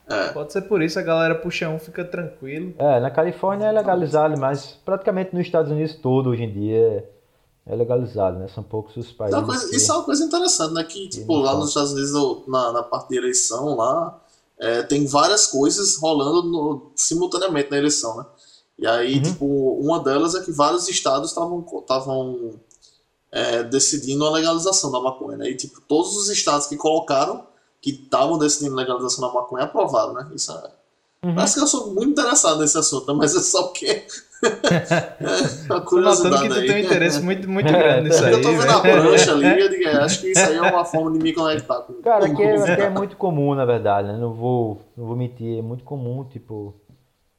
É. 0.09 0.29
Pode 0.29 0.53
ser 0.53 0.63
por 0.63 0.81
isso, 0.83 0.99
a 0.99 1.03
galera 1.03 1.35
puxa 1.35 1.69
um, 1.69 1.79
fica 1.79 2.05
tranquilo. 2.05 2.75
É, 2.79 3.01
na 3.01 3.11
Califórnia 3.11 3.67
é 3.67 3.73
legalizado, 3.73 4.39
mas 4.39 4.79
praticamente 4.85 5.35
nos 5.35 5.47
Estados 5.47 5.71
Unidos 5.73 5.97
todo 5.97 6.31
hoje 6.31 6.45
em 6.45 6.53
dia 6.53 7.09
é, 7.67 7.75
legalizado, 7.75 8.39
né? 8.39 8.47
São 8.49 8.63
poucos 8.63 8.97
os 8.97 9.11
países. 9.13 9.37
uma 9.37 9.45
coisa, 9.47 9.69
que- 9.69 9.77
isso 9.77 9.91
é 9.91 9.95
uma 9.97 10.05
coisa 10.05 10.25
interessante, 10.25 10.75
né? 10.75 10.85
Que, 10.85 11.09
tipo, 11.09 11.37
lá 11.37 11.57
nos 11.57 11.69
Estados 11.71 11.93
Unidos, 11.93 12.13
na, 12.47 12.73
na 12.73 12.83
parte 12.85 13.09
de 13.09 13.17
eleição, 13.19 13.75
lá, 13.75 14.21
é, 14.61 14.83
tem 14.85 15.07
várias 15.07 15.49
coisas 15.49 15.97
rolando 15.99 16.45
no- 16.45 16.93
simultaneamente 16.95 17.71
na 17.73 17.79
eleição, 17.79 18.17
né? 18.19 18.27
E 18.79 18.87
aí, 18.87 19.17
Uhum. 19.17 19.23
tipo, 19.23 19.45
uma 19.81 19.99
delas 19.99 20.35
é 20.37 20.41
que 20.45 20.53
vários 20.53 20.87
estados 20.89 21.31
estavam 21.31 21.65
estavam 21.81 22.53
é, 23.33 23.63
decidindo 23.65 24.25
a 24.25 24.31
legalização 24.31 24.91
da 24.93 25.01
maconha, 25.01 25.37
né? 25.39 25.51
E, 25.51 25.57
tipo, 25.57 25.81
todos 25.81 26.17
os 26.17 26.29
estados 26.31 26.67
que 26.69 26.77
colocaram, 26.77 27.45
que 27.87 28.03
estavam 28.03 28.37
decidindo 28.37 28.75
a 28.75 28.83
legalização 28.83 29.29
da 29.29 29.33
maconha, 29.33 29.63
aprovaram, 29.63 30.13
né? 30.13 30.29
Isso 30.35 30.51
é... 30.51 31.27
Uhum. 31.27 31.35
Parece 31.37 31.55
que 31.55 31.61
eu 31.61 31.67
sou 31.69 31.95
muito 31.95 32.11
interessado 32.11 32.59
nesse 32.59 32.77
assunto, 32.77 33.15
mas 33.15 33.35
é 33.37 33.39
só 33.39 33.63
porque... 33.69 33.87
é 33.87 34.07
uma 35.71 35.81
curiosidade 35.83 36.43
que 36.43 36.49
tu 36.49 36.55
aí. 36.55 36.67
tem 36.67 36.77
um 36.77 36.79
interesse 36.81 37.23
muito, 37.23 37.49
muito 37.49 37.71
grande 37.73 38.09
nisso 38.09 38.25
aí. 38.25 38.33
Eu 38.33 38.43
tô 38.43 38.51
vendo 38.51 38.71
a 38.71 38.81
prancha 38.81 39.33
ali, 39.33 39.61
eu 39.61 39.69
digo, 39.69 39.89
é, 39.89 39.97
acho 39.99 40.21
que 40.21 40.33
isso 40.33 40.41
aí 40.41 40.57
é 40.57 40.63
uma 40.63 40.85
forma 40.85 41.13
de 41.13 41.19
me 41.21 41.33
conectar 41.33 41.81
com 41.83 41.95
Cara, 42.03 42.27
é, 42.27 42.29
o 42.29 42.33
aqui 42.33 42.83
é 42.83 42.91
muito 42.91 43.17
comum, 43.17 43.55
na 43.55 43.65
verdade, 43.65 44.09
né? 44.09 44.19
Não 44.19 44.33
vou, 44.33 44.81
não 44.97 45.07
vou 45.07 45.17
mentir, 45.17 45.61
é 45.61 45.63
muito 45.63 45.85
comum, 45.85 46.25
tipo. 46.25 46.75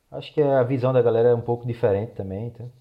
Acho 0.10 0.34
que 0.34 0.42
a 0.42 0.64
visão 0.64 0.94
da 0.94 1.02
galera 1.02 1.28
é 1.30 1.36
um 1.36 1.42
pouco 1.42 1.68
diferente 1.68 2.14
também, 2.14 2.48
então. 2.48 2.72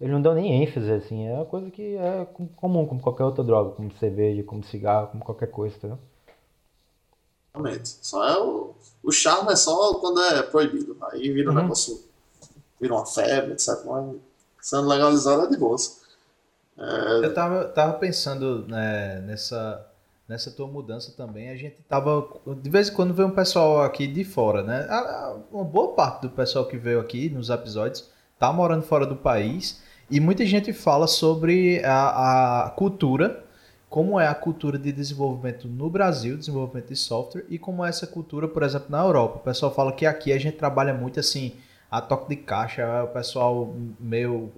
Eles 0.00 0.12
não 0.12 0.22
dão 0.22 0.34
nem 0.34 0.62
ênfase, 0.62 0.92
assim, 0.92 1.26
é 1.26 1.34
uma 1.34 1.44
coisa 1.46 1.70
que 1.70 1.96
é 1.96 2.26
com- 2.32 2.46
comum, 2.46 2.86
como 2.86 3.00
qualquer 3.00 3.24
outra 3.24 3.42
droga, 3.42 3.70
como 3.70 3.90
cerveja, 3.96 4.42
como 4.44 4.62
cigarro, 4.62 5.08
como 5.08 5.24
qualquer 5.24 5.50
coisa, 5.50 5.74
entendeu? 5.76 5.98
Realmente. 7.56 7.88
Só 8.02 8.28
é 8.28 8.38
o, 8.38 8.74
o 9.02 9.10
charme 9.10 9.52
é 9.52 9.56
só 9.56 9.94
quando 9.94 10.20
é 10.20 10.42
proibido. 10.42 10.96
Aí 11.12 11.32
vira 11.32 11.50
um 11.50 11.54
Uhum. 11.54 11.62
negócio, 11.62 12.00
vira 12.80 12.94
uma 12.94 13.06
febre, 13.06 13.52
etc. 13.52 13.68
Mas 13.84 14.16
sendo 14.60 14.86
legalizado 14.88 15.44
é 15.44 15.48
de 15.48 15.56
boa. 15.56 15.76
Eu 17.22 17.32
tava, 17.32 17.64
tava 17.68 17.94
pensando 17.94 18.66
né, 18.68 19.20
nessa, 19.20 19.86
nessa 20.28 20.50
tua 20.50 20.66
mudança 20.66 21.12
também. 21.16 21.48
A 21.50 21.56
gente 21.56 21.76
tava. 21.88 22.28
De 22.62 22.68
vez 22.68 22.88
em 22.90 22.92
quando 22.92 23.14
vê 23.14 23.24
um 23.24 23.30
pessoal 23.30 23.80
aqui 23.82 24.06
de 24.06 24.24
fora, 24.24 24.62
né? 24.62 24.86
Uma 25.50 25.64
boa 25.64 25.94
parte 25.94 26.22
do 26.22 26.30
pessoal 26.30 26.66
que 26.66 26.76
veio 26.76 27.00
aqui 27.00 27.30
nos 27.30 27.48
episódios 27.48 28.10
tá 28.38 28.52
morando 28.52 28.82
fora 28.82 29.06
do 29.06 29.16
país. 29.16 29.80
E 30.10 30.20
muita 30.20 30.44
gente 30.44 30.72
fala 30.72 31.06
sobre 31.06 31.82
a, 31.84 32.66
a 32.66 32.70
cultura, 32.70 33.42
como 33.96 34.20
é 34.20 34.28
a 34.28 34.34
cultura 34.34 34.78
de 34.78 34.92
desenvolvimento 34.92 35.66
no 35.66 35.88
Brasil, 35.88 36.36
desenvolvimento 36.36 36.88
de 36.88 36.96
software, 36.96 37.46
e 37.48 37.58
como 37.58 37.82
é 37.82 37.88
essa 37.88 38.06
cultura, 38.06 38.46
por 38.46 38.62
exemplo, 38.62 38.88
na 38.90 39.00
Europa. 39.00 39.38
O 39.38 39.40
pessoal 39.40 39.72
fala 39.72 39.90
que 39.90 40.04
aqui 40.04 40.34
a 40.34 40.38
gente 40.38 40.58
trabalha 40.58 40.92
muito 40.92 41.18
assim, 41.18 41.54
a 41.90 41.98
toque 42.02 42.28
de 42.28 42.36
caixa, 42.36 43.04
o 43.04 43.06
pessoal 43.06 43.74
meio 43.98 44.52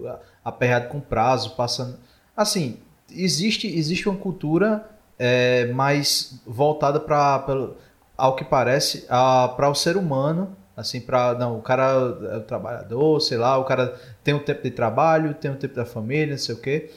aperreado 0.45 0.89
com 0.89 0.99
prazo, 0.99 1.55
passando. 1.55 2.01
Assim, 2.37 2.79
existe, 3.09 3.69
existe 3.69 4.09
uma 4.09 4.19
cultura 4.19 4.85
é, 5.17 5.67
mais 5.67 6.43
voltada 6.45 6.99
para 6.99 7.71
ao 8.17 8.35
que 8.35 8.45
parece 8.45 9.07
para 9.07 9.71
o 9.71 9.75
ser 9.77 9.97
humano 9.97 10.57
assim 10.77 11.01
para 11.01 11.35
não 11.35 11.59
o 11.59 11.63
cara 11.63 11.85
é 12.33 12.37
o 12.39 12.41
trabalhador 12.41 13.21
sei 13.21 13.39
lá 13.39 13.57
o 13.57 13.65
cara 13.65 13.97
tem 14.25 14.35
um 14.35 14.39
tempo 14.41 14.63
de 14.63 14.71
trabalho 14.73 15.35
tem 15.35 15.51
um 15.51 15.57
tempo 15.57 15.75
da 15.75 15.85
família 15.85 16.33
não 16.33 16.39
sei 16.39 16.55
o 16.57 16.59
quê 16.59 16.91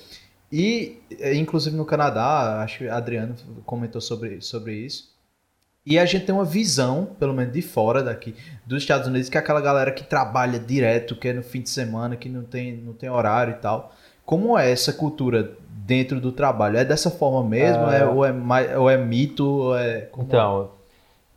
e 0.52 1.00
é, 1.20 1.34
inclusive 1.36 1.76
no 1.76 1.86
Canadá 1.86 2.62
acho 2.64 2.80
que 2.80 2.88
Adriano 2.90 3.36
comentou 3.66 4.02
sobre 4.02 4.42
sobre 4.42 4.74
isso 4.76 5.12
e 5.86 5.98
a 5.98 6.06
gente 6.06 6.26
tem 6.26 6.36
uma 6.36 6.46
visão 6.46 7.16
pelo 7.20 7.34
menos 7.34 7.54
de 7.54 7.62
fora 7.62 8.04
daqui 8.04 8.36
dos 8.66 8.84
Estados 8.84 9.08
Unidos 9.08 9.30
que 9.30 9.38
é 9.38 9.40
aquela 9.40 9.62
galera 9.62 9.92
que 9.92 10.04
trabalha 10.04 10.60
direto 10.60 11.16
que 11.16 11.30
é 11.30 11.34
no 11.34 11.42
fim 11.44 11.62
de 11.62 11.70
semana 11.70 12.16
que 12.16 12.28
não 12.30 12.44
tem 12.44 12.78
não 12.78 12.94
tem 12.94 13.10
horário 13.10 13.54
e 13.54 13.58
tal 13.58 13.94
como 14.26 14.58
é 14.58 14.72
essa 14.72 14.94
cultura 14.94 15.58
dentro 15.68 16.22
do 16.22 16.32
trabalho? 16.32 16.78
É 16.78 16.86
dessa 16.86 17.10
forma 17.10 17.44
mesmo? 17.50 17.84
Ah. 17.86 17.96
É, 17.96 18.06
ou, 18.06 18.24
é, 18.24 18.78
ou 18.78 18.90
é 18.90 18.96
mito? 18.96 19.46
Ou 19.46 19.78
é, 19.78 20.02
como- 20.02 20.26
Então, 20.26 20.72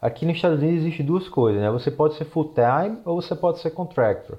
aqui 0.01 0.25
nos 0.25 0.37
Estados 0.37 0.61
Unidos 0.61 0.83
existe 0.83 1.03
duas 1.03 1.27
coisas, 1.29 1.61
né? 1.61 1.71
Você 1.71 1.91
pode 1.91 2.15
ser 2.15 2.25
full-time 2.27 2.99
ou 3.05 3.21
você 3.21 3.35
pode 3.35 3.59
ser 3.61 3.71
contractor. 3.71 4.39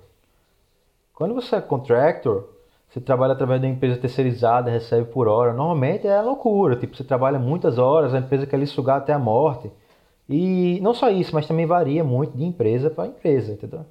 Quando 1.13 1.33
você 1.33 1.55
é 1.55 1.61
contractor, 1.61 2.47
você 2.95 3.01
trabalha 3.01 3.33
através 3.33 3.59
de 3.59 3.67
uma 3.67 3.73
empresa 3.73 3.99
terceirizada, 3.99 4.71
recebe 4.71 5.11
por 5.11 5.27
hora. 5.27 5.51
Normalmente 5.51 6.07
é 6.07 6.21
loucura, 6.21 6.77
tipo, 6.77 6.95
você 6.95 7.03
trabalha 7.03 7.37
muitas 7.37 7.77
horas, 7.77 8.13
a 8.13 8.19
empresa 8.19 8.47
quer 8.47 8.57
lhe 8.57 8.65
sugar 8.65 8.99
até 8.99 9.11
a 9.11 9.19
morte. 9.19 9.69
E 10.29 10.79
não 10.81 10.93
só 10.93 11.09
isso, 11.09 11.35
mas 11.35 11.45
também 11.45 11.65
varia 11.65 12.05
muito 12.05 12.37
de 12.37 12.45
empresa 12.45 12.89
para 12.89 13.07
empresa, 13.07 13.51
entendeu? 13.51 13.85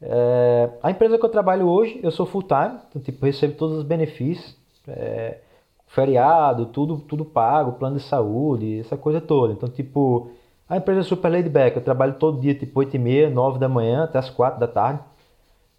É, 0.00 0.70
a 0.82 0.90
empresa 0.90 1.18
que 1.18 1.24
eu 1.24 1.28
trabalho 1.28 1.66
hoje, 1.68 2.00
eu 2.02 2.10
sou 2.10 2.24
full-time, 2.24 2.78
então, 2.88 3.02
tipo, 3.02 3.26
recebo 3.26 3.56
todos 3.58 3.76
os 3.76 3.84
benefícios, 3.84 4.56
é, 4.88 5.40
feriado, 5.86 6.64
tudo, 6.66 6.96
tudo 7.00 7.26
pago, 7.26 7.72
plano 7.72 7.96
de 7.96 8.02
saúde, 8.04 8.80
essa 8.80 8.96
coisa 8.96 9.20
toda. 9.20 9.52
Então, 9.52 9.68
tipo, 9.68 10.30
a 10.66 10.78
empresa 10.78 11.00
é 11.00 11.04
super 11.04 11.28
laid 11.28 11.50
back, 11.50 11.76
eu 11.76 11.84
trabalho 11.84 12.14
todo 12.14 12.40
dia, 12.40 12.54
tipo, 12.54 12.80
8 12.80 12.96
e 12.96 12.98
meia, 12.98 13.28
9 13.28 13.58
da 13.58 13.68
manhã 13.68 14.04
até 14.04 14.18
as 14.18 14.30
4 14.30 14.58
da 14.58 14.66
tarde. 14.66 15.00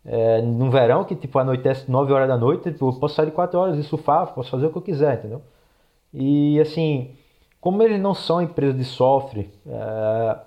É, 0.06 0.42
no 0.42 0.70
verão, 0.70 1.04
que 1.04 1.16
tipo, 1.16 1.40
anoitece 1.40 1.90
9 1.90 2.14
horas 2.14 2.28
da 2.28 2.38
noite, 2.38 2.72
tipo, 2.72 2.90
eu 2.90 2.94
posso 2.94 3.16
sair 3.16 3.28
de 3.28 3.32
4 3.32 3.60
horas 3.60 3.78
e 3.78 3.84
surfar, 3.84 4.34
posso 4.34 4.52
fazer 4.52 4.68
o 4.68 4.72
que 4.72 4.78
eu 4.78 4.82
quiser, 4.82 5.18
entendeu? 5.18 5.42
E 6.14 6.60
assim, 6.62 7.16
como 7.60 7.82
eles 7.82 8.00
não 8.00 8.14
são 8.14 8.42
empresa 8.42 8.74
de 8.78 8.86
software, 8.86 9.50
é, 9.68 10.38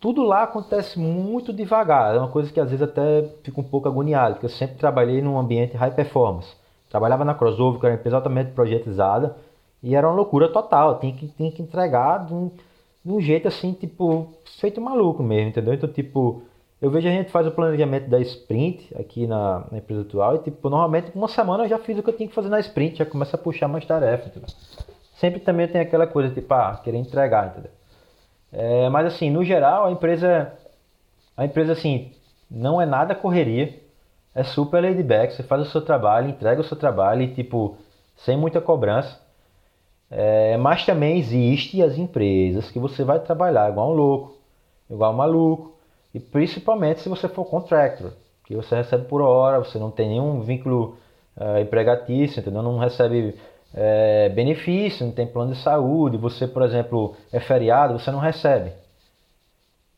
tudo 0.00 0.22
lá 0.22 0.42
acontece 0.44 0.98
muito 0.98 1.52
devagar. 1.52 2.14
É 2.14 2.18
uma 2.18 2.28
coisa 2.28 2.52
que 2.52 2.60
às 2.60 2.70
vezes 2.70 2.82
até 2.82 3.28
fico 3.42 3.60
um 3.60 3.64
pouco 3.64 3.88
agoniado, 3.88 4.34
porque 4.34 4.46
eu 4.46 4.50
sempre 4.50 4.76
trabalhei 4.76 5.20
num 5.20 5.38
ambiente 5.38 5.76
high 5.76 5.94
performance. 5.94 6.54
Trabalhava 6.88 7.24
na 7.24 7.34
Crossover, 7.34 7.80
que 7.80 7.86
era 7.86 7.94
uma 7.94 7.98
empresa 7.98 8.16
altamente 8.16 8.52
projetizada, 8.52 9.36
e 9.82 9.94
era 9.94 10.06
uma 10.06 10.14
loucura 10.14 10.48
total. 10.48 10.98
Tinha 10.98 11.12
que, 11.12 11.28
que 11.28 11.62
entregar 11.62 12.26
de 12.26 12.34
um, 12.34 12.50
de 13.04 13.12
um 13.12 13.20
jeito 13.20 13.48
assim, 13.48 13.72
tipo, 13.72 14.32
feito 14.58 14.80
maluco 14.80 15.22
mesmo, 15.22 15.48
entendeu? 15.50 15.74
Então, 15.74 15.88
tipo, 15.88 16.42
eu 16.80 16.90
vejo 16.90 17.08
a 17.08 17.10
gente 17.10 17.30
faz 17.30 17.46
o 17.46 17.50
planejamento 17.50 18.08
da 18.08 18.20
sprint 18.20 18.94
aqui 18.98 19.26
na, 19.26 19.66
na 19.70 19.78
empresa 19.78 20.02
atual, 20.02 20.36
e 20.36 20.38
tipo, 20.40 20.68
normalmente 20.68 21.10
uma 21.14 21.28
semana 21.28 21.64
eu 21.64 21.68
já 21.68 21.78
fiz 21.78 21.98
o 21.98 22.02
que 22.02 22.10
eu 22.10 22.16
tinha 22.16 22.28
que 22.28 22.34
fazer 22.34 22.48
na 22.48 22.60
sprint, 22.60 22.98
já 22.98 23.06
começa 23.06 23.36
a 23.36 23.40
puxar 23.40 23.68
mais 23.68 23.84
tarefas, 23.86 24.26
entendeu? 24.28 24.48
Sempre 25.14 25.40
também 25.40 25.66
tem 25.66 25.80
aquela 25.80 26.06
coisa, 26.06 26.32
tipo, 26.34 26.52
ah, 26.52 26.78
querer 26.82 26.98
entregar, 26.98 27.48
entendeu? 27.48 27.70
É, 28.52 28.88
mas 28.90 29.06
assim, 29.06 29.30
no 29.30 29.44
geral, 29.44 29.86
a 29.86 29.90
empresa, 29.90 30.52
a 31.36 31.44
empresa 31.44 31.72
assim, 31.72 32.12
não 32.50 32.80
é 32.80 32.86
nada 32.86 33.14
correria. 33.14 33.74
é 34.34 34.44
super 34.44 34.80
laid 34.82 35.02
back, 35.02 35.34
você 35.34 35.42
faz 35.42 35.62
o 35.62 35.70
seu 35.70 35.80
trabalho, 35.80 36.28
entrega 36.28 36.60
o 36.60 36.64
seu 36.64 36.76
trabalho 36.76 37.22
e, 37.22 37.34
tipo, 37.34 37.76
sem 38.16 38.36
muita 38.36 38.60
cobrança. 38.60 39.18
É, 40.10 40.56
mas 40.58 40.84
também 40.86 41.18
existe 41.18 41.82
as 41.82 41.98
empresas 41.98 42.70
que 42.70 42.78
você 42.78 43.02
vai 43.02 43.18
trabalhar 43.18 43.70
igual 43.70 43.90
um 43.90 43.94
louco, 43.94 44.38
igual 44.90 45.12
um 45.12 45.16
maluco, 45.16 45.75
e 46.16 46.18
principalmente 46.18 47.00
se 47.00 47.10
você 47.10 47.28
for 47.28 47.44
contractor, 47.44 48.10
que 48.46 48.56
você 48.56 48.74
recebe 48.74 49.04
por 49.04 49.20
hora, 49.20 49.58
você 49.58 49.78
não 49.78 49.90
tem 49.90 50.08
nenhum 50.08 50.40
vínculo 50.40 50.96
uh, 51.36 51.60
empregatício, 51.60 52.40
entendeu? 52.40 52.62
Não 52.62 52.78
recebe 52.78 53.34
é, 53.74 54.30
benefício, 54.30 55.04
não 55.04 55.12
tem 55.12 55.26
plano 55.26 55.52
de 55.52 55.58
saúde, 55.58 56.16
você, 56.16 56.46
por 56.46 56.62
exemplo, 56.62 57.14
é 57.30 57.38
feriado, 57.38 57.98
você 57.98 58.10
não 58.10 58.18
recebe. 58.18 58.72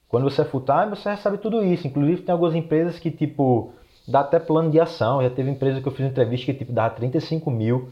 Quando 0.09 0.25
você 0.25 0.43
é 0.43 0.45
full 0.45 0.63
time, 0.63 0.89
você 0.91 1.09
recebe 1.09 1.39
tudo 1.39 1.65
isso. 1.65 1.87
Inclusive 1.87 2.23
tem 2.23 2.33
algumas 2.33 2.57
empresas 2.57 2.99
que, 2.99 3.13
tipo, 3.13 3.71
dá 4.09 4.19
até 4.21 4.41
plano 4.41 4.73
de 4.73 4.81
ação. 4.81 5.23
Já 5.23 5.31
teve 5.31 5.49
empresa 5.49 5.81
que 5.81 5.87
eu 5.87 5.93
fiz 5.93 6.05
entrevista 6.05 6.47
que, 6.47 6.55
tipo, 6.59 6.73
dava 6.73 6.97
35 6.97 7.49
mil 7.49 7.91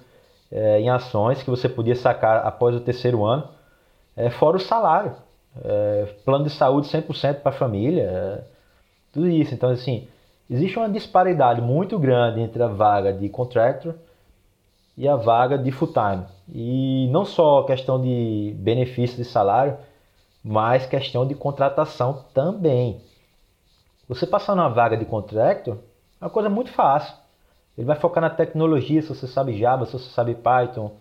é, 0.50 0.80
em 0.80 0.88
ações 0.88 1.44
que 1.44 1.50
você 1.50 1.68
podia 1.68 1.94
sacar 1.94 2.44
após 2.44 2.74
o 2.74 2.80
terceiro 2.80 3.24
ano, 3.24 3.48
é, 4.16 4.30
fora 4.30 4.56
o 4.56 4.60
salário. 4.60 5.14
É, 5.64 6.14
plano 6.24 6.44
de 6.44 6.50
saúde 6.50 6.88
100% 6.88 7.40
para 7.40 7.50
a 7.50 7.54
família, 7.54 8.02
é, 8.02 8.44
tudo 9.12 9.28
isso. 9.28 9.54
Então, 9.54 9.70
assim, 9.70 10.06
existe 10.48 10.78
uma 10.78 10.88
disparidade 10.88 11.60
muito 11.60 11.98
grande 11.98 12.40
entre 12.40 12.62
a 12.62 12.68
vaga 12.68 13.12
de 13.12 13.28
contractor 13.28 13.94
e 14.96 15.08
a 15.08 15.16
vaga 15.16 15.58
de 15.58 15.70
full 15.70 15.92
time. 15.92 16.24
E 16.52 17.08
não 17.10 17.24
só 17.24 17.62
questão 17.62 18.00
de 18.00 18.54
benefício 18.58 19.16
de 19.16 19.24
salário, 19.24 19.76
mas 20.42 20.86
questão 20.86 21.26
de 21.26 21.34
contratação 21.34 22.24
também. 22.32 23.00
Você 24.08 24.26
passar 24.26 24.54
numa 24.54 24.68
vaga 24.68 24.96
de 24.96 25.04
contractor 25.04 25.78
é 26.20 26.24
uma 26.24 26.30
coisa 26.30 26.48
muito 26.48 26.70
fácil. 26.70 27.14
Ele 27.76 27.86
vai 27.86 27.96
focar 27.96 28.22
na 28.22 28.30
tecnologia, 28.30 29.02
se 29.02 29.08
você 29.08 29.26
sabe 29.26 29.58
Java, 29.58 29.84
se 29.84 29.92
você 29.92 30.08
sabe 30.10 30.34
Python, 30.34 30.92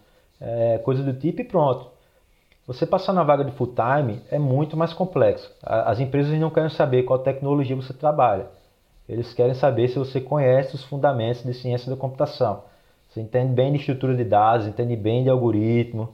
é, 0.41 0.77
coisa 0.79 1.03
do 1.03 1.13
tipo 1.13 1.41
e 1.41 1.45
pronto. 1.45 1.94
Você 2.67 2.85
passar 2.85 3.13
na 3.13 3.23
vaga 3.23 3.45
de 3.45 3.51
full 3.51 3.75
time 3.75 4.21
é 4.31 4.39
muito 4.39 4.75
mais 4.75 4.91
complexo. 4.91 5.51
As 5.61 5.99
empresas 5.99 6.37
não 6.39 6.49
querem 6.49 6.69
saber 6.69 7.03
qual 7.03 7.19
tecnologia 7.19 7.75
você 7.75 7.93
trabalha. 7.93 8.47
Eles 9.07 9.33
querem 9.33 9.53
saber 9.53 9.87
se 9.89 9.99
você 9.99 10.19
conhece 10.19 10.73
os 10.73 10.83
fundamentos 10.83 11.43
de 11.43 11.53
ciência 11.53 11.91
da 11.91 11.97
computação. 11.97 12.63
Você 13.07 13.21
entende 13.21 13.53
bem 13.53 13.71
de 13.71 13.77
estrutura 13.77 14.15
de 14.15 14.23
dados, 14.23 14.65
entende 14.65 14.95
bem 14.95 15.23
de 15.23 15.29
algoritmo, 15.29 16.09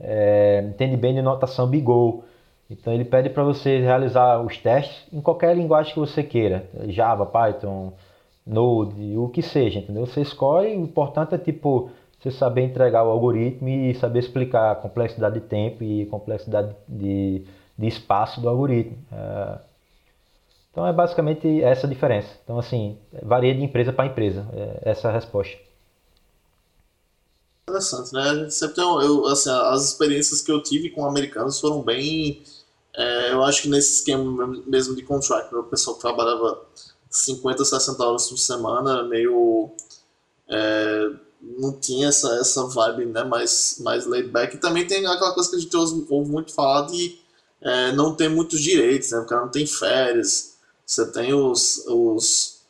é, 0.00 0.64
entende 0.68 0.96
bem 0.96 1.14
de 1.14 1.22
notação 1.22 1.68
BigO. 1.68 2.24
Então 2.68 2.92
ele 2.92 3.04
pede 3.04 3.30
para 3.30 3.44
você 3.44 3.78
realizar 3.78 4.40
os 4.40 4.58
testes 4.58 5.06
em 5.12 5.20
qualquer 5.20 5.56
linguagem 5.56 5.94
que 5.94 6.00
você 6.00 6.22
queira, 6.22 6.68
Java, 6.88 7.24
Python, 7.24 7.92
Node, 8.44 9.16
o 9.16 9.28
que 9.28 9.40
seja, 9.40 9.78
entendeu? 9.78 10.04
Você 10.04 10.20
escolhe, 10.20 10.76
o 10.76 10.82
importante 10.82 11.34
é 11.34 11.38
tipo 11.38 11.90
você 12.22 12.30
saber 12.30 12.62
entregar 12.62 13.04
o 13.04 13.10
algoritmo 13.10 13.68
e 13.68 13.94
saber 13.94 14.20
explicar 14.20 14.72
a 14.72 14.74
complexidade 14.76 15.40
de 15.40 15.46
tempo 15.46 15.82
e 15.82 16.06
complexidade 16.06 16.74
de, 16.88 17.44
de 17.76 17.86
espaço 17.86 18.40
do 18.40 18.48
algoritmo. 18.48 18.96
É... 19.10 19.58
Então 20.70 20.86
é 20.86 20.92
basicamente 20.92 21.62
essa 21.62 21.86
a 21.86 21.90
diferença. 21.90 22.28
Então 22.44 22.58
assim, 22.58 22.98
varia 23.22 23.54
de 23.54 23.62
empresa 23.62 23.92
para 23.92 24.06
empresa, 24.06 24.46
é 24.52 24.90
essa 24.90 25.08
a 25.08 25.12
resposta. 25.12 25.56
Interessante, 27.68 28.12
né? 28.12 28.50
Sempre 28.50 28.76
tem, 28.76 28.84
eu, 28.84 29.26
assim, 29.26 29.50
as 29.50 29.84
experiências 29.84 30.40
que 30.40 30.50
eu 30.50 30.62
tive 30.62 30.90
com 30.90 31.06
americanos 31.06 31.60
foram 31.60 31.82
bem 31.82 32.42
é, 32.94 33.32
eu 33.32 33.42
acho 33.42 33.62
que 33.62 33.68
nesse 33.68 33.94
esquema 33.94 34.46
mesmo 34.66 34.94
de 34.94 35.02
contract, 35.02 35.52
né, 35.52 35.58
o 35.58 35.64
pessoal 35.64 35.96
trabalhava 35.96 36.60
50, 37.10 37.64
60 37.64 38.04
horas 38.04 38.28
por 38.28 38.36
semana, 38.36 39.02
meio. 39.04 39.70
É, 40.48 41.10
não 41.42 41.72
tinha 41.72 42.08
essa, 42.08 42.36
essa 42.36 42.66
vibe 42.66 43.06
né, 43.06 43.24
mais, 43.24 43.76
mais 43.80 44.06
laid 44.06 44.28
back. 44.28 44.54
E 44.54 44.60
também 44.60 44.86
tem 44.86 45.04
aquela 45.06 45.32
coisa 45.34 45.50
que 45.50 45.56
a 45.56 45.58
gente 45.58 45.76
ouve 45.76 46.30
muito 46.30 46.54
falar 46.54 46.86
de 46.86 47.18
é, 47.60 47.92
não 47.92 48.14
ter 48.14 48.28
muitos 48.28 48.60
direitos, 48.60 49.10
né? 49.10 49.18
O 49.18 49.26
cara 49.26 49.42
não 49.42 49.50
tem 49.50 49.66
férias, 49.66 50.54
você 50.86 51.06
tem 51.10 51.34
os. 51.34 51.84
os, 51.86 52.60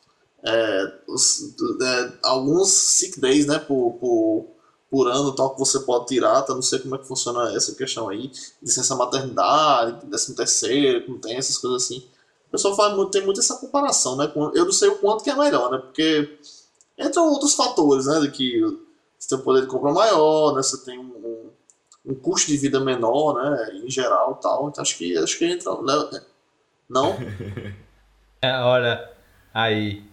é, 0.43 0.93
os 1.07 1.55
é, 1.81 2.11
alguns 2.23 2.69
sick 2.69 3.19
days 3.19 3.45
né, 3.45 3.59
por, 3.59 3.93
por 3.93 4.53
por 4.93 5.07
ano 5.07 5.33
tal 5.33 5.55
que 5.55 5.59
você 5.59 5.79
pode 5.79 6.05
tirar, 6.05 6.43
tá? 6.43 6.53
Não 6.53 6.61
sei 6.61 6.77
como 6.77 6.93
é 6.93 6.99
que 6.99 7.07
funciona 7.07 7.51
essa 7.55 7.73
questão 7.73 8.09
aí. 8.09 8.31
Licença 8.61 8.95
maternidade, 8.95 10.05
décimo 10.05 10.35
terceiro, 10.35 11.09
não 11.09 11.17
tem 11.17 11.35
essas 11.35 11.57
coisas 11.57 11.81
assim. 11.81 12.07
O 12.47 12.51
pessoal 12.51 12.75
faz 12.75 12.95
muito, 12.95 13.09
tem 13.09 13.25
muito 13.25 13.39
essa 13.39 13.55
comparação, 13.55 14.15
né? 14.15 14.31
Eu 14.53 14.65
não 14.65 14.71
sei 14.71 14.89
o 14.89 14.99
quanto 14.99 15.23
que 15.23 15.31
é 15.31 15.35
melhor, 15.35 15.71
né? 15.71 15.79
Porque 15.79 16.37
entram 16.97 17.29
outros 17.29 17.53
fatores, 17.53 18.05
né? 18.05 18.19
De 18.21 18.31
que 18.31 18.61
você 19.17 19.29
tem 19.29 19.37
um 19.37 19.41
poder 19.41 19.61
de 19.61 19.67
compra 19.67 19.91
maior, 19.91 20.55
né? 20.55 20.63
Você 20.63 20.83
tem 20.83 20.99
um, 20.99 21.49
um, 22.05 22.15
custo 22.15 22.51
de 22.51 22.57
vida 22.57 22.79
menor, 22.79 23.35
né? 23.35 23.79
Em 23.83 23.89
geral 23.89 24.35
tal. 24.35 24.69
Então 24.69 24.81
acho 24.81 24.97
que, 24.97 25.17
acho 25.17 25.37
que 25.37 25.45
entra. 25.45 25.71
Né? 25.81 26.21
Não? 26.89 27.15
é, 28.41 28.59
olha, 28.61 29.11
aí 29.53 30.03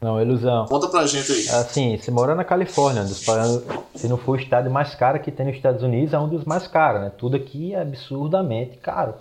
não, 0.00 0.20
ilusão. 0.20 0.66
Conta 0.66 0.88
pra 0.88 1.06
gente 1.06 1.32
aí. 1.32 1.48
Assim, 1.48 1.96
você 1.96 2.10
mora 2.10 2.34
na 2.34 2.44
Califórnia, 2.44 3.04
se 3.06 4.08
não 4.08 4.18
for 4.18 4.32
o 4.32 4.40
estado 4.40 4.70
mais 4.70 4.94
caro 4.94 5.20
que 5.20 5.32
tem 5.32 5.46
nos 5.46 5.56
Estados 5.56 5.82
Unidos, 5.82 6.12
é 6.12 6.18
um 6.18 6.28
dos 6.28 6.44
mais 6.44 6.68
caros, 6.68 7.00
né? 7.00 7.10
Tudo 7.16 7.36
aqui 7.36 7.74
é 7.74 7.80
absurdamente 7.80 8.76
caro. 8.76 9.14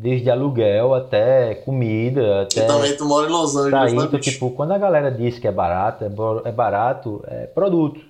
Desde 0.00 0.30
aluguel 0.30 0.94
até 0.94 1.56
comida, 1.56 2.42
até. 2.42 2.62
E 2.62 2.66
também 2.66 2.96
tu 2.96 3.04
mora 3.04 3.26
em 3.26 3.32
Los 3.32 3.56
Angeles, 3.56 3.94
tá 3.94 4.10
né, 4.12 4.18
tipo, 4.20 4.50
quando 4.52 4.70
a 4.70 4.78
galera 4.78 5.10
diz 5.10 5.40
que 5.40 5.48
é 5.48 5.50
barato, 5.50 6.04
é 6.44 6.52
barato, 6.52 7.24
é 7.26 7.46
produto. 7.46 8.00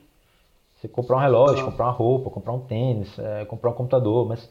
Você 0.77 0.87
comprar 0.87 1.17
um 1.17 1.21
relógio, 1.21 1.65
comprar 1.65 1.87
uma 1.87 1.93
roupa, 1.93 2.29
comprar 2.29 2.53
um 2.53 2.61
tênis, 2.61 3.19
é, 3.19 3.45
comprar 3.47 3.71
um 3.71 3.73
computador, 3.73 4.29
mas 4.29 4.49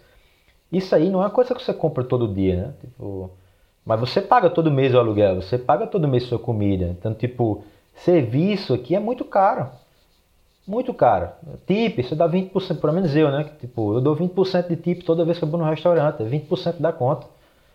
isso 0.71 0.95
aí 0.95 1.09
não 1.09 1.21
é 1.21 1.25
uma 1.25 1.29
coisa 1.29 1.53
que 1.53 1.63
você 1.63 1.73
compra 1.73 2.03
todo 2.03 2.27
dia, 2.27 2.55
né? 2.55 2.73
Tipo, 2.81 3.29
mas 3.85 3.99
você 3.99 4.19
paga 4.19 4.49
todo 4.49 4.71
mês 4.71 4.93
o 4.93 4.97
aluguel, 4.97 5.35
você 5.41 5.57
paga 5.57 5.85
todo 5.85 6.07
mês 6.07 6.23
sua 6.23 6.39
comida. 6.39 6.85
Então, 6.85 7.13
tipo, 7.13 7.63
serviço 8.03 8.73
aqui 8.73 8.95
é 8.95 8.99
muito 8.99 9.23
caro. 9.23 9.69
Muito 10.67 10.93
caro. 10.93 11.29
Tip, 11.65 12.03
você 12.03 12.13
dá 12.13 12.27
20%, 12.27 12.79
pelo 12.81 12.93
menos 12.93 13.15
eu, 13.15 13.31
né? 13.31 13.49
Tipo, 13.59 13.93
eu 13.95 14.01
dou 14.01 14.15
20% 14.15 14.67
de 14.67 14.75
tip 14.75 15.03
toda 15.03 15.23
vez 15.23 15.37
que 15.37 15.43
eu 15.45 15.47
vou 15.47 15.59
no 15.59 15.65
restaurante. 15.65 16.21
É 16.21 16.25
20% 16.25 16.79
da 16.79 16.91
conta. 16.91 17.25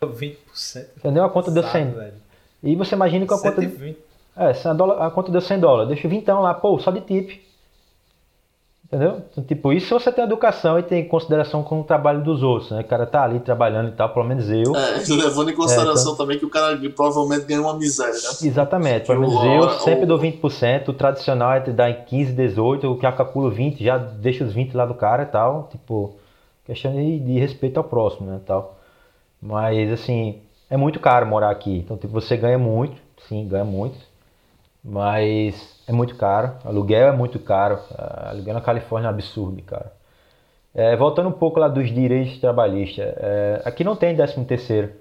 20%? 0.03 0.87
Entendeu? 0.99 1.25
A 1.25 1.31
conta 1.31 1.51
deu 1.51 1.63
100. 1.63 1.91
Velho. 1.93 2.13
E 2.63 2.77
você 2.77 2.95
imagina 2.95 3.27
que 3.27 3.33
a 3.33 3.39
conta. 3.39 3.63
É, 4.37 4.53
a 5.05 5.11
conta 5.11 5.33
deu 5.33 5.41
100 5.41 5.61
dólares. 5.61 5.89
Deixa 5.89 6.07
20 6.07 6.29
lá, 6.29 6.53
pô, 6.53 6.79
só 6.79 6.91
de 6.91 7.01
tip. 7.01 7.41
Entendeu? 8.93 9.23
Então, 9.33 9.43
tipo, 9.43 9.73
isso 9.73 9.87
se 9.87 9.95
você 9.95 10.13
tem 10.13 10.23
educação 10.23 10.79
e 10.79 10.83
tem 10.83 11.09
consideração 11.09 11.63
com 11.63 11.81
o 11.81 11.85
trabalho 11.85 12.23
dos 12.23 12.43
outros, 12.43 12.71
né? 12.71 12.83
O 12.83 12.85
cara 12.85 13.07
tá 13.07 13.25
ali 13.25 13.41
trabalhando 13.41 13.89
e 13.89 13.93
tal, 13.93 14.11
pelo 14.11 14.27
menos 14.27 14.51
eu. 14.51 14.77
É, 14.77 14.99
levando 15.09 15.51
em 15.51 15.55
consideração 15.55 16.13
é, 16.13 16.15
então... 16.15 16.17
também 16.17 16.39
que 16.39 16.45
o 16.45 16.51
cara 16.51 16.79
provavelmente 16.95 17.47
ganha 17.47 17.63
uma 17.63 17.73
miséria, 17.73 18.13
né? 18.13 18.21
Exatamente, 18.43 19.07
pelo 19.07 19.21
menos 19.21 19.43
eu 19.43 19.71
sempre 19.81 20.05
dou 20.05 20.19
20%, 20.19 20.91
o 20.91 20.93
tradicional 20.93 21.55
é 21.55 21.61
te 21.61 21.71
dar 21.71 21.89
em 21.89 22.05
15, 22.05 22.33
18, 22.35 22.93
o 22.93 22.99
que 22.99 23.07
eu 23.07 23.13
calculo 23.15 23.51
20, 23.51 23.83
já 23.83 23.97
deixa 23.97 24.45
os 24.45 24.53
20 24.53 24.75
lá 24.75 24.85
do 24.85 24.93
cara 24.93 25.23
e 25.23 25.27
tal, 25.27 25.71
tipo, 25.73 26.15
questão 26.67 26.93
de, 26.93 27.19
de 27.19 27.39
respeito 27.39 27.79
ao 27.79 27.85
próximo, 27.85 28.31
né, 28.31 28.41
tal. 28.45 28.79
Mas, 29.41 29.91
assim, 29.91 30.43
é 30.69 30.77
muito 30.77 31.01
caro 31.01 31.25
morar 31.27 31.49
aqui, 31.49 31.79
então, 31.79 31.97
tipo, 31.97 32.13
você 32.13 32.37
ganha 32.37 32.59
muito, 32.59 33.01
sim, 33.27 33.49
ganha 33.49 33.65
muito, 33.65 33.97
mas 34.85 35.81
é 35.87 35.93
muito 35.93 36.17
caro. 36.17 36.53
Aluguel 36.65 37.09
é 37.09 37.13
muito 37.13 37.39
caro. 37.39 37.77
Uh, 37.91 38.31
aluguel 38.31 38.55
na 38.55 38.61
Califórnia 38.61 39.09
é 39.09 39.11
um 39.11 39.15
absurdo, 39.15 39.63
cara. 39.63 39.93
É, 40.75 40.97
voltando 40.97 41.29
um 41.29 41.33
pouco 41.33 41.61
lá 41.61 41.69
dos 41.69 41.91
direitos 41.91 42.39
trabalhistas. 42.39 43.05
É, 43.19 43.63
aqui 43.65 43.85
não 43.85 43.95
tem 43.95 44.17
13 44.17 44.45
terceiro. 44.45 44.93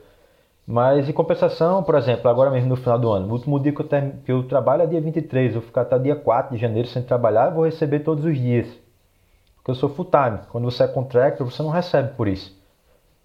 Mas 0.68 1.10
em 1.10 1.14
compensação, 1.14 1.84
por 1.84 1.96
exemplo, 1.96 2.30
agora 2.30 2.52
mesmo 2.52 2.70
no 2.70 2.76
final 2.76 3.00
do 3.00 3.12
ano, 3.12 3.28
no 3.28 3.34
último 3.34 3.60
dia 3.60 3.74
que 3.74 3.82
eu, 3.82 3.88
ter, 3.88 4.14
que 4.26 4.32
eu 4.32 4.44
trabalho 4.44 4.84
é 4.84 4.86
dia 4.86 5.02
23, 5.02 5.56
eu 5.56 5.62
vou 5.62 5.68
ficar 5.68 5.82
até 5.82 5.98
dia 5.98 6.16
4 6.16 6.56
de 6.56 6.62
janeiro 6.62 6.88
sem 6.88 7.02
trabalhar, 7.02 7.50
vou 7.50 7.66
receber 7.66 8.02
todos 8.02 8.26
os 8.26 8.38
dias. 8.38 8.68
Porque 9.58 9.72
eu 9.72 9.76
sou 9.76 9.90
full 9.90 10.06
time. 10.06 10.40
Quando 10.50 10.66
você 10.66 10.84
é 10.84 10.88
contractor, 10.88 11.50
você 11.50 11.62
não 11.64 11.70
recebe 11.70 12.14
por 12.16 12.28
isso. 12.28 12.56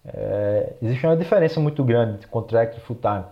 É, 0.04 0.74
existe 0.82 1.06
uma 1.06 1.16
diferença 1.16 1.60
muito 1.60 1.82
grande 1.84 2.14
entre 2.14 2.26
contractor 2.28 2.78
e 2.78 2.80
full 2.80 2.96
time. 2.96 3.24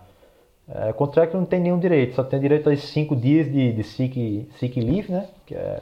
É, 0.67 0.91
contrato 0.93 1.37
não 1.37 1.45
tem 1.45 1.59
nenhum 1.59 1.77
direito, 1.77 2.15
só 2.15 2.23
tem 2.23 2.39
direito 2.39 2.69
a 2.69 2.73
esses 2.73 2.89
cinco 2.89 3.15
dias 3.15 3.51
de, 3.51 3.71
de 3.71 3.83
sick, 3.83 4.49
sick 4.59 4.81
leave, 4.81 5.11
né? 5.11 5.27
Que 5.45 5.53
é 5.53 5.81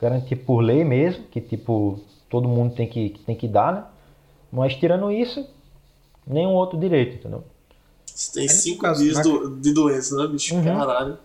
garantido 0.00 0.42
por 0.42 0.60
lei 0.60 0.84
mesmo, 0.84 1.24
que 1.24 1.40
tipo, 1.40 2.00
todo 2.28 2.48
mundo 2.48 2.74
tem 2.74 2.88
que, 2.88 3.10
tem 3.24 3.36
que 3.36 3.46
dar, 3.46 3.72
né? 3.72 3.84
Mas 4.50 4.74
tirando 4.74 5.10
isso, 5.12 5.46
nenhum 6.26 6.50
outro 6.50 6.78
direito, 6.78 7.16
entendeu? 7.16 7.44
Você 8.06 8.40
tem 8.40 8.48
cinco 8.48 8.82
caso, 8.82 9.02
dias 9.02 9.22
do, 9.22 9.56
de 9.56 9.72
doença, 9.72 10.16
né, 10.16 10.26
bicho? 10.26 10.54
Uhum. 10.54 10.64
Caralho. 10.64 11.18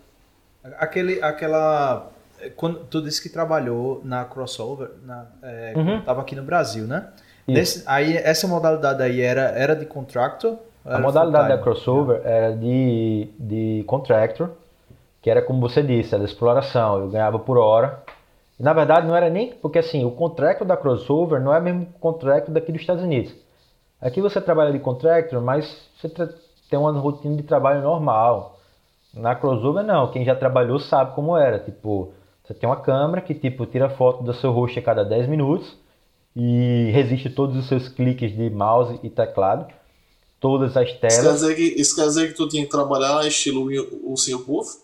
Aquele, 0.78 1.20
aquela. 1.22 2.10
Quando 2.56 2.80
tu 2.84 3.02
disse 3.02 3.22
que 3.22 3.28
trabalhou 3.28 4.00
na 4.04 4.24
crossover, 4.24 4.90
na, 5.04 5.26
é, 5.42 5.72
uhum. 5.76 6.02
tava 6.02 6.20
aqui 6.20 6.36
no 6.36 6.42
Brasil, 6.42 6.86
né? 6.86 7.08
Nesse, 7.46 7.82
aí, 7.86 8.16
essa 8.16 8.46
modalidade 8.46 9.02
aí 9.02 9.20
era, 9.20 9.42
era 9.42 9.74
de 9.74 9.84
contractor 9.84 10.56
a 10.84 10.98
modalidade 10.98 11.48
da 11.48 11.58
crossover 11.58 12.20
era 12.24 12.54
de, 12.54 13.28
de 13.38 13.84
contractor, 13.86 14.50
que 15.22 15.30
era 15.30 15.40
como 15.40 15.60
você 15.60 15.82
disse, 15.82 16.14
era 16.14 16.24
exploração, 16.24 16.98
eu 16.98 17.08
ganhava 17.08 17.38
por 17.38 17.56
hora. 17.56 18.02
E, 18.58 18.62
na 18.62 18.72
verdade 18.72 19.06
não 19.06 19.16
era 19.16 19.30
nem, 19.30 19.52
porque 19.54 19.78
assim, 19.78 20.04
o 20.04 20.10
contrato 20.10 20.64
da 20.64 20.76
crossover 20.76 21.40
não 21.40 21.54
é 21.54 21.58
o 21.58 21.62
mesmo 21.62 21.86
contrato 21.98 22.50
daqui 22.50 22.70
dos 22.70 22.82
Estados 22.82 23.02
Unidos. 23.02 23.34
Aqui 24.00 24.20
você 24.20 24.40
trabalha 24.40 24.72
de 24.72 24.78
contractor, 24.78 25.40
mas 25.40 25.88
você 25.96 26.08
tem 26.68 26.78
uma 26.78 26.92
rotina 26.92 27.36
de 27.36 27.42
trabalho 27.42 27.82
normal. 27.82 28.58
Na 29.14 29.34
crossover 29.34 29.82
não, 29.82 30.10
quem 30.10 30.24
já 30.24 30.34
trabalhou 30.34 30.78
sabe 30.78 31.14
como 31.14 31.36
era, 31.36 31.58
tipo, 31.58 32.12
você 32.44 32.52
tem 32.52 32.68
uma 32.68 32.76
câmera 32.76 33.22
que 33.22 33.34
tipo 33.34 33.64
tira 33.64 33.88
foto 33.88 34.22
do 34.22 34.34
seu 34.34 34.52
rosto 34.52 34.78
a 34.78 34.82
cada 34.82 35.04
10 35.04 35.28
minutos 35.28 35.74
e 36.36 36.90
resiste 36.92 37.30
todos 37.30 37.56
os 37.56 37.66
seus 37.66 37.88
cliques 37.88 38.36
de 38.36 38.50
mouse 38.50 39.00
e 39.02 39.08
teclado, 39.08 39.66
todas 40.44 40.76
as 40.76 40.92
telas. 40.92 41.14
Isso 41.14 41.22
quer 41.22 41.32
dizer 41.32 41.54
que, 41.54 41.80
isso 41.80 41.96
quer 41.96 42.02
dizer 42.02 42.28
que 42.28 42.34
tu 42.34 42.46
tinha 42.46 42.64
que 42.64 42.70
trabalhar 42.70 43.26
estilo 43.26 43.66
o 44.04 44.14
Sr. 44.14 44.40
Puff? 44.40 44.76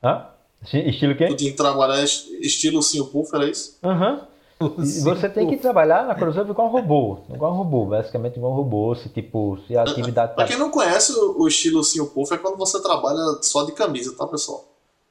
Hã? 0.00 0.26
Estilo 0.72 1.16
quê? 1.16 1.26
Tu 1.26 1.34
tinha 1.34 1.50
que 1.50 1.56
trabalhar 1.56 2.04
estilo 2.04 2.80
Sr. 2.80 3.04
Puff, 3.06 3.34
era 3.34 3.50
isso? 3.50 3.76
Aham. 3.82 4.22
Uhum. 4.60 4.74
você 4.76 5.28
tem 5.28 5.48
que 5.48 5.56
trabalhar 5.56 6.04
na 6.04 6.16
crossover 6.16 6.50
igual 6.50 6.68
um 6.68 6.70
robô, 6.72 7.18
igual 7.32 7.52
um 7.52 7.56
robô, 7.56 7.84
basicamente 7.86 8.36
igual 8.36 8.52
um 8.52 8.56
robô, 8.56 8.92
se 8.96 9.08
tipo, 9.08 9.56
se 9.66 9.76
a 9.76 9.82
atividade 9.82 10.30
tá... 10.30 10.34
Pra 10.34 10.46
quem 10.46 10.58
não 10.58 10.68
conhece 10.68 11.12
o 11.16 11.46
estilo 11.46 11.82
Sr. 11.82 12.06
Puff 12.06 12.32
é 12.34 12.38
quando 12.38 12.56
você 12.56 12.80
trabalha 12.80 13.20
só 13.42 13.64
de 13.64 13.72
camisa, 13.72 14.16
tá 14.16 14.26
pessoal? 14.26 14.64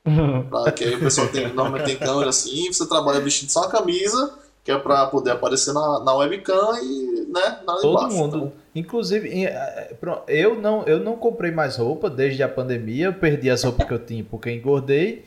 pra, 0.50 0.72
que 0.72 0.86
aí 0.86 0.96
o 0.96 1.00
pessoal 1.00 1.28
tem, 1.28 1.48
normalmente 1.54 1.86
tem 1.86 1.98
câmera 1.98 2.30
assim, 2.30 2.72
você 2.72 2.86
trabalha 2.88 3.20
vestindo 3.20 3.50
só 3.50 3.64
a 3.64 3.70
camisa 3.70 4.38
que 4.68 4.72
é 4.74 4.78
para 4.78 5.06
poder 5.06 5.32
aparecer 5.32 5.74
na, 5.74 6.04
na 6.04 6.14
webcam 6.14 6.78
e 6.84 7.26
né, 7.32 7.60
nada 7.66 7.80
Todo 7.80 8.02
embaixo, 8.02 8.18
mundo. 8.18 8.38
Então. 8.38 8.54
Inclusive, 8.76 9.46
é, 9.46 9.96
eu 10.28 10.60
não, 10.60 10.84
eu 10.84 11.00
não 11.00 11.16
comprei 11.16 11.52
mais 11.52 11.78
roupa 11.78 12.10
desde 12.10 12.44
a 12.44 12.50
pandemia, 12.50 13.06
eu 13.06 13.14
perdi 13.14 13.50
as 13.50 13.64
roupas 13.64 13.88
que 13.88 13.94
eu 13.94 14.06
tinha 14.06 14.26
porque 14.26 14.52
engordei. 14.52 15.24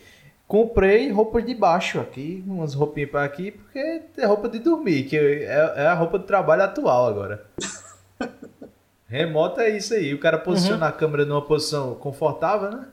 Comprei 0.47 1.11
roupas 1.11 1.47
de 1.47 1.55
baixo 1.55 1.99
aqui, 1.99 2.45
umas 2.47 2.75
roupinhas 2.75 3.09
para 3.09 3.25
aqui, 3.25 3.53
porque 3.53 4.03
é 4.19 4.27
roupa 4.27 4.47
de 4.47 4.59
dormir, 4.59 5.05
que 5.05 5.17
é, 5.17 5.73
é 5.75 5.87
a 5.87 5.95
roupa 5.95 6.19
de 6.19 6.27
trabalho 6.27 6.65
atual 6.65 7.07
agora. 7.07 7.47
Remoto 9.09 9.63
é 9.63 9.71
isso 9.71 9.95
aí, 9.95 10.13
o 10.13 10.21
cara 10.21 10.37
posiciona 10.37 10.85
uhum. 10.85 10.91
a 10.91 10.93
câmera 10.93 11.25
numa 11.25 11.41
posição 11.41 11.95
confortável, 11.95 12.73
né? 12.73 12.89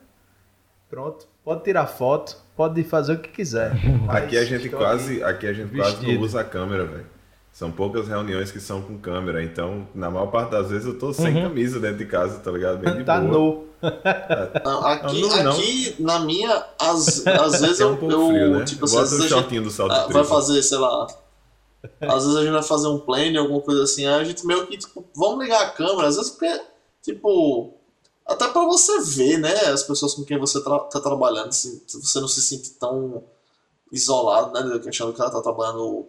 Pronto, 0.90 1.26
pode 1.44 1.64
tirar 1.64 1.86
foto, 1.86 2.36
pode 2.56 2.82
fazer 2.82 3.12
o 3.12 3.18
que 3.18 3.28
quiser. 3.28 3.72
Aqui 4.08 4.38
a 4.38 4.44
gente 4.44 4.68
quase, 4.70 5.22
aqui 5.22 5.46
a 5.46 5.52
gente 5.52 5.74
quase 5.76 6.14
não 6.14 6.22
usa 6.22 6.40
a 6.40 6.44
câmera, 6.44 6.86
velho. 6.86 7.06
São 7.52 7.70
poucas 7.70 8.06
reuniões 8.06 8.52
que 8.52 8.60
são 8.60 8.80
com 8.80 8.96
câmera, 8.98 9.42
então 9.42 9.86
na 9.94 10.08
maior 10.10 10.28
parte 10.28 10.50
das 10.50 10.70
vezes 10.70 10.86
eu 10.86 10.98
tô 10.98 11.12
sem 11.12 11.34
uhum. 11.34 11.42
camisa 11.42 11.80
dentro 11.80 11.98
de 11.98 12.06
casa, 12.06 12.38
tá 12.38 12.52
ligado? 12.52 12.78
Bem 12.78 12.98
de 12.98 13.04
tá 13.04 13.20
boa. 13.20 13.32
nu. 13.32 13.68
Não, 14.64 14.86
aqui, 14.86 15.20
não, 15.22 15.44
não. 15.44 15.52
aqui 15.52 15.94
na 16.00 16.18
minha, 16.18 16.66
às, 16.80 17.24
às 17.24 17.60
vezes 17.62 17.80
é 17.80 17.86
um 17.86 17.96
eu, 17.96 18.10
eu 18.10 18.28
frio, 18.28 18.58
né? 18.58 18.64
tipo 18.64 18.84
assim, 18.84 18.98
às 18.98 19.10
vezes 19.12 19.32
a 19.32 19.36
gente 19.36 19.60
do 19.60 19.70
salto 19.70 19.92
ah, 19.92 20.08
vai 20.10 20.24
fazer, 20.24 20.60
sei 20.64 20.78
lá, 20.78 21.06
às 22.00 22.24
vezes 22.24 22.36
a 22.36 22.42
gente 22.42 22.52
vai 22.52 22.62
fazer 22.62 22.88
um 22.88 22.98
plane, 22.98 23.38
alguma 23.38 23.60
coisa 23.60 23.84
assim, 23.84 24.04
a 24.04 24.24
gente 24.24 24.44
meio 24.44 24.66
que, 24.66 24.76
tipo, 24.78 25.04
vamos 25.14 25.44
ligar 25.44 25.62
a 25.62 25.70
câmera, 25.70 26.08
às 26.08 26.16
vezes 26.16 26.32
porque, 26.32 26.60
tipo, 27.02 27.77
até 28.28 28.46
para 28.48 28.64
você 28.64 29.00
ver, 29.00 29.38
né, 29.38 29.54
as 29.72 29.82
pessoas 29.82 30.14
com 30.14 30.22
quem 30.22 30.38
você 30.38 30.62
tra 30.62 30.78
tá 30.80 31.00
trabalhando, 31.00 31.50
se, 31.52 31.82
você 31.86 32.20
não 32.20 32.28
se 32.28 32.42
sente 32.42 32.70
tão 32.72 33.24
isolado, 33.90 34.52
né, 34.52 34.80
achando 34.86 35.14
que 35.14 35.20
ela 35.20 35.30
tá 35.30 35.40
trabalhando, 35.40 36.06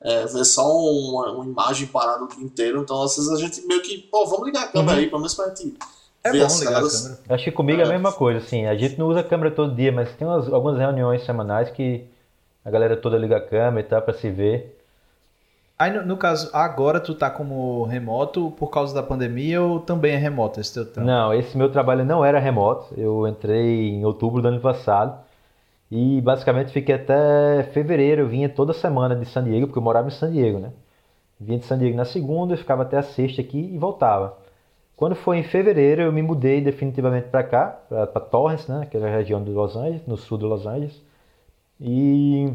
é, 0.00 0.26
ver 0.26 0.44
só 0.44 0.64
uma, 0.64 1.32
uma, 1.32 1.44
imagem 1.44 1.88
parada 1.88 2.24
o 2.24 2.28
dia 2.28 2.44
inteiro, 2.44 2.80
então 2.80 3.02
às 3.02 3.16
vezes 3.16 3.30
a 3.30 3.36
gente 3.36 3.66
meio 3.66 3.82
que, 3.82 3.98
pô, 3.98 4.24
vamos 4.26 4.46
ligar 4.46 4.64
a 4.64 4.68
câmera 4.68 4.92
uhum. 4.92 4.98
aí, 4.98 5.06
pelo 5.06 5.20
menos 5.20 5.34
pra 5.34 5.48
gente 5.48 5.76
é 6.22 6.30
ver 6.30 6.38
bom 6.38 6.46
as 6.46 6.58
ligar 6.60 6.72
caras. 6.72 6.94
a 6.94 7.02
câmera. 7.02 7.34
Acho 7.34 7.44
que 7.44 7.52
comigo 7.52 7.80
é. 7.80 7.84
é 7.84 7.86
a 7.88 7.92
mesma 7.92 8.12
coisa, 8.12 8.38
assim, 8.38 8.66
a 8.66 8.76
gente 8.76 8.96
não 8.96 9.08
usa 9.08 9.20
a 9.20 9.24
câmera 9.24 9.50
todo 9.52 9.74
dia, 9.74 9.90
mas 9.90 10.14
tem 10.16 10.26
umas, 10.26 10.52
algumas 10.52 10.78
reuniões 10.78 11.24
semanais 11.24 11.70
que 11.70 12.06
a 12.64 12.70
galera 12.70 12.96
toda 12.96 13.18
liga 13.18 13.38
a 13.38 13.40
câmera 13.40 13.80
e 13.80 13.88
tal 13.88 14.02
pra 14.02 14.14
se 14.14 14.30
ver. 14.30 14.75
Aí, 15.78 15.92
no, 15.92 16.06
no, 16.06 16.16
caso, 16.16 16.48
agora 16.54 16.98
tu 16.98 17.14
tá 17.14 17.30
como 17.30 17.84
remoto 17.84 18.50
por 18.52 18.68
causa 18.68 18.94
da 18.94 19.02
pandemia 19.02 19.60
ou 19.60 19.78
também 19.78 20.14
é 20.14 20.16
remoto 20.16 20.58
esse 20.58 20.72
teu 20.72 20.90
trampo? 20.90 21.06
Não, 21.06 21.34
esse 21.34 21.56
meu 21.56 21.70
trabalho 21.70 22.02
não 22.04 22.24
era 22.24 22.38
remoto. 22.38 22.94
Eu 22.96 23.28
entrei 23.28 23.90
em 23.90 24.04
outubro 24.04 24.40
do 24.40 24.48
ano 24.48 24.60
passado 24.60 25.18
e 25.90 26.20
basicamente 26.22 26.72
fiquei 26.72 26.94
até 26.94 27.62
fevereiro. 27.74 28.22
Eu 28.22 28.28
vinha 28.28 28.48
toda 28.48 28.72
semana 28.72 29.14
de 29.14 29.26
San 29.26 29.44
Diego, 29.44 29.66
porque 29.66 29.78
eu 29.78 29.82
morava 29.82 30.08
em 30.08 30.12
San 30.12 30.32
Diego, 30.32 30.58
né? 30.58 30.72
Vinha 31.38 31.58
de 31.58 31.66
San 31.66 31.78
Diego 31.78 31.96
na 31.96 32.06
segunda, 32.06 32.56
ficava 32.56 32.82
até 32.82 32.96
a 32.96 33.02
sexta 33.02 33.42
aqui 33.42 33.58
e 33.74 33.76
voltava. 33.76 34.38
Quando 34.96 35.14
foi 35.14 35.36
em 35.38 35.42
fevereiro, 35.42 36.00
eu 36.02 36.12
me 36.12 36.22
mudei 36.22 36.62
definitivamente 36.62 37.28
para 37.28 37.44
cá, 37.44 37.78
para 37.88 38.06
Torrance, 38.20 38.70
né? 38.70 38.80
Aquela 38.82 39.10
região 39.10 39.44
de 39.44 39.50
Los 39.50 39.76
Angeles, 39.76 40.06
no 40.06 40.16
sul 40.16 40.38
de 40.38 40.44
Los 40.46 40.66
Angeles. 40.66 41.02
E 41.78 42.50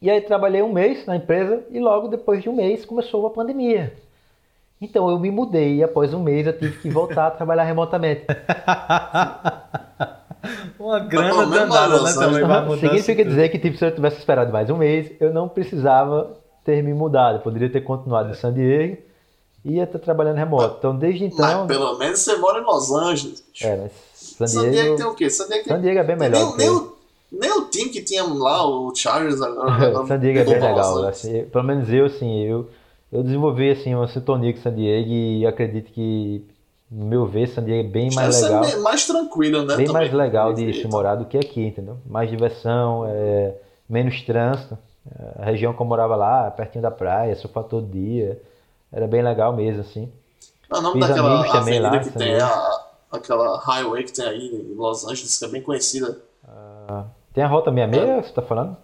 e 0.00 0.10
aí 0.10 0.20
trabalhei 0.20 0.62
um 0.62 0.72
mês 0.72 1.04
na 1.06 1.16
empresa 1.16 1.64
e 1.70 1.80
logo 1.80 2.08
depois 2.08 2.42
de 2.42 2.48
um 2.48 2.54
mês 2.54 2.84
começou 2.84 3.26
a 3.26 3.30
pandemia. 3.30 3.92
Então 4.80 5.10
eu 5.10 5.18
me 5.18 5.30
mudei 5.30 5.76
e 5.76 5.82
após 5.82 6.14
um 6.14 6.22
mês 6.22 6.46
eu 6.46 6.56
tive 6.56 6.78
que 6.78 6.88
voltar 6.88 7.26
a 7.26 7.30
trabalhar 7.32 7.64
remotamente. 7.64 8.24
Uma 10.78 11.00
grana 11.00 11.46
danada, 11.46 12.00
né? 12.02 12.12
Também 12.12 12.44
uhum. 12.44 12.78
Significa 12.78 13.24
dizer 13.24 13.48
que 13.48 13.58
tipo, 13.58 13.76
se 13.76 13.84
eu 13.84 13.92
tivesse 13.92 14.18
esperado 14.18 14.52
mais 14.52 14.70
um 14.70 14.76
mês, 14.76 15.10
eu 15.20 15.32
não 15.32 15.48
precisava 15.48 16.36
ter 16.64 16.80
me 16.82 16.94
mudado. 16.94 17.38
Eu 17.38 17.40
poderia 17.40 17.68
ter 17.68 17.80
continuado 17.80 18.30
em 18.30 18.34
San 18.34 18.52
Diego 18.52 18.96
e 19.64 19.74
ia 19.74 19.84
estar 19.84 19.98
trabalhando 19.98 20.36
remoto. 20.36 20.76
Então 20.78 20.96
desde 20.96 21.24
então. 21.24 21.66
Mas 21.66 21.66
pelo 21.66 21.98
menos 21.98 22.20
você 22.20 22.36
mora 22.36 22.60
em 22.60 22.64
Los 22.64 22.92
Angeles. 22.92 23.44
É, 23.60 23.76
mas 24.38 24.52
San 24.52 24.60
Diego, 24.60 24.64
San 24.64 24.70
Diego 24.70 24.96
tem 24.96 25.06
o 25.06 25.14
quê? 25.14 25.28
San 25.28 25.48
Diego, 25.48 25.68
San 25.68 25.80
Diego 25.80 25.98
é 25.98 26.04
bem 26.04 26.16
melhor. 26.16 26.56
Nem, 26.56 26.56
nem, 26.56 26.70
o, 26.70 26.96
nem 27.30 27.50
o 27.52 27.66
time 27.66 27.90
que 27.90 28.02
tinha 28.02 28.24
lá, 28.24 28.66
o 28.66 28.94
Chargers 28.94 29.40
agora. 29.40 29.92
San 30.06 30.18
Diego 30.18 30.38
é 30.38 30.44
bem 30.44 30.54
legal. 30.54 31.04
Assim, 31.04 31.44
pelo 31.44 31.64
menos 31.64 31.92
eu, 31.92 32.06
assim, 32.06 32.42
eu, 32.44 32.68
eu 33.12 33.22
desenvolvi 33.22 33.70
assim, 33.70 33.94
uma 33.94 34.08
sintonia 34.08 34.52
com 34.52 34.60
San 34.60 34.74
Diego 34.74 35.10
e 35.10 35.46
acredito 35.46 35.92
que, 35.92 36.44
no 36.90 37.04
meu 37.04 37.26
ver, 37.26 37.48
San 37.48 37.64
Diego 37.64 37.86
é 37.86 37.90
bem 37.90 38.14
mais 38.14 38.42
legal. 38.42 38.64
É 38.64 38.76
mais 38.76 39.06
tranquilo, 39.06 39.60
né? 39.62 39.76
Bem 39.76 39.86
também. 39.86 39.92
mais 39.92 40.12
legal 40.12 40.52
de 40.54 40.72
se 40.72 40.88
morar 40.88 41.16
do 41.16 41.26
que 41.26 41.36
aqui, 41.36 41.66
entendeu? 41.66 41.98
Mais 42.06 42.30
diversão, 42.30 43.04
é, 43.06 43.54
menos 43.88 44.22
trânsito. 44.22 44.78
A 45.38 45.44
região 45.44 45.72
que 45.72 45.80
eu 45.80 45.86
morava 45.86 46.16
lá, 46.16 46.50
pertinho 46.50 46.82
da 46.82 46.90
praia, 46.90 47.34
surfar 47.34 47.64
todo 47.64 47.86
dia. 47.86 48.40
Era 48.92 49.06
bem 49.06 49.22
legal 49.22 49.54
mesmo, 49.54 49.80
assim. 49.80 50.10
Ah, 50.70 50.78
o 50.78 50.82
nome 50.82 51.00
Fiz 51.00 51.08
daquela 51.08 51.50
também 51.50 51.80
lá, 51.80 51.98
que 51.98 52.10
tem 52.10 52.38
a, 52.38 52.80
aquela 53.10 53.58
highway 53.58 54.04
que 54.04 54.12
tem 54.12 54.24
aí 54.26 54.48
em 54.48 54.74
Los 54.74 55.04
Angeles, 55.04 55.38
que 55.38 55.44
é 55.44 55.48
bem 55.48 55.62
conhecida. 55.62 56.18
Ah, 56.46 57.04
tem 57.38 57.44
a 57.44 57.46
Rota 57.48 57.70
66, 57.72 58.08
é. 58.08 58.22
você 58.22 58.32
tá 58.32 58.42
falando? 58.42 58.76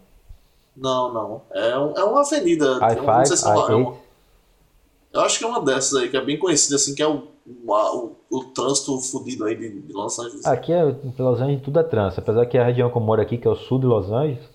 Não, 0.77 1.13
não. 1.13 1.43
É, 1.51 1.77
um, 1.77 1.93
é 1.97 2.05
uma 2.05 2.21
avenida. 2.21 2.79
I5, 2.79 3.05
não 3.05 3.27
sei 3.27 3.37
se 3.37 3.49
é 3.49 3.51
uma, 3.51 3.73
é 3.73 3.75
uma, 3.75 3.97
Eu 5.13 5.21
acho 5.23 5.39
que 5.41 5.45
é 5.45 5.49
uma 5.49 5.61
dessas 5.61 6.01
aí, 6.01 6.09
que 6.09 6.17
é 6.17 6.25
bem 6.25 6.39
conhecida, 6.39 6.77
assim, 6.77 6.95
que 6.95 7.03
é 7.03 7.09
o, 7.09 7.25
o, 7.67 8.13
o 8.31 8.45
trânsito 8.55 8.97
fodido 9.01 9.45
aí 9.45 9.57
de, 9.57 9.81
de, 9.81 9.93
Los 9.93 10.21
Angeles. 10.21 10.47
Aqui 10.47 10.73
é, 10.73 10.89
em 10.89 11.15
Los 11.19 11.41
Angeles 11.41 11.63
tudo 11.63 11.81
é 11.81 11.83
trânsito. 11.83 12.21
Apesar 12.21 12.47
que 12.47 12.57
a 12.57 12.65
região 12.65 12.89
que 12.89 12.97
eu 12.97 13.01
moro 13.01 13.21
aqui, 13.21 13.39
que 13.39 13.49
é 13.49 13.51
o 13.51 13.57
sul 13.57 13.81
de 13.81 13.87
Los 13.87 14.13
Angeles, 14.13 14.49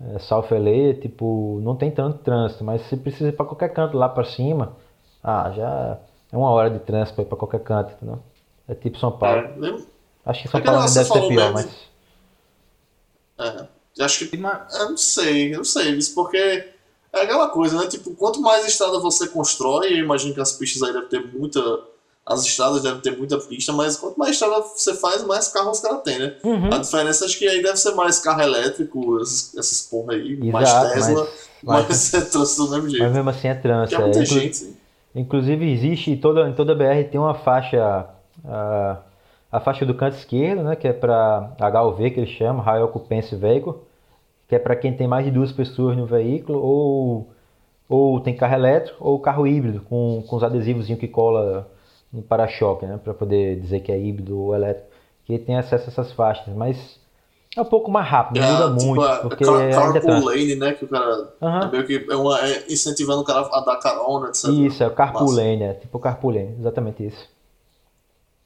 é, 0.00 0.20
South 0.20 0.46
LA, 0.52 1.00
tipo, 1.00 1.58
não 1.64 1.74
tem 1.74 1.90
tanto 1.90 2.18
trânsito, 2.18 2.62
mas 2.62 2.82
se 2.82 2.96
precisa 2.96 3.30
ir 3.30 3.32
pra 3.32 3.44
qualquer 3.44 3.72
canto 3.72 3.96
lá 3.96 4.08
pra 4.08 4.22
cima, 4.22 4.76
ah, 5.20 5.50
já 5.50 5.98
é 6.30 6.36
uma 6.36 6.50
hora 6.50 6.70
de 6.70 6.78
trânsito 6.78 7.16
pra 7.16 7.24
ir 7.24 7.26
pra 7.26 7.36
qualquer 7.36 7.60
canto, 7.64 7.92
entendeu? 7.92 8.20
É 8.68 8.74
tipo 8.76 8.98
São 8.98 9.10
Paulo. 9.10 9.40
É, 9.40 9.82
acho 10.26 10.42
que 10.42 10.48
São 10.48 10.62
Paulo 10.62 10.80
deve 10.82 10.90
ser 10.90 11.20
pior, 11.26 11.28
mesmo. 11.28 11.54
mas... 11.54 11.91
É. 13.38 13.66
Acho 14.00 14.26
que. 14.26 14.36
Eu 14.36 14.88
não 14.90 14.96
sei, 14.96 15.52
eu 15.52 15.58
não 15.58 15.64
sei, 15.64 15.94
isso 15.96 16.14
porque 16.14 16.36
é 17.12 17.20
aquela 17.20 17.48
coisa, 17.48 17.78
né? 17.78 17.86
Tipo, 17.86 18.12
quanto 18.14 18.40
mais 18.40 18.66
estrada 18.66 18.98
você 18.98 19.28
constrói, 19.28 19.92
eu 19.92 19.98
imagino 19.98 20.34
que 20.34 20.40
as 20.40 20.52
pistas 20.52 20.82
aí 20.82 20.92
devem 20.92 21.08
ter 21.08 21.20
muita. 21.20 21.60
As 22.24 22.44
estradas 22.44 22.82
devem 22.82 23.00
ter 23.00 23.16
muita 23.18 23.36
pista, 23.36 23.72
mas 23.72 23.96
quanto 23.96 24.16
mais 24.16 24.32
estrada 24.32 24.60
você 24.60 24.94
faz, 24.94 25.24
mais 25.24 25.48
carros 25.48 25.78
os 25.78 25.82
caras 25.82 26.02
têm, 26.02 26.20
né? 26.20 26.36
Uhum. 26.44 26.72
A 26.72 26.78
diferença 26.78 27.24
acho 27.24 27.36
que 27.36 27.48
aí 27.48 27.60
deve 27.60 27.76
ser 27.76 27.96
mais 27.96 28.20
carro 28.20 28.40
elétrico, 28.40 29.20
essas, 29.20 29.56
essas 29.58 29.80
porra 29.82 30.12
aí, 30.12 30.34
Exato, 30.34 30.52
mais 30.52 30.92
Tesla, 30.92 31.28
mas, 31.64 31.88
mas 31.88 32.14
é 32.14 32.20
trânsito 32.30 32.64
do 32.64 32.70
mesmo 32.70 32.88
jeito. 32.88 33.02
Mas 33.02 33.12
mesmo 33.12 33.30
assim 33.30 33.48
é 33.48 33.54
trânsito. 33.54 34.00
É 34.00 34.04
muita 34.04 34.22
é, 34.22 34.24
gente, 34.24 34.56
sim. 34.56 34.76
Inclusive 35.14 35.70
existe, 35.70 36.16
toda, 36.16 36.48
em 36.48 36.54
toda 36.54 36.74
BR 36.74 37.10
tem 37.10 37.20
uma 37.20 37.34
faixa. 37.34 38.06
Uh, 38.44 39.11
a 39.52 39.60
faixa 39.60 39.84
do 39.84 39.94
canto 39.94 40.16
esquerdo, 40.16 40.62
né, 40.62 40.74
que 40.74 40.88
é 40.88 40.94
para 40.94 41.54
HUV, 41.84 42.10
que 42.10 42.20
eles 42.20 42.30
chamam, 42.30 42.62
High 42.62 42.82
Occupancy 42.84 43.36
Vehicle, 43.36 43.74
que 44.48 44.54
é 44.54 44.58
para 44.58 44.74
quem 44.74 44.96
tem 44.96 45.06
mais 45.06 45.26
de 45.26 45.30
duas 45.30 45.52
pessoas 45.52 45.94
no 45.94 46.06
veículo, 46.06 46.58
ou, 46.58 47.28
ou 47.86 48.18
tem 48.20 48.34
carro 48.34 48.54
elétrico, 48.54 48.96
ou 48.98 49.20
carro 49.20 49.46
híbrido, 49.46 49.82
com, 49.82 50.24
com 50.26 50.36
os 50.36 50.42
adesivos 50.42 50.86
que 50.86 51.06
cola 51.06 51.70
no 52.10 52.22
para-choque, 52.22 52.86
né, 52.86 52.98
para 53.02 53.12
poder 53.12 53.60
dizer 53.60 53.80
que 53.80 53.92
é 53.92 54.00
híbrido 54.00 54.38
ou 54.38 54.54
elétrico, 54.54 54.88
que 55.26 55.38
tem 55.38 55.56
acesso 55.56 55.84
a 55.84 55.92
essas 55.92 56.12
faixas, 56.12 56.54
mas 56.54 56.98
é 57.54 57.60
um 57.60 57.66
pouco 57.66 57.90
mais 57.90 58.08
rápido, 58.08 58.42
é, 58.42 58.50
muda 58.50 58.76
tipo 58.76 58.86
muito, 58.86 59.04
a, 59.04 59.16
porque 59.18 59.44
car 59.44 59.60
é 59.60 59.70
carpool 59.70 60.24
lane, 60.24 60.54
né, 60.54 60.72
que 60.72 60.86
o 60.86 60.88
cara 60.88 61.28
uhum. 61.42 61.58
é 61.60 61.70
meio 61.70 61.86
que 61.86 62.06
é, 62.10 62.16
uma, 62.16 62.40
é 62.40 62.64
incentivando 62.72 63.20
o 63.20 63.24
cara 63.24 63.46
a 63.52 63.60
dar 63.60 63.76
carona, 63.76 64.28
etc. 64.28 64.48
Isso, 64.48 64.82
é 64.82 64.86
o 64.86 64.92
carpool 64.92 65.30
lane, 65.30 65.62
é 65.62 65.74
tipo 65.74 65.98
carpool 65.98 66.30
lane, 66.30 66.56
exatamente 66.58 67.06
isso. 67.06 67.30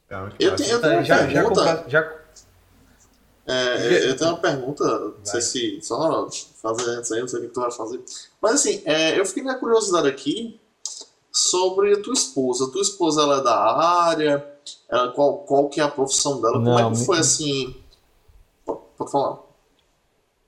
Eu 0.09 0.57
tenho, 0.57 0.71
eu 0.71 0.81
tenho 0.81 0.95
uma 0.95 1.05
já, 1.05 1.27
pergunta. 1.27 1.65
Já, 1.65 1.89
já... 1.89 2.13
É, 3.49 4.11
eu 4.11 4.17
tenho 4.17 4.31
uma 4.31 4.41
pergunta, 4.41 4.85
não 4.85 5.25
sei 5.25 5.41
se. 5.41 5.81
Só 5.83 6.29
fazer 6.63 6.91
antes 6.91 7.13
aí, 7.13 7.21
não 7.21 7.29
sei 7.29 7.41
o 7.41 7.43
que 7.43 7.49
tu 7.49 7.61
vai 7.61 7.71
fazer. 7.71 8.01
Mas 8.41 8.55
assim, 8.55 8.83
é, 8.85 9.19
eu 9.19 9.27
fiquei 9.27 9.43
na 9.43 9.55
curiosidade 9.57 10.09
aqui 10.09 10.61
sobre 11.33 11.93
a 11.93 12.03
tua 12.03 12.15
esposa. 12.15 12.65
A 12.65 12.71
tua 12.71 12.83
esposa 12.83 13.23
ela 13.23 13.39
é 13.39 13.43
da 13.43 13.57
área, 13.57 14.47
ela, 14.89 15.13
qual, 15.13 15.39
qual 15.39 15.69
que 15.69 15.81
é 15.81 15.85
a 15.85 15.89
profissão 15.89 16.41
dela? 16.41 16.55
Como 16.55 16.65
Não, 16.65 16.79
é 16.79 16.91
que 16.93 17.05
foi 17.05 17.19
assim? 17.19 17.77
Pode, 18.65 19.11
falar. 19.11 19.41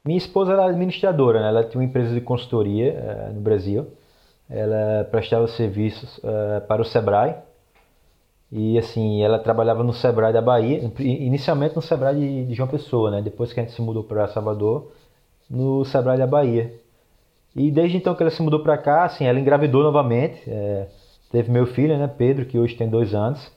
Minha 0.04 0.18
esposa 0.18 0.52
era 0.52 0.66
administradora, 0.66 1.40
né? 1.40 1.48
Ela 1.48 1.64
tinha 1.64 1.80
uma 1.80 1.84
empresa 1.84 2.14
de 2.14 2.20
consultoria 2.20 2.92
eh, 2.92 3.32
no 3.34 3.40
Brasil. 3.40 3.86
Ela 4.48 5.04
prestava 5.11 5.46
serviços 5.48 6.18
eh, 6.24 6.61
para 6.61 6.80
o 6.80 6.84
Sebrae. 6.84 7.36
E 8.51 8.78
assim, 8.78 9.22
ela 9.22 9.38
trabalhava 9.38 9.84
no 9.84 9.92
Sebrae 9.92 10.32
da 10.32 10.40
Bahia, 10.40 10.90
inicialmente 10.99 11.76
no 11.76 11.82
Sebrae 11.82 12.18
de, 12.18 12.46
de 12.46 12.55
João 12.55 12.68
Pessoa, 12.68 13.11
né? 13.11 13.20
Depois 13.20 13.53
que 13.53 13.61
a 13.61 13.62
gente 13.62 13.74
se 13.74 13.82
mudou 13.82 14.03
para 14.03 14.26
Salvador, 14.28 14.90
no 15.51 15.84
Sebrae 15.84 16.16
da 16.18 16.26
Bahia. 16.26 16.74
E 17.55 17.70
desde 17.70 17.96
então 17.96 18.14
que 18.14 18.22
ela 18.22 18.30
se 18.30 18.42
mudou 18.42 18.61
para 18.61 18.78
cá, 18.78 19.05
assim, 19.05 19.24
ela 19.26 19.38
engravidou 19.38 19.82
novamente. 19.82 20.42
eh, 20.46 20.86
teve 21.30 21.51
meu 21.51 21.66
filho, 21.66 21.99
né, 21.99 22.09
Pedro, 22.09 22.46
que 22.46 22.59
hoje 22.59 22.74
tem 22.74 22.88
dois 22.88 23.14
anos. 23.14 23.51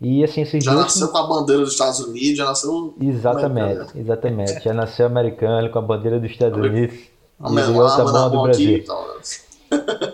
E 0.00 0.24
assim, 0.24 0.42
esses 0.42 0.64
Já 0.64 0.74
nasceu 0.74 1.08
com 1.08 1.18
a 1.18 1.26
bandeira 1.26 1.62
dos 1.62 1.72
Estados 1.72 2.00
Unidos, 2.00 2.36
já 2.36 2.44
nasceu. 2.44 2.94
Exatamente, 3.00 3.98
exatamente. 3.98 4.64
Já 4.64 4.74
nasceu 4.74 5.06
americano 5.06 5.70
com 5.70 5.78
a 5.78 5.82
bandeira 5.82 6.18
dos 6.18 6.30
Estados 6.30 6.58
Unidos 6.58 6.94
e 6.96 7.10
A 7.40 7.48
de 7.48 7.54
melama 7.54 7.82
outra 7.84 8.04
na 8.04 8.12
mão 8.12 8.30
do 8.30 8.36
mão 8.36 8.46
aqui 8.46 8.62
e 8.62 8.82
Brasil. 8.82 8.84
tal. 8.84 9.06
né? 9.06 10.12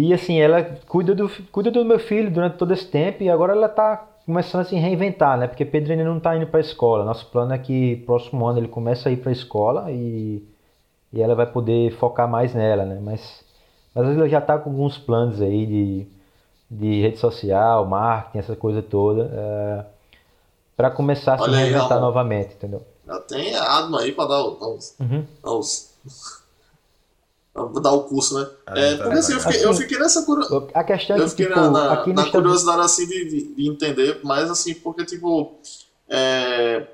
E 0.00 0.14
assim, 0.14 0.38
ela 0.40 0.62
cuida 0.86 1.14
do, 1.14 1.28
cuida 1.50 1.70
do 1.70 1.84
meu 1.84 1.98
filho 1.98 2.30
durante 2.30 2.56
todo 2.56 2.72
esse 2.72 2.86
tempo 2.86 3.22
e 3.22 3.28
agora 3.28 3.52
ela 3.52 3.68
tá 3.68 4.06
começando 4.24 4.60
a 4.60 4.64
se 4.64 4.76
reinventar, 4.76 5.36
né? 5.38 5.46
Porque 5.48 5.64
Pedro 5.64 5.90
ainda 5.90 6.04
não 6.04 6.20
tá 6.20 6.36
indo 6.36 6.46
para 6.46 6.58
a 6.58 6.60
escola. 6.60 7.04
Nosso 7.04 7.26
plano 7.26 7.52
é 7.52 7.58
que 7.58 7.96
próximo 8.06 8.46
ano 8.46 8.58
ele 8.60 8.68
comece 8.68 9.08
a 9.08 9.10
ir 9.10 9.16
para 9.16 9.30
a 9.30 9.32
escola 9.32 9.90
e, 9.90 10.42
e 11.12 11.20
ela 11.20 11.34
vai 11.34 11.46
poder 11.46 11.90
focar 11.96 12.28
mais 12.28 12.54
nela, 12.54 12.84
né? 12.84 13.00
Mas, 13.02 13.42
mas 13.94 14.06
ela 14.06 14.28
já 14.28 14.40
tá 14.40 14.56
com 14.58 14.70
alguns 14.70 14.96
planos 14.98 15.40
aí 15.42 15.66
de, 15.66 16.06
de 16.70 17.00
rede 17.02 17.18
social, 17.18 17.84
marketing, 17.86 18.38
essa 18.38 18.54
coisa 18.54 18.80
toda, 18.82 19.84
para 20.76 20.90
começar 20.92 21.34
a 21.34 21.38
se 21.38 21.44
Olha 21.44 21.58
aí, 21.58 21.64
reinventar 21.64 21.88
Ramon. 21.88 22.02
novamente, 22.02 22.54
entendeu? 22.54 22.82
Já 23.06 23.18
tem 23.20 23.54
a 23.54 23.78
Adma 23.78 24.00
aí 24.02 24.12
pra 24.12 24.26
dar, 24.26 24.42
dar 24.42 24.68
os. 24.68 24.94
Uhum. 25.00 25.24
dar 25.42 25.52
os- 25.52 25.88
dar 27.82 27.92
o 27.92 28.04
curso, 28.04 28.38
né? 28.38 28.46
Ah, 28.66 28.78
É, 28.78 28.96
tá 28.96 29.04
porque 29.04 29.18
assim, 29.18 29.32
eu 29.34 29.40
fiquei, 29.40 29.64
eu 29.64 29.70
Assim, 29.70 29.80
fiquei 29.82 29.98
nessa 29.98 30.22
curiosidade. 30.24 30.66
A 30.74 30.84
questão 30.84 31.16
é 31.16 31.20
Eu 31.20 31.24
que, 31.24 31.30
fiquei 31.30 31.46
tipo, 31.46 31.60
na, 31.60 31.70
na, 31.70 31.92
aqui 31.92 32.12
na 32.12 32.24
curiosidade 32.30 32.80
assim 32.80 33.06
de, 33.06 33.24
de- 33.28 33.54
de 33.54 33.68
entender, 33.68 34.20
mas 34.24 34.50
assim, 34.50 34.74
porque 34.74 35.04
tipo. 35.04 35.58
é, 36.08 36.86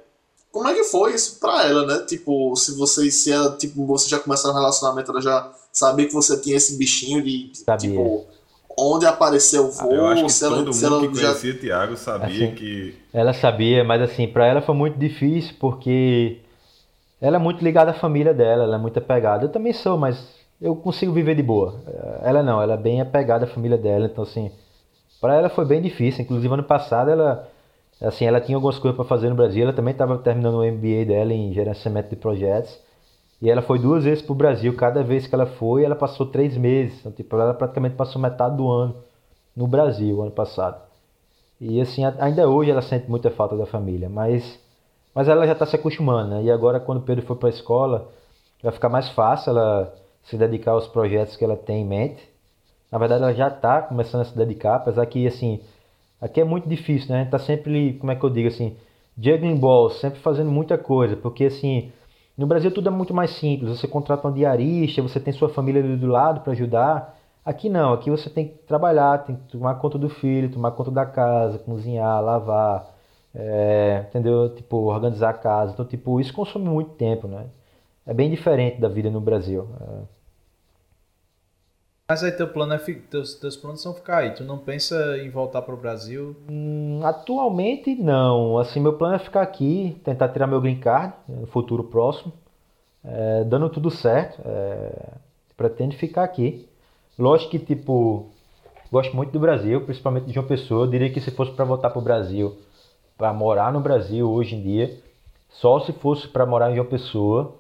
como 0.53 0.69
é 0.69 0.75
que 0.75 0.85
foi 0.85 1.15
isso 1.15 1.41
pra 1.41 1.65
ela, 1.67 1.85
né? 1.87 2.05
Tipo, 2.07 2.55
se 2.57 2.77
você, 2.77 3.11
se 3.11 3.33
ela, 3.33 3.57
tipo, 3.57 3.85
você 3.87 4.09
já 4.09 4.19
começou 4.21 4.51
um 4.53 4.55
relacionamento, 4.55 5.11
ela 5.11 5.21
já 5.21 5.53
sabia 5.73 6.07
que 6.07 6.13
você 6.15 6.41
tinha 6.41 6.57
esse 6.57 6.77
bichinho 6.79 7.23
de, 7.23 7.51
Sabia. 7.55 7.91
tipo, 7.91 8.25
onde 8.79 9.05
apareceu 9.07 9.67
o 9.67 9.71
voo, 9.73 9.93
Eu 9.93 10.07
acho 10.07 10.25
que 10.27 10.33
se 10.33 10.45
ela, 10.45 10.57
todo 10.59 10.73
se 10.73 10.85
mundo 10.85 10.95
ela 11.05 11.09
que 11.13 11.21
já. 11.21 11.29
conhecia 11.29 11.59
Thiago 11.59 11.97
sabia 11.97 12.27
Assim. 12.47 12.55
que 12.55 12.95
Ela 13.13 13.33
sabia, 13.33 13.83
mas 13.85 14.01
assim, 14.03 14.29
pra 14.29 14.47
ela 14.47 14.63
foi 14.63 14.75
muito 14.77 14.97
difícil 14.99 15.55
porque 15.59 16.39
ela 17.21 17.37
é 17.37 17.39
muito 17.41 17.65
ligada 17.65 17.91
à 17.91 17.95
família 17.95 18.33
dela, 18.35 18.65
ela 18.65 18.77
é 18.77 18.79
muito 18.79 18.99
apegada. 18.99 19.45
Eu 19.45 19.49
também 19.49 19.73
sou, 19.73 19.97
mas 19.99 20.17
eu 20.61 20.77
consigo 20.77 21.13
viver 21.13 21.35
de 21.35 21.43
boa. 21.43 21.75
Eh, 21.87 22.21
Ela 22.25 22.43
não, 22.43 22.61
ela 22.63 22.75
é 22.75 22.77
bem 22.77 23.01
apegada 23.01 23.45
à 23.45 23.49
família 23.49 23.79
dela, 23.79 24.07
então 24.07 24.25
assim, 24.25 24.51
pra 25.21 25.37
ela 25.37 25.49
foi 25.51 25.65
bem 25.67 25.83
difícil. 25.83 26.25
Inclusive 26.25 26.53
ano 26.55 26.65
passado 26.65 27.11
ela 27.11 27.49
assim, 28.03 28.27
ela 28.27 28.41
tinha 28.41 28.57
algumas 28.57 28.79
coisas 28.79 28.97
pra 28.97 29.05
fazer 29.07 29.31
no 29.31 29.37
Brasil, 29.37 29.63
ela 29.65 29.73
também 29.73 29.93
estava 29.93 30.19
terminando 30.19 30.57
o 30.57 30.65
MBA 30.65 31.07
dela 31.07 31.33
em 31.35 31.53
gerenciamento 31.55 32.11
de 32.11 32.17
projetos. 32.17 32.79
E 33.43 33.51
ela 33.51 33.63
foi 33.63 33.79
duas 33.79 34.05
vezes 34.05 34.23
pro 34.25 34.35
Brasil, 34.35 34.75
cada 34.77 35.03
vez 35.03 35.27
que 35.27 35.35
ela 35.35 35.47
foi, 35.47 35.85
ela 35.85 35.97
passou 35.97 36.27
três 36.27 36.57
meses. 36.57 37.01
Então, 37.01 37.13
tipo, 37.13 37.37
ela 37.37 37.55
praticamente 37.55 37.97
passou 37.97 38.21
metade 38.23 38.57
do 38.57 38.71
ano 38.71 38.97
no 39.57 39.67
Brasil, 39.69 40.23
ano 40.23 40.31
passado. 40.33 40.81
E 41.61 41.81
assim, 41.81 42.05
ainda 42.19 42.49
hoje 42.49 42.71
ela 42.71 42.83
sente 42.83 43.09
muita 43.11 43.31
falta 43.31 43.57
da 43.57 43.67
família, 43.67 44.09
mas, 44.09 44.59
mas 45.15 45.29
ela 45.29 45.47
já 45.47 45.53
está 45.53 45.67
se 45.67 45.77
acostumando, 45.77 46.31
né? 46.37 46.43
E 46.45 46.51
agora 46.51 46.81
quando 46.81 46.99
o 46.99 47.03
Pedro 47.03 47.25
for 47.27 47.37
para 47.37 47.49
a 47.49 47.53
escola, 47.53 48.09
vai 48.63 48.73
ficar 48.73 48.89
mais 48.89 49.09
fácil 49.11 49.51
ela 49.51 49.95
se 50.25 50.37
dedicar 50.37 50.73
aos 50.73 50.89
projetos 50.89 51.37
que 51.37 51.45
ela 51.45 51.57
tem 51.57 51.83
em 51.83 51.87
mente. 51.87 52.23
Na 52.91 52.99
verdade, 52.99 53.23
ela 53.23 53.35
já 53.35 53.49
está 53.49 53.83
começando 53.83 54.23
a 54.23 54.25
se 54.25 54.37
dedicar, 54.37 54.77
apesar 54.77 55.05
que, 55.07 55.27
assim, 55.27 55.61
aqui 56.21 56.41
é 56.41 56.45
muito 56.45 56.69
difícil, 56.69 57.11
né? 57.11 57.21
A 57.21 57.23
gente 57.23 57.31
tá 57.31 57.39
sempre, 57.39 57.95
como 57.95 58.13
é 58.13 58.17
que 58.17 58.25
eu 58.25 58.31
digo, 58.31 58.49
assim, 58.49 58.77
juggling 59.19 59.57
balls, 59.57 60.01
sempre 60.01 60.21
fazendo 60.21 60.51
muita 60.51 60.79
coisa, 60.79 61.17
porque, 61.17 61.45
assim, 61.45 61.93
no 62.37 62.47
Brasil 62.47 62.71
tudo 62.73 62.89
é 62.89 62.93
muito 62.93 63.15
mais 63.15 63.31
simples. 63.31 63.79
Você 63.79 63.87
contrata 63.87 64.27
um 64.29 64.33
diarista, 64.33 65.03
você 65.03 65.21
tem 65.21 65.33
sua 65.33 65.49
família 65.49 65.83
ali 65.83 65.97
do 65.97 66.07
lado 66.07 66.41
para 66.41 66.53
ajudar. 66.53 67.17
Aqui 67.45 67.69
não, 67.69 67.93
aqui 67.93 68.11
você 68.11 68.29
tem 68.31 68.49
que 68.49 68.55
trabalhar, 68.67 69.19
tem 69.25 69.37
que 69.37 69.43
tomar 69.53 69.75
conta 69.77 69.99
do 69.99 70.09
filho, 70.09 70.51
tomar 70.51 70.73
conta 70.73 70.91
da 70.91 71.07
casa, 71.07 71.59
cozinhar, 71.59 72.23
lavar, 72.23 72.91
é, 73.35 74.05
entendeu? 74.09 74.55
Tipo, 74.55 74.79
organizar 74.79 75.31
a 75.31 75.35
casa. 75.35 75.73
Então, 75.73 75.85
tipo, 75.85 76.21
isso 76.21 76.33
consome 76.33 76.69
muito 76.69 76.91
tempo, 76.93 77.29
né? 77.29 77.47
É 78.07 78.15
bem 78.15 78.31
diferente 78.31 78.81
da 78.81 78.89
vida 78.89 79.11
no 79.11 79.21
Brasil. 79.21 79.69
É, 79.81 80.03
Mas 82.09 82.25
aí 82.25 82.33
teu 82.33 82.49
plano 82.51 82.73
é 82.73 82.79
teus, 82.79 83.35
teus 83.35 83.59
planos 83.59 83.83
são 83.83 83.93
ficar 83.95 84.19
aí. 84.21 84.35
Tu 84.35 84.43
não 84.43 84.57
pensa 84.59 85.19
em 85.19 85.29
voltar 85.29 85.61
pro 85.61 85.77
Brasil? 85.77 86.35
Hum, 86.49 87.01
Atualmente 87.05 87.95
não. 87.95 88.59
Assim, 88.59 88.81
meu 88.81 88.95
plano 88.95 89.15
é 89.17 89.19
ficar 89.19 89.43
aqui, 89.43 90.01
tentar 90.05 90.29
tirar 90.29 90.47
meu 90.47 90.61
green 90.61 90.79
card 90.79 91.15
no 91.29 91.47
futuro 91.47 91.85
próximo. 91.85 92.33
É, 93.05 93.45
dando 93.45 93.71
tudo 93.71 93.91
certo, 93.91 94.41
é, 94.47 95.13
pretendo 95.57 95.95
ficar 95.97 96.25
aqui. 96.25 96.69
Lógico 97.19 97.53
que, 97.53 97.59
tipo, 97.61 98.31
gosto 98.93 99.17
muito 99.17 99.33
do 99.33 99.41
Brasil, 99.41 99.83
principalmente 99.85 100.27
de 100.27 100.35
João 100.35 100.47
Pessoa. 100.47 100.87
Eu 100.87 100.91
diria 100.91 101.11
que 101.13 101.21
se 101.21 101.31
fosse 101.33 101.53
para 101.53 101.65
voltar 101.65 101.91
pro 101.91 102.01
Brasil, 102.03 102.57
para 103.19 103.33
morar 103.33 103.73
no 103.73 103.81
Brasil 103.81 104.31
hoje 104.31 104.57
em 104.57 104.63
dia, 104.63 105.01
só 105.51 105.81
se 105.81 105.93
fosse 105.95 106.29
para 106.29 106.47
morar 106.47 106.73
em 106.73 106.77
João 106.77 106.89
Pessoa. 106.89 107.55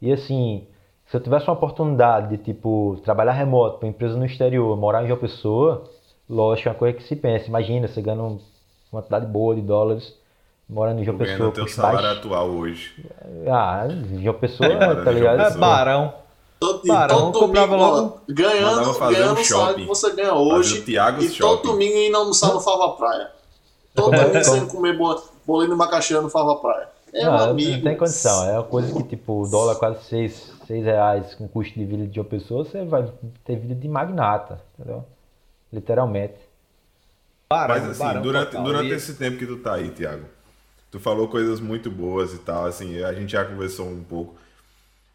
E 0.00 0.12
assim, 0.12 0.66
se 1.10 1.16
eu 1.16 1.20
tivesse 1.20 1.46
uma 1.46 1.54
oportunidade 1.54 2.36
de, 2.36 2.42
tipo, 2.42 3.00
trabalhar 3.04 3.32
remoto 3.32 3.78
para 3.78 3.88
empresa 3.88 4.16
no 4.16 4.24
exterior, 4.24 4.76
morar 4.76 5.04
em 5.04 5.06
João 5.08 5.18
Pessoa, 5.18 5.84
lógico, 6.28 6.68
é 6.68 6.72
uma 6.72 6.78
coisa 6.78 6.96
que 6.96 7.02
se 7.04 7.16
pensa. 7.16 7.46
Imagina, 7.48 7.86
você 7.88 8.00
ganha 8.00 8.20
um- 8.22 8.38
uma 8.92 9.02
quantidade 9.02 9.26
boa 9.26 9.54
de 9.54 9.60
dólares 9.62 10.14
morando 10.68 11.00
em 11.00 11.04
João 11.04 11.16
ganhando 11.18 11.32
Pessoa, 11.36 11.48
o 11.50 11.52
teu 11.52 11.68
salário 11.68 12.00
baixo. 12.02 12.18
atual 12.20 12.46
hoje. 12.48 13.06
Ah, 13.48 13.86
João 14.22 14.34
Pessoa, 14.38 14.68
Morando 14.68 15.04
tá 15.04 15.10
ligado? 15.10 15.40
É 15.40 15.50
barão. 15.58 16.12
Todo, 16.60 16.86
Barão, 16.86 17.32
todo 17.32 17.46
domingo, 17.52 17.74
logo- 17.74 18.20
ganhando, 18.28 18.98
ganhando 18.98 19.40
um 19.40 19.44
salário 19.44 19.76
que 19.76 19.84
você 19.86 20.12
ganha 20.12 20.34
hoje. 20.34 20.82
Thiago 20.82 21.22
E 21.22 21.28
Shopping. 21.30 21.56
todo 21.62 21.72
domingo 21.72 21.96
indo 21.96 22.16
almoçar 22.18 22.52
no 22.52 22.60
Fava 22.60 22.90
Praia. 22.98 23.30
Todo 23.94 24.14
é- 24.14 24.18
domingo 24.24 24.44
como- 24.44 24.56
indo 24.58 24.66
comer 24.66 24.98
bo- 24.98 25.22
bolinho 25.46 25.70
de 25.72 25.76
macaxeira 25.78 26.22
no 26.22 26.28
Fava 26.28 26.56
Praia. 26.56 26.88
É, 27.12 27.24
Não, 27.24 27.32
não 27.32 27.50
amigo. 27.50 27.82
tem 27.82 27.96
condição. 27.96 28.44
É 28.48 28.52
uma 28.54 28.64
coisa 28.64 28.92
que, 28.92 29.02
tipo, 29.02 29.42
o 29.42 29.48
dólar 29.48 29.76
quase 29.76 30.04
6, 30.04 30.52
seis 30.66 30.84
reais 30.84 31.34
com 31.34 31.48
custo 31.48 31.74
de 31.78 31.84
vida 31.84 32.06
de 32.06 32.20
uma 32.20 32.24
pessoa, 32.28 32.64
você 32.64 32.84
vai 32.84 33.10
ter 33.44 33.56
vida 33.56 33.74
de 33.74 33.88
magnata, 33.88 34.60
entendeu? 34.78 35.04
Literalmente. 35.72 36.34
Barão, 37.48 37.74
Mas 37.74 37.90
assim, 37.90 37.98
barão 38.04 38.22
durante, 38.22 38.46
total. 38.50 38.64
durante 38.64 38.88
esse 38.92 39.14
tempo 39.14 39.36
que 39.38 39.46
tu 39.46 39.56
tá 39.58 39.74
aí, 39.74 39.90
Thiago, 39.90 40.24
tu 40.90 41.00
falou 41.00 41.26
coisas 41.28 41.58
muito 41.60 41.90
boas 41.90 42.32
e 42.32 42.38
tal, 42.38 42.66
assim, 42.66 43.02
a 43.02 43.12
gente 43.12 43.32
já 43.32 43.44
conversou 43.44 43.88
um 43.88 44.04
pouco. 44.04 44.36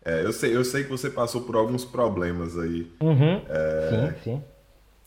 É, 0.04 0.24
eu, 0.24 0.34
sei, 0.34 0.56
eu 0.56 0.64
sei 0.66 0.84
que 0.84 0.90
você 0.90 1.10
passou 1.10 1.42
por 1.42 1.56
alguns 1.56 1.84
problemas 1.86 2.58
aí 2.60 2.92
Uhum. 3.02 3.42
É. 3.50 4.14
Sim, 4.14 4.20
sim. 4.24 4.44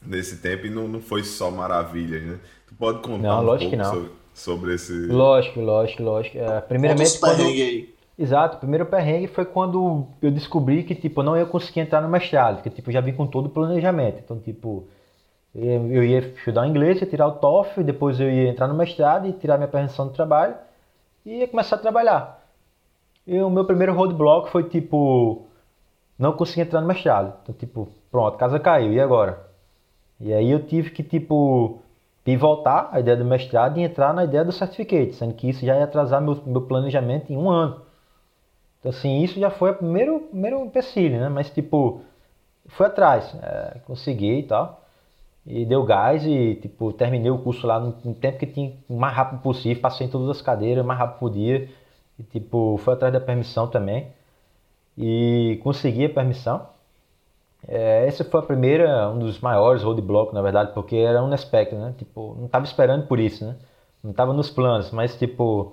nesse 0.05 0.39
tempo 0.39 0.67
e 0.67 0.71
não, 0.71 0.89
não 0.89 1.01
foi 1.01 1.23
só 1.23 1.51
maravilhas, 1.51 2.23
né? 2.25 2.39
Tu 2.67 2.75
pode 2.75 3.01
contar 3.01 3.23
Não, 3.29 3.41
um 3.41 3.43
lógico 3.43 3.71
pouco 3.71 3.71
que 3.71 3.77
não. 3.77 3.91
sobre, 4.07 4.11
sobre 4.39 4.75
esse... 4.75 4.93
Lógico, 5.07 5.61
lógico, 5.61 6.03
lógico. 6.03 6.39
É, 6.39 6.61
primeiramente, 6.61 7.19
quando... 7.19 7.43
aí. 7.43 7.95
Exato, 8.19 8.57
o 8.57 8.61
primeiro 8.61 8.85
perrengue 8.87 9.29
foi 9.29 9.45
quando 9.45 10.07
eu 10.21 10.31
descobri 10.33 10.83
que, 10.83 10.95
tipo, 10.95 11.21
eu 11.21 11.25
não 11.25 11.37
ia 11.37 11.47
conseguir 11.47 11.81
entrar 11.81 12.01
no 12.01 12.09
mestrado, 12.09 12.57
porque, 12.57 12.71
tipo, 12.71 12.91
eu 12.91 12.95
já 12.95 13.01
vim 13.01 13.13
com 13.13 13.27
todo 13.27 13.47
o 13.47 13.51
planejamento. 13.51 14.21
Então, 14.25 14.41
tipo, 14.41 14.89
eu 15.55 16.03
ia 16.03 16.19
estudar 16.19 16.67
inglês, 16.67 17.01
ia 17.01 17.07
tirar 17.07 17.29
o 17.29 17.33
TOEFL, 17.33 17.83
depois 17.83 18.19
eu 18.19 18.29
ia 18.29 18.49
entrar 18.49 18.67
no 18.67 18.75
mestrado 18.75 19.29
e 19.29 19.33
tirar 19.33 19.57
minha 19.57 19.69
permissão 19.69 20.09
de 20.09 20.15
trabalho 20.15 20.57
e 21.25 21.39
ia 21.39 21.49
começar 21.49 21.77
a 21.77 21.79
trabalhar. 21.79 22.45
E 23.25 23.39
o 23.41 23.51
meu 23.51 23.65
primeiro 23.65 23.95
roadblock 23.95 24.51
foi, 24.51 24.65
tipo, 24.65 25.47
não 26.19 26.33
consegui 26.33 26.63
entrar 26.63 26.81
no 26.81 26.89
mestrado. 26.89 27.35
Então, 27.43 27.55
tipo, 27.55 27.89
pronto, 28.11 28.35
a 28.35 28.39
casa 28.39 28.59
caiu, 28.59 28.93
e 28.93 29.01
agora? 29.01 29.47
E 30.21 30.33
aí 30.33 30.51
eu 30.51 30.67
tive 30.67 30.91
que, 30.91 31.05
tipo, 31.05 31.81
pivotar 32.29 32.91
a 32.93 33.01
ideia 33.01 33.17
do 33.17 33.25
mestrado 33.25 33.79
e 33.79 33.83
entrar 33.83 34.13
na 34.13 34.23
ideia 34.23 34.45
do 34.45 34.53
certificate, 34.53 35.15
sendo 35.15 35.33
que 35.33 35.49
isso 35.49 35.65
já 35.65 35.75
ia 35.75 35.85
atrasar 35.85 36.21
meu, 36.21 36.39
meu 36.45 36.61
planejamento 36.61 37.33
em 37.33 37.39
um 37.39 37.49
ano. 37.49 37.81
Então, 38.79 38.91
assim, 38.91 39.23
isso 39.23 39.41
já 39.41 39.49
foi 39.49 39.71
o 39.71 39.75
primeiro, 39.75 40.21
primeiro 40.21 40.63
empecilho, 40.63 41.19
né? 41.19 41.31
Mas, 41.31 41.49
tipo, 41.49 42.03
fui 42.67 42.85
atrás, 42.85 43.35
é, 43.43 43.79
consegui 43.87 44.41
e 44.41 44.43
tal. 44.43 44.85
E 45.47 45.65
deu 45.65 45.83
gás 45.85 46.23
e, 46.27 46.57
tipo, 46.57 46.93
terminei 46.93 47.31
o 47.31 47.39
curso 47.39 47.67
lá 47.67 47.81
no, 47.81 47.93
tempo 48.15 48.37
que 48.37 48.47
tinha, 48.47 48.75
o 48.91 48.99
mais 48.99 49.17
rápido 49.17 49.41
possível. 49.41 49.81
Passei 49.81 50.07
em 50.07 50.11
todas 50.11 50.29
as 50.29 50.43
cadeiras, 50.43 50.85
o 50.85 50.87
mais 50.87 51.01
rápido 51.01 51.21
podia. 51.21 51.67
E, 52.19 52.23
tipo, 52.25 52.77
fui 52.85 52.93
atrás 52.93 53.11
da 53.11 53.21
permissão 53.21 53.69
também. 53.69 54.09
E 54.99 55.59
consegui 55.63 56.05
a 56.05 56.11
permissão. 56.11 56.67
É, 57.67 58.07
esse 58.07 58.25
foi 58.25 58.41
a 58.41 58.43
primeira, 58.43 59.11
um 59.11 59.19
dos 59.19 59.41
maiores 59.41 59.83
roadblocks, 59.83 60.33
na 60.35 60.43
verdade, 60.43 60.73
porque 60.73 60.97
era 60.97 61.23
um 61.23 61.33
aspecto, 61.33 61.75
né? 61.77 61.95
Tipo, 61.99 62.35
não 62.39 62.47
estava 62.47 62.65
esperando 62.65 63.07
por 63.07 63.19
isso, 63.19 63.45
né? 63.45 63.57
Não 64.03 64.13
estava 64.13 64.33
nos 64.33 64.49
planos, 64.51 64.91
mas, 64.91 65.17
tipo, 65.19 65.73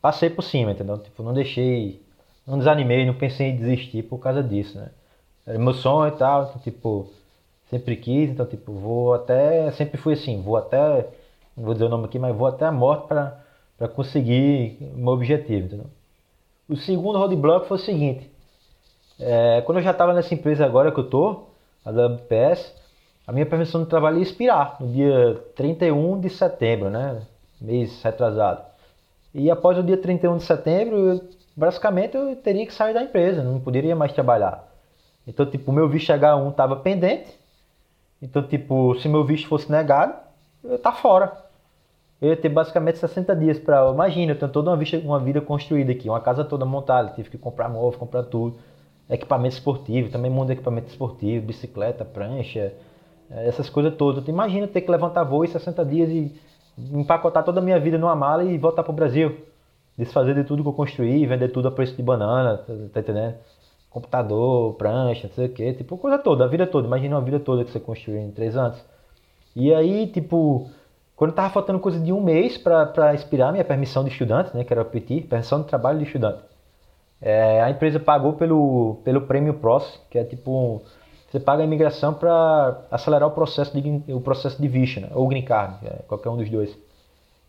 passei 0.00 0.30
por 0.30 0.42
cima, 0.42 0.72
entendeu? 0.72 0.98
Tipo, 0.98 1.22
não 1.22 1.34
deixei, 1.34 2.02
não 2.46 2.58
desanimei, 2.58 3.06
não 3.06 3.14
pensei 3.14 3.48
em 3.50 3.56
desistir 3.56 4.02
por 4.04 4.18
causa 4.18 4.42
disso, 4.42 4.78
né? 4.78 4.90
Era 5.46 5.58
meu 5.58 5.74
sonho 5.74 6.14
e 6.14 6.18
tal, 6.18 6.44
então, 6.44 6.60
tipo, 6.62 7.08
sempre 7.70 7.96
quis, 7.96 8.30
então, 8.30 8.46
tipo, 8.46 8.72
vou 8.72 9.14
até, 9.14 9.70
sempre 9.72 9.98
fui 9.98 10.14
assim, 10.14 10.42
vou 10.42 10.56
até, 10.56 11.08
não 11.56 11.64
vou 11.64 11.74
dizer 11.74 11.86
o 11.86 11.88
nome 11.88 12.06
aqui, 12.06 12.18
mas 12.18 12.36
vou 12.36 12.46
até 12.46 12.66
a 12.66 12.72
morte 12.72 13.06
para 13.08 13.88
conseguir 13.94 14.78
o 14.94 14.98
meu 14.98 15.12
objetivo, 15.14 15.66
entendeu? 15.66 15.86
O 16.68 16.76
segundo 16.76 17.18
roadblock 17.18 17.68
foi 17.68 17.76
o 17.76 17.80
seguinte, 17.80 18.30
é, 19.22 19.62
quando 19.62 19.78
eu 19.78 19.84
já 19.84 19.92
estava 19.92 20.12
nessa 20.12 20.34
empresa 20.34 20.64
agora 20.64 20.90
que 20.90 20.98
eu 20.98 21.08
tô, 21.08 21.44
a 21.84 21.90
WPS, 21.90 22.72
a 23.26 23.32
minha 23.32 23.46
permissão 23.46 23.82
de 23.82 23.88
trabalho 23.88 24.16
ia 24.16 24.22
expirar 24.22 24.76
no 24.80 24.88
dia 24.88 25.40
31 25.54 26.20
de 26.20 26.28
setembro, 26.30 26.90
né? 26.90 27.22
Mês 27.60 28.02
retrasado. 28.02 28.62
E 29.34 29.50
após 29.50 29.78
o 29.78 29.82
dia 29.82 29.96
31 29.96 30.36
de 30.36 30.42
setembro, 30.42 30.96
eu, 30.96 31.20
basicamente 31.56 32.16
eu 32.16 32.34
teria 32.36 32.66
que 32.66 32.74
sair 32.74 32.92
da 32.92 33.02
empresa, 33.02 33.42
não 33.42 33.60
poderia 33.60 33.94
mais 33.94 34.12
trabalhar. 34.12 34.68
Então, 35.26 35.46
tipo, 35.46 35.70
o 35.70 35.74
meu 35.74 35.88
visto 35.88 36.12
H1 36.12 36.50
estava 36.50 36.76
pendente. 36.76 37.30
Então, 38.20 38.42
tipo, 38.42 38.94
se 38.96 39.08
meu 39.08 39.24
visto 39.24 39.48
fosse 39.48 39.70
negado, 39.70 40.14
eu 40.64 40.78
tá 40.78 40.92
fora. 40.92 41.32
Eu 42.20 42.30
ia 42.30 42.36
ter 42.36 42.48
basicamente 42.48 42.98
60 42.98 43.34
dias 43.36 43.58
para. 43.58 43.88
Imagina, 43.90 44.32
eu 44.32 44.38
tenho 44.38 44.50
toda 44.50 44.70
uma, 44.70 44.76
vista, 44.76 44.98
uma 44.98 45.18
vida 45.18 45.40
construída 45.40 45.92
aqui, 45.92 46.08
uma 46.08 46.20
casa 46.20 46.44
toda 46.44 46.64
montada, 46.64 47.12
tive 47.14 47.30
que 47.30 47.38
comprar 47.38 47.68
móvel, 47.68 47.98
comprar 47.98 48.24
tudo 48.24 48.56
equipamento 49.08 49.54
esportivo, 49.54 50.10
também 50.10 50.30
mundo 50.30 50.50
equipamento 50.50 50.88
esportivo, 50.88 51.46
bicicleta, 51.46 52.04
prancha, 52.04 52.72
eh, 53.30 53.48
essas 53.48 53.68
coisas 53.68 53.94
todas. 53.96 54.26
Imagina 54.28 54.66
ter 54.66 54.80
que 54.80 54.90
levantar 54.90 55.24
voo 55.24 55.44
em 55.44 55.48
60 55.48 55.84
dias 55.84 56.10
e 56.10 56.32
empacotar 56.78 57.44
toda 57.44 57.60
a 57.60 57.62
minha 57.62 57.78
vida 57.78 57.98
numa 57.98 58.16
mala 58.16 58.44
e 58.44 58.56
voltar 58.58 58.82
para 58.82 58.92
o 58.92 58.94
Brasil. 58.94 59.36
Desfazer 59.96 60.34
de 60.34 60.44
tudo 60.44 60.62
que 60.62 60.68
eu 60.68 60.72
construí, 60.72 61.26
vender 61.26 61.48
tudo 61.48 61.68
a 61.68 61.70
preço 61.70 61.94
de 61.94 62.02
banana, 62.02 62.58
tá, 62.58 62.72
tá 62.92 63.00
entendendo? 63.00 63.34
Computador, 63.90 64.74
prancha, 64.74 65.28
não 65.28 65.34
sei 65.34 65.46
o 65.46 65.48
que, 65.50 65.72
tipo, 65.74 65.98
coisa 65.98 66.18
toda, 66.18 66.44
a 66.44 66.48
vida 66.48 66.66
toda. 66.66 66.86
Imagina 66.86 67.16
uma 67.16 67.24
vida 67.24 67.38
toda 67.38 67.64
que 67.64 67.70
você 67.70 67.80
construiu 67.80 68.20
em 68.20 68.30
três 68.30 68.56
anos. 68.56 68.82
E 69.54 69.72
aí, 69.74 70.06
tipo, 70.06 70.70
quando 71.14 71.34
tava 71.34 71.50
faltando 71.50 71.78
coisa 71.78 72.00
de 72.00 72.12
um 72.12 72.20
mês 72.20 72.56
para 72.56 73.14
expirar 73.14 73.52
minha 73.52 73.64
permissão 73.64 74.02
de 74.02 74.10
estudante, 74.10 74.56
né, 74.56 74.64
que 74.64 74.72
era 74.72 74.82
o 74.82 74.84
PT, 74.84 75.22
permissão 75.22 75.60
de 75.60 75.68
trabalho 75.68 75.98
de 75.98 76.04
estudante, 76.04 76.42
é, 77.22 77.62
a 77.62 77.70
empresa 77.70 78.00
pagou 78.00 78.32
pelo, 78.32 78.96
pelo 79.04 79.22
prêmio 79.22 79.54
PROS, 79.54 80.00
que 80.10 80.18
é 80.18 80.24
tipo. 80.24 80.82
Você 81.30 81.40
paga 81.40 81.62
a 81.62 81.64
imigração 81.64 82.12
para 82.12 82.82
acelerar 82.90 83.26
o 83.26 83.30
processo 83.30 83.72
de, 83.80 84.12
o 84.12 84.20
processo 84.20 84.60
de 84.60 84.68
visto, 84.68 85.00
né? 85.00 85.08
ou 85.14 85.26
green 85.26 85.42
card, 85.42 85.76
é, 85.82 86.02
qualquer 86.06 86.28
um 86.28 86.36
dos 86.36 86.50
dois. 86.50 86.76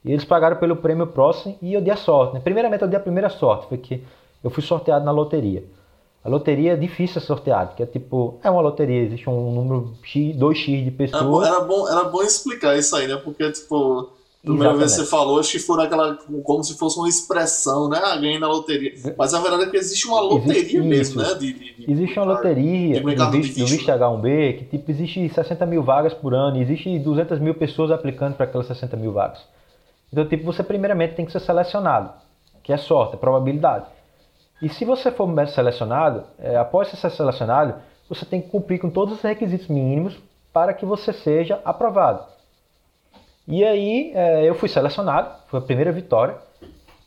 E 0.05 0.11
eles 0.11 0.23
pagaram 0.23 0.55
pelo 0.55 0.77
prêmio 0.77 1.07
PROS 1.07 1.49
e 1.61 1.73
eu 1.73 1.81
dei 1.81 1.91
a 1.91 1.97
sorte. 1.97 2.35
Né? 2.35 2.39
Primeiramente, 2.41 2.81
eu 2.81 2.87
dei 2.87 2.97
a 2.97 3.01
primeira 3.01 3.29
sorte, 3.29 3.67
foi 3.67 3.77
que 3.77 4.01
eu 4.41 4.49
fui 4.49 4.63
sorteado 4.63 5.03
na 5.03 5.11
loteria. 5.11 5.65
A 6.23 6.29
loteria 6.29 6.73
é 6.73 6.75
difícil 6.77 7.19
de 7.19 7.27
sortear, 7.27 7.67
porque 7.67 7.83
é 7.83 7.85
tipo, 7.85 8.39
é 8.41 8.49
uma 8.49 8.61
loteria, 8.61 9.01
existe 9.01 9.29
um 9.29 9.51
número 9.51 9.93
X, 10.01 10.33
2x 10.37 10.85
de 10.85 10.91
pessoas. 10.91 11.45
Era 11.45 11.59
bom, 11.59 11.89
era 11.89 12.05
bom 12.05 12.21
explicar 12.21 12.77
isso 12.77 12.95
aí, 12.95 13.07
né? 13.07 13.17
Porque, 13.17 13.51
tipo, 13.51 14.09
Primeira 14.43 14.75
vez 14.75 14.91
que 14.91 14.99
você 14.99 15.05
falou, 15.05 15.39
acho 15.39 15.53
que 15.53 15.59
foi 15.59 15.77
naquela, 15.77 16.17
como 16.43 16.61
se 16.65 16.77
fosse 16.77 16.99
uma 16.99 17.07
expressão, 17.07 17.87
né? 17.87 17.97
Ah, 18.03 18.17
ganhei 18.17 18.37
na 18.37 18.47
loteria. 18.49 18.91
Mas 19.17 19.33
a 19.33 19.39
verdade 19.39 19.63
é 19.63 19.65
que 19.67 19.77
existe 19.77 20.05
uma 20.05 20.19
loteria 20.19 20.59
existe 20.59 20.81
mesmo, 20.81 21.21
né? 21.21 21.33
De, 21.35 21.53
de, 21.53 21.73
de, 21.73 21.91
existe 21.91 22.19
uma 22.19 22.25
loteria 22.25 23.01
no 23.01 23.31
visto, 23.31 23.59
no 23.59 23.65
visto 23.65 23.87
H1B 23.87 24.57
que 24.57 24.65
tipo, 24.65 24.91
existe 24.91 25.29
60 25.29 25.65
mil 25.65 25.81
vagas 25.81 26.13
por 26.13 26.33
ano, 26.33 26.61
existe 26.61 26.99
200 26.99 27.39
mil 27.39 27.55
pessoas 27.55 27.89
aplicando 27.89 28.35
para 28.35 28.45
aquelas 28.45 28.67
60 28.67 28.97
mil 28.97 29.13
vagas. 29.13 29.39
Então, 30.11 30.27
tipo, 30.27 30.43
você 30.43 30.61
primeiramente 30.61 31.15
tem 31.15 31.25
que 31.25 31.31
ser 31.31 31.39
selecionado, 31.39 32.11
que 32.61 32.73
é 32.73 32.77
sorte, 32.77 33.15
é 33.15 33.17
probabilidade. 33.17 33.85
E 34.61 34.67
se 34.67 34.83
você 34.83 35.09
for 35.09 35.29
selecionado, 35.47 36.25
é, 36.37 36.57
após 36.57 36.89
ser 36.89 37.09
selecionado, 37.09 37.75
você 38.09 38.25
tem 38.25 38.41
que 38.41 38.49
cumprir 38.49 38.77
com 38.77 38.89
todos 38.89 39.15
os 39.15 39.21
requisitos 39.21 39.69
mínimos 39.69 40.17
para 40.51 40.73
que 40.73 40.85
você 40.85 41.13
seja 41.13 41.61
aprovado. 41.63 42.32
E 43.47 43.63
aí 43.63 44.11
é, 44.15 44.47
eu 44.47 44.55
fui 44.55 44.69
selecionado, 44.69 45.29
foi 45.47 45.59
a 45.59 45.63
primeira 45.63 45.91
vitória. 45.91 46.35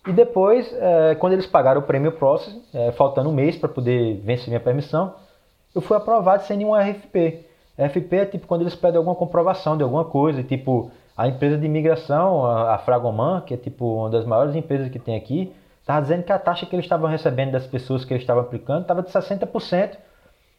E 0.06 0.12
depois, 0.12 0.72
é, 0.74 1.14
quando 1.16 1.32
eles 1.32 1.46
pagaram 1.46 1.80
o 1.80 1.84
prêmio 1.84 2.12
Process, 2.12 2.54
é, 2.72 2.92
faltando 2.92 3.28
um 3.28 3.34
mês 3.34 3.56
para 3.56 3.68
poder 3.68 4.20
vencer 4.22 4.48
minha 4.48 4.60
permissão, 4.60 5.14
eu 5.74 5.80
fui 5.80 5.96
aprovado 5.96 6.44
sem 6.44 6.56
nenhum 6.56 6.74
RFP. 6.74 7.44
RFP 7.78 8.16
é 8.16 8.24
tipo 8.24 8.46
quando 8.46 8.62
eles 8.62 8.74
pedem 8.74 8.98
alguma 8.98 9.16
comprovação 9.16 9.76
de 9.76 9.82
alguma 9.82 10.04
coisa, 10.04 10.42
tipo 10.42 10.90
a 11.16 11.26
empresa 11.26 11.56
de 11.56 11.66
imigração, 11.66 12.44
a, 12.46 12.74
a 12.74 12.78
Fragoman, 12.78 13.40
que 13.40 13.54
é 13.54 13.56
tipo 13.56 14.00
uma 14.00 14.10
das 14.10 14.24
maiores 14.24 14.54
empresas 14.54 14.88
que 14.90 14.98
tem 14.98 15.16
aqui, 15.16 15.52
estava 15.80 16.02
dizendo 16.02 16.22
que 16.22 16.32
a 16.32 16.38
taxa 16.38 16.66
que 16.66 16.74
eles 16.74 16.84
estavam 16.84 17.08
recebendo 17.08 17.52
das 17.52 17.66
pessoas 17.66 18.04
que 18.04 18.12
eles 18.12 18.22
estavam 18.22 18.42
aplicando 18.42 18.82
estava 18.82 19.02
de 19.02 19.10
60%. 19.10 19.96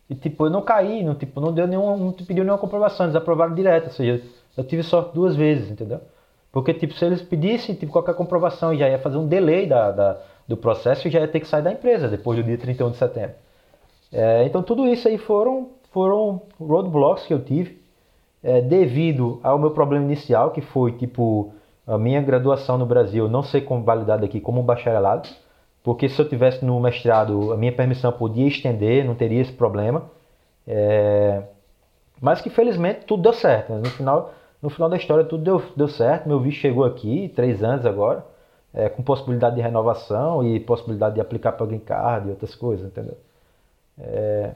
E 0.10 0.16
tipo, 0.16 0.46
eu 0.46 0.50
não 0.50 0.62
caí, 0.62 1.04
não, 1.04 1.16
tipo, 1.16 1.42
não 1.42 1.52
deu 1.52 1.68
nenhum, 1.68 1.98
não 1.98 2.12
pediu 2.14 2.44
nenhuma 2.44 2.58
comprovação, 2.58 3.08
eles 3.08 3.16
aprovaram 3.16 3.54
direto, 3.54 3.86
ou 3.86 3.92
seja, 3.92 4.24
eu 4.58 4.64
tive 4.64 4.84
sorte 4.84 5.14
duas 5.14 5.36
vezes, 5.36 5.70
entendeu? 5.70 6.02
Porque, 6.52 6.74
tipo, 6.74 6.94
se 6.94 7.06
eles 7.06 7.22
pedissem 7.22 7.76
tipo, 7.76 7.92
qualquer 7.92 8.16
comprovação, 8.16 8.76
já 8.76 8.90
ia 8.90 8.98
fazer 8.98 9.18
um 9.18 9.28
delay 9.28 9.68
da, 9.68 9.92
da, 9.92 10.18
do 10.48 10.58
processo 10.58 11.08
e 11.08 11.12
já 11.12 11.20
ia 11.20 11.28
ter 11.28 11.40
que 11.40 11.48
sair 11.48 11.62
da 11.62 11.72
empresa 11.72 12.08
depois 12.08 12.40
do 12.40 12.44
dia 12.44 12.58
31 12.58 12.92
de 12.92 12.98
setembro. 12.98 13.36
É, 14.12 14.44
então, 14.46 14.64
tudo 14.64 14.88
isso 14.88 15.08
aí 15.08 15.18
foram, 15.18 15.70
foram 15.92 16.42
roadblocks 16.60 17.26
que 17.28 17.34
eu 17.34 17.44
tive 17.44 17.80
é, 18.44 18.62
devido 18.62 19.40
ao 19.44 19.60
meu 19.60 19.72
problema 19.72 20.06
inicial, 20.06 20.52
que 20.52 20.62
foi, 20.62 20.94
tipo, 20.94 21.54
a 21.86 21.98
minha 21.98 22.22
graduação 22.22 22.78
no 22.78 22.86
Brasil 22.86 23.30
não 23.30 23.44
ser 23.44 23.62
convalidada 23.62 24.26
aqui 24.26 24.40
como 24.42 24.62
um 24.62 24.64
bacharelado, 24.64 25.30
porque 25.84 26.10
se 26.10 26.20
eu 26.20 26.28
tivesse 26.28 26.66
no 26.66 26.80
mestrado, 26.80 27.54
a 27.54 27.58
minha 27.58 27.72
permissão 27.72 28.12
podia 28.12 28.48
estender, 28.48 29.06
não 29.06 29.16
teria 29.16 29.42
esse 29.42 29.54
problema. 29.54 30.10
É, 30.68 31.44
mas 32.20 32.42
que 32.42 32.50
felizmente 32.50 33.06
tudo 33.06 33.24
deu 33.24 33.34
certo. 33.34 33.74
Né? 33.74 33.80
No 33.80 33.90
final 33.92 34.34
no 34.68 34.70
final 34.70 34.90
da 34.90 34.98
história 34.98 35.24
tudo 35.24 35.42
deu, 35.46 35.64
deu 35.78 35.88
certo. 35.88 36.28
Meu 36.28 36.42
visto 36.42 36.60
chegou 36.60 36.84
aqui, 36.84 37.32
três 37.34 37.64
anos 37.64 37.86
agora, 37.86 38.26
é, 38.74 38.90
com 38.90 39.02
possibilidade 39.02 39.56
de 39.56 39.62
renovação 39.62 40.46
e 40.46 40.60
possibilidade 40.60 41.16
de 41.16 41.22
aplicar 41.22 41.54
para 41.54 41.66
Green 41.66 41.80
Card 41.80 42.28
e 42.28 42.32
outras 42.32 42.54
coisas, 42.54 42.86
entendeu? 42.86 43.18
É... 43.98 44.52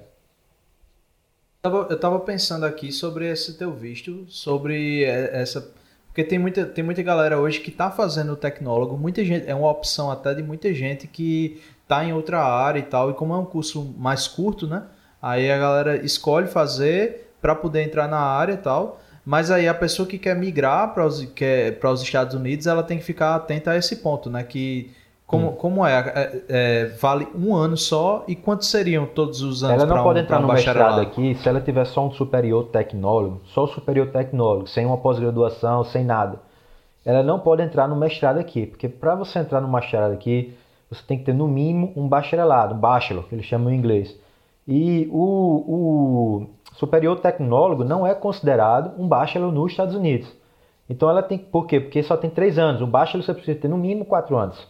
Eu 1.64 1.96
estava 1.96 2.20
pensando 2.20 2.66
aqui 2.66 2.92
sobre 2.92 3.32
esse 3.32 3.58
teu 3.58 3.72
visto, 3.72 4.26
sobre 4.28 5.06
essa. 5.06 5.74
Porque 6.08 6.26
tem 6.26 6.38
muita, 6.38 6.66
tem 6.66 6.84
muita 6.84 7.02
galera 7.02 7.40
hoje 7.40 7.62
que 7.62 7.70
está 7.70 7.90
fazendo 7.90 8.34
o 8.34 8.36
tecnólogo, 8.36 8.98
muita 8.98 9.24
gente, 9.24 9.48
é 9.48 9.56
uma 9.56 9.70
opção 9.72 10.12
até 10.12 10.34
de 10.34 10.44
muita 10.44 10.74
gente 10.74 11.08
que 11.08 11.62
está 11.84 12.04
em 12.04 12.12
outra 12.12 12.44
área 12.44 12.80
e 12.80 12.84
tal, 12.84 13.12
e 13.12 13.14
como 13.14 13.34
é 13.34 13.38
um 13.38 13.46
curso 13.46 13.96
mais 13.98 14.28
curto, 14.28 14.68
né? 14.68 14.84
Aí 15.22 15.50
a 15.50 15.58
galera 15.58 16.04
escolhe 16.04 16.48
fazer 16.48 17.32
para 17.42 17.56
poder 17.56 17.84
entrar 17.84 18.10
na 18.10 18.20
área 18.20 18.54
e 18.54 18.58
tal. 18.58 19.01
Mas 19.26 19.52
aí 19.52 19.68
a 19.68 19.74
pessoa 19.74 20.08
que 20.08 20.18
quer 20.18 20.36
migrar 20.36 20.94
para 20.94 21.06
os, 21.06 21.24
quer, 21.26 21.80
os 21.84 22.02
Estados 22.02 22.34
Unidos, 22.34 22.66
ela 22.66 22.82
tem 22.82 22.98
que 22.98 23.04
ficar 23.04 23.36
atenta 23.36 23.72
a 23.72 23.78
esse 23.78 23.98
ponto, 23.98 24.30
né? 24.30 24.44
Que 24.44 24.92
como, 25.32 25.50
hum. 25.50 25.56
como 25.56 25.86
é? 25.86 25.94
É, 25.94 26.42
é? 26.50 26.86
Vale 27.00 27.28
um 27.34 27.56
ano 27.56 27.78
só 27.78 28.26
e 28.28 28.36
quantos 28.36 28.70
seriam 28.70 29.06
todos 29.06 29.42
os 29.42 29.64
anos? 29.64 29.82
Ela 29.82 29.96
não 29.96 30.04
pode 30.04 30.20
um, 30.20 30.24
entrar 30.24 30.42
no 30.42 30.48
mestrado 30.48 31.00
aqui 31.00 31.36
se 31.36 31.48
ela 31.48 31.62
tiver 31.62 31.86
só 31.86 32.06
um 32.06 32.12
superior 32.12 32.66
tecnólogo, 32.66 33.42
só 33.46 33.64
o 33.64 33.68
superior 33.68 34.08
tecnólogo, 34.08 34.68
sem 34.68 34.86
uma 34.86 34.98
pós-graduação, 34.98 35.86
sem 35.86 36.04
nada. 36.04 36.40
Ela 37.06 37.24
não 37.24 37.40
pode 37.40 37.64
entrar 37.64 37.88
no 37.88 37.96
mestrado 37.96 38.40
aqui, 38.40 38.66
porque 38.66 38.90
para 38.90 39.16
você 39.16 39.40
entrar 39.40 39.62
no 39.62 39.72
mestrado 39.72 40.12
aqui, 40.12 40.54
você 40.90 41.02
tem 41.08 41.18
que 41.18 41.24
ter 41.24 41.34
no 41.34 41.48
mínimo 41.48 41.94
um 41.96 42.08
bacharelado, 42.08 42.76
um 42.76 42.78
bachelor, 42.78 43.24
que 43.24 43.34
eles 43.34 43.46
chamam 43.46 43.72
em 43.72 43.78
inglês. 43.78 44.16
E 44.68 45.08
o, 45.12 45.18
o 45.18 46.48
superior 46.82 47.20
tecnólogo 47.20 47.84
não 47.84 48.08
é 48.08 48.16
considerado 48.16 49.00
um 49.00 49.08
bachelor 49.08 49.52
nos 49.52 49.72
Estados 49.72 49.94
Unidos. 49.94 50.28
Então 50.90 51.08
ela 51.08 51.22
tem 51.22 51.38
por 51.38 51.68
quê? 51.68 51.80
Porque 51.80 52.02
só 52.02 52.18
tem 52.18 52.28
três 52.28 52.58
anos. 52.58 52.82
O 52.82 52.88
bachelor 52.88 53.24
você 53.24 53.36
precisa 53.36 53.60
ter 53.60 53.68
no 53.68 53.78
mínimo 53.78 54.04
quatro 54.04 54.36
anos. 54.36 54.68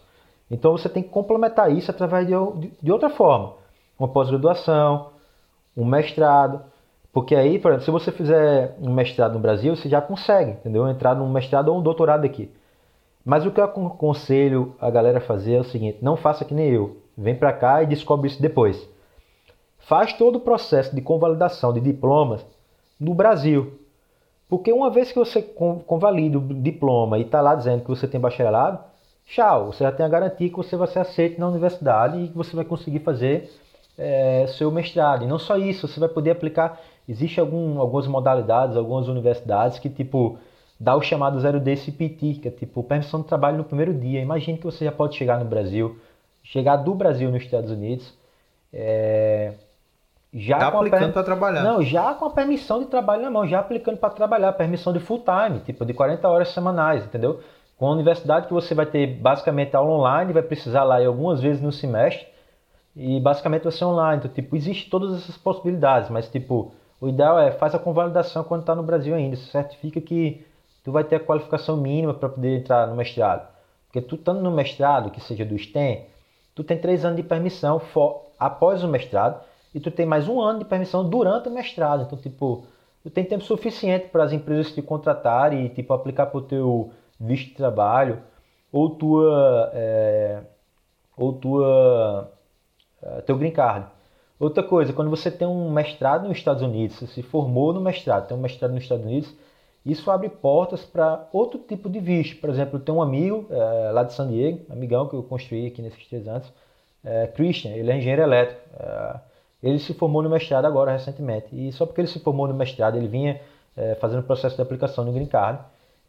Então 0.50 0.74
você 0.74 0.90
tem 0.90 1.02
que 1.02 1.08
complementar 1.08 1.72
isso 1.72 1.90
através 1.90 2.28
de, 2.28 2.34
de 2.82 2.92
outra 2.92 3.10
forma, 3.10 3.54
uma 3.98 4.10
pós-graduação, 4.10 5.12
um 5.76 5.86
mestrado, 5.86 6.62
porque 7.14 7.34
aí, 7.34 7.58
por 7.58 7.72
exemplo, 7.72 7.86
se 7.86 7.92
você 7.92 8.12
fizer 8.12 8.76
um 8.82 8.92
mestrado 8.92 9.34
no 9.34 9.40
Brasil, 9.40 9.74
você 9.74 9.88
já 9.88 10.02
consegue, 10.02 10.52
entendeu? 10.52 10.90
Entrar 10.90 11.16
num 11.16 11.32
mestrado 11.32 11.70
ou 11.70 11.80
um 11.80 11.82
doutorado 11.82 12.26
aqui. 12.26 12.52
Mas 13.24 13.46
o 13.46 13.52
que 13.52 13.62
eu 13.62 13.66
aconselho 13.66 14.76
a 14.82 14.90
galera 14.90 15.20
a 15.20 15.22
fazer 15.22 15.54
é 15.54 15.60
o 15.62 15.64
seguinte: 15.64 16.00
não 16.02 16.18
faça 16.18 16.44
que 16.44 16.54
nem 16.54 16.70
eu. 16.70 16.98
Vem 17.18 17.36
para 17.36 17.54
cá 17.54 17.82
e 17.82 17.86
descobre 17.86 18.28
isso 18.28 18.42
depois 18.42 18.92
faz 19.82 20.14
todo 20.14 20.38
o 20.38 20.40
processo 20.40 20.96
de 20.96 21.02
convalidação 21.02 21.74
de 21.74 21.80
diplomas 21.80 22.46
no 23.00 23.14
Brasil. 23.14 23.80
Porque 24.48 24.72
uma 24.72 24.90
vez 24.90 25.12
que 25.12 25.18
você 25.18 25.42
convalida 25.42 26.38
o 26.38 26.42
diploma 26.42 27.18
e 27.18 27.22
está 27.22 27.40
lá 27.42 27.56
dizendo 27.56 27.84
que 27.84 27.90
você 27.90 28.08
tem 28.08 28.20
bacharelado, 28.20 28.80
tchau, 29.26 29.68
você 29.68 29.84
já 29.84 29.92
tem 29.92 30.06
a 30.06 30.10
garantia 30.10 30.50
que 30.50 30.56
você 30.58 30.76
vai 30.76 30.88
ser 30.88 31.00
aceito 31.00 31.40
na 31.40 31.48
universidade 31.48 32.20
e 32.20 32.28
que 32.28 32.38
você 32.38 32.56
vai 32.56 32.66
conseguir 32.66 33.00
fazer 33.00 33.50
é, 33.98 34.46
seu 34.48 34.70
mestrado. 34.70 35.24
E 35.24 35.28
não 35.28 35.40
só 35.40 35.58
isso, 35.58 35.88
você 35.88 36.00
vai 36.00 36.10
poder 36.10 36.32
aplicar. 36.32 36.80
Existe 37.08 37.40
algum, 37.40 37.80
algumas 37.80 38.08
modalidades, 38.08 38.76
algumas 38.76 39.08
universidades 39.08 39.80
que 39.80 39.90
tipo 39.90 40.38
dá 40.80 40.96
o 40.96 41.02
chamado 41.02 41.38
0D 41.40 41.78
CPT, 41.78 42.40
que 42.42 42.48
é 42.48 42.52
tipo 42.52 42.84
permissão 42.84 43.22
de 43.22 43.28
trabalho 43.28 43.58
no 43.58 43.64
primeiro 43.64 43.94
dia. 43.94 44.20
Imagine 44.20 44.58
que 44.58 44.66
você 44.66 44.84
já 44.84 44.92
pode 44.92 45.16
chegar 45.16 45.40
no 45.40 45.46
Brasil, 45.46 45.98
chegar 46.44 46.78
do 46.78 46.94
Brasil 46.96 47.30
nos 47.32 47.44
Estados 47.44 47.70
Unidos, 47.70 48.14
é, 48.74 49.54
já 50.34 50.58
tá 50.58 50.68
aplicando 50.68 51.12
para 51.12 51.24
trabalhar. 51.24 51.64
Não, 51.64 51.82
já 51.82 52.14
com 52.14 52.26
a 52.26 52.30
permissão 52.30 52.80
de 52.80 52.86
trabalho 52.86 53.24
na 53.24 53.30
mão, 53.30 53.46
já 53.46 53.60
aplicando 53.60 53.98
para 53.98 54.10
trabalhar, 54.12 54.54
permissão 54.54 54.94
de 54.94 55.00
full 55.00 55.24
time, 55.24 55.60
tipo 55.60 55.86
de 55.86 55.94
40 55.94 56.28
horas 56.28 56.50
semanais, 56.50 57.04
entendeu? 57.04 57.42
Com 57.78 57.88
a 57.88 57.92
universidade 57.92 58.48
que 58.48 58.54
você 58.54 58.74
vai 58.74 58.86
ter 58.86 59.08
basicamente 59.08 59.76
aula 59.76 59.92
online, 59.92 60.32
vai 60.32 60.44
precisar 60.44 60.84
lá 60.84 61.06
algumas 61.06 61.42
vezes 61.42 61.62
no 61.62 61.72
semestre, 61.72 62.26
e 62.96 63.20
basicamente 63.20 63.64
vai 63.64 63.72
ser 63.72 63.86
online. 63.86 64.20
Então, 64.20 64.32
tipo, 64.32 64.56
existe 64.56 64.90
todas 64.90 65.14
essas 65.18 65.38
possibilidades, 65.38 66.10
mas 66.10 66.30
tipo, 66.30 66.74
o 67.00 67.10
ideal 67.10 67.40
é 67.40 67.52
faz 67.52 67.74
a 67.76 67.80
convalidação 67.80 68.44
quando 68.44 68.62
está 68.62 68.76
no 68.76 68.84
Brasil 68.84 69.16
ainda. 69.16 69.36
Isso 69.36 69.50
certifica 69.52 70.00
que 70.00 70.46
tu 70.84 70.92
vai 70.92 71.04
ter 71.04 71.18
a 71.18 71.20
qualificação 71.20 71.78
mínima 71.78 72.14
para 72.14 72.30
poder 72.30 72.60
entrar 72.60 72.88
no 72.88 72.96
mestrado. 72.96 73.48
Porque 73.88 74.02
tu 74.02 74.16
estando 74.16 74.42
no 74.42 74.52
mestrado, 74.52 75.12
que 75.12 75.20
seja 75.20 75.44
do 75.44 75.58
STEM, 75.58 76.06
tu 76.56 76.64
tem 76.64 76.78
três 76.78 77.04
anos 77.04 77.18
de 77.18 77.24
permissão 77.24 77.80
for, 77.80 78.28
após 78.40 78.84
o 78.84 78.88
mestrado 78.88 79.42
e 79.74 79.80
tu 79.80 79.90
tem 79.92 80.06
mais 80.06 80.28
um 80.28 80.42
ano 80.42 80.60
de 80.60 80.66
permissão 80.66 81.08
durante 81.08 81.48
o 81.48 81.52
mestrado. 81.52 82.04
Então, 82.04 82.18
tipo, 82.18 82.66
tu 83.04 83.10
tem 83.10 83.24
tempo 83.24 83.44
suficiente 83.44 84.08
para 84.10 84.24
as 84.24 84.34
empresas 84.34 84.74
te 84.74 84.82
contratarem 84.82 85.66
e, 85.66 85.70
tipo, 85.70 85.94
aplicar 85.94 86.28
para 86.28 86.38
o 86.38 86.42
teu 86.42 86.92
visto 87.20 87.50
de 87.50 87.56
trabalho 87.56 88.22
ou 88.72 88.90
tua... 88.90 89.72
É, 89.74 90.42
ou 91.18 91.34
tua... 91.34 92.32
É, 93.02 93.22
teu 93.22 93.38
green 93.38 93.52
card. 93.52 93.88
Outra 94.40 94.64
coisa, 94.64 94.92
quando 94.92 95.10
você 95.10 95.30
tem 95.30 95.48
um 95.48 95.72
mestrado 95.72 96.28
nos 96.28 96.38
Estados 96.38 96.64
Unidos, 96.64 96.98
você 96.98 97.08
se 97.08 97.22
formou 97.22 97.72
no 97.72 97.80
mestrado, 97.80 98.28
tem 98.28 98.36
um 98.36 98.42
mestrado 98.42 98.72
nos 98.72 98.84
Estados 98.84 99.06
Unidos, 99.06 99.32
isso 99.86 100.10
abre 100.10 100.30
portas 100.30 100.84
para 100.84 101.28
outro 101.32 101.60
tipo 101.60 101.88
de 101.88 102.00
visto. 102.00 102.40
Por 102.42 102.50
exemplo, 102.50 102.80
tenho 102.80 102.98
um 102.98 103.02
amigo 103.04 103.46
é, 103.52 103.92
lá 103.92 104.04
de 104.04 104.14
San 104.14 104.28
Diego, 104.28 104.66
amigão 104.72 105.08
que 105.08 105.16
eu 105.16 105.22
construí 105.22 105.68
aqui 105.68 105.82
nesses 105.82 106.08
três 106.08 106.28
anos, 106.28 106.52
é, 107.04 107.28
Christian, 107.28 107.72
ele 107.72 107.92
é 107.92 107.98
engenheiro 107.98 108.24
elétrico. 108.24 108.62
É, 108.80 109.31
ele 109.62 109.80
se 109.80 109.94
formou 109.94 110.22
no 110.24 110.30
mestrado 110.30 110.66
agora, 110.66 110.92
recentemente. 110.92 111.48
E 111.52 111.72
só 111.72 111.86
porque 111.86 112.02
ele 112.02 112.08
se 112.08 112.20
formou 112.20 112.48
no 112.48 112.54
mestrado, 112.54 112.98
ele 112.98 113.08
vinha 113.08 113.40
é, 113.76 113.96
fazendo 113.96 114.20
o 114.20 114.24
processo 114.24 114.56
de 114.56 114.62
aplicação 114.62 115.06
no 115.06 115.12
Green 115.12 115.28
Card. 115.28 115.60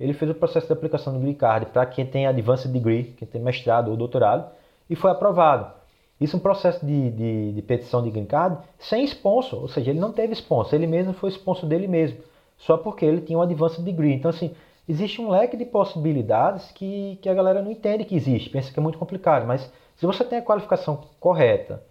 Ele 0.00 0.12
fez 0.12 0.30
o 0.30 0.34
processo 0.34 0.66
de 0.66 0.72
aplicação 0.72 1.12
no 1.12 1.20
Green 1.20 1.34
Card 1.34 1.66
para 1.66 1.86
quem 1.86 2.06
tem 2.06 2.26
Advanced 2.26 2.72
Degree, 2.72 3.14
quem 3.16 3.28
tem 3.28 3.40
mestrado 3.40 3.90
ou 3.90 3.96
doutorado, 3.96 4.50
e 4.88 4.96
foi 4.96 5.10
aprovado. 5.10 5.72
Isso 6.20 6.36
é 6.36 6.38
um 6.38 6.42
processo 6.42 6.84
de, 6.84 7.10
de, 7.10 7.52
de 7.52 7.62
petição 7.62 8.02
de 8.02 8.10
Green 8.10 8.24
Card 8.24 8.58
sem 8.78 9.04
sponsor, 9.04 9.60
ou 9.60 9.68
seja, 9.68 9.90
ele 9.90 10.00
não 10.00 10.12
teve 10.12 10.32
sponsor, 10.34 10.74
ele 10.74 10.86
mesmo 10.86 11.12
foi 11.12 11.30
sponsor 11.30 11.68
dele 11.68 11.88
mesmo, 11.88 12.18
só 12.56 12.76
porque 12.76 13.04
ele 13.04 13.20
tinha 13.20 13.38
um 13.38 13.42
Advanced 13.42 13.84
Degree. 13.84 14.14
Então, 14.14 14.30
assim, 14.30 14.54
existe 14.88 15.20
um 15.20 15.28
leque 15.28 15.56
de 15.56 15.64
possibilidades 15.64 16.70
que, 16.72 17.18
que 17.20 17.28
a 17.28 17.34
galera 17.34 17.60
não 17.60 17.70
entende 17.70 18.04
que 18.04 18.14
existe, 18.14 18.50
pensa 18.50 18.72
que 18.72 18.78
é 18.78 18.82
muito 18.82 18.98
complicado, 18.98 19.46
mas 19.46 19.70
se 19.96 20.06
você 20.06 20.24
tem 20.24 20.38
a 20.38 20.42
qualificação 20.42 21.02
correta, 21.18 21.82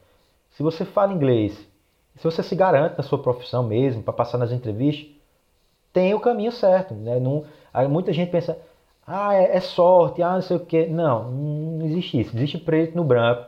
se 0.61 0.63
você 0.63 0.85
fala 0.85 1.11
inglês, 1.11 1.53
se 2.15 2.23
você 2.23 2.43
se 2.43 2.55
garante 2.55 2.95
na 2.95 3.03
sua 3.03 3.17
profissão 3.17 3.63
mesmo, 3.63 4.03
para 4.03 4.13
passar 4.13 4.37
nas 4.37 4.51
entrevistas, 4.51 5.07
tem 5.91 6.13
o 6.13 6.19
caminho 6.19 6.51
certo. 6.51 6.93
Né? 6.93 7.19
Não, 7.19 7.43
muita 7.89 8.13
gente 8.13 8.29
pensa, 8.29 8.57
ah, 9.05 9.33
é, 9.33 9.57
é, 9.57 9.59
sorte, 9.59 10.21
ah, 10.21 10.35
não 10.35 10.41
sei 10.41 10.57
o 10.57 10.59
quê. 10.59 10.85
Não, 10.85 11.31
não 11.31 11.85
existe 11.85 12.19
isso. 12.21 12.35
Existe 12.35 12.59
preto 12.59 12.95
no 12.95 13.03
branco, 13.03 13.45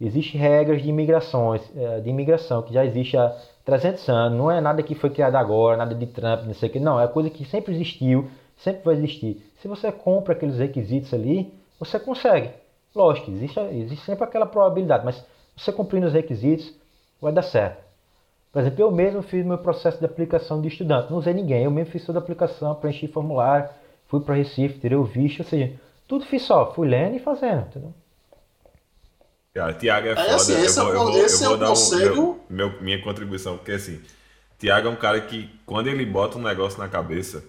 existe 0.00 0.36
regras 0.36 0.82
de 0.82 0.88
imigrações, 0.88 1.62
é, 1.76 2.00
de 2.00 2.10
imigração 2.10 2.62
que 2.62 2.74
já 2.74 2.84
existe 2.84 3.16
há 3.16 3.34
300 3.64 4.08
anos. 4.08 4.38
Não 4.38 4.50
é 4.50 4.60
nada 4.60 4.82
que 4.82 4.96
foi 4.96 5.10
criado 5.10 5.36
agora, 5.36 5.76
nada 5.76 5.94
de 5.94 6.06
Trump, 6.06 6.46
não 6.46 6.54
sei 6.54 6.68
o 6.68 6.72
quê. 6.72 6.80
Não, 6.80 7.00
é 7.00 7.06
coisa 7.06 7.30
que 7.30 7.44
sempre 7.44 7.72
existiu, 7.72 8.28
sempre 8.56 8.82
vai 8.84 8.94
existir. 8.94 9.40
Se 9.62 9.68
você 9.68 9.92
compra 9.92 10.34
aqueles 10.34 10.58
requisitos 10.58 11.14
ali, 11.14 11.54
você 11.78 12.00
consegue. 12.00 12.50
Lógico, 12.92 13.30
existe, 13.30 13.60
existe 13.60 14.04
sempre 14.04 14.24
aquela 14.24 14.46
probabilidade, 14.46 15.04
mas 15.04 15.24
você 15.56 15.72
cumprindo 15.72 16.06
os 16.06 16.12
requisitos, 16.12 16.72
vai 17.20 17.32
dar 17.32 17.42
certo. 17.42 17.84
Por 18.52 18.60
exemplo, 18.60 18.80
eu 18.80 18.90
mesmo 18.90 19.22
fiz 19.22 19.44
meu 19.44 19.58
processo 19.58 19.98
de 19.98 20.04
aplicação 20.04 20.60
de 20.60 20.68
estudante. 20.68 21.10
Não 21.10 21.18
usei 21.18 21.34
ninguém, 21.34 21.64
eu 21.64 21.70
mesmo 21.70 21.92
fiz 21.92 22.04
toda 22.04 22.18
a 22.18 22.22
aplicação, 22.22 22.74
preenchi 22.74 23.06
formulário, 23.08 23.68
fui 24.08 24.20
para 24.20 24.34
Recife, 24.34 24.78
tirei 24.78 24.96
o 24.96 25.04
visto, 25.04 25.40
ou 25.40 25.46
seja, 25.46 25.72
tudo 26.06 26.24
fiz 26.24 26.42
só, 26.42 26.72
fui 26.72 26.88
lendo 26.88 27.16
e 27.16 27.18
fazendo, 27.18 27.66
entendeu? 27.66 27.94
Cara, 29.52 29.72
Tiago 29.72 30.06
é, 30.06 30.10
é 30.12 30.16
foda. 30.16 30.34
Assim, 30.36 30.52
esse 30.62 30.78
eu 30.78 30.84
vou, 30.84 30.94
é 30.94 30.98
o, 30.98 31.00
eu 31.00 31.12
vou, 31.12 31.20
eu 31.20 31.38
vou 31.38 31.54
é 31.54 31.58
dar 31.58 31.66
conselho... 31.68 32.12
um, 32.12 32.38
meu, 32.48 32.70
meu, 32.70 32.82
minha 32.82 33.02
contribuição, 33.02 33.56
porque 33.56 33.72
assim, 33.72 34.00
Tiago 34.58 34.88
é 34.88 34.90
um 34.90 34.96
cara 34.96 35.20
que, 35.20 35.50
quando 35.64 35.88
ele 35.88 36.04
bota 36.04 36.38
um 36.38 36.42
negócio 36.42 36.78
na 36.78 36.88
cabeça, 36.88 37.42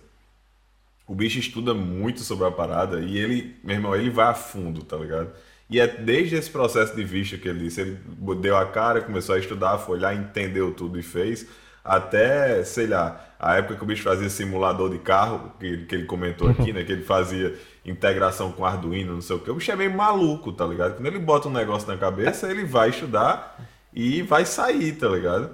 o 1.08 1.16
bicho 1.16 1.40
estuda 1.40 1.74
muito 1.74 2.22
sobre 2.22 2.46
a 2.46 2.52
parada 2.52 3.00
e 3.00 3.18
ele, 3.18 3.56
meu 3.64 3.76
irmão, 3.76 3.96
ele 3.96 4.10
vai 4.10 4.28
a 4.28 4.34
fundo, 4.34 4.84
tá 4.84 4.98
ligado? 4.98 5.32
E 5.70 5.80
é 5.80 5.88
desde 5.88 6.36
esse 6.36 6.50
processo 6.50 6.96
de 6.96 7.04
visto 7.04 7.38
que 7.38 7.48
ele 7.48 7.60
disse, 7.60 7.82
ele 7.82 8.00
deu 8.40 8.56
a 8.56 8.66
cara, 8.66 9.02
começou 9.02 9.36
a 9.36 9.40
estudar, 9.40 9.78
foi 9.80 10.00
lá, 10.00 10.14
entendeu 10.14 10.74
tudo 10.74 10.98
e 10.98 11.04
fez, 11.04 11.46
até, 11.84 12.64
sei 12.64 12.88
lá, 12.88 13.22
a 13.40 13.56
época 13.56 13.76
que 13.76 13.84
o 13.84 13.86
bicho 13.86 14.04
fazia 14.04 14.30
simulador 14.30 14.90
de 14.90 15.00
carro, 15.00 15.54
que, 15.60 15.86
que 15.86 15.96
ele 15.96 16.06
comentou 16.06 16.50
aqui, 16.50 16.72
né, 16.74 16.84
que 16.84 16.92
ele 16.92 17.04
fazia 17.04 17.58
integração 17.86 18.52
com 18.52 18.66
Arduino, 18.66 19.14
não 19.14 19.22
sei 19.22 19.36
o 19.36 19.40
que, 19.40 19.52
o 19.52 19.56
bicho 19.56 19.72
é 19.72 19.76
meio 19.76 19.94
maluco, 19.94 20.52
tá 20.52 20.66
ligado? 20.66 20.96
Quando 20.96 21.06
ele 21.06 21.20
bota 21.20 21.48
um 21.48 21.52
negócio 21.52 21.88
na 21.88 21.98
cabeça, 21.98 22.50
ele 22.50 22.66
vai 22.66 22.90
estudar 22.90 23.60
e 23.94 24.22
vai 24.22 24.46
sair, 24.46 24.94
tá 24.94 25.08
ligado? 25.08 25.52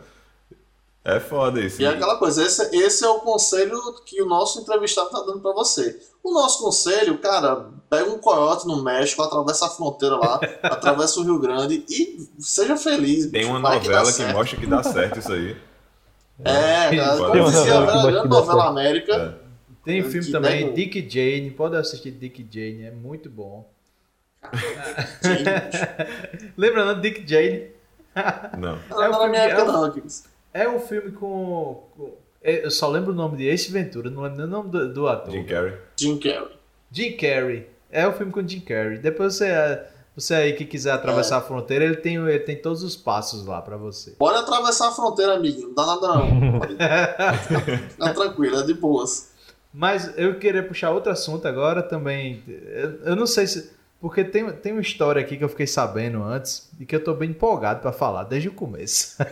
É 1.05 1.19
foda 1.19 1.59
isso. 1.59 1.81
E 1.81 1.85
é 1.85 1.89
aquela 1.89 2.15
coisa, 2.15 2.45
esse, 2.45 2.73
esse 2.73 3.03
é 3.03 3.09
o 3.09 3.19
conselho 3.19 3.77
que 4.05 4.21
o 4.21 4.25
nosso 4.25 4.61
entrevistado 4.61 5.09
tá 5.09 5.19
dando 5.19 5.41
para 5.41 5.51
você. 5.51 5.99
O 6.23 6.33
nosso 6.33 6.63
conselho, 6.63 7.17
cara, 7.17 7.67
pega 7.89 8.09
um 8.09 8.17
coiote 8.17 8.65
no 8.65 8.81
México, 8.81 9.21
atravessa 9.21 9.65
a 9.65 9.69
fronteira 9.69 10.15
lá, 10.15 10.39
atravessa 10.63 11.19
o 11.19 11.23
Rio 11.23 11.39
Grande 11.39 11.83
e 11.89 12.25
seja 12.39 12.77
feliz. 12.77 13.29
Tem 13.29 13.43
uma 13.43 13.59
novela 13.59 14.13
que, 14.13 14.25
que, 14.25 14.31
mostra 14.31 14.57
que 14.57 14.65
dá 14.65 14.81
certo 14.81 15.19
isso 15.19 15.33
aí. 15.33 15.57
É, 16.43 16.97
cara, 16.97 17.17
como 17.17 17.51
dizia 17.51 17.77
a 17.77 18.05
grande 18.07 18.27
novela 18.27 18.67
América. 18.67 19.37
É. 19.39 19.43
Tem 19.85 20.03
um 20.03 20.09
filme 20.09 20.31
também, 20.31 20.73
Dick 20.73 21.07
Jane, 21.07 21.51
pode 21.51 21.75
assistir 21.75 22.09
Dick 22.09 22.45
Jane, 22.49 22.85
é 22.85 22.91
muito 22.91 23.29
bom. 23.29 23.69
Lembra 26.57 26.85
não 26.85 26.99
Dick 26.99 27.23
Jane? 27.25 27.67
Não. 28.57 28.79
É 28.99 29.09
um 29.09 29.13
filme, 29.13 29.37
é 29.37 29.63
um, 29.63 29.91
é 30.53 30.69
um 30.69 30.79
filme 30.79 31.11
com, 31.11 31.83
com, 31.97 32.11
Eu 32.41 32.69
só 32.69 32.87
lembro 32.87 33.11
o 33.11 33.15
nome 33.15 33.37
de 33.37 33.47
Ace 33.47 33.71
Ventura, 33.71 34.09
não 34.09 34.21
lembro 34.21 34.43
o 34.43 34.47
nome 34.47 34.69
do, 34.69 34.93
do 34.93 35.07
ator. 35.07 35.31
Jim 35.31 35.45
Carrey. 35.45 35.73
Jim 35.97 36.17
Carrey. 36.19 36.57
Jim 36.91 37.11
Carrey. 37.17 37.67
É 37.89 38.07
o 38.07 38.11
um 38.11 38.13
filme 38.13 38.31
com 38.31 38.47
Jim 38.47 38.59
Carrey. 38.59 38.99
Depois 38.99 39.35
você, 39.35 39.51
você 40.15 40.35
aí 40.35 40.53
que 40.53 40.65
quiser 40.65 40.91
atravessar 40.91 41.35
é. 41.35 41.37
a 41.39 41.41
fronteira, 41.41 41.83
ele 41.83 41.95
tem, 41.95 42.15
ele 42.15 42.39
tem 42.39 42.55
todos 42.55 42.83
os 42.83 42.95
passos 42.95 43.45
lá 43.45 43.61
para 43.61 43.77
você. 43.77 44.11
Pode 44.11 44.37
atravessar 44.37 44.89
a 44.89 44.91
fronteira, 44.91 45.33
amigo. 45.33 45.61
Não 45.61 45.73
dá 45.73 45.85
nada 45.85 46.07
não. 46.07 46.61
Fica 47.89 48.13
tranquilo, 48.13 48.59
é 48.59 48.63
de 48.63 48.73
boas. 48.73 49.33
Mas 49.73 50.13
eu 50.17 50.37
queria 50.37 50.61
puxar 50.61 50.91
outro 50.91 51.11
assunto 51.11 51.47
agora 51.47 51.81
também. 51.81 52.43
Eu, 52.47 52.99
eu 53.05 53.15
não 53.15 53.25
sei 53.25 53.47
se. 53.47 53.71
Porque 53.99 54.23
tem, 54.23 54.51
tem 54.51 54.73
uma 54.73 54.81
história 54.81 55.21
aqui 55.21 55.37
que 55.37 55.43
eu 55.43 55.49
fiquei 55.49 55.65
sabendo 55.65 56.21
antes 56.21 56.69
e 56.79 56.85
que 56.85 56.95
eu 56.95 57.03
tô 57.03 57.13
bem 57.13 57.29
empolgado 57.29 57.79
para 57.79 57.91
falar 57.91 58.25
desde 58.25 58.49
o 58.49 58.53
começo. 58.53 59.15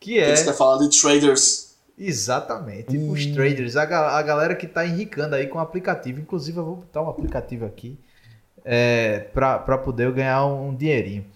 Que 0.00 0.18
é. 0.18 0.34
Você 0.34 0.44
quer 0.44 0.54
falar 0.54 0.78
de 0.78 1.00
traders. 1.00 1.76
Exatamente. 1.98 2.96
Hum. 2.96 3.10
Os 3.10 3.26
traders, 3.26 3.76
a, 3.76 3.82
a 3.82 4.22
galera 4.22 4.54
que 4.54 4.66
está 4.66 4.86
enricando 4.86 5.34
aí 5.34 5.46
com 5.48 5.58
o 5.58 5.60
aplicativo. 5.60 6.20
Inclusive, 6.20 6.58
eu 6.58 6.64
vou 6.64 6.76
botar 6.76 7.02
um 7.02 7.08
aplicativo 7.08 7.64
aqui 7.64 7.98
é, 8.64 9.20
para 9.32 9.78
poder 9.78 10.12
ganhar 10.12 10.44
um, 10.46 10.74
dinheirinho. 10.74 11.26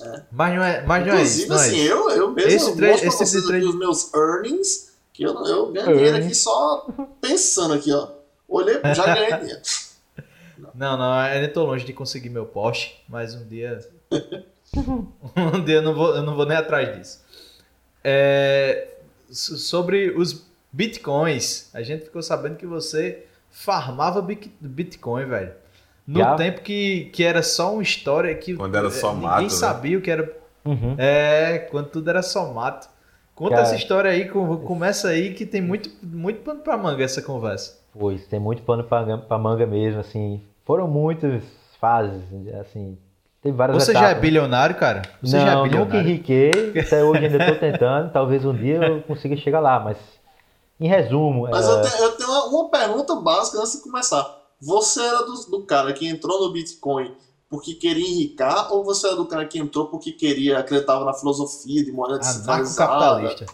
É. 0.00 0.22
Mas 0.30 0.54
não 0.54 0.62
é, 0.62 0.82
mas 0.82 1.06
não 1.06 1.14
é 1.14 1.22
isso. 1.22 1.52
Assim, 1.52 1.80
é 1.80 1.84
isso. 1.84 1.92
eu, 1.92 2.10
eu 2.10 2.30
mesmo 2.30 2.50
esse 2.50 2.76
trade, 2.76 3.06
esse 3.06 3.24
tipo 3.24 3.48
trade... 3.48 3.64
os 3.64 3.78
meus 3.78 4.12
earnings, 4.14 4.92
que 5.12 5.22
eu, 5.22 5.32
eu 5.44 5.72
ganhei 5.72 5.94
dinheiro 5.94 6.16
aqui 6.18 6.34
só 6.34 6.86
pensando 7.20 7.74
aqui, 7.74 7.92
ó. 7.92 8.08
Olhei, 8.48 8.80
já 8.94 9.06
ganhei 9.06 9.32
dinheiro. 9.38 9.60
Não, 10.74 10.96
não, 10.96 11.26
eu 11.28 11.40
nem 11.40 11.52
tô 11.52 11.64
longe 11.64 11.84
de 11.84 11.92
conseguir 11.92 12.30
meu 12.30 12.46
Porsche, 12.46 12.94
mas 13.08 13.34
um 13.34 13.46
dia. 13.46 13.78
um 15.36 15.64
dia 15.64 15.76
eu 15.76 15.82
não 15.82 15.94
vou, 15.94 16.14
eu 16.14 16.22
não 16.22 16.34
vou 16.34 16.46
nem 16.46 16.56
atrás 16.56 16.96
disso. 16.96 17.21
É, 18.04 18.88
sobre 19.30 20.10
os 20.10 20.46
bitcoins, 20.72 21.70
a 21.74 21.82
gente 21.82 22.04
ficou 22.04 22.22
sabendo 22.22 22.56
que 22.56 22.66
você 22.66 23.26
farmava 23.50 24.26
bitcoin, 24.60 25.26
velho. 25.26 25.52
No 26.06 26.18
Já? 26.18 26.34
tempo 26.34 26.62
que, 26.62 27.10
que 27.12 27.22
era 27.22 27.42
só 27.42 27.74
uma 27.74 27.82
história 27.82 28.34
que 28.34 28.54
quando 28.54 28.74
era 28.76 28.90
só 28.90 29.08
ninguém 29.08 29.22
mato, 29.22 29.40
ninguém 29.42 29.54
né? 29.54 29.60
sabia 29.60 29.98
o 29.98 30.00
que 30.00 30.10
era. 30.10 30.36
Uhum. 30.64 30.94
É, 30.98 31.58
quando 31.70 31.88
tudo 31.88 32.10
era 32.10 32.22
só 32.22 32.52
mato. 32.52 32.88
Conta 33.34 33.56
Cara, 33.56 33.62
essa 33.66 33.76
história 33.76 34.10
aí, 34.10 34.28
começa 34.28 35.08
aí 35.08 35.32
que 35.32 35.46
tem 35.46 35.60
muito, 35.60 35.90
muito 36.02 36.40
pano 36.42 36.60
pra 36.60 36.76
manga 36.76 37.02
essa 37.02 37.22
conversa. 37.22 37.80
Pois, 37.92 38.26
tem 38.26 38.38
muito 38.38 38.62
pano 38.62 38.84
pra, 38.84 39.16
pra 39.18 39.38
manga 39.38 39.66
mesmo, 39.66 40.00
assim. 40.00 40.40
Foram 40.64 40.86
muitos 40.86 41.42
fases, 41.80 42.22
assim, 42.60 42.96
teve 43.42 43.56
várias 43.56 43.82
Você 43.82 43.90
etapas. 43.90 44.10
já 44.10 44.16
é 44.16 44.20
bilionário, 44.20 44.76
cara? 44.76 45.02
Você 45.22 45.36
não, 45.36 45.44
já 45.44 45.52
é 45.52 45.54
nunca 45.56 45.68
bilionário? 45.68 46.00
enriquei, 46.00 46.50
até 46.80 47.02
hoje 47.04 47.26
ainda 47.26 47.38
estou 47.38 47.56
tentando, 47.56 48.12
talvez 48.12 48.44
um 48.44 48.54
dia 48.54 48.76
eu 48.76 49.02
consiga 49.02 49.36
chegar 49.36 49.60
lá, 49.60 49.80
mas 49.80 49.96
em 50.80 50.88
resumo, 50.88 51.48
Mas 51.50 51.68
é, 51.68 51.70
eu 51.70 51.82
tenho, 51.82 52.02
eu 52.04 52.12
tenho 52.12 52.30
uma, 52.30 52.44
uma 52.46 52.70
pergunta 52.70 53.14
básica 53.16 53.58
antes 53.58 53.72
de 53.72 53.82
começar. 53.82 54.38
Você 54.60 55.00
era 55.00 55.22
do, 55.24 55.32
do 55.50 55.62
cara 55.64 55.92
que 55.92 56.08
entrou 56.08 56.40
no 56.40 56.52
Bitcoin 56.52 57.14
porque 57.48 57.74
queria 57.74 58.08
enricar 58.08 58.72
ou 58.72 58.82
você 58.82 59.06
era 59.06 59.16
do 59.16 59.26
cara 59.26 59.44
que 59.44 59.58
entrou 59.58 59.86
porque 59.88 60.10
queria, 60.12 60.58
acreditava 60.58 61.04
na 61.04 61.12
filosofia 61.12 61.84
de 61.84 61.92
moeda 61.92 62.18
descentralizada, 62.18 62.92
Anarcocapitalista. 62.92 63.46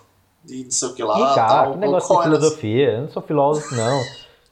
de 0.45 0.65
não 0.65 0.71
sei 0.71 0.89
o 0.89 0.95
que 0.95 1.03
lá, 1.03 1.15
Ricardo, 1.31 1.49
tal? 1.49 1.73
que 1.73 1.79
negócio 1.79 2.17
de 2.17 2.23
filosofia? 2.23 2.91
Eu 2.93 3.01
não 3.03 3.11
sou 3.11 3.23
filósofo, 3.23 3.75
não. 3.75 4.03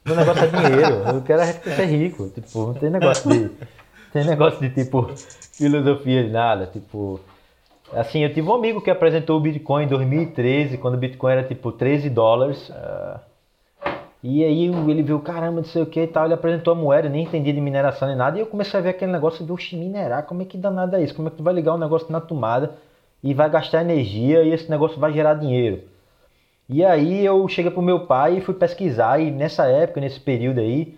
Meu 0.05 0.15
negócio 0.15 0.43
é 0.43 0.47
dinheiro. 0.47 0.95
Eu 1.15 1.21
quero 1.21 1.43
ser 1.63 1.85
rico. 1.85 2.29
Tipo, 2.29 2.67
não 2.67 2.73
tem 2.73 2.89
negócio 2.89 3.29
de. 3.29 3.51
Tem 4.11 4.25
negócio 4.25 4.59
de 4.59 4.69
tipo 4.69 5.09
filosofia 5.53 6.23
de 6.23 6.29
nada. 6.29 6.67
Tipo. 6.67 7.19
Assim, 7.93 8.23
eu 8.23 8.33
tive 8.33 8.47
um 8.49 8.53
amigo 8.53 8.81
que 8.81 8.91
apresentou 8.91 9.37
o 9.37 9.39
Bitcoin 9.39 9.85
em 9.85 9.87
2013, 9.87 10.77
quando 10.77 10.95
o 10.95 10.97
Bitcoin 10.97 11.31
era 11.31 11.43
tipo 11.43 11.71
13 11.71 12.09
dólares. 12.09 12.69
ah, 12.71 13.21
e 14.23 14.43
aí 14.43 14.65
ele 14.65 15.03
viu, 15.03 15.19
caramba, 15.19 15.57
não 15.57 15.63
sei 15.63 15.81
o 15.81 15.85
que 15.85 16.01
e 16.01 16.07
tal. 16.07 16.25
Ele 16.25 16.33
apresentou 16.33 16.73
a 16.73 16.75
moeda, 16.75 17.07
nem 17.07 17.23
entendi 17.23 17.53
de 17.53 17.61
mineração 17.61 18.07
nem 18.07 18.17
nada. 18.17 18.37
E 18.37 18.41
eu 18.41 18.47
comecei 18.47 18.79
a 18.79 18.83
ver 18.83 18.89
aquele 18.89 19.11
negócio 19.11 19.45
de, 19.45 19.51
oxe, 19.51 19.75
minerar, 19.75 20.23
como 20.23 20.41
é 20.41 20.45
que 20.45 20.57
danado 20.57 20.95
é 20.95 21.03
isso? 21.03 21.15
Como 21.15 21.27
é 21.27 21.31
que 21.31 21.37
tu 21.37 21.43
vai 21.43 21.53
ligar 21.53 21.75
um 21.75 21.77
negócio 21.77 22.11
na 22.11 22.19
tomada 22.19 22.71
e 23.23 23.33
vai 23.33 23.49
gastar 23.49 23.81
energia 23.81 24.43
e 24.43 24.51
esse 24.51 24.69
negócio 24.69 24.99
vai 24.99 25.13
gerar 25.13 25.35
dinheiro? 25.35 25.81
E 26.69 26.83
aí 26.83 27.23
eu 27.25 27.47
cheguei 27.47 27.71
pro 27.71 27.81
meu 27.81 28.01
pai 28.01 28.37
e 28.37 28.41
fui 28.41 28.53
pesquisar, 28.53 29.19
e 29.19 29.31
nessa 29.31 29.65
época, 29.67 30.01
nesse 30.01 30.19
período 30.19 30.59
aí, 30.59 30.97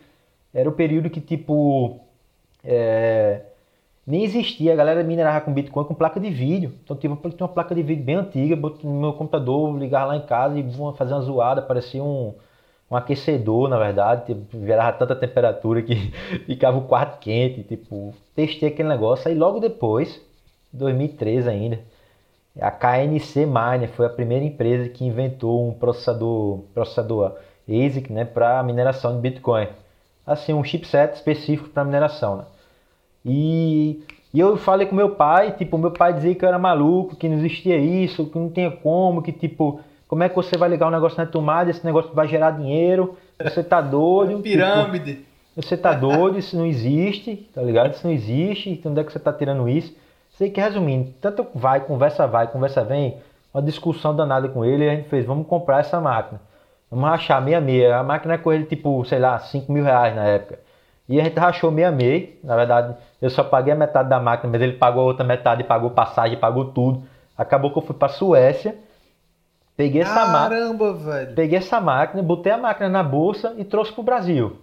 era 0.53 0.67
o 0.67 0.73
período 0.73 1.09
que 1.09 1.21
tipo. 1.21 1.99
É, 2.63 3.41
nem 4.05 4.23
existia, 4.23 4.73
a 4.73 4.75
galera 4.75 5.03
minerava 5.03 5.41
com 5.41 5.53
Bitcoin 5.53 5.85
com 5.85 5.93
placa 5.93 6.19
de 6.19 6.29
vídeo. 6.29 6.73
Então 6.83 6.97
tipo, 6.97 7.15
tinha 7.29 7.45
uma 7.45 7.53
placa 7.53 7.75
de 7.75 7.83
vídeo 7.83 8.03
bem 8.03 8.15
antiga, 8.15 8.55
botei 8.55 8.89
no 8.89 8.99
meu 8.99 9.13
computador, 9.13 9.77
ligar 9.77 10.05
lá 10.05 10.15
em 10.15 10.25
casa 10.25 10.59
e 10.59 10.65
fazer 10.95 11.13
uma 11.13 11.21
zoada, 11.21 11.61
parecia 11.61 12.03
um, 12.03 12.33
um 12.89 12.95
aquecedor, 12.95 13.69
na 13.69 13.77
verdade, 13.77 14.25
tipo, 14.25 14.65
gerava 14.65 14.97
tanta 14.97 15.15
temperatura 15.15 15.81
que 15.81 15.95
ficava 16.47 16.77
o 16.77 16.87
quarto 16.87 17.19
quente, 17.19 17.63
tipo, 17.63 18.13
testei 18.35 18.69
aquele 18.69 18.89
negócio, 18.89 19.29
aí 19.29 19.35
logo 19.35 19.59
depois, 19.59 20.19
2013 20.73 21.49
ainda, 21.49 21.79
a 22.59 22.71
KNC 22.71 23.45
Miner 23.45 23.89
foi 23.89 24.05
a 24.05 24.09
primeira 24.09 24.43
empresa 24.43 24.89
que 24.89 25.05
inventou 25.05 25.67
um 25.67 25.73
processador, 25.73 26.59
processador 26.73 27.35
ASIC, 27.67 28.11
né, 28.11 28.25
para 28.25 28.63
mineração 28.63 29.15
de 29.15 29.21
Bitcoin. 29.21 29.67
Assim, 30.31 30.53
um 30.53 30.63
chipset 30.63 31.15
específico 31.15 31.69
para 31.69 31.83
mineração, 31.83 32.37
né? 32.37 32.43
E, 33.25 34.01
e 34.33 34.39
eu 34.39 34.57
falei 34.57 34.85
com 34.85 34.95
meu 34.95 35.11
pai, 35.15 35.53
tipo, 35.53 35.77
meu 35.77 35.91
pai 35.91 36.13
dizia 36.13 36.35
que 36.35 36.45
eu 36.45 36.49
era 36.49 36.59
maluco, 36.59 37.15
que 37.15 37.27
não 37.27 37.37
existia 37.37 37.77
isso, 37.77 38.27
que 38.27 38.37
não 38.37 38.49
tinha 38.49 38.69
como, 38.69 39.23
que 39.23 39.31
tipo, 39.31 39.81
como 40.07 40.23
é 40.23 40.29
que 40.29 40.35
você 40.35 40.55
vai 40.55 40.69
ligar 40.69 40.87
um 40.87 40.91
negócio 40.91 41.17
na 41.17 41.25
tomada, 41.25 41.71
esse 41.71 41.83
negócio 41.83 42.13
vai 42.13 42.27
gerar 42.27 42.51
dinheiro, 42.51 43.17
você 43.41 43.63
tá 43.63 43.81
doido. 43.81 44.29
tipo, 44.37 44.43
Pirâmide. 44.43 45.25
você 45.55 45.75
tá 45.75 45.93
doido, 45.93 46.37
isso 46.37 46.55
não 46.55 46.65
existe, 46.65 47.49
tá 47.53 47.61
ligado? 47.61 47.93
Isso 47.93 48.05
não 48.05 48.13
existe, 48.13 48.69
então 48.69 48.91
onde 48.91 49.01
é 49.01 49.03
que 49.03 49.11
você 49.11 49.19
tá 49.19 49.33
tirando 49.33 49.67
isso? 49.67 49.95
Sei 50.31 50.49
que 50.49 50.61
resumindo, 50.61 51.11
tanto 51.19 51.45
vai, 51.55 51.81
conversa 51.81 52.27
vai, 52.27 52.47
conversa 52.47 52.83
vem, 52.83 53.17
uma 53.53 53.63
discussão 53.63 54.15
danada 54.15 54.47
com 54.47 54.63
ele, 54.63 54.85
e 54.85 54.89
a 54.89 54.95
gente 54.95 55.09
fez, 55.09 55.25
vamos 55.25 55.47
comprar 55.47 55.79
essa 55.79 55.99
máquina. 55.99 56.39
Vamos 56.89 57.09
rachar 57.09 57.41
meia 57.41 57.61
meia. 57.61 57.97
A 57.97 58.03
máquina 58.03 58.33
é 58.33 58.37
com 58.37 58.51
ele 58.51 58.65
tipo, 58.65 59.03
sei 59.05 59.19
lá, 59.19 59.37
5 59.37 59.71
mil 59.71 59.83
reais 59.83 60.15
na 60.15 60.25
época. 60.25 60.59
E 61.07 61.19
a 61.19 61.23
gente 61.23 61.39
rachou 61.39 61.71
meia 61.71 61.91
meia. 61.91 62.29
Na 62.43 62.55
verdade, 62.55 62.95
eu 63.21 63.29
só 63.29 63.43
paguei 63.43 63.73
a 63.73 63.75
metade 63.75 64.09
da 64.09 64.19
máquina, 64.19 64.51
mas 64.51 64.61
ele 64.61 64.73
pagou 64.73 65.03
a 65.03 65.05
outra 65.05 65.25
metade, 65.25 65.63
pagou 65.63 65.91
passagem, 65.91 66.37
pagou 66.37 66.65
tudo. 66.65 67.03
Acabou 67.37 67.71
que 67.71 67.77
eu 67.77 67.83
fui 67.83 67.95
pra 67.95 68.09
Suécia, 68.09 68.75
peguei 69.77 70.01
essa 70.01 70.25
máquina. 70.25 70.61
Caramba, 70.61 70.93
velho. 70.93 71.35
Peguei 71.35 71.57
essa 71.57 71.79
máquina, 71.79 72.21
botei 72.21 72.51
a 72.51 72.57
máquina 72.57 72.89
na 72.89 73.01
bolsa 73.01 73.53
e 73.57 73.63
trouxe 73.63 73.93
para 73.93 74.01
o 74.01 74.03
Brasil. 74.03 74.57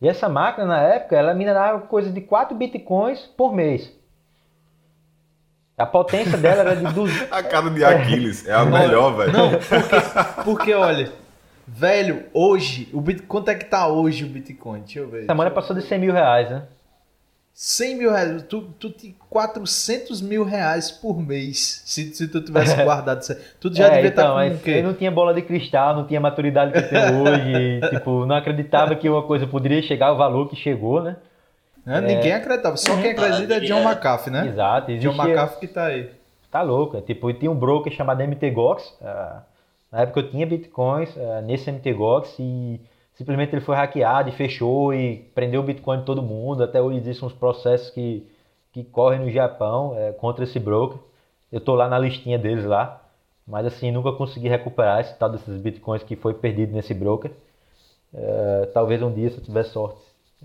E 0.00 0.08
essa 0.08 0.28
máquina, 0.28 0.66
na 0.66 0.80
época, 0.80 1.16
ela 1.16 1.32
minerava 1.32 1.80
coisa 1.86 2.10
de 2.10 2.20
4 2.20 2.56
bitcoins 2.56 3.20
por 3.36 3.54
mês. 3.54 3.96
A 5.82 5.86
potência 5.86 6.38
dela 6.38 6.60
era 6.62 6.76
de 6.76 6.92
200. 6.92 7.26
A 7.32 7.42
cara 7.42 7.70
de 7.70 7.84
Aquiles 7.84 8.46
é 8.48 8.52
a 8.54 8.64
melhor, 8.64 9.16
velho. 9.16 9.32
Não, 9.32 9.50
porque, 9.50 10.42
porque 10.44 10.74
olha, 10.74 11.12
velho, 11.66 12.24
hoje, 12.32 12.88
o 12.92 13.00
Bit... 13.00 13.22
quanto 13.22 13.50
é 13.50 13.54
que 13.54 13.64
tá 13.64 13.86
hoje 13.88 14.24
o 14.24 14.28
Bitcoin? 14.28 14.80
Deixa 14.80 15.00
eu 15.00 15.08
ver. 15.08 15.24
Essa 15.24 15.34
moeda 15.34 15.50
passou 15.50 15.74
de 15.76 15.82
100 15.82 15.98
mil 15.98 16.12
reais, 16.12 16.50
né? 16.50 16.62
100 17.54 17.96
mil 17.98 18.10
reais, 18.10 18.42
tu, 18.44 18.62
tu 18.80 18.90
tinha 18.90 19.12
400 19.28 20.22
mil 20.22 20.42
reais 20.42 20.90
por 20.90 21.20
mês, 21.20 21.82
se, 21.84 22.14
se 22.14 22.26
tu 22.26 22.40
tivesse 22.40 22.74
guardado 22.82 23.20
isso 23.20 23.32
aí. 23.32 23.38
Tu 23.60 23.74
já 23.74 23.88
É, 23.88 23.90
devia 23.90 24.08
então, 24.08 24.24
estar 24.24 24.28
com 24.30 24.34
mas 24.36 24.52
o 24.52 24.54
eu 24.56 24.60
quê? 24.60 24.82
não 24.82 24.94
tinha 24.94 25.10
bola 25.10 25.34
de 25.34 25.42
cristal, 25.42 25.94
não 25.94 26.06
tinha 26.06 26.18
maturidade 26.18 26.72
que 26.72 26.78
eu 26.78 26.88
tenho 26.88 27.22
hoje. 27.22 27.80
tipo, 27.92 28.24
não 28.24 28.36
acreditava 28.36 28.94
que 28.96 29.06
uma 29.08 29.22
coisa 29.22 29.46
poderia 29.46 29.82
chegar 29.82 30.06
ao 30.06 30.16
valor 30.16 30.48
que 30.48 30.56
chegou, 30.56 31.02
né? 31.02 31.16
Né? 31.84 32.00
Ninguém 32.00 32.32
acreditava, 32.32 32.76
só 32.76 32.94
quem 33.00 33.10
acredita 33.10 33.54
é 33.56 33.60
John 33.60 33.78
É. 33.78 33.92
McAfee, 33.92 34.30
né? 34.32 34.46
Exato. 34.48 34.86
John 34.98 35.10
Existia, 35.10 35.32
McAfee 35.32 35.60
que 35.60 35.68
tá 35.68 35.84
aí. 35.86 36.10
Tá 36.50 36.62
louco. 36.62 36.96
é 36.96 37.00
Tipo, 37.00 37.30
eu 37.30 37.38
tinha 37.38 37.50
um 37.50 37.54
broker 37.56 37.92
chamado 37.92 38.22
MTGOX. 38.22 38.96
ah, 39.02 39.42
na 39.90 40.02
época 40.02 40.20
eu 40.20 40.30
tinha 40.30 40.46
bitcoins 40.46 41.10
ah, 41.18 41.40
nesse 41.42 41.70
MTGOX 41.72 42.36
e 42.38 42.80
simplesmente 43.14 43.54
ele 43.54 43.60
foi 43.62 43.74
hackeado 43.76 44.28
e 44.28 44.32
fechou 44.32 44.94
e 44.94 45.16
prendeu 45.34 45.60
o 45.60 45.64
bitcoin 45.64 45.98
de 45.98 46.04
todo 46.04 46.22
mundo. 46.22 46.62
Até 46.62 46.80
hoje 46.80 46.98
existem 46.98 47.26
uns 47.26 47.34
processos 47.34 47.90
que, 47.90 48.26
que 48.72 48.84
correm 48.84 49.20
no 49.20 49.30
Japão 49.30 49.94
contra 50.18 50.44
esse 50.44 50.58
broker. 50.60 50.98
Eu 51.50 51.60
tô 51.60 51.74
lá 51.74 51.88
na 51.88 51.98
listinha 51.98 52.38
deles 52.38 52.64
lá. 52.64 53.00
Mas 53.46 53.66
assim, 53.66 53.90
nunca 53.90 54.12
consegui 54.12 54.48
recuperar 54.48 55.00
esse 55.00 55.18
tal 55.18 55.28
desses 55.28 55.60
bitcoins 55.60 56.02
que 56.04 56.14
foi 56.14 56.32
perdido 56.32 56.72
nesse 56.72 56.94
broker. 56.94 57.32
Eh, 58.14 58.68
talvez 58.72 59.02
um 59.02 59.12
dia, 59.12 59.30
se 59.30 59.38
eu 59.38 59.42
tiver 59.44 59.64
sorte, 59.64 59.98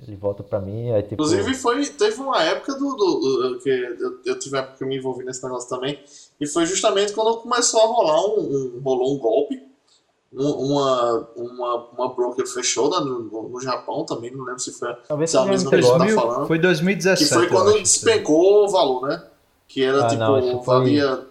ele 0.06 0.16
volta 0.16 0.44
pra 0.44 0.60
mim. 0.60 0.92
Aí, 0.92 1.02
tipo, 1.02 1.14
Inclusive, 1.16 1.54
foi, 1.56 1.86
teve 1.86 2.20
uma 2.22 2.44
época 2.44 2.74
do, 2.76 2.96
do- 2.96 3.20
do- 3.54 3.60
que 3.60 3.70
eu, 3.70 4.20
eu 4.26 4.40
tive 4.40 4.56
uma 4.56 4.62
época 4.64 4.78
que 4.78 4.84
eu 4.84 4.88
me 4.88 4.98
envolvi 4.98 5.24
nesse 5.24 5.44
negócio 5.44 5.70
também, 5.70 6.00
e 6.40 6.46
foi 6.48 6.66
justamente 6.66 7.14
quando 7.14 7.38
começou 7.38 7.82
a 7.82 7.86
rolar 7.86 8.22
um, 8.26 8.40
um- 8.78 8.82
rolou 8.84 9.16
um 9.16 9.18
golpe. 9.18 9.66
um- 10.34 10.52
Uma, 10.74 11.30
uma, 11.38 11.76
uma 11.98 12.14
broker 12.14 12.46
fechou 12.46 12.90
né, 12.90 12.98
no, 13.00 13.50
no 13.50 13.62
Japão 13.62 14.06
também, 14.06 14.30
não 14.30 14.44
lembro 14.44 14.60
se 14.60 14.72
foi, 14.74 14.94
talvez 15.08 15.32
se 15.32 15.38
é 15.38 15.40
a 15.40 15.46
mesma 15.46 15.72
MTGOX. 15.72 15.88
pessoa. 15.88 15.98
tá 16.00 16.06
2000, 16.06 16.22
falando. 16.22 16.48
foi 16.48 16.58
que 16.58 16.62
2017. 16.64 17.34
foi 17.34 17.46
eu 17.46 17.50
quando 17.50 17.70
acho. 17.70 17.80
despencou 17.84 18.66
o 18.66 18.70
valor, 18.70 19.08
né? 19.08 19.24
Que 19.70 19.84
era 19.84 20.04
Ah, 20.06 20.08
tipo, 20.08 20.20
não, 20.22 20.38
isso 20.40 20.62
foi- 20.64 20.76
valia. 20.80 21.28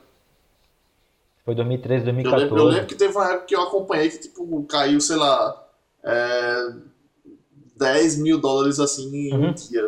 Foi 1.44 1.54
2013, 1.54 2.02
Eu 2.08 2.12
lembro, 2.12 2.22
2014. 2.30 2.60
eu 2.60 2.68
lembro 2.72 2.86
que 2.88 2.94
teve 2.96 3.14
uma 3.16 3.26
época 3.30 3.44
que 3.46 3.54
eu 3.54 3.60
acompanhei 3.62 4.08
que 4.10 4.18
tipo, 4.18 4.64
caiu, 4.64 5.00
sei 5.00 5.16
lá, 5.16 5.64
é, 6.02 6.72
10 7.76 8.18
mil 8.18 8.40
dólares 8.40 8.78
assim 8.80 9.14
em 9.14 9.34
um 9.34 9.40
Uhum. 9.46 9.52
dia. 9.52 9.82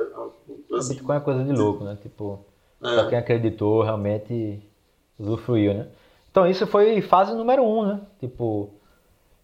O 0.71 0.77
Assim, 0.77 0.95
Bitcoin 0.95 1.17
é 1.17 1.21
coisa 1.21 1.45
de 1.45 1.53
louco, 1.53 1.85
né? 1.85 1.97
Tipo, 2.03 2.41
é. 2.83 2.95
Pra 2.95 3.09
quem 3.09 3.19
acreditou, 3.19 3.83
realmente 3.83 4.61
usufruiu, 5.19 5.75
né? 5.75 5.87
Então 6.31 6.47
isso 6.47 6.67
foi 6.67 7.01
fase 7.03 7.35
número 7.35 7.63
um, 7.65 7.85
né? 7.87 8.01
Tipo, 8.21 8.69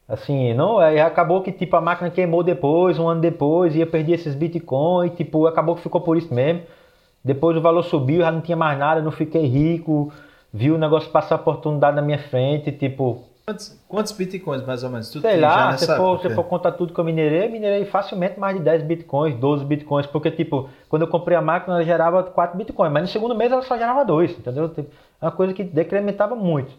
assim, 0.08 0.54
não, 0.54 0.78
aí 0.78 1.00
acabou 1.00 1.42
que 1.42 1.50
tipo 1.52 1.76
a 1.76 1.80
máquina 1.80 2.10
queimou 2.10 2.42
depois, 2.42 2.98
um 2.98 3.08
ano 3.08 3.20
depois, 3.20 3.74
e 3.74 3.80
eu 3.80 3.86
perdi 3.86 4.12
esses 4.12 4.34
Bitcoin, 4.34 5.06
e, 5.08 5.10
tipo, 5.10 5.46
acabou 5.46 5.74
que 5.76 5.82
ficou 5.82 6.00
por 6.00 6.16
isso 6.16 6.32
mesmo. 6.32 6.62
Depois 7.24 7.56
o 7.56 7.60
valor 7.60 7.82
subiu, 7.84 8.20
já 8.20 8.30
não 8.30 8.40
tinha 8.42 8.56
mais 8.56 8.78
nada, 8.78 9.00
não 9.02 9.10
fiquei 9.10 9.46
rico, 9.46 10.12
vi 10.52 10.70
o 10.70 10.78
negócio 10.78 11.10
passar 11.10 11.36
oportunidade 11.36 11.96
na 11.96 12.02
minha 12.02 12.18
frente, 12.18 12.70
tipo, 12.72 13.24
Quantos, 13.46 13.78
quantos 13.86 14.12
bitcoins, 14.12 14.64
mais 14.64 14.82
ou 14.82 14.88
menos? 14.90 15.10
Tu 15.10 15.20
sei 15.20 15.38
lá, 15.38 15.72
nessa 15.72 15.84
se 15.92 15.96
for, 15.98 16.18
se 16.20 16.30
for 16.30 16.44
contar 16.44 16.72
tudo 16.72 16.94
que 16.94 16.98
eu 16.98 17.04
minerei, 17.04 17.44
eu 17.46 17.50
minerei 17.50 17.84
facilmente 17.84 18.40
mais 18.40 18.56
de 18.56 18.62
10 18.62 18.82
bitcoins, 18.82 19.34
12 19.36 19.64
bitcoins, 19.66 20.06
porque 20.06 20.30
tipo, 20.30 20.70
quando 20.88 21.02
eu 21.02 21.08
comprei 21.08 21.36
a 21.36 21.42
máquina 21.42 21.74
ela 21.74 21.84
gerava 21.84 22.22
4 22.22 22.56
bitcoins, 22.56 22.90
mas 22.90 23.02
no 23.02 23.08
segundo 23.08 23.34
mês 23.34 23.52
ela 23.52 23.60
só 23.60 23.76
gerava 23.76 24.02
2, 24.02 24.30
entendeu? 24.38 24.70
Tipo, 24.70 24.90
é 25.20 25.24
uma 25.26 25.30
coisa 25.32 25.52
que 25.52 25.62
decrementava 25.62 26.34
muito. 26.34 26.72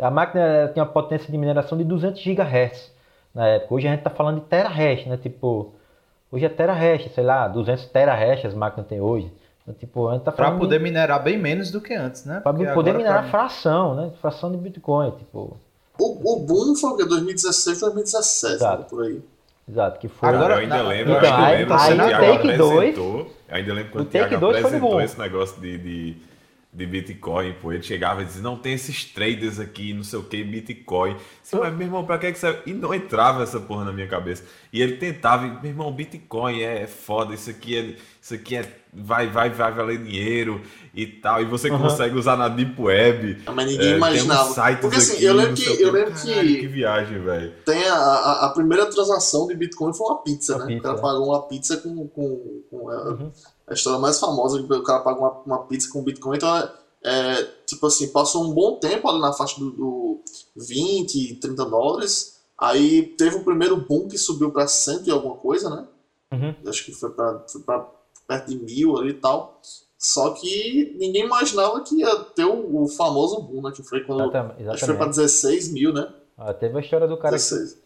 A 0.00 0.08
máquina 0.10 0.70
tinha 0.72 0.84
uma 0.84 0.92
potência 0.92 1.28
de 1.30 1.36
mineração 1.36 1.76
de 1.76 1.82
200 1.82 2.22
GHz 2.22 2.92
na 3.34 3.48
época. 3.48 3.74
Hoje 3.74 3.88
a 3.88 3.90
gente 3.90 4.02
tá 4.02 4.10
falando 4.10 4.36
de 4.40 4.46
terahash, 4.46 5.06
né? 5.06 5.16
Tipo, 5.16 5.72
hoje 6.30 6.44
é 6.44 6.48
terahash, 6.48 7.10
sei 7.14 7.24
lá, 7.24 7.48
200 7.48 7.84
terahash 7.86 8.44
as 8.44 8.54
máquinas 8.54 8.86
têm 8.86 9.00
hoje. 9.00 9.28
Então, 9.62 9.74
tipo, 9.74 10.06
a 10.08 10.12
gente 10.14 10.22
tá 10.22 10.30
Pra 10.30 10.44
falando 10.44 10.60
de- 10.60 10.66
poder 10.66 10.78
minerar 10.78 11.20
bem 11.20 11.36
menos 11.36 11.72
do 11.72 11.80
que 11.80 11.94
antes, 11.94 12.24
né? 12.24 12.38
pra 12.40 12.52
Porque 12.52 12.70
poder 12.72 12.92
minerar 12.94 13.22
pra- 13.22 13.30
fração, 13.30 13.96
né? 13.96 14.10
Fração 14.20 14.52
de 14.52 14.58
bitcoin, 14.58 15.10
tipo, 15.12 15.56
O, 15.98 16.34
o 16.34 16.40
boom 16.46 16.74
foi 16.74 16.90
o 16.90 16.96
quê? 16.96 17.04
2016, 17.04 17.80
2017, 17.80 18.54
Exato. 18.54 18.84
por 18.84 19.04
aí. 19.04 19.20
exato, 19.68 19.98
que 19.98 20.08
foi 20.08 20.28
Agora- 20.28 20.54
eu 20.54 20.58
ainda 20.60 20.76
na- 20.82 20.88
lembro, 20.88 21.12
então, 21.14 21.24
eu 21.28 21.34
ainda 21.34 21.46
aí- 21.46 21.58
lembro 21.58 21.74
aí 21.74 21.80
quando 21.88 21.96
no 21.98 22.04
o 22.04 22.08
Thiago 22.08 22.24
Take 22.36 22.56
dois- 22.56 22.72
apresentou. 22.78 23.18
Eu 23.48 23.54
ainda 23.56 23.74
lembro 23.74 23.92
quando 23.92 24.04
o 24.04 24.06
o 24.06 24.10
Thiago 24.10 24.28
Take 24.30 24.40
dois 24.40 24.52
foi 24.52 24.60
no 24.62 24.66
apresentou 24.68 24.90
bom. 24.90 25.00
esse 25.00 25.18
negócio 25.18 25.60
de, 25.60 25.78
de, 25.78 26.16
de 26.76 26.84
Bitcoin, 26.84 27.54
pô. 27.54 27.72
Ele 27.72 27.82
chegava 27.82 28.20
e 28.20 28.26
dizia, 28.26 28.42
não, 28.42 28.56
tem 28.56 28.74
esses 28.74 29.06
traders 29.06 29.58
aqui, 29.58 29.94
não 29.94 30.04
sei 30.04 30.18
o 30.18 30.22
que, 30.22 30.44
Bitcoin. 30.44 31.16
Assim, 31.42 31.56
mas, 31.56 31.72
meu 31.74 31.86
irmão, 31.86 32.04
pra 32.04 32.18
que 32.18 32.30
que 32.30 32.38
serve? 32.38 32.60
E 32.66 32.74
não 32.74 32.92
entrava 32.92 33.42
essa 33.42 33.58
porra 33.58 33.86
na 33.86 33.92
minha 33.92 34.06
cabeça. 34.06 34.44
E 34.70 34.82
ele 34.82 34.98
tentava, 34.98 35.46
meu 35.46 35.70
irmão, 35.70 35.90
Bitcoin 35.90 36.60
é 36.60 36.86
foda, 36.86 37.32
isso 37.32 37.48
aqui 37.48 37.78
é, 37.78 37.96
isso 38.20 38.34
aqui 38.34 38.56
é, 38.56 38.70
vai, 38.92 39.26
vai, 39.26 39.48
vai 39.48 39.72
valer 39.72 40.04
dinheiro 40.04 40.60
e 40.94 41.06
tal. 41.06 41.40
E 41.40 41.46
você 41.46 41.70
uhum. 41.70 41.78
consegue 41.78 42.14
usar 42.14 42.36
na 42.36 42.46
Deep 42.48 42.78
Web. 42.78 43.42
Mas 43.54 43.66
ninguém 43.66 43.92
é, 43.94 43.96
imaginava. 43.96 44.76
Porque 44.78 44.96
assim, 44.96 45.14
aqui, 45.14 45.24
eu 45.24 45.34
lembro 45.34 45.54
que, 45.54 45.82
eu 45.82 45.90
lembro 45.90 46.12
Caralho, 46.12 46.46
que, 46.46 46.60
que 46.60 46.66
viagem, 46.66 47.22
velho. 47.22 47.54
Tem 47.64 47.88
a, 47.88 47.94
a, 47.94 48.46
a, 48.46 48.50
primeira 48.50 48.84
transação 48.84 49.46
de 49.46 49.54
Bitcoin 49.54 49.94
foi 49.94 50.06
uma 50.08 50.22
pizza, 50.22 50.58
né? 50.58 50.66
Pizza, 50.66 50.78
o 50.78 50.82
cara 50.82 50.98
pagou 50.98 51.28
uma 51.28 51.48
pizza 51.48 51.78
com, 51.78 52.06
com, 52.08 52.62
com 52.70 52.90
a, 52.90 53.08
uhum. 53.12 53.32
A, 53.66 53.74
história 53.74 53.98
mais 53.98 54.18
famosa, 54.18 54.60
o 54.60 54.82
cara 54.82 55.00
pagou 55.00 55.22
uma, 55.22 55.56
uma 55.56 55.66
pizza 55.66 55.90
com 55.92 56.02
Bitcoin, 56.02 56.36
então 56.36 56.56
é, 56.56 56.70
é, 57.04 57.42
tipo 57.66 57.86
assim, 57.86 58.08
passou 58.08 58.44
um 58.44 58.52
bom 58.52 58.76
tempo 58.78 59.08
ali 59.08 59.20
na 59.20 59.32
faixa 59.32 59.58
do, 59.60 59.70
do 59.70 60.20
20, 60.56 61.36
30 61.36 61.64
dólares. 61.64 62.36
Aí 62.58 63.02
teve 63.02 63.36
o 63.36 63.44
primeiro 63.44 63.76
boom 63.76 64.08
que 64.08 64.16
subiu 64.16 64.50
para 64.50 64.66
cento 64.66 65.06
e 65.06 65.10
alguma 65.10 65.36
coisa, 65.36 65.68
né? 65.68 65.86
Uhum. 66.32 66.54
Acho 66.66 66.84
que 66.84 66.92
foi 66.92 67.10
para 67.10 67.86
perto 68.26 68.48
de 68.48 68.56
mil 68.56 68.96
ali 68.96 69.10
e 69.10 69.14
tal. 69.14 69.60
Só 69.98 70.30
que 70.30 70.96
ninguém 70.98 71.24
imaginava 71.24 71.80
que 71.82 71.96
ia 71.96 72.16
ter 72.34 72.44
o, 72.44 72.82
o 72.82 72.88
famoso 72.88 73.40
boom, 73.40 73.62
né? 73.62 73.72
Que 73.74 73.82
foi 73.82 74.04
quando. 74.04 74.22
Exatamente. 74.22 74.68
Acho 74.68 74.80
que 74.80 74.86
foi 74.86 74.96
para 74.96 75.08
16 75.08 75.72
mil, 75.72 75.92
né? 75.92 76.12
Ah, 76.36 76.52
teve 76.52 76.76
a 76.76 76.80
história 76.80 77.06
do 77.06 77.16
cara. 77.16 77.36
16. 77.36 77.72
Que, 77.74 77.80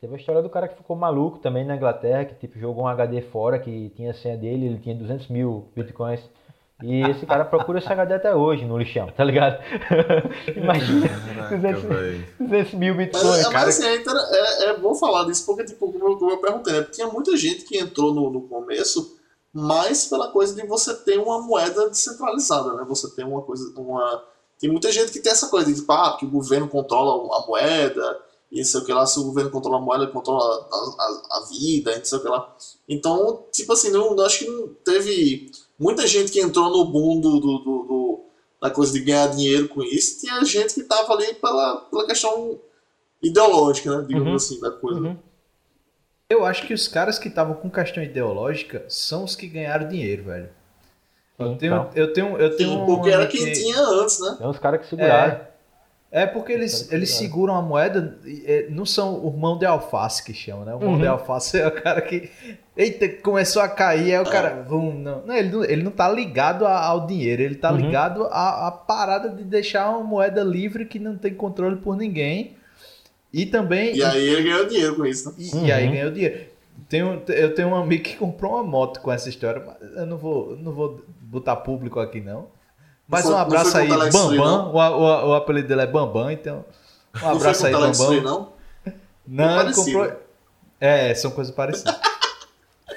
teve 0.00 0.14
a 0.14 0.18
história 0.18 0.42
do 0.42 0.48
cara 0.48 0.66
que 0.66 0.76
ficou 0.76 0.96
maluco 0.96 1.38
também 1.38 1.64
na 1.64 1.76
Inglaterra, 1.76 2.24
que 2.24 2.34
tipo, 2.34 2.58
jogou 2.58 2.84
um 2.84 2.88
HD 2.88 3.20
fora, 3.22 3.58
que 3.58 3.90
tinha 3.90 4.12
a 4.12 4.14
senha 4.14 4.36
dele, 4.36 4.66
ele 4.66 4.78
tinha 4.78 4.94
200 4.94 5.28
mil 5.28 5.68
bitcoins. 5.76 6.20
E 6.82 7.02
esse 7.02 7.26
cara 7.26 7.44
procura 7.44 7.78
esse 7.78 7.92
HD 7.92 8.14
até 8.14 8.34
hoje 8.34 8.64
no 8.64 8.78
lixão, 8.78 9.12
tá 9.14 9.22
ligado? 9.22 9.62
Imagina, 10.56 11.08
Caraca, 11.08 11.56
200, 11.56 11.82
200, 12.40 12.74
mil 12.74 12.94
bitcoins. 12.94 13.26
Mas, 13.26 13.42
cara... 13.42 13.66
mas 13.66 13.78
assim, 13.78 13.86
é, 13.86 14.64
é, 14.64 14.76
bom 14.78 14.94
falar 14.94 15.24
disso, 15.24 15.44
porque, 15.44 15.64
tipo, 15.64 15.92
como 15.92 16.08
eu, 16.08 16.16
como 16.16 16.30
eu 16.30 16.38
perguntei, 16.38 16.72
né? 16.72 16.82
tinha 16.90 17.06
muita 17.06 17.36
gente 17.36 17.64
que 17.64 17.76
entrou 17.76 18.14
no, 18.14 18.30
no 18.30 18.48
começo 18.48 19.18
mais 19.52 20.06
pela 20.06 20.28
coisa 20.28 20.54
de 20.54 20.66
você 20.66 20.94
ter 20.94 21.18
uma 21.18 21.42
moeda 21.42 21.90
descentralizada, 21.90 22.72
né? 22.72 22.84
Você 22.88 23.14
tem 23.14 23.26
uma 23.26 23.42
coisa, 23.42 23.78
uma... 23.78 24.24
Tem 24.58 24.70
muita 24.70 24.90
gente 24.90 25.12
que 25.12 25.20
tem 25.20 25.32
essa 25.32 25.48
coisa 25.48 25.66
de, 25.66 25.80
tipo, 25.80 25.92
ah, 25.92 26.16
que 26.18 26.24
o 26.24 26.30
governo 26.30 26.66
controla 26.66 27.36
a 27.36 27.46
moeda, 27.46 28.20
e 28.50 28.58
não 28.58 28.64
sei 28.64 28.80
o 28.80 28.84
que 28.84 28.92
lá, 28.92 29.06
se 29.06 29.18
o 29.18 29.24
governo 29.24 29.50
controla 29.50 29.78
a 29.78 29.80
moeda, 29.80 30.06
controla 30.08 30.42
a, 30.42 30.76
a, 30.76 31.38
a 31.38 31.48
vida, 31.48 31.92
e 31.92 31.98
não 31.98 32.04
sei 32.04 32.18
o 32.18 32.22
que 32.22 32.28
lá. 32.28 32.56
Então, 32.88 33.44
tipo 33.52 33.72
assim, 33.72 33.90
não, 33.90 34.18
acho 34.20 34.40
que 34.40 34.50
não 34.50 34.68
teve 34.84 35.50
muita 35.78 36.06
gente 36.06 36.32
que 36.32 36.40
entrou 36.40 36.68
no 36.70 36.84
boom 36.84 37.20
do, 37.20 37.38
do, 37.38 37.58
do, 37.58 37.82
do, 37.84 38.24
da 38.60 38.70
coisa 38.70 38.92
de 38.92 39.00
ganhar 39.00 39.28
dinheiro 39.28 39.68
com 39.68 39.82
isso, 39.82 40.20
tinha 40.20 40.44
gente 40.44 40.74
que 40.74 40.80
estava 40.80 41.12
ali 41.14 41.34
pela, 41.34 41.76
pela 41.90 42.06
questão 42.06 42.58
ideológica, 43.22 43.96
né? 43.96 44.04
Digamos 44.06 44.28
uhum. 44.28 44.34
assim, 44.34 44.60
da 44.60 44.70
coisa. 44.70 45.00
Uhum. 45.00 45.16
Eu 46.28 46.44
acho 46.44 46.66
que 46.66 46.74
os 46.74 46.86
caras 46.86 47.18
que 47.18 47.28
estavam 47.28 47.54
com 47.54 47.70
questão 47.70 48.02
ideológica 48.02 48.84
são 48.88 49.24
os 49.24 49.34
que 49.34 49.46
ganharam 49.46 49.88
dinheiro, 49.88 50.24
velho. 50.24 50.50
Eu 51.38 51.56
tenho, 51.56 51.74
então. 51.74 51.90
eu 51.94 52.12
tenho, 52.12 52.36
eu 52.36 52.56
tenho 52.56 52.70
Sim, 52.70 52.86
porque 52.86 53.10
era 53.10 53.26
quem 53.26 53.44
que... 53.46 53.52
tinha 53.52 53.80
antes, 53.80 54.20
né? 54.20 54.36
Tem 54.38 54.46
os 54.46 54.58
caras 54.58 54.80
que 54.80 54.88
seguraram. 54.88 55.32
É, 55.32 55.49
é 56.12 56.26
porque 56.26 56.52
eles, 56.52 56.90
eles 56.90 57.14
seguram 57.14 57.54
a 57.54 57.62
moeda, 57.62 58.18
não 58.68 58.84
são 58.84 59.14
o 59.14 59.36
mão 59.36 59.56
de 59.56 59.64
alface 59.64 60.24
que 60.24 60.34
chama, 60.34 60.64
né? 60.64 60.74
O 60.74 60.80
mão 60.80 60.94
uhum. 60.94 60.98
de 60.98 61.06
alface 61.06 61.60
é 61.60 61.68
o 61.68 61.70
cara 61.70 62.00
que. 62.02 62.28
Eita, 62.76 63.08
começou 63.08 63.62
a 63.62 63.68
cair, 63.68 64.14
aí 64.14 64.20
o 64.20 64.24
cara. 64.24 64.64
Vum, 64.68 64.92
não. 64.92 65.24
não, 65.24 65.34
ele 65.36 65.50
não, 65.50 65.64
ele 65.64 65.82
não 65.84 65.90
tá 65.92 66.08
ligado 66.10 66.66
ao 66.66 67.06
dinheiro, 67.06 67.42
ele 67.42 67.54
tá 67.54 67.70
uhum. 67.70 67.76
ligado 67.76 68.24
à, 68.24 68.66
à 68.66 68.72
parada 68.72 69.28
de 69.28 69.44
deixar 69.44 69.88
uma 69.90 70.02
moeda 70.02 70.42
livre 70.42 70.84
que 70.84 70.98
não 70.98 71.16
tem 71.16 71.32
controle 71.32 71.76
por 71.76 71.96
ninguém. 71.96 72.56
E 73.32 73.46
também. 73.46 73.94
E 73.94 74.02
aí 74.02 74.28
ele 74.28 74.42
ganhou 74.42 74.66
dinheiro 74.66 74.96
com 74.96 75.06
isso, 75.06 75.28
né? 75.28 75.34
E, 75.38 75.54
uhum. 75.54 75.66
e 75.66 75.72
aí 75.72 75.88
ganhou 75.88 76.10
dinheiro. 76.10 76.40
Tenho, 76.88 77.22
eu 77.28 77.54
tenho 77.54 77.68
um 77.68 77.76
amigo 77.76 78.02
que 78.02 78.16
comprou 78.16 78.54
uma 78.54 78.64
moto 78.64 79.00
com 79.00 79.12
essa 79.12 79.28
história, 79.28 79.62
mas 79.64 79.96
eu 79.96 80.06
não 80.06 80.18
vou, 80.18 80.56
não 80.56 80.72
vou 80.72 81.04
botar 81.20 81.54
público 81.54 82.00
aqui, 82.00 82.20
não. 82.20 82.48
Mas 83.10 83.26
um 83.26 83.36
abraço 83.36 83.76
aí, 83.76 83.88
Bambam. 83.88 84.72
O, 84.72 84.76
o, 84.76 85.28
o, 85.30 85.34
apelido 85.34 85.66
dele 85.66 85.82
é 85.82 85.86
Bambam, 85.86 86.30
então. 86.30 86.64
Um 87.20 87.28
abraço 87.28 87.66
aí, 87.66 87.72
Bambam. 87.72 87.94
Free, 87.94 88.20
não? 88.20 88.52
Não, 89.26 89.60
ele 89.60 89.74
comprou. 89.74 90.12
É, 90.80 91.12
são 91.14 91.32
coisas 91.32 91.52
parecidas. 91.52 91.94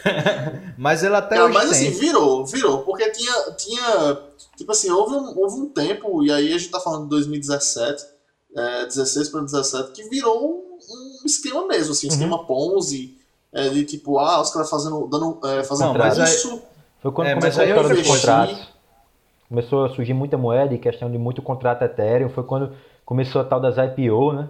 mas 0.77 1.03
ele 1.03 1.15
até 1.15 1.35
não, 1.38 1.49
Mas 1.49 1.72
assim, 1.72 1.90
virou, 1.90 2.45
virou. 2.45 2.84
Porque 2.84 3.10
tinha. 3.10 3.34
tinha 3.57 4.19
tipo 4.56 4.72
assim, 4.72 4.91
houve 4.91 5.15
um, 5.15 5.40
houve 5.40 5.60
um 5.60 5.69
tempo, 5.69 6.23
e 6.23 6.31
aí 6.31 6.53
a 6.53 6.57
gente 6.57 6.69
tá 6.69 6.80
falando 6.80 7.03
de 7.03 7.10
2017, 7.10 8.06
é, 8.56 8.85
16 8.85 9.30
para 9.30 9.41
17, 9.41 9.91
que 9.94 10.07
virou 10.10 10.44
um, 10.48 11.23
um 11.23 11.26
esquema 11.26 11.68
mesmo, 11.68 11.91
assim, 11.91 12.07
um 12.07 12.10
uhum. 12.11 12.15
esquema 12.15 12.45
Ponzi. 12.45 13.18
É, 13.52 13.69
de 13.69 13.85
tipo, 13.85 14.18
ah, 14.18 14.41
os 14.41 14.49
caras 14.49 14.68
fazendo, 14.68 15.06
dando, 15.07 15.40
é, 15.45 15.64
fazendo 15.64 15.94
não, 15.94 16.23
isso. 16.23 16.60
Foi 16.99 17.11
quando 17.11 17.27
é, 17.27 17.35
começou 17.35 17.61
a 17.61 17.68
história 17.68 17.95
dos 17.95 18.07
contratos 18.07 18.72
começou 19.53 19.85
a 19.85 19.89
surgir 19.89 20.15
muita 20.15 20.35
moeda 20.35 20.73
e 20.73 20.80
questão 20.80 21.11
de 21.11 21.17
muito 21.19 21.39
contrato 21.39 21.84
Ethereum. 21.84 22.27
Foi 22.30 22.43
quando 22.43 22.71
começou 23.05 23.39
a 23.39 23.43
tal 23.43 23.59
das 23.59 23.75
IPO, 23.77 24.34
né? 24.34 24.49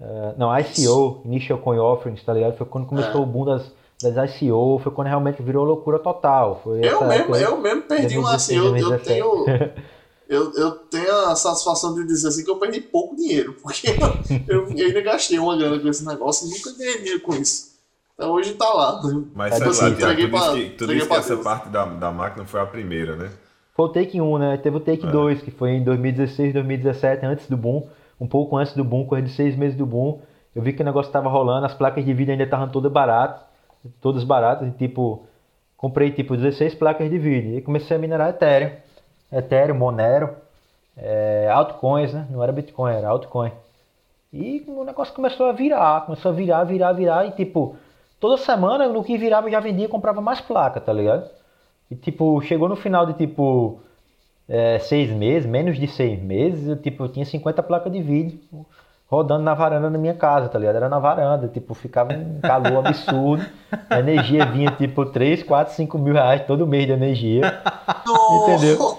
Uh, 0.00 0.34
não, 0.38 0.58
ICO, 0.58 1.20
Initial 1.26 1.58
Coin 1.58 1.78
Offerings, 1.78 2.24
tá 2.24 2.32
ligado? 2.32 2.56
Foi 2.56 2.66
quando 2.66 2.86
começou 2.86 3.20
é. 3.20 3.24
o 3.24 3.26
boom 3.26 3.44
das, 3.44 3.70
das 4.02 4.34
ICO, 4.34 4.80
foi 4.82 4.90
quando 4.90 5.08
realmente 5.08 5.42
virou 5.42 5.66
loucura 5.66 5.98
total. 5.98 6.62
Foi 6.64 6.80
eu, 6.82 7.06
mesmo, 7.06 7.36
eu 7.36 7.58
mesmo 7.58 7.82
perdi 7.82 8.18
um 8.18 8.26
assim, 8.26 8.56
eu, 8.56 8.74
eu 8.74 8.98
tenho... 8.98 9.44
Eu, 10.28 10.50
eu 10.54 10.70
tenho 10.70 11.14
a 11.26 11.36
satisfação 11.36 11.94
de 11.94 12.06
dizer 12.06 12.28
assim 12.28 12.42
que 12.42 12.50
eu 12.50 12.56
perdi 12.56 12.80
pouco 12.80 13.14
dinheiro, 13.14 13.54
porque 13.60 13.88
eu, 14.48 14.64
eu 14.72 14.86
ainda 14.86 15.02
gastei 15.02 15.38
uma 15.38 15.54
grana 15.58 15.78
com 15.78 15.86
esse 15.86 16.06
negócio 16.06 16.48
e 16.48 16.50
nunca 16.54 16.72
ganhei 16.78 16.98
dinheiro 16.98 17.20
com 17.20 17.34
isso. 17.34 17.72
Então 18.14 18.30
hoje 18.30 18.54
tá 18.54 18.72
lá. 18.72 19.02
Mas 19.34 19.56
sei 19.56 19.66
assim, 19.66 19.84
lá, 19.84 19.90
tu 19.90 19.98
pra, 19.98 20.14
disse 20.14 20.54
que, 20.54 20.70
tu 20.70 20.86
disse 20.86 21.06
que 21.06 21.14
essa 21.14 21.36
parte 21.36 21.68
da, 21.68 21.84
da 21.84 22.10
máquina 22.10 22.46
foi 22.46 22.60
a 22.62 22.64
primeira, 22.64 23.14
né? 23.14 23.30
Foi 23.74 23.86
o 23.86 23.88
Take 23.88 24.20
1, 24.20 24.38
né? 24.38 24.56
Teve 24.58 24.76
o 24.76 24.80
Take 24.80 25.06
é. 25.06 25.10
2, 25.10 25.42
que 25.42 25.50
foi 25.50 25.70
em 25.72 25.82
2016, 25.82 26.52
2017, 26.52 27.24
antes 27.24 27.48
do 27.48 27.56
boom, 27.56 27.86
um 28.20 28.26
pouco 28.26 28.56
antes 28.56 28.74
do 28.74 28.84
boom, 28.84 29.06
coisa 29.06 29.26
de 29.26 29.32
seis 29.32 29.56
meses 29.56 29.76
do 29.76 29.86
boom. 29.86 30.20
Eu 30.54 30.60
vi 30.62 30.72
que 30.72 30.82
o 30.82 30.84
negócio 30.84 31.08
estava 31.08 31.28
rolando, 31.28 31.64
as 31.64 31.74
placas 31.74 32.04
de 32.04 32.12
vídeo 32.12 32.32
ainda 32.32 32.44
estavam 32.44 32.68
todas 32.68 32.92
baratas, 32.92 33.42
todas 34.00 34.22
baratas, 34.24 34.68
e 34.68 34.70
tipo, 34.72 35.26
comprei 35.76 36.12
tipo 36.12 36.36
16 36.36 36.74
placas 36.74 37.08
de 37.08 37.18
vídeo 37.18 37.56
e 37.56 37.62
comecei 37.62 37.96
a 37.96 38.00
minerar 38.00 38.28
Ethereum, 38.28 38.72
Ethereum, 39.32 39.76
Monero, 39.76 40.30
é, 40.96 41.48
altcoins, 41.50 42.12
né? 42.12 42.26
Não 42.30 42.42
era 42.42 42.52
Bitcoin, 42.52 42.92
era 42.92 43.08
altcoin. 43.08 43.52
E 44.30 44.64
o 44.68 44.84
negócio 44.84 45.14
começou 45.14 45.46
a 45.46 45.52
virar, 45.52 46.02
começou 46.02 46.30
a 46.30 46.34
virar, 46.34 46.64
virar, 46.64 46.92
virar, 46.92 47.26
e 47.26 47.30
tipo, 47.32 47.76
toda 48.20 48.36
semana 48.36 48.86
no 48.88 49.02
que 49.02 49.16
virava 49.16 49.46
eu 49.46 49.52
já 49.52 49.60
vendia 49.60 49.86
e 49.86 49.88
comprava 49.88 50.20
mais 50.20 50.40
placa, 50.42 50.80
tá 50.80 50.92
ligado? 50.92 51.28
E, 51.92 51.94
tipo, 51.94 52.40
chegou 52.40 52.70
no 52.70 52.76
final 52.76 53.04
de, 53.04 53.12
tipo, 53.12 53.78
é, 54.48 54.78
seis 54.78 55.10
meses, 55.10 55.44
menos 55.44 55.78
de 55.78 55.86
seis 55.86 56.18
meses, 56.22 56.66
eu, 56.66 56.76
tipo, 56.76 57.04
eu 57.04 57.08
tinha 57.10 57.26
50 57.26 57.62
placas 57.62 57.92
de 57.92 58.00
vídeo 58.00 58.40
rodando 59.06 59.42
na 59.42 59.52
varanda 59.52 59.90
da 59.90 59.98
minha 59.98 60.14
casa, 60.14 60.48
tá 60.48 60.58
ligado? 60.58 60.76
Era 60.76 60.88
na 60.88 60.98
varanda, 60.98 61.48
tipo, 61.48 61.74
ficava 61.74 62.14
um 62.14 62.40
calor 62.40 62.86
absurdo. 62.86 63.44
A 63.90 63.98
energia 63.98 64.46
vinha, 64.46 64.70
tipo, 64.70 65.04
3, 65.04 65.42
4, 65.42 65.74
5 65.74 65.98
mil 65.98 66.14
reais 66.14 66.46
todo 66.46 66.66
mês 66.66 66.86
de 66.86 66.92
energia. 66.92 67.60
entendeu? 68.40 68.98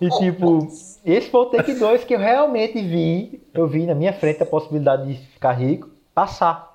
E, 0.00 0.08
tipo, 0.08 0.66
esse 1.04 1.28
foi 1.28 1.40
o 1.42 1.46
take 1.46 1.74
2 1.74 2.04
que 2.04 2.14
eu 2.14 2.18
realmente 2.18 2.80
vi, 2.80 3.46
eu 3.52 3.68
vi 3.68 3.84
na 3.84 3.94
minha 3.94 4.14
frente 4.14 4.42
a 4.42 4.46
possibilidade 4.46 5.06
de 5.12 5.18
ficar 5.26 5.52
rico, 5.52 5.90
passar. 6.14 6.74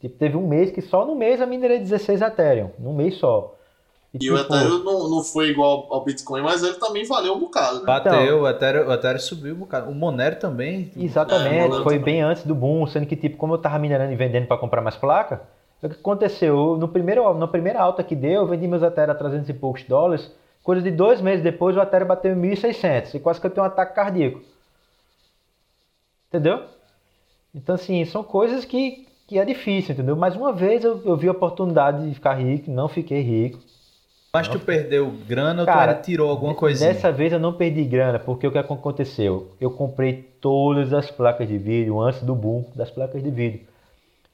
Tipo, 0.00 0.18
teve 0.18 0.36
um 0.36 0.48
mês 0.48 0.72
que 0.72 0.82
só 0.82 1.06
no 1.06 1.14
mês 1.14 1.40
eu 1.40 1.46
minerei 1.46 1.78
16 1.78 2.20
Ethereum, 2.20 2.70
num 2.80 2.92
mês 2.92 3.14
só. 3.14 3.54
E, 4.12 4.18
tipo, 4.18 4.34
o 4.34 4.38
Ethereum 4.38 4.82
não, 4.82 5.10
não 5.10 5.22
foi 5.22 5.50
igual 5.50 5.86
ao 5.90 6.02
Bitcoin, 6.02 6.40
mas 6.40 6.62
ele 6.62 6.74
também 6.74 7.04
valeu 7.04 7.34
um 7.34 7.40
bocado. 7.40 7.80
Né? 7.80 7.84
Bateu, 7.84 8.12
então, 8.12 8.40
o, 8.40 8.48
Ethereum, 8.48 8.88
o 8.88 8.92
Ethereum 8.92 9.18
subiu 9.18 9.54
um 9.54 9.58
bocado. 9.58 9.90
O 9.90 9.94
Monero 9.94 10.36
também. 10.36 10.90
Exatamente, 10.96 11.76
é, 11.76 11.82
foi 11.82 11.98
também. 11.98 12.00
bem 12.00 12.22
antes 12.22 12.44
do 12.44 12.54
boom, 12.54 12.86
sendo 12.86 13.06
que, 13.06 13.16
tipo, 13.16 13.36
como 13.36 13.54
eu 13.54 13.58
tava 13.58 13.78
minerando 13.78 14.12
e 14.12 14.16
vendendo 14.16 14.46
para 14.46 14.56
comprar 14.56 14.80
mais 14.80 14.96
placa, 14.96 15.42
o 15.82 15.88
que 15.88 15.94
aconteceu? 15.94 16.76
No 16.78 16.88
primeiro, 16.88 17.32
na 17.34 17.46
primeira 17.46 17.80
alta 17.80 18.02
que 18.02 18.16
deu, 18.16 18.42
eu 18.42 18.46
vendi 18.46 18.66
meus 18.66 18.82
Ethereum 18.82 19.12
a 19.12 19.14
300 19.14 19.48
e 19.48 19.54
poucos 19.54 19.84
dólares. 19.84 20.30
Coisa 20.62 20.82
de 20.82 20.90
dois 20.90 21.20
meses 21.20 21.42
depois, 21.42 21.76
o 21.76 21.80
Ethereum 21.80 22.08
bateu 22.08 22.32
em 22.32 22.40
1.600 22.40 23.14
e 23.14 23.20
quase 23.20 23.40
que 23.40 23.46
eu 23.46 23.50
tenho 23.50 23.64
um 23.64 23.68
ataque 23.68 23.94
cardíaco. 23.94 24.40
Entendeu? 26.28 26.64
Então, 27.54 27.74
assim, 27.74 28.04
são 28.04 28.22
coisas 28.22 28.64
que, 28.64 29.06
que 29.26 29.38
é 29.38 29.44
difícil, 29.44 29.92
entendeu? 29.94 30.16
Mais 30.16 30.34
uma 30.34 30.52
vez 30.52 30.84
eu, 30.84 31.02
eu 31.04 31.16
vi 31.16 31.28
a 31.28 31.32
oportunidade 31.32 32.06
de 32.06 32.14
ficar 32.14 32.34
rico, 32.34 32.70
não 32.70 32.88
fiquei 32.88 33.20
rico. 33.20 33.58
Mas 34.32 34.46
tu 34.46 34.60
perdeu 34.60 35.10
grana 35.26 35.62
ou 35.62 35.66
Cara, 35.66 35.94
tu 35.94 36.04
tirou 36.04 36.28
alguma 36.28 36.54
coisinha? 36.54 36.92
Dessa 36.92 37.10
vez 37.10 37.32
eu 37.32 37.38
não 37.38 37.54
perdi 37.54 37.84
grana, 37.84 38.18
porque 38.18 38.46
o 38.46 38.52
que 38.52 38.58
aconteceu? 38.58 39.52
Eu 39.60 39.70
comprei 39.70 40.22
todas 40.40 40.92
as 40.92 41.10
placas 41.10 41.48
de 41.48 41.56
vídeo 41.56 41.98
antes 42.00 42.22
do 42.22 42.34
boom 42.34 42.64
das 42.74 42.90
placas 42.90 43.22
de 43.22 43.30
vídeo. 43.30 43.60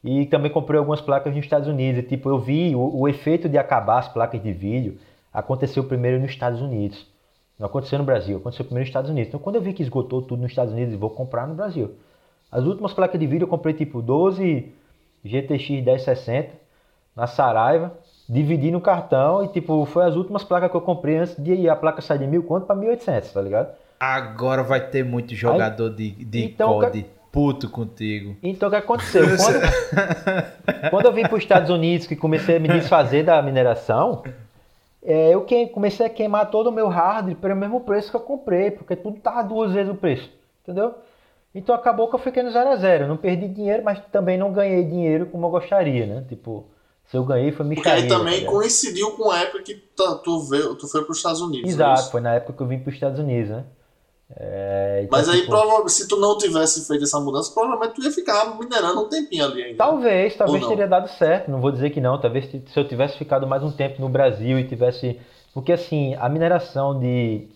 E 0.02 0.26
também 0.26 0.50
comprei 0.50 0.78
algumas 0.78 1.00
placas 1.00 1.34
nos 1.34 1.44
Estados 1.44 1.68
Unidos. 1.68 2.00
E, 2.00 2.06
tipo, 2.06 2.28
eu 2.28 2.38
vi 2.38 2.74
o, 2.74 3.00
o 3.00 3.08
efeito 3.08 3.48
de 3.48 3.56
acabar 3.56 3.98
as 3.98 4.08
placas 4.08 4.42
de 4.42 4.52
vídeo 4.52 4.98
aconteceu 5.34 5.82
primeiro 5.84 6.20
nos 6.20 6.30
Estados 6.30 6.60
Unidos. 6.60 7.06
Não 7.58 7.66
aconteceu 7.66 7.98
no 7.98 8.04
Brasil, 8.04 8.38
aconteceu 8.38 8.64
primeiro 8.64 8.84
nos 8.84 8.90
Estados 8.90 9.10
Unidos. 9.10 9.28
Então 9.28 9.40
quando 9.40 9.56
eu 9.56 9.62
vi 9.62 9.72
que 9.72 9.82
esgotou 9.82 10.22
tudo 10.22 10.42
nos 10.42 10.52
Estados 10.52 10.72
Unidos, 10.72 10.94
vou 10.94 11.10
comprar 11.10 11.46
no 11.46 11.54
Brasil. 11.54 11.96
As 12.50 12.64
últimas 12.64 12.92
placas 12.92 13.18
de 13.18 13.26
vídeo 13.26 13.44
eu 13.44 13.48
comprei 13.48 13.74
tipo 13.74 14.00
12 14.00 14.72
GTX 15.24 15.68
1060 15.68 16.50
na 17.16 17.26
Saraiva, 17.26 17.92
dividi 18.28 18.70
no 18.70 18.80
cartão 18.80 19.44
e 19.44 19.48
tipo 19.48 19.84
foi 19.86 20.04
as 20.04 20.16
últimas 20.16 20.44
placas 20.44 20.70
que 20.70 20.76
eu 20.76 20.80
comprei 20.80 21.18
antes 21.18 21.36
de 21.36 21.68
a 21.68 21.76
placa 21.76 22.00
sair 22.00 22.18
de 22.18 22.26
mil 22.26 22.42
quanto 22.42 22.66
para 22.66 22.76
1800, 22.76 23.32
tá 23.32 23.42
ligado? 23.42 23.74
Agora 24.00 24.62
vai 24.62 24.80
ter 24.88 25.04
muito 25.04 25.34
jogador 25.34 25.90
Aí, 25.90 25.94
de, 25.94 26.24
de 26.24 26.44
então, 26.44 26.80
COD 26.80 27.06
puto 27.30 27.68
contigo. 27.68 28.36
Então 28.42 28.68
o 28.68 28.70
que 28.70 28.76
aconteceu? 28.76 29.24
Quando, 29.36 30.90
quando 30.90 31.06
eu 31.06 31.12
vim 31.12 31.22
para 31.22 31.34
os 31.34 31.42
Estados 31.42 31.68
Unidos 31.68 32.06
que 32.06 32.14
comecei 32.14 32.56
a 32.56 32.60
me 32.60 32.68
desfazer 32.68 33.24
da 33.24 33.42
mineração, 33.42 34.22
é, 35.02 35.34
eu 35.34 35.42
que, 35.42 35.66
comecei 35.66 36.06
a 36.06 36.08
queimar 36.08 36.50
todo 36.50 36.68
o 36.68 36.72
meu 36.72 36.88
hardware 36.88 37.36
pelo 37.36 37.56
mesmo 37.56 37.80
preço 37.80 38.10
que 38.10 38.16
eu 38.16 38.20
comprei, 38.20 38.70
porque 38.70 38.94
tudo 38.94 39.18
tava 39.18 39.42
duas 39.42 39.72
vezes 39.72 39.92
o 39.92 39.96
preço, 39.96 40.30
entendeu? 40.62 40.94
Então 41.54 41.74
acabou 41.74 42.08
que 42.08 42.14
eu 42.14 42.18
fiquei 42.18 42.42
no 42.42 42.50
zero 42.50 42.70
a 42.70 42.76
zero. 42.76 43.06
Não 43.06 43.16
perdi 43.16 43.46
dinheiro, 43.48 43.82
mas 43.84 44.00
também 44.10 44.38
não 44.38 44.52
ganhei 44.52 44.82
dinheiro 44.84 45.26
como 45.26 45.46
eu 45.46 45.50
gostaria, 45.50 46.06
né? 46.06 46.24
Tipo, 46.28 46.64
se 47.06 47.16
eu 47.16 47.24
ganhei 47.24 47.52
foi 47.52 47.66
micharia. 47.66 48.02
Porque 48.02 48.12
aí 48.12 48.18
também 48.18 48.44
tá 48.44 48.50
coincidiu 48.50 49.12
com 49.12 49.30
a 49.30 49.40
época 49.40 49.62
que 49.62 49.74
tu, 49.74 50.40
veio, 50.48 50.74
tu 50.74 50.88
foi 50.88 51.02
para 51.02 51.12
os 51.12 51.18
Estados 51.18 51.40
Unidos. 51.40 51.70
É 51.70 51.72
Exato, 51.72 52.10
foi 52.10 52.20
na 52.20 52.34
época 52.34 52.54
que 52.54 52.62
eu 52.62 52.66
vim 52.66 52.78
para 52.78 52.88
os 52.88 52.94
Estados 52.94 53.18
Unidos, 53.18 53.50
né? 53.50 53.64
É, 54.36 55.02
então, 55.04 55.18
Mas 55.18 55.28
aí, 55.28 55.40
tipo, 55.40 55.50
provavelmente, 55.50 55.92
se 55.92 56.08
tu 56.08 56.16
não 56.16 56.36
tivesse 56.38 56.86
feito 56.86 57.04
essa 57.04 57.20
mudança, 57.20 57.52
provavelmente 57.52 57.94
tu 57.94 58.02
ia 58.02 58.10
ficar 58.10 58.58
minerando 58.58 59.02
um 59.02 59.08
tempinho 59.08 59.44
ali 59.44 59.62
ainda. 59.62 59.76
Talvez, 59.76 60.34
talvez 60.34 60.66
teria 60.66 60.88
dado 60.88 61.08
certo. 61.08 61.50
Não 61.50 61.60
vou 61.60 61.70
dizer 61.70 61.90
que 61.90 62.00
não. 62.00 62.18
Talvez 62.20 62.50
se 62.50 62.62
eu 62.74 62.88
tivesse 62.88 63.18
ficado 63.18 63.46
mais 63.46 63.62
um 63.62 63.70
tempo 63.70 64.00
no 64.00 64.08
Brasil 64.08 64.58
e 64.58 64.66
tivesse. 64.66 65.20
Porque 65.52 65.72
assim, 65.72 66.16
a 66.18 66.28
mineração 66.28 66.98
de, 66.98 67.48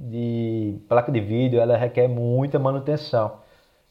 de 0.00 0.76
placa 0.88 1.12
de 1.12 1.20
vídeo 1.20 1.60
ela 1.60 1.76
requer 1.76 2.08
muita 2.08 2.58
manutenção. 2.58 3.36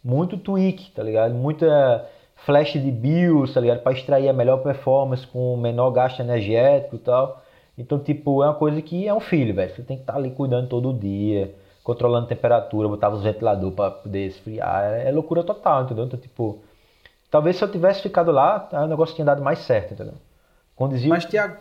Muito 0.04 0.38
tweak, 0.38 0.92
tá 0.92 1.02
ligado? 1.02 1.34
Muita 1.34 2.10
flash 2.46 2.74
de 2.74 2.92
BIOS, 2.92 3.54
tá 3.54 3.60
ligado? 3.60 3.82
Para 3.82 3.94
extrair 3.94 4.30
a 4.30 4.34
melhor 4.34 4.58
performance 4.58 5.26
com 5.28 5.58
menor 5.58 5.92
gasto 5.92 6.20
energético 6.20 6.96
e 6.96 7.00
tal. 7.00 7.42
Então, 7.78 8.00
tipo, 8.00 8.44
é 8.44 8.48
uma 8.48 8.56
coisa 8.56 8.82
que 8.82 9.08
é 9.08 9.14
um 9.14 9.20
filho, 9.20 9.54
velho. 9.54 9.74
Você 9.74 9.82
tem 9.82 9.98
que 9.98 10.04
estar 10.04 10.14
tá 10.14 10.20
ali 10.20 10.32
cuidando 10.32 10.68
todo 10.68 10.94
dia 10.94 11.54
controlando 11.84 12.28
temperatura, 12.28 12.88
botava 12.88 13.16
os 13.16 13.24
ventiladores 13.24 13.76
para 13.76 13.92
poder 13.92 14.28
esfriar. 14.28 14.86
É, 14.86 15.10
é, 15.10 15.12
loucura 15.12 15.44
total, 15.44 15.84
entendeu? 15.84 16.06
Então, 16.06 16.20
tipo, 16.20 16.64
talvez 17.30 17.58
se 17.58 17.64
eu 17.64 17.70
tivesse 17.70 18.02
ficado 18.02 18.32
lá, 18.32 18.70
o 18.72 18.88
negócio 18.88 19.14
tinha 19.14 19.26
dado 19.26 19.44
mais 19.44 19.60
certo, 19.60 19.94
entendeu? 19.94 20.14
Condizia. 20.76 21.10
Mas, 21.10 21.26
Tiago, 21.26 21.58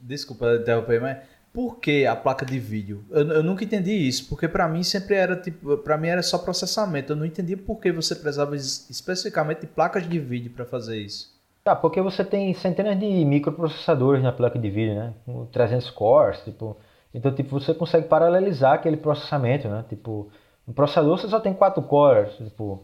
desculpa 0.00 0.56
interromper, 0.56 1.00
mas 1.00 1.18
por 1.52 1.78
que 1.78 2.06
a 2.06 2.14
placa 2.14 2.44
de 2.44 2.58
vídeo? 2.58 3.04
Eu, 3.10 3.28
eu 3.28 3.42
nunca 3.42 3.64
entendi 3.64 3.92
isso, 3.92 4.28
porque 4.28 4.46
para 4.46 4.68
mim 4.68 4.82
sempre 4.82 5.16
era 5.16 5.36
tipo, 5.36 5.76
para 5.78 5.96
mim 5.96 6.08
era 6.08 6.22
só 6.22 6.38
processamento. 6.38 7.12
Eu 7.12 7.16
não 7.16 7.26
entendia 7.26 7.56
por 7.56 7.80
que 7.80 7.90
você 7.90 8.14
precisava 8.14 8.54
especificamente 8.56 9.62
de 9.62 9.66
placas 9.66 10.08
de 10.08 10.18
vídeo 10.18 10.50
para 10.50 10.64
fazer 10.64 10.98
isso. 10.98 11.36
Tá, 11.64 11.74
porque 11.76 12.00
você 12.00 12.24
tem 12.24 12.54
centenas 12.54 12.98
de 12.98 13.06
microprocessadores 13.24 14.22
na 14.22 14.32
placa 14.32 14.58
de 14.58 14.70
vídeo, 14.70 14.94
né? 14.94 15.12
300 15.52 15.90
cores, 15.90 16.40
tipo, 16.40 16.76
então, 17.12 17.34
tipo, 17.34 17.58
você 17.58 17.74
consegue 17.74 18.06
paralelizar 18.06 18.74
aquele 18.74 18.96
processamento, 18.96 19.68
né? 19.68 19.84
Tipo, 19.88 20.30
no 20.66 20.72
processador 20.72 21.18
você 21.18 21.28
só 21.28 21.40
tem 21.40 21.52
quatro 21.52 21.82
cores, 21.82 22.32
tipo, 22.36 22.82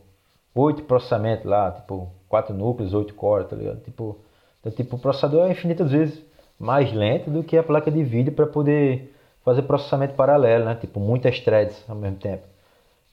oito 0.54 0.82
processamentos 0.82 1.44
lá, 1.44 1.72
tipo, 1.72 2.10
quatro 2.28 2.54
núcleos, 2.54 2.94
oito 2.94 3.14
cores, 3.14 3.48
tá 3.48 3.56
ligado? 3.56 3.80
Tipo, 3.82 4.18
então, 4.60 4.72
tipo, 4.72 4.96
o 4.96 4.98
processador 4.98 5.46
é 5.46 5.52
infinitas 5.52 5.90
vezes 5.90 6.20
mais 6.58 6.92
lento 6.92 7.30
do 7.30 7.42
que 7.42 7.56
a 7.56 7.62
placa 7.62 7.90
de 7.90 8.02
vídeo 8.02 8.32
para 8.32 8.46
poder 8.46 9.14
fazer 9.44 9.62
processamento 9.62 10.14
paralelo, 10.14 10.64
né? 10.64 10.74
Tipo, 10.80 11.00
muitas 11.00 11.40
threads 11.40 11.84
ao 11.88 11.96
mesmo 11.96 12.16
tempo. 12.16 12.44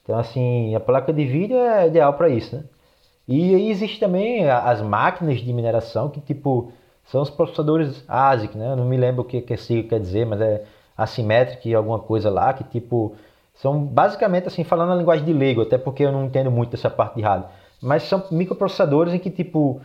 Então, 0.03 0.17
assim, 0.17 0.73
a 0.75 0.79
placa 0.79 1.11
de 1.11 1.25
vídeo 1.25 1.57
é 1.57 1.87
ideal 1.87 2.13
para 2.13 2.29
isso, 2.29 2.55
né? 2.55 2.63
E 3.27 3.55
aí 3.55 3.69
existe 3.69 3.99
também 3.99 4.49
as 4.49 4.81
máquinas 4.81 5.39
de 5.39 5.53
mineração 5.53 6.09
que, 6.09 6.19
tipo, 6.19 6.71
são 7.05 7.21
os 7.21 7.29
processadores 7.29 8.03
ASIC, 8.07 8.57
né? 8.57 8.71
Eu 8.71 8.75
não 8.75 8.85
me 8.85 8.97
lembro 8.97 9.21
o 9.21 9.25
que, 9.25 9.41
que 9.41 9.83
quer 9.83 9.99
dizer, 9.99 10.25
mas 10.25 10.41
é 10.41 10.63
assimétrica 10.97 11.67
e 11.67 11.75
alguma 11.75 11.99
coisa 11.99 12.29
lá, 12.29 12.53
que 12.53 12.63
tipo, 12.63 13.15
são 13.55 13.83
basicamente 13.83 14.47
assim, 14.47 14.63
falando 14.63 14.89
na 14.89 14.95
linguagem 14.95 15.25
de 15.25 15.33
Lego, 15.33 15.61
até 15.61 15.77
porque 15.77 16.03
eu 16.03 16.11
não 16.11 16.25
entendo 16.25 16.51
muito 16.51 16.71
dessa 16.71 16.89
parte 16.89 17.15
de 17.15 17.21
rádio, 17.21 17.47
mas 17.81 18.03
são 18.03 18.23
microprocessadores 18.31 19.13
em 19.13 19.19
que 19.19 19.29
tipo, 19.29 19.81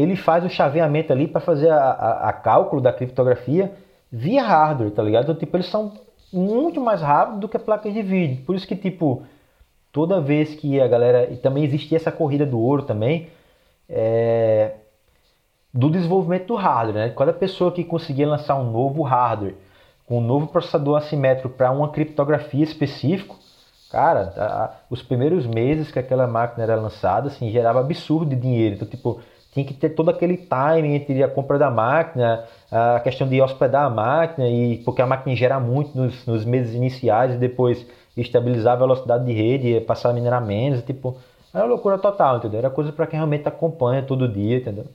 ele 0.00 0.14
faz 0.14 0.44
o 0.44 0.48
chaveamento 0.48 1.12
ali 1.12 1.26
para 1.26 1.40
fazer 1.40 1.70
a, 1.70 1.76
a, 1.76 2.28
a, 2.28 2.32
cálculo 2.32 2.80
da 2.80 2.92
criptografia 2.92 3.72
via 4.12 4.42
hardware, 4.42 4.92
tá 4.92 5.02
ligado? 5.02 5.24
Então, 5.24 5.34
tipo, 5.34 5.56
eles 5.56 5.66
são 5.66 5.92
muito 6.32 6.80
mais 6.80 7.02
rápidos 7.02 7.40
do 7.40 7.48
que 7.48 7.58
placas 7.58 7.92
de 7.92 8.02
vídeo. 8.02 8.44
Por 8.44 8.54
isso 8.54 8.66
que, 8.66 8.76
tipo, 8.76 9.22
toda 9.90 10.20
vez 10.20 10.54
que 10.54 10.80
a 10.80 10.86
galera. 10.86 11.28
E 11.32 11.36
também 11.36 11.64
existia 11.64 11.96
essa 11.96 12.12
corrida 12.12 12.46
do 12.46 12.60
ouro 12.60 12.82
também. 12.82 13.28
É, 13.88 14.74
do 15.72 15.90
desenvolvimento 15.90 16.46
do 16.46 16.54
hardware, 16.54 17.08
né? 17.08 17.14
Cada 17.16 17.32
pessoa 17.32 17.72
que 17.72 17.84
conseguia 17.84 18.26
lançar 18.26 18.56
um 18.56 18.70
novo 18.70 19.02
hardware 19.02 19.54
com 20.06 20.18
um 20.18 20.20
novo 20.20 20.46
processador 20.46 20.96
assimétrico 20.96 21.50
para 21.50 21.70
uma 21.70 21.90
criptografia 21.90 22.64
específico, 22.64 23.36
cara, 23.90 24.32
a, 24.36 24.74
os 24.88 25.02
primeiros 25.02 25.46
meses 25.46 25.90
que 25.90 25.98
aquela 25.98 26.26
máquina 26.26 26.62
era 26.62 26.76
lançada, 26.76 27.28
assim, 27.28 27.50
gerava 27.50 27.80
absurdo 27.80 28.30
de 28.30 28.36
dinheiro. 28.36 28.76
Então, 28.76 28.88
tipo, 28.88 29.20
tinha 29.58 29.64
que 29.64 29.74
ter 29.74 29.90
todo 29.90 30.10
aquele 30.10 30.36
timing 30.36 30.94
entre 30.94 31.22
a 31.22 31.28
compra 31.28 31.58
da 31.58 31.70
máquina, 31.70 32.44
a 32.70 33.00
questão 33.00 33.28
de 33.28 33.40
hospedar 33.40 33.84
a 33.84 33.90
máquina, 33.90 34.48
e 34.48 34.78
porque 34.84 35.02
a 35.02 35.06
máquina 35.06 35.34
gera 35.34 35.58
muito 35.58 35.96
nos, 35.96 36.24
nos 36.26 36.44
meses 36.44 36.74
iniciais 36.74 37.34
e 37.34 37.38
depois 37.38 37.84
estabilizar 38.16 38.74
a 38.74 38.76
velocidade 38.76 39.24
de 39.24 39.32
rede, 39.32 39.80
passar 39.80 40.10
a 40.10 40.12
minerar 40.12 40.44
menos, 40.44 40.82
tipo, 40.82 41.16
era 41.52 41.64
uma 41.64 41.70
loucura 41.70 41.98
total, 41.98 42.38
entendeu? 42.38 42.58
Era 42.58 42.70
coisa 42.70 42.92
para 42.92 43.06
quem 43.06 43.18
realmente 43.18 43.46
acompanha 43.48 44.02
todo 44.02 44.28
dia, 44.28 44.58
entendeu? 44.58 44.86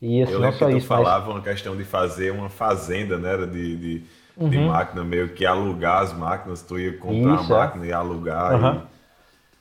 E 0.00 0.22
assim, 0.22 0.32
Eu 0.32 0.40
não 0.40 0.52
só 0.52 0.66
que 0.66 0.76
isso, 0.76 0.86
falava 0.86 1.26
mas... 1.26 1.34
uma 1.34 1.42
questão 1.42 1.76
de 1.76 1.84
fazer 1.84 2.30
uma 2.32 2.48
fazenda, 2.48 3.18
né? 3.18 3.36
De, 3.46 3.76
de 3.76 4.04
uhum. 4.36 4.48
de 4.48 4.58
máquina, 4.58 5.04
meio 5.04 5.28
que 5.28 5.44
alugar 5.44 6.02
as 6.02 6.12
máquinas, 6.12 6.62
tu 6.62 6.78
ia 6.78 6.96
comprar 6.96 7.42
Isso, 7.42 7.52
a 7.52 7.56
é. 7.56 7.60
máquina 7.60 7.84
é. 7.84 7.88
e 7.88 7.92
alugar. 7.92 8.54
Uhum. 8.54 8.74
E... 8.76 8.80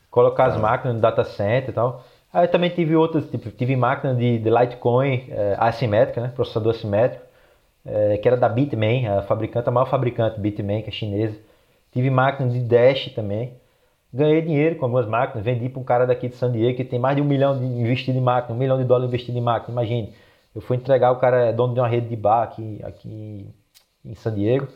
Colocar 0.10 0.46
as 0.46 0.58
máquinas 0.58 0.96
no 0.96 1.02
data 1.02 1.24
center 1.24 1.70
e 1.70 1.74
tal. 1.74 2.04
Aí 2.32 2.48
também 2.48 2.70
tive 2.70 2.96
outras, 2.96 3.30
tipo, 3.30 3.50
tive 3.52 3.76
máquina 3.76 4.14
de, 4.14 4.38
de 4.38 4.50
Litecoin 4.50 5.26
é, 5.30 5.56
assimétrica, 5.58 6.22
né? 6.22 6.28
processador 6.30 6.76
assimétrico, 6.76 7.26
é, 7.86 8.18
que 8.18 8.28
era 8.28 8.38
da 8.38 8.48
Bitmain, 8.48 9.08
a 9.08 9.22
fabricante, 9.24 9.68
a 9.68 9.72
maior 9.72 9.88
fabricante 9.88 10.40
Bitmain, 10.40 10.84
que 10.84 10.90
é 10.90 10.92
chinesa. 10.92 11.36
Tive 11.92 12.10
máquina 12.10 12.50
de 12.50 12.60
Dash 12.60 13.12
também. 13.16 13.54
Ganhei 14.14 14.42
dinheiro 14.42 14.76
com 14.76 14.86
algumas 14.86 15.08
máquinas, 15.08 15.44
vendi 15.44 15.70
para 15.70 15.80
um 15.80 15.84
cara 15.84 16.06
daqui 16.06 16.28
de 16.30 16.36
San 16.36 16.52
Diego 16.52 16.76
que 16.78 16.84
tem 16.84 17.00
mais 17.00 17.16
de 17.16 17.22
um 17.22 17.26
milhão 17.26 17.58
de 17.58 17.64
investido 17.64 18.18
em 18.18 18.22
máquina, 18.22 18.56
um 18.56 18.60
milhão 18.60 18.78
de 18.78 18.84
dólares 18.84 19.10
investido 19.10 19.38
em 19.38 19.42
máquina, 19.42 19.72
imagine. 19.72 20.14
Eu 20.54 20.62
fui 20.62 20.78
entregar, 20.78 21.12
o 21.12 21.18
cara 21.18 21.46
é 21.46 21.54
dono 21.54 21.74
de 21.76 21.80
uma 21.80 21.88
rede 21.88 22.10
de 22.10 22.16
bar 22.16 22.44
aqui, 22.44 22.80
aqui 22.84 23.48
em 24.04 24.16
San 24.16 24.34
Diego. 24.34 24.68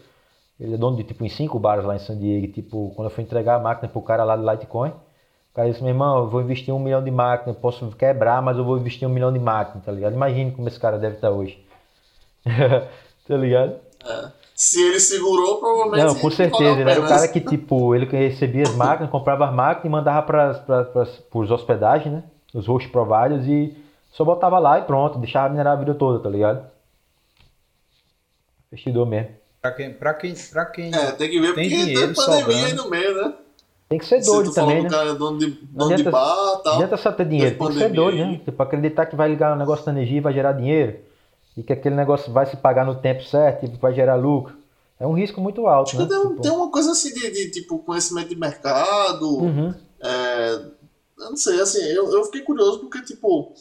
Ele 0.60 0.76
é 0.76 0.78
dono 0.78 0.98
de 0.98 1.04
tipo 1.04 1.26
em 1.26 1.30
cinco 1.30 1.60
bares 1.60 1.84
lá 1.84 1.96
em 1.96 2.00
San 2.00 2.18
Diego. 2.18 2.48
tipo, 2.54 2.92
quando 2.96 3.10
eu 3.10 3.16
fui 3.16 3.24
entregar 3.24 3.56
a 3.56 3.60
máquina 3.60 3.90
pro 3.90 4.02
cara 4.02 4.24
lá 4.24 4.36
do 4.36 4.50
Litecoin, 4.50 4.94
o 5.54 5.56
cara 5.56 5.70
disse, 5.70 5.84
meu 5.84 5.92
irmão, 5.92 6.18
eu 6.18 6.28
vou 6.28 6.42
investir 6.42 6.74
um 6.74 6.80
milhão 6.80 7.04
de 7.04 7.12
máquinas, 7.12 7.56
posso 7.56 7.88
quebrar, 7.92 8.42
mas 8.42 8.58
eu 8.58 8.64
vou 8.64 8.76
investir 8.76 9.08
um 9.08 9.12
milhão 9.12 9.32
de 9.32 9.38
máquinas, 9.38 9.86
tá 9.86 9.92
ligado? 9.92 10.14
Imagine 10.14 10.52
como 10.52 10.68
esse 10.68 10.80
cara 10.80 10.98
deve 10.98 11.18
estar 11.18 11.30
hoje. 11.30 11.64
tá 12.44 13.38
ligado? 13.38 13.76
É. 14.04 14.32
Se 14.56 14.82
ele 14.82 15.00
segurou, 15.00 15.60
provavelmente. 15.60 16.06
Não, 16.06 16.16
com 16.16 16.32
certeza. 16.32 16.82
Ele 16.82 16.90
era 16.90 17.00
o 17.00 17.08
cara 17.08 17.28
que, 17.28 17.40
tipo, 17.40 17.94
ele 17.94 18.06
recebia 18.06 18.64
as 18.64 18.74
máquinas, 18.74 19.12
comprava 19.12 19.46
as 19.46 19.54
máquinas 19.54 19.86
e 19.86 19.90
mandava 19.90 20.24
para 20.24 21.08
os 21.36 21.52
hospedagens, 21.52 22.16
né? 22.16 22.24
Os 22.52 22.66
host 22.66 22.90
providers 22.90 23.46
e 23.46 23.78
só 24.12 24.26
botava 24.26 24.58
lá 24.58 24.80
e 24.80 24.84
pronto, 24.84 25.20
deixava 25.20 25.50
minerar 25.50 25.74
a 25.74 25.80
vida 25.80 25.94
toda, 25.94 26.20
tá 26.20 26.30
ligado? 26.30 26.66
Investidor 28.72 29.06
mesmo. 29.06 29.30
Pra 29.62 29.72
quem, 29.72 29.94
pra 29.94 30.14
quem, 30.16 30.36
pra 30.36 30.66
quem 30.66 30.96
é, 30.96 31.12
tem 31.12 31.30
que 31.30 31.40
ver 31.40 31.54
tem 31.54 31.70
porque 31.70 31.86
dinheiro 31.86 32.14
tem 32.14 32.26
pandemia 32.26 32.66
aí 32.66 32.74
no 32.74 32.90
meio, 32.90 33.16
né? 33.16 33.34
Tem 33.94 34.00
que 34.00 34.08
ser 34.08 34.24
doido 34.24 34.52
também, 34.52 34.82
né? 34.82 34.90
cara 34.90 35.12
é 35.12 35.14
dono 35.14 35.38
de, 35.38 35.52
dono 35.52 35.94
adianta, 35.94 36.04
de 36.04 36.10
bar 36.10 36.62
tal. 36.64 36.64
Não 36.66 36.74
adianta 36.74 36.98
só 36.98 37.12
ter 37.12 37.28
dinheiro, 37.28 37.56
tem 37.56 37.68
que 37.68 37.74
ser 37.76 37.94
doido, 37.94 38.18
né? 38.18 38.42
Tipo, 38.44 38.64
acreditar 38.64 39.06
que 39.06 39.16
vai 39.16 39.30
ligar 39.30 39.56
o 39.56 39.60
negócio 39.60 39.86
da 39.86 39.92
energia 39.92 40.18
e 40.18 40.22
vai 40.22 40.34
gerar 40.34 40.54
dinheiro. 40.54 40.98
E 41.56 41.62
que 41.62 41.72
aquele 41.72 41.94
negócio 41.94 42.34
vai 42.34 42.48
se 42.48 42.58
pagar 42.58 42.88
no 42.88 42.96
tempo 42.96 43.24
certo 43.24 43.68
e 43.68 43.78
vai 43.78 43.94
gerar 43.94 44.16
lucro. 44.16 44.56
É 45.00 45.06
um 45.06 45.14
risco 45.14 45.40
muito 45.40 45.68
alto. 45.68 45.90
Acho 45.90 46.00
né? 46.00 46.06
que 46.06 46.10
tem, 46.10 46.22
tipo... 46.22 46.42
tem, 46.42 46.52
uma 46.52 46.72
coisa 46.72 46.92
assim 46.92 47.14
de, 47.14 47.30
de, 47.30 47.52
tipo 47.52 47.78
conhecimento 47.78 48.30
de 48.30 48.36
mercado. 48.36 49.30
Uhum. 49.30 49.76
É, 50.02 50.54
eu 51.20 51.30
não 51.30 51.38
sei, 51.38 51.62
assim, 51.62 51.84
eu, 51.84 52.12
eu 52.12 52.24
fiquei 52.26 52.42
curioso 52.42 52.80
porque, 52.80 53.00
tipo, 53.04 53.54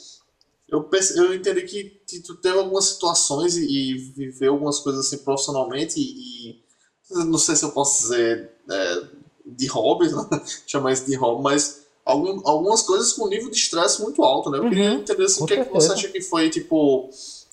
eu, 0.66 0.82
pense, 0.84 1.14
eu 1.18 1.34
entendi 1.34 1.60
que, 1.60 1.84
que 2.06 2.20
tu 2.20 2.36
teve 2.36 2.56
algumas 2.56 2.86
situações 2.86 3.54
e, 3.58 3.66
e 3.66 3.98
viveu 4.16 4.54
algumas 4.54 4.78
coisas 4.78 5.04
assim 5.04 5.18
profissionalmente 5.18 6.00
e, 6.00 6.52
e 6.52 7.24
não 7.26 7.36
sei 7.36 7.54
se 7.54 7.66
eu 7.66 7.72
posso 7.72 8.04
dizer 8.04 8.50
é, 8.70 9.21
de 9.44 9.66
hobbies, 9.66 10.12
né? 10.12 10.24
chamar 10.66 10.92
isso 10.92 11.06
de 11.06 11.16
hobby, 11.16 11.42
mas 11.42 11.86
algum, 12.04 12.40
algumas 12.46 12.82
coisas 12.82 13.12
com 13.12 13.28
nível 13.28 13.50
de 13.50 13.56
estresse 13.56 14.02
muito 14.02 14.22
alto, 14.22 14.50
né? 14.50 14.58
Eu 14.58 14.64
uhum, 14.64 14.68
queria 14.70 14.94
entender 14.94 15.24
assim, 15.24 15.44
o 15.44 15.46
que, 15.46 15.54
é 15.54 15.64
que 15.64 15.72
você 15.72 15.92
acha 15.92 16.08
que 16.08 16.20
foi, 16.20 16.50
tipo, 16.50 17.10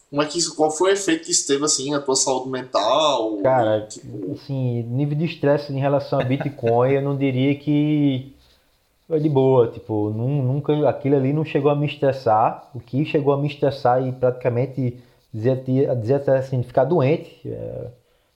como 0.09 0.21
é 0.21 0.25
que 0.25 0.39
isso, 0.39 0.55
qual 0.55 0.71
foi 0.71 0.91
o 0.91 0.93
efeito 0.93 1.25
que 1.25 1.31
isso 1.31 1.45
teve 1.45 1.63
assim 1.63 1.91
na 1.91 1.99
tua 1.99 2.15
saúde 2.15 2.49
mental? 2.49 3.37
Cara, 3.43 3.85
tipo... 3.85 4.33
assim, 4.33 4.83
nível 4.83 5.17
de 5.17 5.25
estresse 5.25 5.71
em 5.71 5.79
relação 5.79 6.19
a 6.19 6.23
Bitcoin, 6.23 6.93
eu 6.93 7.01
não 7.01 7.15
diria 7.15 7.55
que 7.55 8.33
foi 9.07 9.19
de 9.19 9.29
boa, 9.29 9.67
tipo, 9.67 10.09
nunca 10.09 10.87
aquilo 10.87 11.15
ali 11.15 11.33
não 11.33 11.43
chegou 11.43 11.71
a 11.71 11.75
me 11.75 11.85
estressar. 11.85 12.69
O 12.75 12.79
que 12.79 13.05
chegou 13.05 13.33
a 13.33 13.37
me 13.37 13.47
estressar 13.47 14.07
e 14.07 14.11
praticamente 14.11 14.97
dizer, 15.33 15.63
dizer 15.99 16.29
assim, 16.29 16.61
ficar 16.63 16.85
doente 16.85 17.41
é, 17.45 17.87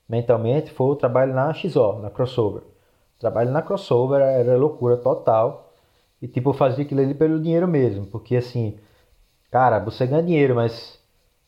mentalmente 0.10 0.72
foi 0.72 0.88
o 0.88 0.96
trabalho 0.96 1.34
na 1.34 1.54
XO, 1.54 2.00
na 2.02 2.10
crossover. 2.10 2.64
Trabalho 3.24 3.52
na 3.52 3.62
crossover 3.62 4.20
era 4.20 4.58
loucura 4.58 4.98
total. 4.98 5.72
E 6.22 6.28
tipo, 6.28 6.50
eu 6.50 6.54
fazia 6.54 6.84
aquilo 6.84 7.00
ali 7.00 7.14
pelo 7.14 7.40
dinheiro 7.42 7.66
mesmo, 7.66 8.06
porque 8.06 8.36
assim, 8.36 8.78
cara, 9.50 9.80
você 9.80 10.06
ganha 10.06 10.22
dinheiro, 10.22 10.54
mas 10.54 11.00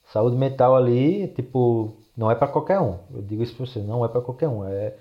saúde 0.06 0.38
mental 0.38 0.74
ali, 0.74 1.28
tipo, 1.36 1.94
não 2.16 2.32
é 2.32 2.36
para 2.36 2.48
qualquer 2.48 2.80
um. 2.80 3.00
Eu 3.14 3.22
digo 3.22 3.44
isso 3.44 3.54
pra 3.58 3.66
você, 3.66 3.80
não 3.80 4.06
é 4.06 4.08
para 4.08 4.22
qualquer 4.22 4.48
um. 4.48 4.66
É, 4.66 4.94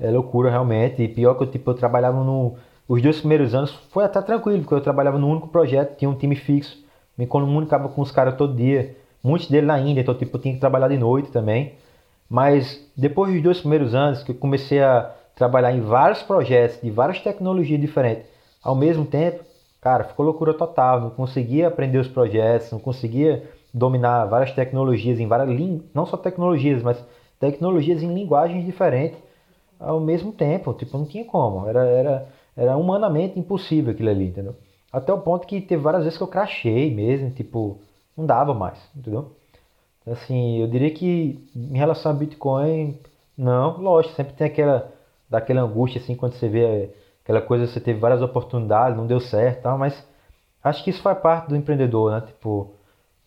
é 0.00 0.10
loucura 0.10 0.50
realmente. 0.50 1.02
E 1.02 1.08
pior 1.08 1.34
que 1.34 1.42
eu, 1.42 1.50
tipo, 1.50 1.70
eu 1.70 1.74
trabalhava 1.74 2.24
no. 2.24 2.56
Os 2.88 3.02
dois 3.02 3.18
primeiros 3.18 3.54
anos 3.54 3.70
foi 3.90 4.04
até 4.04 4.22
tranquilo, 4.22 4.60
porque 4.60 4.72
eu 4.72 4.80
trabalhava 4.80 5.18
no 5.18 5.28
único 5.28 5.48
projeto, 5.48 5.98
tinha 5.98 6.10
um 6.10 6.14
time 6.14 6.34
fixo, 6.34 6.82
me 7.18 7.26
comunicava 7.26 7.90
com 7.90 8.00
os 8.00 8.10
caras 8.10 8.36
todo 8.36 8.56
dia, 8.56 8.96
muitos 9.22 9.48
deles 9.48 9.66
na 9.66 9.78
Índia, 9.78 10.00
então 10.00 10.14
tipo, 10.14 10.38
eu 10.38 10.40
tinha 10.40 10.54
que 10.54 10.60
trabalhar 10.60 10.88
de 10.88 10.96
noite 10.96 11.30
também. 11.30 11.74
Mas 12.26 12.90
depois 12.96 13.34
dos 13.34 13.42
dois 13.42 13.60
primeiros 13.60 13.94
anos, 13.94 14.22
que 14.22 14.30
eu 14.30 14.36
comecei 14.36 14.82
a 14.82 15.14
trabalhar 15.42 15.72
em 15.72 15.80
vários 15.80 16.22
projetos, 16.22 16.80
de 16.80 16.88
várias 16.88 17.20
tecnologias 17.20 17.80
diferentes, 17.80 18.26
ao 18.62 18.76
mesmo 18.76 19.04
tempo, 19.04 19.42
cara, 19.80 20.04
ficou 20.04 20.24
loucura 20.24 20.54
total. 20.54 21.00
Não 21.00 21.10
conseguia 21.10 21.66
aprender 21.66 21.98
os 21.98 22.06
projetos, 22.06 22.70
não 22.70 22.78
conseguia 22.78 23.42
dominar 23.74 24.26
várias 24.26 24.52
tecnologias 24.52 25.18
em 25.18 25.26
várias 25.26 25.48
línguas, 25.48 25.82
não 25.92 26.06
só 26.06 26.16
tecnologias, 26.16 26.80
mas 26.80 27.04
tecnologias 27.40 28.04
em 28.04 28.14
linguagens 28.14 28.64
diferentes 28.64 29.18
ao 29.80 29.98
mesmo 29.98 30.30
tempo. 30.30 30.72
Tipo, 30.74 30.96
não 30.96 31.06
tinha 31.06 31.24
como. 31.24 31.68
Era, 31.68 31.84
era, 31.86 32.28
era 32.56 32.76
humanamente 32.76 33.36
impossível 33.36 33.92
aquilo 33.92 34.10
ali, 34.10 34.26
entendeu? 34.28 34.54
Até 34.92 35.12
o 35.12 35.18
ponto 35.18 35.44
que 35.44 35.60
teve 35.60 35.82
várias 35.82 36.04
vezes 36.04 36.16
que 36.16 36.22
eu 36.22 36.28
crachei 36.28 36.94
mesmo, 36.94 37.30
tipo, 37.30 37.78
não 38.16 38.26
dava 38.26 38.54
mais, 38.54 38.78
entendeu? 38.94 39.32
Assim, 40.06 40.60
eu 40.60 40.68
diria 40.68 40.90
que 40.92 41.44
em 41.56 41.76
relação 41.76 42.12
a 42.12 42.14
Bitcoin, 42.14 42.96
não, 43.36 43.80
lógico, 43.80 44.14
sempre 44.14 44.34
tem 44.34 44.46
aquela, 44.46 44.92
daquela 45.32 45.62
angústia 45.62 45.98
assim 45.98 46.14
quando 46.14 46.34
você 46.34 46.46
vê 46.46 46.90
aquela 47.24 47.40
coisa, 47.40 47.66
você 47.66 47.80
teve 47.80 47.98
várias 47.98 48.20
oportunidades, 48.20 48.98
não 48.98 49.06
deu 49.06 49.18
certo, 49.18 49.62
tal, 49.62 49.78
mas 49.78 50.06
acho 50.62 50.84
que 50.84 50.90
isso 50.90 51.00
faz 51.00 51.18
parte 51.18 51.48
do 51.48 51.56
empreendedor, 51.56 52.12
né? 52.12 52.20
Tipo, 52.26 52.74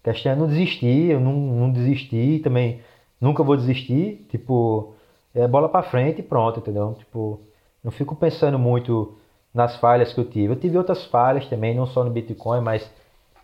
a 0.02 0.12
questão 0.12 0.32
é 0.32 0.36
não 0.36 0.48
desistir, 0.48 1.12
eu 1.12 1.20
não, 1.20 1.34
não 1.34 1.72
desisti, 1.72 2.40
também 2.44 2.82
nunca 3.20 3.44
vou 3.44 3.58
desistir, 3.58 4.28
tipo, 4.30 4.94
é 5.34 5.48
bola 5.48 5.68
para 5.68 5.82
frente 5.82 6.20
e 6.20 6.24
pronto, 6.24 6.60
entendeu? 6.60 6.94
Tipo, 7.00 7.40
não 7.84 7.92
fico 7.92 8.16
pensando 8.16 8.60
muito 8.60 9.18
nas 9.52 9.76
falhas 9.78 10.14
que 10.14 10.20
eu 10.20 10.26
tive. 10.30 10.54
Eu 10.54 10.60
tive 10.60 10.78
outras 10.78 11.06
falhas 11.06 11.48
também, 11.48 11.74
não 11.76 11.88
só 11.88 12.04
no 12.04 12.12
Bitcoin, 12.12 12.62
mas 12.62 12.88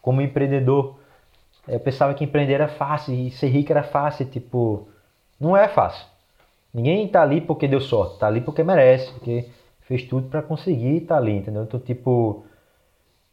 como 0.01 0.21
empreendedor, 0.21 0.99
eu 1.67 1.79
pensava 1.79 2.13
que 2.13 2.23
empreender 2.23 2.53
era 2.53 2.67
fácil 2.67 3.13
e 3.15 3.31
ser 3.31 3.47
rico 3.47 3.71
era 3.71 3.83
fácil, 3.83 4.25
tipo, 4.27 4.87
não 5.39 5.57
é 5.57 5.67
fácil. 5.67 6.10
Ninguém 6.73 7.07
tá 7.07 7.21
ali 7.21 7.41
porque 7.41 7.67
deu 7.67 7.81
sorte, 7.81 8.19
tá 8.19 8.27
ali 8.27 8.41
porque 8.41 8.63
merece, 8.63 9.11
porque 9.11 9.45
fez 9.81 10.03
tudo 10.03 10.29
para 10.29 10.41
conseguir 10.41 10.97
estar 10.97 11.15
tá 11.15 11.21
ali, 11.21 11.33
entendeu? 11.33 11.63
Então, 11.63 11.79
tipo, 11.79 12.45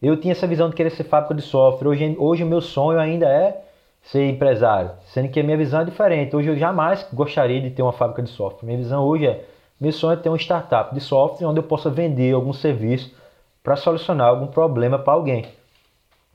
eu 0.03 0.21
tinha 0.21 0.33
essa 0.33 0.47
visão 0.47 0.69
de 0.69 0.77
querer 0.77 0.91
ser 0.91 1.05
fábrica 1.05 1.35
de 1.35 1.43
software. 1.43 1.89
Hoje, 1.89 2.17
hoje 2.19 2.45
o 2.45 2.47
meu 2.47 2.61
sonho 2.61 2.99
ainda 2.99 3.29
é 3.29 3.65
ser 4.03 4.29
empresário, 4.29 4.93
sendo 5.07 5.29
que 5.29 5.41
a 5.41 5.43
minha 5.43 5.57
visão 5.57 5.81
é 5.81 5.85
diferente. 5.85 6.35
Hoje 6.35 6.49
eu 6.49 6.57
jamais 6.57 7.07
gostaria 7.13 7.61
de 7.61 7.71
ter 7.71 7.83
uma 7.83 7.93
fábrica 7.93 8.23
de 8.23 8.31
software. 8.31 8.67
Minha 8.67 8.79
visão 8.79 9.05
hoje 9.05 9.27
é, 9.27 9.45
meu 9.81 9.93
sonho 9.93 10.15
é 10.15 10.17
ter 10.17 10.29
uma 10.29 10.39
startup 10.39 10.95
de 10.95 11.01
software 11.01 11.47
onde 11.47 11.61
eu 11.61 11.65
possa 11.65 11.91
vender 11.91 12.33
algum 12.33 12.53
serviço 12.53 13.15
para 13.63 13.77
solucionar 13.77 14.29
algum 14.29 14.47
problema 14.47 14.99
para 14.99 15.13
alguém. 15.13 15.47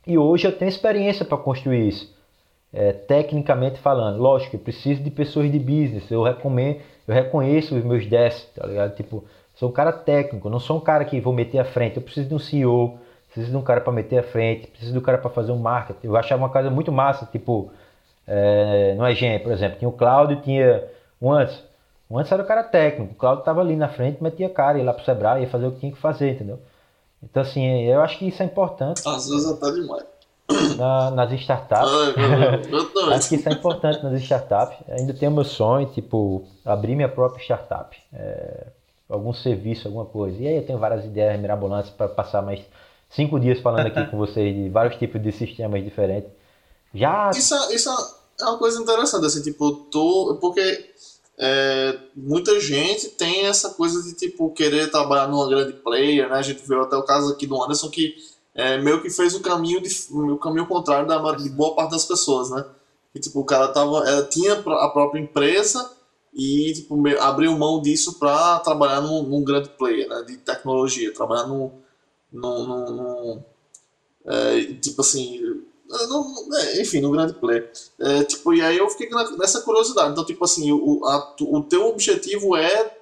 E 0.06 0.18
hoje 0.18 0.46
eu 0.46 0.52
tenho 0.52 0.70
experiência 0.70 1.26
para 1.26 1.38
construir 1.38 1.88
isso. 1.88 2.14
É, 2.72 2.92
tecnicamente 2.92 3.80
falando, 3.80 4.20
lógico, 4.20 4.56
eu 4.56 4.60
preciso 4.60 5.02
de 5.02 5.12
pessoas 5.12 5.52
de 5.52 5.60
business, 5.60 6.10
eu 6.10 6.24
recomendo, 6.24 6.80
eu 7.08 7.14
reconheço 7.14 7.76
os 7.76 7.84
meus 7.84 8.06
desks, 8.06 8.48
tá 8.56 8.66
ligado? 8.66 8.96
Tipo, 8.96 9.24
sou 9.56 9.70
um 9.70 9.72
cara 9.72 9.92
técnico, 9.92 10.50
não 10.50 10.60
sou 10.60 10.78
um 10.78 10.80
cara 10.80 11.06
que 11.06 11.20
vou 11.20 11.34
meter 11.34 11.60
à 11.60 11.66
frente, 11.66 11.98
eu 11.98 12.04
preciso 12.04 12.28
de 12.28 12.36
um 12.36 12.40
CEO, 12.40 12.98
preciso 13.28 13.52
de 13.52 13.58
um 13.58 13.62
cara 13.62 13.82
para 13.82 13.92
meter 13.92 14.20
à 14.20 14.24
frente, 14.24 14.68
preciso 14.68 14.94
de 14.94 15.00
um 15.00 15.02
cara 15.02 15.18
para 15.18 15.30
fazer 15.30 15.52
um 15.52 15.58
marketing. 15.58 16.08
Eu 16.08 16.16
achava 16.16 16.42
uma 16.42 16.50
coisa 16.50 16.70
muito 16.70 16.92
massa, 16.92 17.26
tipo, 17.26 17.72
é, 18.28 18.96
no 18.96 19.08
EGEM, 19.08 19.40
por 19.40 19.52
exemplo, 19.52 19.78
tinha 19.80 19.90
o 19.90 19.94
Cláudio, 19.94 20.42
tinha 20.42 20.84
o 21.20 21.32
antes. 21.32 21.62
O 22.10 22.18
antes 22.18 22.32
era 22.32 22.44
o 22.44 22.46
cara 22.46 22.64
técnico, 22.64 23.14
o 23.14 23.16
Cláudio 23.16 23.42
estava 23.42 23.62
ali 23.62 23.76
na 23.76 23.88
frente, 23.88 24.22
metia 24.22 24.50
cara, 24.50 24.78
ia 24.78 24.84
lá 24.84 24.94
pro 24.94 25.04
Sebrae, 25.04 25.42
ia 25.42 25.50
fazer 25.50 25.68
o 25.68 25.72
que 25.72 25.80
tinha 25.80 25.92
que 25.92 25.98
fazer, 25.98 26.32
entendeu? 26.32 26.60
Então, 27.24 27.42
assim, 27.42 27.84
eu 27.84 28.02
acho 28.02 28.18
que 28.20 28.28
isso 28.28 28.44
é 28.44 28.46
importante. 28.46 29.02
Às 29.06 29.30
vezes 29.30 29.50
até 29.50 29.72
demais. 29.72 30.04
Na, 30.78 31.12
nas 31.12 31.32
startups. 31.34 31.90
acho 33.14 33.30
que 33.30 33.36
isso 33.36 33.50
é 33.50 33.54
importante 33.54 34.04
nas 34.04 34.22
startups. 34.22 34.78
Ainda 34.90 35.14
tenho 35.14 35.32
meu 35.32 35.46
sonho, 35.46 35.88
tipo, 35.94 36.46
abrir 36.66 36.96
minha 36.96 37.10
própria 37.10 37.44
startup. 37.44 37.98
É, 38.14 38.68
algum 39.10 39.34
serviço, 39.34 39.88
alguma 39.88 40.06
coisa. 40.06 40.38
E 40.42 40.48
aí 40.48 40.58
eu 40.58 40.66
tenho 40.66 40.80
várias 40.80 41.06
ideias 41.06 41.40
mirabolantes 41.40 41.92
para 41.92 42.08
passar 42.08 42.42
mais 42.42 42.60
cinco 43.10 43.40
dias 43.40 43.60
falando 43.60 43.88
aqui 43.88 44.06
com 44.12 44.18
vocês 44.18 44.54
de 44.54 44.70
vários 44.70 44.98
tipos 44.98 45.22
de 45.22 45.32
sistemas 45.32 45.84
diferentes. 45.84 46.30
Já. 46.94 47.30
Isso, 47.32 47.56
é, 47.56 47.76
isso 47.76 47.90
é 48.40 48.46
uma 48.46 48.58
coisa 48.58 48.82
interessante, 48.82 49.26
assim, 49.26 49.42
tipo, 49.42 49.72
tô. 49.92 50.38
Porque 50.42 50.92
é, 51.38 51.98
muita 52.16 52.60
gente 52.60 53.10
tem 53.10 53.46
essa 53.46 53.72
coisa 53.72 54.04
de 54.04 54.14
tipo 54.14 54.52
querer 54.52 54.92
trabalhar 54.92 55.28
numa 55.28 55.48
grande 55.48 55.74
player, 55.74 56.30
né? 56.30 56.36
A 56.36 56.42
gente 56.42 56.68
viu 56.68 56.82
até 56.82 56.96
o 56.96 57.04
caso 57.04 57.32
aqui 57.32 57.48
do 57.48 57.62
Anderson 57.62 57.90
que 57.90 58.16
é, 58.56 58.78
meio 58.78 59.02
que 59.02 59.10
fez 59.10 59.36
o 59.36 59.42
caminho 59.42 59.82
de, 59.82 59.90
o 60.12 60.38
caminho 60.38 60.68
contrário 60.68 61.08
da 61.08 61.18
de 61.36 61.50
boa 61.50 61.76
parte 61.76 61.92
das 61.92 62.06
pessoas, 62.06 62.50
né? 62.50 62.66
Que 63.12 63.20
tipo 63.20 63.40
o 63.40 63.46
cara 63.46 63.68
tava, 63.70 64.08
é, 64.08 64.22
tinha 64.24 64.54
a 64.54 64.90
própria 64.90 65.20
empresa 65.20 65.92
e 66.34 66.74
tipo 66.74 66.96
abriu 67.20 67.58
mão 67.58 67.82
disso 67.82 68.18
para 68.20 68.60
trabalhar 68.60 69.02
num, 69.02 69.24
num, 69.24 69.44
grande 69.44 69.70
player, 69.70 70.08
né? 70.08 70.24
De 70.24 70.38
tecnologia, 70.38 71.14
trabalhar 71.14 71.48
num, 71.48 71.72
num, 72.32 72.66
num 72.66 73.44
é, 74.26 74.64
tipo 74.76 75.02
assim 75.02 75.64
não, 76.08 76.34
é, 76.56 76.82
enfim, 76.82 77.02
no 77.02 77.12
grande 77.12 77.34
play. 77.34 77.64
É, 78.00 78.24
tipo, 78.24 78.54
e 78.54 78.62
aí 78.62 78.78
eu 78.78 78.90
fiquei 78.90 79.10
nessa 79.38 79.62
curiosidade. 79.62 80.12
Então, 80.12 80.26
tipo 80.26 80.44
assim, 80.44 80.72
o, 80.72 81.06
a, 81.06 81.36
o 81.42 81.62
teu 81.64 81.88
objetivo 81.88 82.56
é 82.56 82.98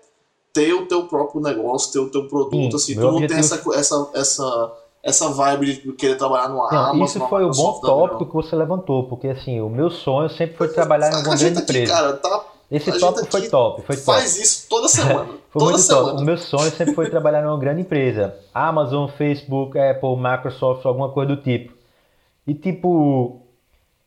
ter 0.51 0.73
o 0.73 0.85
teu 0.85 1.07
próprio 1.07 1.41
negócio, 1.41 1.91
ter 1.91 1.99
o 1.99 2.09
teu 2.09 2.27
produto. 2.27 2.77
Sim, 2.77 2.93
assim, 2.93 2.95
tu 2.95 3.01
não 3.01 3.15
objetivo... 3.15 3.29
tem 3.29 3.39
essa, 3.39 3.79
essa, 3.79 4.09
essa, 4.13 4.77
essa 5.03 5.29
vibe 5.29 5.81
de 5.81 5.91
querer 5.93 6.15
trabalhar 6.15 6.47
no 6.49 6.61
Amazon. 6.61 7.01
Isso 7.03 7.19
foi 7.27 7.43
o 7.43 7.51
bom 7.51 7.79
tópico 7.79 8.25
que 8.25 8.33
você 8.33 8.55
levantou, 8.55 9.05
porque 9.07 9.27
assim, 9.27 9.59
o 9.59 9.69
meu 9.69 9.89
sonho 9.89 10.29
sempre 10.29 10.55
foi 10.55 10.67
trabalhar 10.67 11.11
em 11.11 11.15
alguma 11.15 11.35
grande 11.35 11.57
aqui, 11.57 11.63
empresa. 11.63 11.93
Cara, 11.93 12.13
tá, 12.13 12.45
Esse 12.69 12.99
tópico 12.99 13.27
foi 13.31 13.49
top, 13.49 13.81
foi 13.81 13.95
top. 13.95 14.05
Faz 14.05 14.37
isso 14.37 14.67
toda 14.69 14.87
semana. 14.89 15.25
foi 15.49 15.59
toda 15.59 15.71
muito 15.71 15.79
semana. 15.79 16.09
top. 16.09 16.21
O 16.21 16.25
meu 16.25 16.37
sonho 16.37 16.71
sempre 16.71 16.93
foi 16.93 17.09
trabalhar 17.09 17.41
em 17.41 17.45
uma 17.45 17.57
grande 17.57 17.81
empresa. 17.81 18.35
Amazon, 18.53 19.09
Facebook, 19.09 19.77
Apple, 19.77 20.15
Microsoft, 20.17 20.85
alguma 20.85 21.09
coisa 21.09 21.35
do 21.35 21.41
tipo. 21.41 21.73
E 22.45 22.53
tipo, 22.53 23.41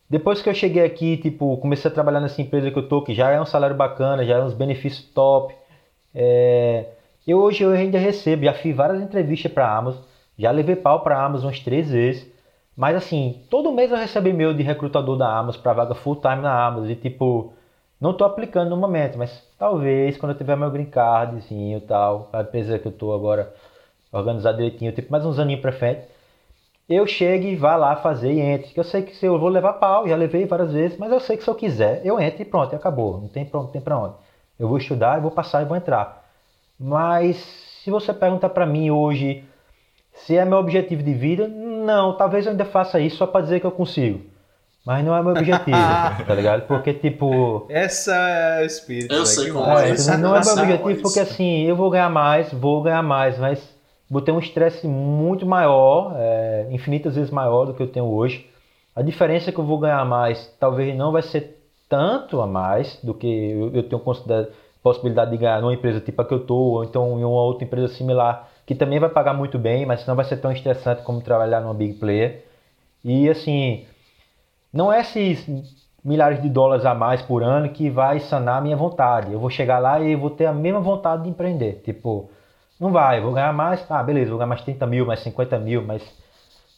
depois 0.09 0.41
que 0.41 0.49
eu 0.49 0.55
cheguei 0.55 0.85
aqui, 0.85 1.16
tipo, 1.16 1.57
comecei 1.57 1.91
a 1.91 1.95
trabalhar 1.95 2.21
nessa 2.21 2.41
empresa 2.41 2.71
que 2.71 2.79
eu 2.79 2.89
tô, 2.89 3.03
que 3.03 3.15
já 3.15 3.31
é 3.31 3.41
um 3.41 3.47
salário 3.47 3.75
bacana, 3.75 4.25
já 4.25 4.37
é 4.37 4.43
uns 4.43 4.55
benefícios 4.55 5.05
top. 5.12 5.53
É... 6.15 6.87
Eu 7.27 7.39
hoje 7.39 7.65
eu 7.65 7.71
ainda 7.71 7.99
recebo, 7.99 8.45
já 8.45 8.53
fiz 8.53 8.77
várias 8.77 9.03
entrevistas 9.03 9.51
para 9.51 9.77
Amazon, 9.77 10.03
já 10.39 10.51
levei 10.51 10.77
pau 10.77 11.01
para 11.01 11.19
a 11.19 11.24
Amazon 11.24 11.47
umas 11.47 11.61
três 11.61 11.90
vezes. 11.90 12.32
Mas 12.77 12.97
assim, 12.97 13.43
todo 13.51 13.73
mês 13.73 13.90
eu 13.90 13.97
recebo 13.97 14.28
e-mail 14.28 14.52
de 14.55 14.62
recrutador 14.62 15.16
da 15.16 15.39
Amazon 15.39 15.62
para 15.62 15.73
vaga 15.73 15.94
full 15.94 16.16
time 16.16 16.43
na 16.43 16.66
Amazon 16.66 16.90
e 16.90 16.97
tipo, 16.97 17.52
não 18.01 18.12
tô 18.12 18.24
aplicando 18.24 18.70
no 18.70 18.77
momento, 18.77 19.16
mas 19.16 19.47
talvez 19.59 20.16
quando 20.16 20.32
eu 20.32 20.39
tiver 20.39 20.56
meu 20.56 20.70
green 20.70 20.86
cardzinho 20.86 21.78
e 21.78 21.81
tal, 21.81 22.28
a 22.32 22.43
empresa 22.43 22.78
que 22.78 22.86
eu 22.86 22.93
tô 22.93 23.12
agora 23.12 23.55
organizado 24.11 24.56
direitinho, 24.56 24.93
tipo 24.93 25.12
mais 25.12 25.24
uns 25.24 25.39
aninhos 25.39 25.61
para 25.62 25.73
frente, 25.73 26.02
eu 26.89 27.06
chego 27.06 27.47
e 27.47 27.56
vá 27.56 27.77
lá 27.77 27.97
fazer 27.97 28.32
e 28.32 28.40
entre. 28.40 28.73
Eu 28.77 28.85
sei 28.85 29.02
que 29.02 29.15
se 29.16 29.24
eu 29.24 29.39
vou 29.39 29.48
levar 29.48 29.74
pau, 29.74 30.06
já 30.06 30.16
levei 30.16 30.44
várias 30.47 30.73
vezes, 30.73 30.98
mas 30.98 31.11
eu 31.11 31.20
sei 31.20 31.36
que 31.36 31.44
se 31.44 31.48
eu 31.48 31.55
quiser, 31.55 32.05
eu 32.05 32.20
entro 32.20 32.43
e 32.43 32.44
pronto, 32.44 32.73
e 32.73 32.77
acabou. 32.77 33.20
Não 33.20 33.28
tem, 33.28 33.48
não 33.52 33.66
tem 33.66 33.81
pra 33.81 33.98
onde. 33.98 34.15
Eu 34.59 34.69
vou 34.69 34.78
estudar, 34.78 35.16
eu 35.16 35.23
vou 35.23 35.31
passar 35.31 35.62
e 35.62 35.65
vou 35.65 35.77
entrar. 35.77 36.24
Mas 36.78 37.36
se 37.82 37.90
você 37.90 38.12
perguntar 38.12 38.51
para 38.51 38.66
mim 38.66 38.90
hoje 38.90 39.44
se 40.15 40.36
é 40.36 40.45
meu 40.45 40.59
objetivo 40.59 41.03
de 41.03 41.12
vida, 41.12 41.49
não, 41.49 42.16
talvez 42.16 42.47
eu 42.47 42.53
ainda 42.53 42.65
faça 42.65 42.99
isso 43.01 43.16
só 43.16 43.27
para 43.27 43.43
dizer 43.43 43.61
que 43.61 43.66
eu 43.66 43.73
consigo. 43.73 44.20
Mas 44.86 45.05
não 45.05 45.16
é 45.16 45.23
meu 45.23 45.32
objetivo, 45.32 45.77
tá 46.27 46.35
ligado? 46.35 46.66
Porque, 46.66 46.93
tipo. 46.93 47.66
Essa 47.70 48.15
é 48.15 48.62
o 48.62 48.66
espírito. 48.66 49.15
Eu 49.15 49.24
sei 49.24 49.51
como 49.51 49.65
é. 49.78 49.91
é 49.91 50.16
não 50.19 50.36
é 50.36 50.41
meu 50.45 50.53
objetivo, 50.53 51.03
porque 51.03 51.20
assim, 51.20 51.62
eu 51.62 51.74
vou 51.74 51.89
ganhar 51.89 52.11
mais, 52.11 52.53
vou 52.53 52.82
ganhar 52.82 53.03
mais, 53.03 53.39
mas 53.39 53.74
vou 54.11 54.20
ter 54.20 54.31
um 54.31 54.39
estresse 54.39 54.86
muito 54.86 55.47
maior, 55.47 56.15
é, 56.16 56.69
infinitas 56.70 57.16
vezes 57.16 57.31
maior 57.31 57.65
do 57.65 57.74
que 57.74 57.82
eu 57.82 57.89
tenho 57.89 58.07
hoje. 58.07 58.47
A 58.95 59.03
diferença 59.03 59.49
é 59.51 59.53
que 59.53 59.59
eu 59.59 59.65
vou 59.65 59.78
ganhar 59.78 60.05
mais, 60.05 60.55
talvez 60.61 60.95
não 60.95 61.11
vai 61.11 61.23
ser 61.23 61.59
tanto 61.89 62.41
a 62.41 62.47
mais 62.47 62.99
do 63.03 63.15
que 63.15 63.27
eu, 63.27 63.74
eu 63.74 63.82
tenho 63.89 64.01
considerado 64.01 64.49
possibilidade 64.82 65.31
de 65.31 65.39
ganhar 65.39 65.61
numa 65.62 65.73
empresa 65.73 65.99
tipo 65.99 66.20
a 66.20 66.24
que 66.24 66.35
eu 66.35 66.39
estou, 66.39 66.74
ou 66.74 66.85
então 66.85 67.19
em 67.19 67.24
uma 67.24 67.43
outra 67.43 67.65
empresa 67.65 67.89
similar, 67.89 68.51
que 68.66 68.74
também 68.74 68.99
vai 68.99 69.09
pagar 69.09 69.35
muito 69.35 69.59
bem, 69.59 69.85
mas 69.86 70.07
não 70.07 70.15
vai 70.15 70.24
ser 70.24 70.39
tão 70.39 70.53
estressante 70.53 71.03
como 71.03 71.20
trabalhar 71.20 71.61
numa 71.61 71.74
big 71.74 71.95
player. 71.95 72.45
E 73.05 73.28
assim, 73.28 73.86
não 74.73 74.93
é 74.93 75.01
esses 75.01 75.47
milhares 76.05 76.43
de 76.43 76.49
dólares 76.49 76.85
a 76.85 76.95
mais 76.95 77.23
por 77.23 77.43
ano 77.43 77.70
que 77.70 77.89
vai 77.91 78.20
sanar 78.20 78.59
a 78.59 78.61
minha 78.61 78.77
vontade. 78.77 79.32
Eu 79.32 79.41
vou 79.41 79.51
chegar 79.51 79.78
lá 79.78 80.01
e 80.01 80.15
vou 80.16 80.31
ter 80.31 80.47
a 80.47 80.53
mesma 80.53 80.81
vontade 80.81 81.23
de 81.23 81.28
empreender. 81.31 81.81
Tipo, 81.85 82.31
não 82.78 82.93
vai, 82.93 83.20
vou 83.20 83.32
ganhar 83.32 83.53
mais, 83.53 83.85
ah, 83.91 84.03
beleza, 84.03 84.31
vou 84.31 84.39
ganhar 84.39 84.49
mais 84.49 84.62
30 84.62 84.86
mil, 84.86 85.07
mais 85.07 85.20
50 85.20 85.59
mil, 85.59 85.82
mais, 85.82 86.03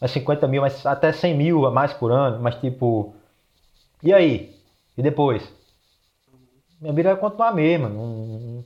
mais 0.00 0.12
50 0.12 0.46
mil, 0.46 0.60
mais 0.60 0.84
até 0.86 1.12
100 1.12 1.34
mil 1.36 1.66
a 1.66 1.70
mais 1.70 1.92
por 1.92 2.12
ano, 2.12 2.40
mas 2.40 2.54
tipo, 2.56 3.14
e 4.02 4.12
aí? 4.12 4.54
E 4.96 5.02
depois? 5.02 5.42
Minha 6.80 6.92
vida 6.92 7.10
vai 7.10 7.20
continuar 7.20 7.48
a 7.48 7.54
mesma, 7.54 7.88
não, 7.88 8.64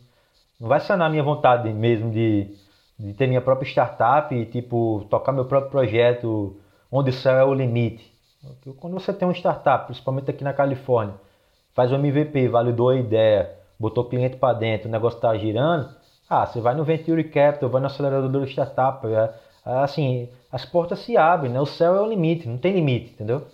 não 0.60 0.68
vai 0.68 0.80
sanar 0.80 1.06
a 1.06 1.10
minha 1.10 1.22
vontade 1.22 1.72
mesmo 1.72 2.10
de, 2.10 2.54
de 3.00 3.14
ter 3.14 3.26
minha 3.26 3.40
própria 3.40 3.66
startup 3.66 4.34
e 4.34 4.44
tipo, 4.44 5.06
tocar 5.08 5.32
meu 5.32 5.46
próprio 5.46 5.70
projeto 5.70 6.56
onde 6.92 7.10
o 7.10 7.12
céu 7.12 7.36
é 7.36 7.44
o 7.44 7.54
limite. 7.54 8.12
Quando 8.78 8.94
você 8.94 9.12
tem 9.12 9.26
uma 9.26 9.34
startup, 9.34 9.86
principalmente 9.86 10.30
aqui 10.30 10.44
na 10.44 10.52
Califórnia, 10.52 11.14
faz 11.72 11.90
um 11.92 11.96
MVP, 11.96 12.48
validou 12.48 12.90
a 12.90 12.96
ideia, 12.96 13.50
botou 13.78 14.04
o 14.04 14.08
cliente 14.08 14.36
para 14.36 14.58
dentro, 14.58 14.88
o 14.88 14.92
negócio 14.92 15.16
está 15.16 15.34
girando, 15.36 15.88
ah, 16.28 16.46
você 16.46 16.60
vai 16.60 16.74
no 16.74 16.84
Venture 16.84 17.24
Capital, 17.24 17.70
vai 17.70 17.80
no 17.80 17.86
acelerador 17.86 18.44
de 18.44 18.50
startup, 18.50 19.06
é, 19.06 19.30
assim, 19.64 20.28
as 20.52 20.64
portas 20.64 20.98
se 21.00 21.16
abrem, 21.16 21.52
né? 21.52 21.60
O 21.60 21.66
céu 21.66 21.96
é 21.96 22.00
o 22.00 22.06
limite, 22.06 22.48
não 22.48 22.58
tem 22.58 22.72
limite, 22.74 23.12
entendeu? 23.12 23.46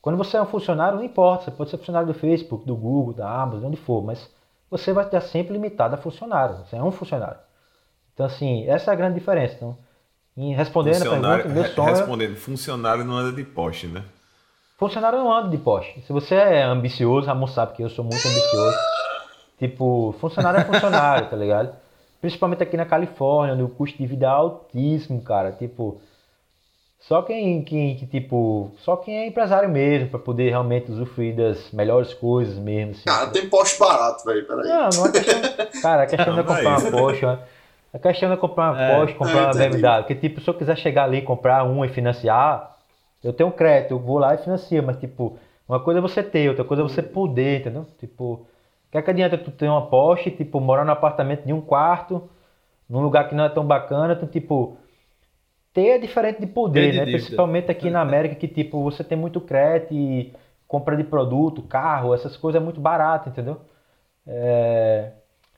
Quando 0.00 0.16
você 0.16 0.36
é 0.36 0.42
um 0.42 0.46
funcionário, 0.46 0.98
não 0.98 1.04
importa, 1.04 1.44
você 1.44 1.50
pode 1.50 1.70
ser 1.70 1.78
funcionário 1.78 2.08
do 2.08 2.14
Facebook, 2.14 2.66
do 2.66 2.76
Google, 2.76 3.14
da 3.14 3.28
Amazon, 3.28 3.66
onde 3.66 3.76
for, 3.76 4.02
mas 4.02 4.30
você 4.70 4.92
vai 4.92 5.04
estar 5.04 5.20
sempre 5.20 5.52
limitado 5.52 5.94
a 5.94 5.98
funcionário, 5.98 6.56
você 6.56 6.76
é 6.76 6.82
um 6.82 6.90
funcionário. 6.90 7.38
Então, 8.14 8.26
assim, 8.26 8.66
essa 8.68 8.90
é 8.90 8.94
a 8.94 8.96
grande 8.96 9.18
diferença. 9.18 9.54
Então, 9.56 9.76
em 10.36 10.54
respondendo 10.54 11.02
a 11.02 11.04
pergunta, 11.04 11.48
meu 11.48 11.64
sonho... 11.64 11.88
Respondendo, 11.88 12.36
funcionário 12.36 13.04
não 13.04 13.16
anda 13.16 13.32
de 13.32 13.44
poste, 13.44 13.86
né? 13.88 14.02
Funcionário 14.78 15.18
não 15.18 15.32
anda 15.32 15.48
de 15.48 15.58
poste. 15.58 16.02
Se 16.06 16.12
você 16.12 16.34
é 16.34 16.62
ambicioso, 16.62 17.26
Ramon 17.26 17.46
sabe 17.46 17.74
que 17.74 17.82
eu 17.82 17.90
sou 17.90 18.04
muito 18.04 18.26
ambicioso. 18.26 18.76
Tipo, 19.58 20.14
funcionário 20.20 20.60
é 20.60 20.64
funcionário, 20.64 21.28
tá 21.28 21.36
ligado? 21.36 21.74
Principalmente 22.20 22.62
aqui 22.62 22.76
na 22.76 22.84
Califórnia, 22.84 23.54
onde 23.54 23.62
o 23.62 23.68
custo 23.68 23.98
de 23.98 24.06
vida 24.06 24.26
é 24.26 24.28
altíssimo, 24.28 25.22
cara. 25.22 25.52
Tipo, 25.52 26.00
só 27.00 27.22
quem, 27.22 27.62
quem 27.62 27.96
que, 27.96 28.06
tipo, 28.06 28.72
só 28.78 28.96
quem 28.96 29.18
é 29.18 29.26
empresário 29.26 29.68
mesmo, 29.68 30.08
para 30.08 30.18
poder 30.18 30.48
realmente 30.48 30.90
usufruir 30.90 31.36
das 31.36 31.70
melhores 31.70 32.14
coisas 32.14 32.56
mesmo. 32.56 32.92
Assim. 32.92 33.04
Cara, 33.04 33.26
tem 33.28 33.48
poste 33.48 33.78
barato, 33.78 34.24
velho, 34.24 34.46
peraí. 34.46 34.66
Não, 34.66 34.88
não 34.88 35.06
é 35.06 35.12
questão. 35.12 35.40
Cara, 35.82 36.02
a 36.02 36.06
questão 36.06 36.32
não, 36.32 36.40
é 36.40 36.42
comprar 36.42 36.78
uma 36.80 36.90
Porsche. 36.90 37.26
A 37.94 37.98
questão 37.98 38.32
é 38.32 38.36
comprar 38.36 38.72
uma 38.72 38.82
é, 38.82 38.94
Porsche, 38.94 39.14
comprar 39.14 39.38
é, 39.38 39.44
uma 39.44 39.54
BMW. 39.54 40.02
Porque, 40.02 40.14
tipo, 40.16 40.40
se 40.40 40.50
eu 40.50 40.54
quiser 40.54 40.76
chegar 40.76 41.04
ali 41.04 41.18
e 41.18 41.22
comprar 41.22 41.62
uma 41.64 41.86
e 41.86 41.88
financiar, 41.88 42.76
eu 43.22 43.32
tenho 43.32 43.48
um 43.48 43.52
crédito, 43.52 43.92
eu 43.92 43.98
vou 43.98 44.18
lá 44.18 44.34
e 44.34 44.38
financio, 44.38 44.82
mas 44.82 44.98
tipo, 44.98 45.38
uma 45.68 45.80
coisa 45.80 46.00
é 46.00 46.02
você 46.02 46.22
ter, 46.22 46.48
outra 46.48 46.64
coisa 46.64 46.82
é 46.82 46.84
você 46.84 47.02
poder, 47.02 47.60
entendeu? 47.60 47.86
Tipo, 47.98 48.46
que, 48.94 48.98
é 48.98 49.02
que 49.02 49.10
adianta 49.10 49.36
tu 49.36 49.50
ter 49.50 49.68
uma 49.68 49.86
Porsche, 49.86 50.30
tipo, 50.30 50.60
morar 50.60 50.84
num 50.84 50.92
apartamento 50.92 51.44
de 51.44 51.52
um 51.52 51.60
quarto, 51.60 52.30
num 52.88 53.00
lugar 53.00 53.28
que 53.28 53.34
não 53.34 53.44
é 53.44 53.48
tão 53.48 53.66
bacana, 53.66 54.14
tu, 54.14 54.26
tipo, 54.26 54.76
ter 55.72 55.88
é 55.88 55.98
diferente 55.98 56.40
de 56.40 56.46
poder, 56.46 56.94
né? 56.94 57.04
Principalmente 57.04 57.72
aqui 57.72 57.90
na 57.90 58.00
América, 58.00 58.36
que, 58.36 58.46
tipo, 58.46 58.82
você 58.84 59.02
tem 59.02 59.18
muito 59.18 59.40
crédito 59.40 59.92
e 59.94 60.32
compra 60.68 60.96
de 60.96 61.02
produto, 61.02 61.60
carro, 61.62 62.14
essas 62.14 62.36
coisas 62.36 62.62
é 62.62 62.64
muito 62.64 62.80
barato, 62.80 63.28
entendeu? 63.28 63.60
É... 64.24 65.10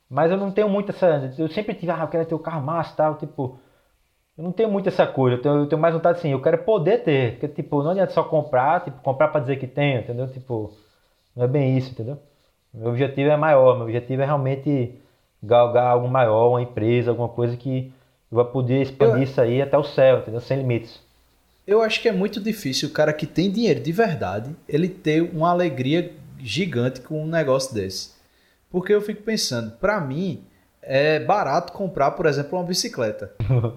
Mas 0.08 0.30
eu 0.30 0.36
não 0.36 0.50
tenho 0.50 0.68
muito 0.68 0.90
essa. 0.90 1.32
Eu 1.38 1.48
sempre 1.48 1.74
tive, 1.74 1.90
ah, 1.92 2.00
eu 2.02 2.08
quero 2.08 2.26
ter 2.26 2.34
o 2.34 2.38
um 2.38 2.42
carro 2.42 2.62
massa 2.62 2.92
e 2.92 2.96
tal, 2.96 3.14
tipo. 3.16 3.58
Eu 4.36 4.44
não 4.44 4.52
tenho 4.52 4.70
muito 4.70 4.86
essa 4.86 5.06
coisa, 5.06 5.36
eu 5.36 5.42
tenho, 5.42 5.54
eu 5.54 5.66
tenho, 5.66 5.80
mais 5.80 5.94
vontade 5.94 6.18
assim, 6.18 6.30
eu 6.30 6.42
quero 6.42 6.58
poder 6.58 7.02
ter, 7.02 7.32
porque 7.32 7.48
tipo, 7.48 7.82
não 7.82 7.92
adianta 7.92 8.12
só 8.12 8.22
comprar, 8.22 8.84
tipo, 8.84 9.00
comprar 9.00 9.28
para 9.28 9.40
dizer 9.40 9.56
que 9.56 9.66
tenho, 9.66 10.00
entendeu? 10.00 10.28
Tipo, 10.28 10.74
não 11.34 11.44
é 11.44 11.48
bem 11.48 11.78
isso, 11.78 11.92
entendeu? 11.92 12.18
Meu 12.74 12.90
objetivo 12.90 13.30
é 13.30 13.36
maior, 13.36 13.76
meu 13.76 13.84
objetivo 13.84 14.20
é 14.20 14.26
realmente 14.26 14.94
galgar 15.42 15.86
algo 15.86 16.06
maior, 16.06 16.50
uma 16.50 16.60
empresa, 16.60 17.10
alguma 17.10 17.30
coisa 17.30 17.56
que 17.56 17.90
vai 18.30 18.44
poder 18.44 18.82
expandir 18.82 19.16
eu, 19.16 19.22
isso 19.22 19.40
aí 19.40 19.62
até 19.62 19.78
o 19.78 19.84
céu, 19.84 20.18
entendeu? 20.18 20.42
Sem 20.42 20.58
limites. 20.58 21.00
Eu 21.66 21.80
acho 21.80 22.02
que 22.02 22.08
é 22.08 22.12
muito 22.12 22.38
difícil 22.38 22.90
o 22.90 22.92
cara 22.92 23.14
que 23.14 23.26
tem 23.26 23.50
dinheiro 23.50 23.80
de 23.80 23.90
verdade, 23.90 24.54
ele 24.68 24.88
ter 24.88 25.22
uma 25.22 25.50
alegria 25.50 26.12
gigante 26.38 27.00
com 27.00 27.22
um 27.22 27.26
negócio 27.26 27.74
desse. 27.74 28.15
Porque 28.76 28.92
eu 28.92 29.00
fico 29.00 29.22
pensando, 29.22 29.70
para 29.70 29.98
mim, 30.02 30.44
é 30.82 31.18
barato 31.18 31.72
comprar, 31.72 32.10
por 32.10 32.26
exemplo, 32.26 32.58
uma 32.58 32.64
bicicleta. 32.66 33.32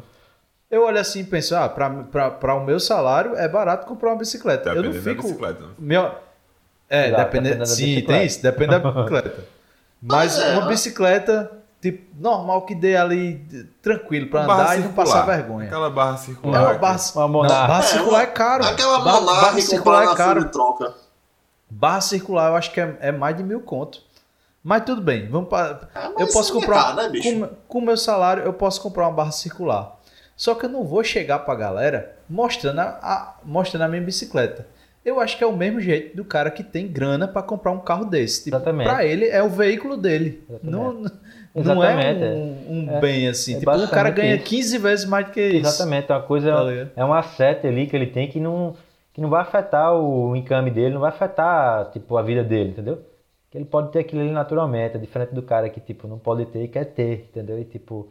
Eu 0.69 0.83
olho 0.85 0.99
assim 0.99 1.21
e 1.21 1.23
penso, 1.23 1.55
ah, 1.55 1.69
para 1.69 2.53
o 2.53 2.65
meu 2.65 2.81
salário 2.81 3.33
é 3.37 3.47
barato 3.47 3.87
comprar 3.87 4.09
uma 4.09 4.17
bicicleta. 4.17 4.75
Depende 4.75 4.87
eu 4.87 4.93
não 4.93 5.01
fico. 5.01 5.21
Da 5.21 5.27
bicicleta. 5.29 5.63
Meu, 5.79 6.11
é, 6.89 7.11
depende, 7.11 7.65
sim, 7.65 8.01
tem 8.01 8.25
isso, 8.25 8.43
depende 8.43 8.71
da 8.71 8.79
bicicleta. 8.91 9.45
Mas 10.01 10.37
é, 10.37 10.57
uma 10.57 10.67
bicicleta, 10.67 11.49
tipo, 11.81 12.05
normal 12.21 12.63
que 12.63 12.75
dê 12.75 12.97
ali 12.97 13.37
tranquilo 13.81 14.27
para 14.27 14.43
andar 14.43 14.55
circular. 14.55 14.77
e 14.77 14.81
não 14.81 14.91
passar 14.91 15.25
vergonha. 15.25 15.67
Aquela 15.67 15.89
barra 15.89 16.17
circular. 16.17 16.61
É 16.61 16.65
uma 16.65 16.77
barra, 16.77 16.99
uma 17.15 17.27
não, 17.27 17.47
barra 17.47 17.81
circular 17.83 18.21
é 18.21 18.27
caro. 18.27 18.65
Aquela 18.65 18.99
barra, 18.99 19.21
barra 19.21 19.61
circular 19.61 20.03
é 20.03 20.15
caro. 20.15 20.49
Troca. 20.49 20.93
Barra 21.69 22.01
circular 22.01 22.49
eu 22.49 22.55
acho 22.57 22.73
que 22.73 22.81
é, 22.81 22.97
é 22.99 23.11
mais 23.13 23.37
de 23.37 23.43
mil 23.43 23.61
conto. 23.61 24.08
Mas 24.63 24.83
tudo 24.83 25.01
bem, 25.01 25.27
vamos 25.27 25.49
para. 25.49 25.89
Ah, 25.95 26.11
eu 26.19 26.27
posso 26.27 26.51
é 26.51 26.59
comprar. 26.59 26.97
É 26.99 27.09
né, 27.09 27.49
com 27.67 27.79
o 27.79 27.81
meu 27.81 27.97
salário, 27.97 28.43
eu 28.43 28.53
posso 28.53 28.81
comprar 28.81 29.07
uma 29.07 29.13
barra 29.13 29.31
circular. 29.31 29.97
Só 30.35 30.55
que 30.55 30.65
eu 30.65 30.69
não 30.69 30.85
vou 30.85 31.03
chegar 31.03 31.39
pra 31.39 31.55
galera 31.55 32.15
mostrando 32.29 32.79
a, 32.79 32.83
a, 33.01 33.35
mostrando 33.43 33.83
a 33.83 33.87
minha 33.87 34.01
bicicleta. 34.01 34.67
Eu 35.03 35.19
acho 35.19 35.37
que 35.37 35.43
é 35.43 35.47
o 35.47 35.55
mesmo 35.55 35.79
jeito 35.79 36.15
do 36.15 36.25
cara 36.25 36.51
que 36.51 36.63
tem 36.63 36.87
grana 36.87 37.27
para 37.27 37.41
comprar 37.41 37.71
um 37.71 37.79
carro 37.79 38.05
desse. 38.05 38.43
Tipo, 38.43 38.57
Exatamente. 38.57 38.89
Pra 38.89 39.05
ele 39.05 39.27
é 39.27 39.41
o 39.41 39.49
veículo 39.49 39.95
dele. 39.95 40.43
Não, 40.61 41.03
não 41.55 41.83
é 41.83 42.13
um, 42.13 42.65
um 42.69 42.91
é, 42.91 42.99
bem 42.99 43.27
assim. 43.27 43.55
É 43.55 43.59
tipo, 43.59 43.71
o 43.71 43.87
cara 43.87 44.09
ganha 44.11 44.35
isso. 44.35 44.45
15 44.45 44.77
vezes 44.77 45.05
mais 45.05 45.25
do 45.25 45.31
que 45.31 45.41
isso. 45.41 45.67
Exatamente. 45.67 46.11
É 46.11 46.15
uma 46.15 46.21
coisa, 46.21 46.51
tá 46.51 46.91
é 46.95 47.05
um 47.05 47.13
asset 47.13 47.65
ali 47.65 47.87
que 47.87 47.95
ele 47.95 48.07
tem 48.07 48.27
que 48.29 48.39
não, 48.39 48.75
que 49.13 49.21
não 49.21 49.29
vai 49.29 49.41
afetar 49.41 49.93
o 49.93 50.35
encame 50.35 50.69
dele, 50.69 50.93
não 50.93 51.01
vai 51.01 51.09
afetar 51.09 51.91
tipo, 51.91 52.17
a 52.17 52.21
vida 52.21 52.43
dele, 52.43 52.69
entendeu? 52.69 53.08
Que 53.49 53.57
ele 53.57 53.65
pode 53.65 53.91
ter 53.91 53.99
aquilo 53.99 54.21
ali 54.21 54.31
naturalmente, 54.31 54.95
é 54.95 54.99
diferente 54.99 55.33
do 55.33 55.41
cara 55.41 55.69
que 55.69 55.79
tipo, 55.79 56.07
não 56.07 56.19
pode 56.19 56.45
ter 56.45 56.63
e 56.63 56.67
quer 56.67 56.85
ter, 56.85 57.27
entendeu? 57.29 57.59
E 57.59 57.65
tipo, 57.65 58.07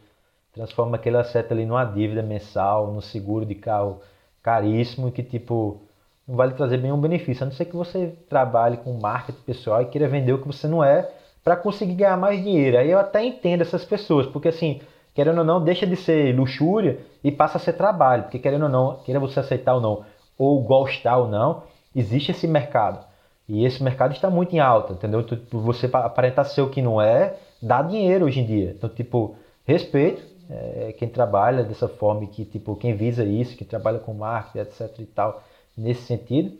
transforma 0.52 0.97
aquele 0.97 1.16
asset 1.16 1.52
ali 1.52 1.65
numa 1.65 1.85
dívida 1.85 2.23
mensal, 2.23 2.93
no 2.93 3.01
seguro 3.01 3.47
de 3.47 3.55
carro 3.55 4.01
caríssimo 4.43 5.12
que 5.12 5.23
tipo 5.23 5.81
não 6.27 6.36
vai 6.36 6.48
lhe 6.48 6.55
trazer 6.55 6.77
nenhum 6.77 7.01
benefício, 7.01 7.43
a 7.43 7.47
não 7.47 7.52
ser 7.52 7.65
que 7.65 7.74
você 7.74 8.15
trabalhe 8.28 8.77
com 8.77 8.93
marketing 9.01 9.40
pessoal 9.47 9.81
e 9.81 9.86
queira 9.86 10.06
vender 10.06 10.35
o 10.35 10.39
que 10.39 10.47
você 10.47 10.69
não 10.69 10.85
é 10.85 11.10
para 11.43 11.56
conseguir 11.56 11.94
ganhar 11.94 12.19
mais 12.19 12.43
dinheiro. 12.43 12.77
Aí 12.77 12.90
eu 12.90 12.98
até 12.98 13.24
entendo 13.24 13.62
essas 13.62 13.82
pessoas, 13.82 14.27
porque 14.27 14.48
assim, 14.48 14.82
querendo 15.15 15.39
ou 15.39 15.44
não, 15.44 15.65
deixa 15.65 15.86
de 15.86 15.97
ser 15.97 16.36
luxúria 16.36 17.01
e 17.24 17.32
passa 17.32 17.56
a 17.56 17.60
ser 17.60 17.73
trabalho, 17.73 18.24
porque 18.24 18.39
querendo 18.39 18.65
ou 18.65 18.69
não, 18.69 18.98
queira 18.98 19.19
você 19.19 19.40
aceitar 19.40 19.74
ou 19.74 19.81
não, 19.81 20.05
ou 20.36 20.62
gostar 20.62 21.16
ou 21.16 21.28
não, 21.28 21.62
existe 21.97 22.32
esse 22.32 22.47
mercado. 22.47 23.06
E 23.48 23.64
esse 23.64 23.82
mercado 23.82 24.12
está 24.12 24.28
muito 24.28 24.54
em 24.54 24.58
alta, 24.58 24.92
entendeu? 24.92 25.20
Então, 25.20 25.38
você 25.60 25.86
aparentar 25.86 26.44
ser 26.44 26.60
o 26.60 26.68
que 26.68 26.82
não 26.82 27.00
é, 27.00 27.34
dá 27.62 27.80
dinheiro 27.80 28.26
hoje 28.26 28.40
em 28.40 28.46
dia. 28.46 28.74
Então, 28.76 28.90
tipo, 28.90 29.36
respeito, 29.64 30.22
é, 30.50 30.94
quem 30.98 31.08
trabalha 31.08 31.62
dessa 31.62 31.88
forma, 31.88 32.26
que 32.26 32.44
tipo 32.44 32.76
quem 32.76 32.94
visa 32.94 33.24
isso, 33.24 33.56
que 33.56 33.64
trabalha 33.64 33.98
com 33.98 34.12
marketing, 34.12 34.58
etc 34.58 34.98
e 34.98 35.06
tal, 35.06 35.42
nesse 35.76 36.02
sentido. 36.02 36.52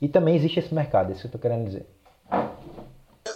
E 0.00 0.08
também 0.08 0.36
existe 0.36 0.60
esse 0.60 0.74
mercado, 0.74 1.10
é 1.10 1.12
isso 1.12 1.22
que 1.22 1.26
eu 1.26 1.28
estou 1.28 1.40
querendo 1.40 1.66
dizer. 1.66 1.86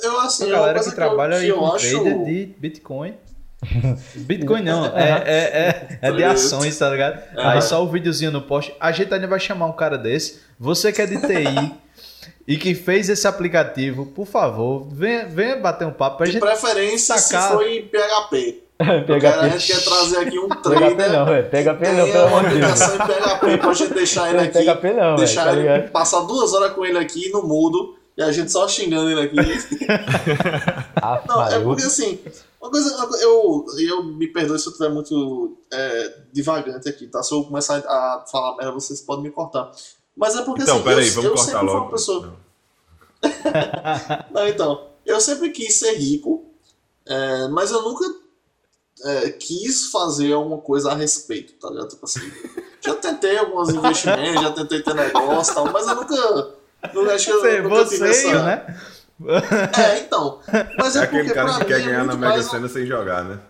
Eu 0.03 0.21
assim, 0.21 0.49
a 0.49 0.53
galera 0.53 0.79
que, 0.79 0.89
que 0.89 0.95
trabalha 0.95 1.35
eu, 1.43 1.55
que 1.55 1.61
com 1.61 1.73
acho... 1.73 1.91
trader 1.91 2.25
de 2.25 2.47
Bitcoin. 2.59 3.15
Bitcoin 4.17 4.63
não, 4.63 4.87
é, 4.87 5.23
é, 5.27 5.99
é, 6.01 6.09
é 6.09 6.13
de 6.13 6.25
ações, 6.25 6.79
tá 6.79 6.89
ligado? 6.89 7.23
Aí 7.37 7.61
só 7.61 7.83
o 7.83 7.89
videozinho 7.89 8.31
no 8.31 8.43
post. 8.43 8.75
A 8.81 8.93
gente 8.93 9.13
ainda 9.13 9.27
vai 9.27 9.41
chamar 9.41 9.67
um 9.67 9.73
cara 9.73 9.99
desse. 9.99 10.41
Você 10.59 10.93
que 10.93 11.03
é 11.03 11.07
de 11.07 11.21
TI 11.21 11.75
e 12.47 12.57
que 12.57 12.75
fez 12.75 13.09
esse 13.09 13.27
aplicativo, 13.27 14.07
por 14.07 14.27
favor, 14.27 14.89
venha, 14.91 15.27
venha 15.27 15.57
bater 15.57 15.87
um 15.87 15.93
papo 15.93 16.19
pra 16.19 16.27
de 16.27 16.33
gente. 16.33 16.41
preferência 16.41 17.17
sacar... 17.19 17.49
se 17.51 17.55
foi 17.55 17.79
em 17.79 17.83
PHP. 17.89 18.65
PHP. 19.07 19.27
a 19.27 19.49
gente 19.51 19.67
quer 19.73 19.85
trazer 19.85 20.17
aqui 20.19 20.39
um 20.39 20.49
trader. 20.49 20.97
PHP 20.97 21.09
não, 21.09 21.27
velho. 21.27 21.51
PHP 21.51 21.89
não, 21.93 22.11
pelo 22.11 22.27
amor 22.27 22.49
de 22.49 22.59
Deus. 22.61 22.81
em 22.81 22.99
PHP 22.99 23.59
pra 23.59 23.73
gente 23.75 23.95
deixar 23.95 24.31
ele 24.31 24.39
aqui. 24.41 24.65
PHP 24.65 24.93
não, 24.93 25.17
deixar 25.17 25.53
véio, 25.53 25.67
tá 25.67 25.77
ele, 25.77 25.89
passar 25.89 26.21
duas 26.23 26.53
horas 26.55 26.73
com 26.73 26.85
ele 26.85 26.99
aqui 26.99 27.31
no 27.31 27.43
mudo 27.43 27.97
e 28.17 28.23
a 28.23 28.33
gente 28.33 28.51
só 28.51 28.67
xingando 28.67 29.11
ele 29.11 29.21
aqui. 29.21 29.37
ah, 31.01 31.23
não, 31.29 31.47
é 31.47 31.61
porque 31.61 31.85
assim, 31.85 32.19
uma 32.61 32.71
coisa, 32.71 32.95
eu, 33.23 33.65
eu 33.79 34.05
me 34.05 34.27
perdoe 34.27 34.59
se 34.59 34.67
eu 34.67 34.73
estiver 34.73 34.91
muito 34.91 35.57
é, 35.73 36.15
divagante 36.33 36.89
aqui, 36.89 37.07
tá? 37.07 37.23
Se 37.23 37.33
eu 37.33 37.45
começar 37.45 37.79
a 37.79 38.25
falar 38.31 38.57
merda, 38.57 38.73
vocês 38.73 39.01
podem 39.01 39.25
me 39.25 39.31
cortar. 39.31 39.71
Mas 40.21 40.37
é 40.37 40.43
porque 40.43 40.63
Então, 40.63 40.77
assim, 40.77 40.85
peraí, 40.85 41.09
eu, 41.09 41.15
vamos 41.15 41.31
eu 41.31 41.35
cortar 41.35 41.45
sempre 41.47 41.59
fui 41.61 41.67
logo. 41.69 41.85
uma 41.87 41.91
pessoa. 41.93 42.27
Não. 42.27 42.37
Não, 44.31 44.49
então, 44.49 44.87
eu 45.07 45.19
sempre 45.19 45.51
quis 45.51 45.75
ser 45.79 45.95
rico, 45.95 46.45
é, 47.07 47.49
mas 47.49 47.71
eu 47.71 47.81
nunca 47.83 48.05
é, 49.05 49.31
quis 49.31 49.87
fazer 49.91 50.35
alguma 50.35 50.59
coisa 50.59 50.93
a 50.93 50.95
respeito, 50.95 51.55
tá 51.55 51.71
ligado? 51.71 51.89
Tipo 51.89 52.05
assim, 52.05 52.21
já 52.85 52.95
tentei 52.97 53.39
alguns 53.39 53.71
investimentos, 53.75 54.43
já 54.43 54.53
tentei 54.53 54.83
ter 54.83 54.95
negócio 54.95 55.53
e 55.53 55.55
tal, 55.55 55.73
mas 55.73 55.87
eu 55.89 55.95
nunca. 55.95 56.55
nunca 56.93 57.15
acho 57.15 57.25
que 57.27 57.33
eu 57.33 57.41
Você, 57.41 57.63
nunca 57.63 57.85
tive 57.87 57.99
você, 57.99 58.29
essa. 58.29 58.43
né? 58.45 58.81
É, 59.79 60.01
então. 60.01 60.41
Mas 60.79 60.97
É 60.97 61.01
é, 61.01 61.03
aquele 61.05 61.31
cara 61.31 61.59
que 61.59 61.65
quer 61.65 61.81
é 61.81 61.85
ganhar 61.85 62.05
na 62.05 62.15
Mega 62.15 62.29
mais. 62.35 62.47
Sena 62.47 62.69
sem 62.69 62.87
jogar, 62.87 63.25
né? 63.25 63.41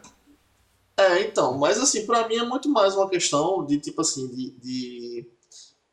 É, 0.97 1.23
então, 1.23 1.57
mas 1.59 1.81
assim, 1.81 2.05
pra 2.07 2.29
mim 2.29 2.37
é 2.37 2.45
muito 2.45 2.69
mais 2.69 2.95
uma 2.95 3.09
questão 3.09 3.65
de, 3.65 3.79
tipo 3.79 4.01
assim, 4.03 4.29
de, 4.29 4.51
de 4.61 5.27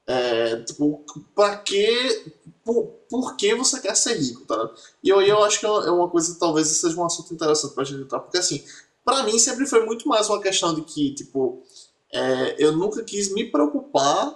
é, 0.07 0.61
tipo, 0.61 1.03
pra 1.35 1.57
que, 1.57 2.33
por, 2.63 2.85
por 3.09 3.35
que 3.35 3.53
você 3.53 3.79
quer 3.81 3.95
ser 3.95 4.17
rico, 4.17 4.45
tá? 4.45 4.73
E 5.03 5.09
eu, 5.09 5.21
eu 5.21 5.43
acho 5.43 5.59
que 5.59 5.65
é 5.65 5.69
uma 5.69 6.09
coisa, 6.09 6.39
talvez 6.39 6.67
seja 6.67 6.97
um 6.97 7.05
assunto 7.05 7.33
interessante 7.33 7.75
pra 7.75 7.83
gente 7.83 8.03
entrar, 8.03 8.21
porque 8.21 8.37
assim, 8.37 8.63
pra 9.03 9.23
mim 9.23 9.37
sempre 9.37 9.65
foi 9.65 9.85
muito 9.85 10.07
mais 10.07 10.29
uma 10.29 10.41
questão 10.41 10.73
de 10.73 10.81
que, 10.81 11.13
tipo, 11.13 11.61
é, 12.13 12.55
eu 12.57 12.71
nunca 12.71 13.03
quis 13.03 13.33
me 13.33 13.51
preocupar 13.51 14.33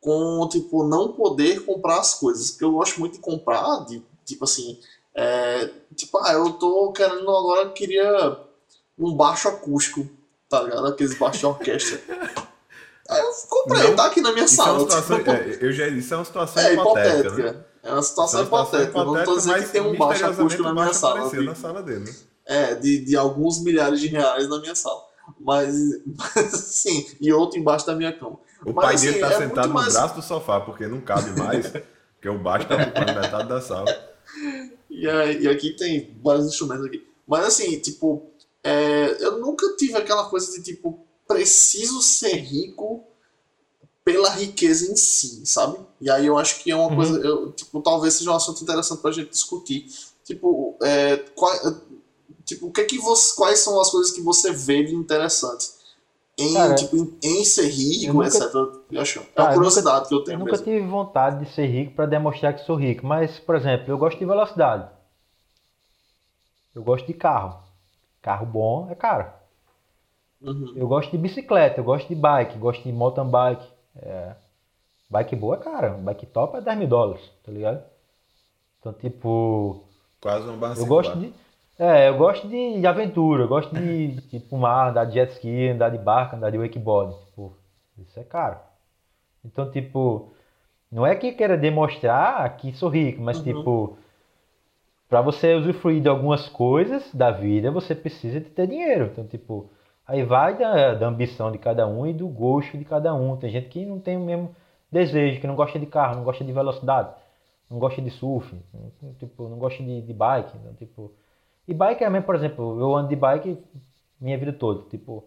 com, 0.00 0.48
tipo, 0.50 0.82
não 0.82 1.12
poder 1.12 1.62
comprar 1.66 1.98
as 2.00 2.14
coisas, 2.14 2.50
porque 2.50 2.64
eu 2.64 2.72
gosto 2.72 2.98
muito 2.98 3.14
de 3.14 3.20
comprar, 3.20 3.84
de, 3.84 4.02
tipo 4.24 4.44
assim, 4.44 4.80
é, 5.14 5.70
tipo, 5.94 6.16
ah, 6.18 6.32
eu 6.32 6.54
tô 6.54 6.90
querendo 6.92 7.30
agora, 7.30 7.70
queria 7.70 8.40
um 8.98 9.14
baixo 9.14 9.46
acústico, 9.48 10.08
tá 10.48 10.62
ligado? 10.62 10.86
Aqueles 10.86 11.18
baixos 11.18 11.40
de 11.40 11.46
orquestra. 11.46 12.00
Aí 13.10 13.20
eu 13.20 13.30
comprei, 13.48 13.82
Não, 13.82 13.96
tá 13.96 14.06
aqui 14.06 14.20
na 14.20 14.32
minha 14.32 14.44
é 14.44 14.48
sala. 14.48 14.72
uma 14.74 14.80
situação, 14.80 15.18
tipo, 15.18 15.30
é, 15.30 15.58
eu 15.60 15.72
já 15.72 15.88
isso 15.88 16.14
é 16.14 16.16
uma 16.16 16.24
situação 16.24 16.62
é 16.62 16.72
hipotética, 16.74 17.18
hipotética. 17.18 17.52
né? 17.52 17.64
É 17.82 17.92
uma 17.92 18.02
situação 18.02 18.40
é 18.40 18.42
uma 18.42 18.46
hipotética. 18.46 18.98
Eu 18.98 19.04
não 19.04 19.24
tô 19.24 19.36
dizendo 19.36 19.62
que 19.62 19.68
tem 19.70 19.80
um 19.80 19.96
baixo 19.96 20.26
acústico 20.26 20.62
na 20.62 20.72
minha 20.72 20.92
sala. 20.92 21.20
na 21.42 21.54
sala 21.54 21.82
dele. 21.82 22.04
né? 22.04 22.14
É, 22.46 22.74
de, 22.74 23.04
de 23.04 23.16
alguns 23.16 23.62
milhares 23.62 24.00
de 24.00 24.08
reais 24.08 24.48
na 24.48 24.58
minha 24.60 24.74
sala. 24.74 25.00
Mas, 25.40 25.74
mas 26.34 26.50
sim, 26.52 27.06
e 27.20 27.32
outro 27.32 27.58
embaixo 27.58 27.86
da 27.86 27.94
minha 27.94 28.12
cama. 28.12 28.38
O 28.64 28.72
Mas, 28.72 28.84
pai 28.84 28.94
assim, 28.94 29.06
dele 29.06 29.18
tá 29.20 29.32
é 29.32 29.38
sentado 29.38 29.68
no 29.68 29.74
mais- 29.74 29.92
braço 29.94 30.14
do 30.16 30.22
sofá, 30.22 30.60
porque 30.60 30.86
não 30.86 31.00
cabe 31.00 31.30
mais, 31.38 31.66
porque 32.14 32.28
o 32.28 32.38
baixo 32.38 32.66
tá 32.68 32.76
ocupando 32.76 33.14
metade 33.20 33.48
da 33.48 33.60
sala. 33.60 33.86
E, 34.90 35.08
aí- 35.08 35.42
e 35.42 35.48
aqui 35.48 35.70
tem 35.76 36.16
vários 36.22 36.46
instrumentos 36.46 36.84
aqui. 36.86 37.06
Mas 37.26 37.44
assim, 37.46 37.78
tipo, 37.78 38.30
é, 38.62 39.16
eu 39.20 39.38
nunca 39.38 39.66
tive 39.76 39.96
aquela 39.96 40.28
coisa 40.28 40.50
de 40.52 40.62
tipo, 40.62 41.06
preciso 41.34 42.02
ser 42.02 42.34
rico 42.36 43.04
pela 44.04 44.30
riqueza 44.30 44.90
em 44.90 44.96
si, 44.96 45.46
sabe? 45.46 45.78
E 46.00 46.10
aí 46.10 46.26
eu 46.26 46.36
acho 46.36 46.62
que 46.62 46.70
é 46.70 46.74
uma 46.76 46.88
Uhum. 46.88 46.96
coisa, 46.96 47.18
eu, 47.20 47.52
tipo, 47.52 47.80
talvez 47.80 48.14
seja 48.14 48.30
um 48.32 48.34
assunto 48.34 48.62
interessante 48.62 49.00
pra 49.00 49.12
gente 49.12 49.30
discutir. 49.30 49.86
Tipo, 50.24 50.76
é, 50.82 51.16
qual- 51.34 51.58
tipo 52.44 52.66
o 52.66 52.72
que 52.72 52.84
que 52.84 52.98
você, 52.98 53.34
quais 53.36 53.60
são 53.60 53.80
as 53.80 53.90
coisas 53.90 54.10
que 54.12 54.20
você 54.22 54.50
vê 54.52 54.82
de 54.84 54.94
interessantes 54.94 55.78
em, 56.38 56.54
Cara, 56.54 56.74
tipo, 56.74 56.96
em, 56.96 57.18
em 57.22 57.44
ser 57.44 57.68
rico, 57.68 58.06
eu 58.06 58.14
nunca- 58.14 58.26
etc. 58.28 58.54
Eu 58.90 59.00
acho, 59.00 59.20
é 59.36 59.40
uma 59.42 59.50
eu 59.50 59.54
curiosidade 59.54 60.08
que 60.08 60.14
eu 60.14 60.18
Eu 60.18 60.24
tenho 60.24 60.38
nunca 60.38 60.52
mesmo. 60.52 60.64
tive 60.64 60.86
vontade 60.86 61.44
de 61.44 61.52
ser 61.54 61.66
rico 61.66 61.94
para 61.94 62.06
demonstrar 62.06 62.54
que 62.54 62.64
sou 62.64 62.76
rico, 62.76 63.06
mas, 63.06 63.38
por 63.38 63.54
exemplo, 63.54 63.84
eu 63.88 63.98
gosto 63.98 64.18
de 64.18 64.24
velocidade. 64.24 64.88
Eu 66.74 66.82
gosto 66.82 67.06
de 67.06 67.14
carro. 67.14 67.62
Carro 68.22 68.46
bom 68.46 68.88
é 68.90 68.94
caro. 68.94 69.30
Uhum. 70.42 70.72
Eu 70.76 70.88
gosto 70.88 71.10
de 71.10 71.18
bicicleta, 71.18 71.80
eu 71.80 71.84
gosto 71.84 72.08
de 72.08 72.14
bike, 72.14 72.58
gosto 72.58 72.82
de 72.82 72.92
mountain 72.92 73.28
bike. 73.28 73.66
É, 73.96 74.34
bike 75.10 75.36
boa 75.36 75.56
é 75.56 75.60
cara, 75.60 75.90
bike 75.90 76.26
top 76.26 76.56
é 76.58 76.60
10 76.60 76.78
mil 76.78 76.88
dólares, 76.88 77.22
tá 77.44 77.52
ligado? 77.52 77.84
Então, 78.80 78.92
tipo, 78.92 79.84
Quase 80.20 80.48
uma 80.48 80.56
barra 80.56 80.76
eu 80.80 80.86
gosto 80.86 81.18
de. 81.18 81.32
É, 81.78 82.08
eu 82.08 82.16
gosto 82.18 82.46
de, 82.48 82.80
de 82.80 82.86
aventura, 82.86 83.44
eu 83.44 83.48
gosto 83.48 83.74
de, 83.74 84.40
pro 84.48 84.58
mar, 84.58 84.90
andar 84.90 85.06
de 85.06 85.14
jet 85.14 85.32
ski, 85.32 85.68
andar 85.68 85.90
de 85.90 85.98
barca, 85.98 86.36
andar 86.36 86.50
de 86.50 86.58
wakeboard. 86.58 87.14
Tipo, 87.26 87.56
isso 87.98 88.20
é 88.20 88.24
caro. 88.24 88.58
Então, 89.44 89.70
tipo, 89.70 90.32
não 90.92 91.06
é 91.06 91.16
que 91.16 91.28
eu 91.28 91.36
queira 91.36 91.56
demonstrar 91.58 92.56
que 92.58 92.72
sou 92.74 92.88
rico, 92.90 93.22
mas 93.22 93.38
Uhum. 93.38 93.44
tipo, 93.44 93.98
para 95.08 95.20
você 95.20 95.54
usufruir 95.54 96.00
de 96.00 96.08
algumas 96.08 96.48
coisas 96.48 97.12
da 97.14 97.30
vida, 97.30 97.70
você 97.70 97.94
precisa 97.94 98.40
de 98.40 98.48
ter 98.48 98.66
dinheiro. 98.66 99.06
Então, 99.12 99.26
tipo, 99.26 99.68
aí 100.10 100.24
vai 100.24 100.56
da, 100.56 100.94
da 100.94 101.06
ambição 101.08 101.50
de 101.52 101.58
cada 101.58 101.86
um 101.86 102.06
e 102.06 102.12
do 102.12 102.28
gosto 102.28 102.76
de 102.78 102.84
cada 102.84 103.14
um. 103.14 103.36
Tem 103.36 103.50
gente 103.50 103.68
que 103.68 103.84
não 103.86 104.00
tem 104.00 104.16
o 104.16 104.20
mesmo 104.20 104.54
desejo, 104.90 105.40
que 105.40 105.46
não 105.46 105.56
gosta 105.56 105.78
de 105.78 105.86
carro, 105.86 106.16
não 106.16 106.24
gosta 106.24 106.44
de 106.44 106.52
velocidade, 106.52 107.10
não 107.70 107.78
gosta 107.78 108.02
de 108.02 108.10
surf, 108.10 108.54
não- 109.02 109.14
tipo, 109.14 109.48
não 109.48 109.58
gosta 109.58 109.82
de, 109.82 110.02
de 110.02 110.12
bike. 110.12 110.56
Então, 110.58 110.74
tipo, 110.74 111.12
e 111.68 111.74
bike 111.74 112.04
é 112.04 112.10
mesmo, 112.10 112.26
por 112.26 112.34
exemplo, 112.36 112.80
eu 112.80 112.94
ando 112.96 113.08
de 113.08 113.16
bike 113.16 113.58
minha 114.20 114.38
vida 114.38 114.52
toda. 114.52 114.82
Tipo, 114.90 115.24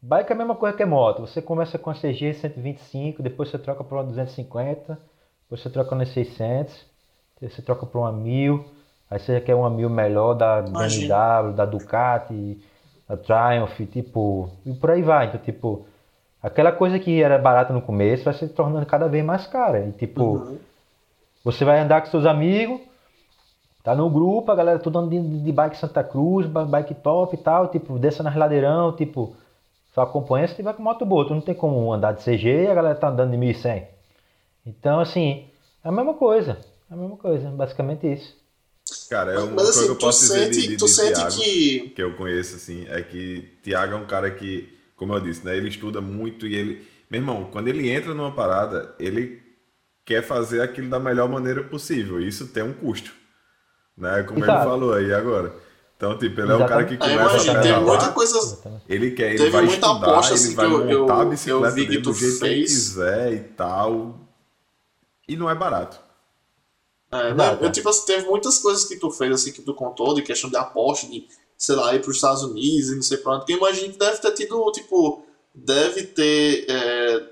bike 0.00 0.30
é 0.30 0.34
a 0.34 0.38
mesma 0.38 0.54
coisa 0.56 0.76
que 0.76 0.84
moto. 0.84 1.20
Você 1.20 1.40
começa 1.42 1.78
com 1.78 1.90
a 1.90 1.94
CG 1.94 2.34
125, 2.34 3.22
depois 3.22 3.50
você 3.50 3.58
troca 3.58 3.84
para 3.84 3.98
uma 3.98 4.04
250, 4.04 4.98
depois 5.44 5.60
você 5.62 5.70
troca 5.70 5.94
uma 5.94 6.04
600, 6.06 6.86
depois 7.34 7.54
você 7.54 7.62
troca 7.62 7.86
para 7.86 7.98
uma 8.00 8.12
1000, 8.12 8.64
aí 9.10 9.18
você 9.18 9.40
quer 9.40 9.54
uma 9.54 9.70
1000 9.70 9.90
melhor 9.90 10.34
da. 10.34 10.60
BMW, 10.62 11.52
da 11.54 11.64
Ducati, 11.66 12.58
da 13.14 13.16
Triumph, 13.16 13.78
tipo, 13.92 14.48
e 14.64 14.72
por 14.72 14.90
aí 14.90 15.02
vai. 15.02 15.26
Então, 15.26 15.40
tipo, 15.40 15.84
aquela 16.42 16.72
coisa 16.72 16.98
que 16.98 17.22
era 17.22 17.38
barata 17.38 17.72
no 17.72 17.82
começo 17.82 18.24
vai 18.24 18.34
se 18.34 18.48
tornando 18.48 18.86
cada 18.86 19.08
vez 19.08 19.24
mais 19.24 19.46
cara. 19.46 19.80
E, 19.80 19.92
tipo, 19.92 20.22
Uhum. 20.22 20.58
você 21.44 21.64
vai 21.64 21.78
andar 21.80 22.00
com 22.00 22.06
seus 22.08 22.24
amigos, 22.24 22.80
tá 23.84 23.94
no 23.94 24.08
grupo, 24.08 24.50
a 24.50 24.54
galera 24.54 24.78
tudo 24.78 24.98
andando 24.98 25.42
de, 25.42 25.52
bike 25.52 25.76
Santa 25.76 26.02
Cruz, 26.02 26.46
bike 26.46 26.94
top 26.94 27.34
e 27.34 27.38
tal, 27.38 27.68
tipo, 27.68 27.98
desça 27.98 28.22
nas 28.22 28.34
ladeirão, 28.34 28.92
tipo, 28.92 29.36
só 29.94 30.02
acompanha 30.02 30.48
se 30.48 30.54
tiver 30.56 30.72
com 30.72 30.82
moto 30.82 31.04
boa. 31.04 31.26
Tu 31.26 31.34
não 31.34 31.42
tem 31.42 31.54
como 31.54 31.92
andar 31.92 32.12
de 32.12 32.22
CG 32.22 32.64
e 32.64 32.66
a 32.68 32.74
galera 32.74 32.94
tá 32.94 33.08
andando 33.08 33.30
de 33.30 33.36
1100. 33.36 33.86
Então, 34.64 35.00
assim, 35.00 35.44
é 35.84 35.88
a 35.88 35.92
mesma 35.92 36.14
coisa. 36.14 36.58
É 36.90 36.94
a 36.94 36.96
mesma 36.96 37.16
coisa, 37.16 37.50
basicamente 37.50 38.10
isso. 38.10 38.40
Cara, 39.12 39.32
é 39.34 39.38
uma 39.38 39.46
Mas 39.46 39.54
coisa 39.54 39.72
que 39.72 39.78
assim, 39.80 39.88
eu 39.88 39.94
tu 39.96 40.00
posso 40.00 40.20
dizer 40.20 40.48
de, 40.48 40.54
sente, 40.54 40.68
de, 40.68 40.76
tu 40.78 40.84
de 40.86 40.90
sente 40.90 41.12
Thiago, 41.14 41.36
que. 41.36 41.92
que 41.94 42.02
eu 42.02 42.14
conheço, 42.14 42.56
assim, 42.56 42.86
é 42.88 43.02
que 43.02 43.46
Thiago 43.62 43.92
é 43.92 43.96
um 43.96 44.06
cara 44.06 44.30
que, 44.30 44.72
como 44.96 45.12
eu 45.14 45.20
disse, 45.20 45.44
né, 45.44 45.54
ele 45.56 45.68
estuda 45.68 46.00
muito 46.00 46.46
e 46.46 46.54
ele... 46.54 46.86
Meu 47.10 47.20
irmão, 47.20 47.48
quando 47.52 47.68
ele 47.68 47.90
entra 47.90 48.14
numa 48.14 48.32
parada, 48.32 48.94
ele 48.98 49.42
quer 50.02 50.22
fazer 50.22 50.62
aquilo 50.62 50.88
da 50.88 50.98
melhor 50.98 51.28
maneira 51.28 51.62
possível. 51.62 52.18
E 52.20 52.26
isso 52.26 52.46
tem 52.46 52.62
um 52.62 52.72
custo, 52.72 53.12
né? 53.96 54.22
Como 54.22 54.38
ele 54.42 54.46
falou 54.46 54.94
aí 54.94 55.12
agora. 55.12 55.54
Então, 55.94 56.16
tipo, 56.16 56.40
ele 56.40 56.50
é 56.52 56.56
um 56.56 56.66
cara 56.66 56.84
que 56.86 56.96
começa 56.96 57.20
a 57.20 57.30
imagina, 57.34 57.52
tem 57.60 57.62
pedalar, 57.74 57.84
muita 57.86 58.08
coisa. 58.12 58.80
Ele 58.88 59.10
quer, 59.10 59.28
ele 59.28 59.38
Teve 59.38 59.50
vai 59.50 59.62
muita 59.66 59.86
estudar, 59.86 60.10
aposta, 60.10 60.32
ele 60.32 60.40
assim, 60.42 60.54
vai 60.54 60.66
que 60.66 60.72
eu- 60.72 60.78
montar 61.00 61.14
eu- 61.14 61.20
a 61.20 61.22
eu 61.24 61.28
bicicleta 61.30 61.74
que 61.74 61.86
dele 61.86 61.98
do 62.00 62.12
jeito 62.14 62.38
que 62.38 62.44
ele 62.46 62.54
fez. 62.56 62.70
quiser 62.72 63.32
e 63.34 63.38
tal. 63.40 64.20
E 65.28 65.36
não 65.36 65.50
é 65.50 65.54
barato. 65.54 66.00
É, 67.12 67.30
Exato. 67.30 67.64
eu, 67.64 67.70
tipo 67.72 67.88
assim, 67.90 68.06
teve 68.06 68.26
muitas 68.28 68.58
coisas 68.58 68.84
que 68.86 68.96
tu 68.96 69.10
fez, 69.10 69.32
assim, 69.32 69.52
que 69.52 69.60
tu 69.62 69.74
contou, 69.74 70.14
de 70.14 70.22
questão 70.22 70.48
de 70.48 70.56
aposta, 70.56 71.06
de, 71.06 71.26
sei 71.58 71.74
lá, 71.76 71.94
ir 71.94 72.00
para 72.00 72.10
os 72.10 72.16
Estados 72.16 72.42
Unidos 72.42 72.88
e 72.90 72.94
não 72.94 73.02
sei 73.02 73.18
pra 73.18 73.36
onde, 73.36 73.44
que 73.44 73.52
eu 73.52 73.58
imagino 73.58 73.92
que 73.92 73.98
deve 73.98 74.16
ter 74.18 74.32
tido, 74.32 74.72
tipo, 74.72 75.22
deve 75.54 76.04
ter 76.04 76.64
é, 76.70 77.26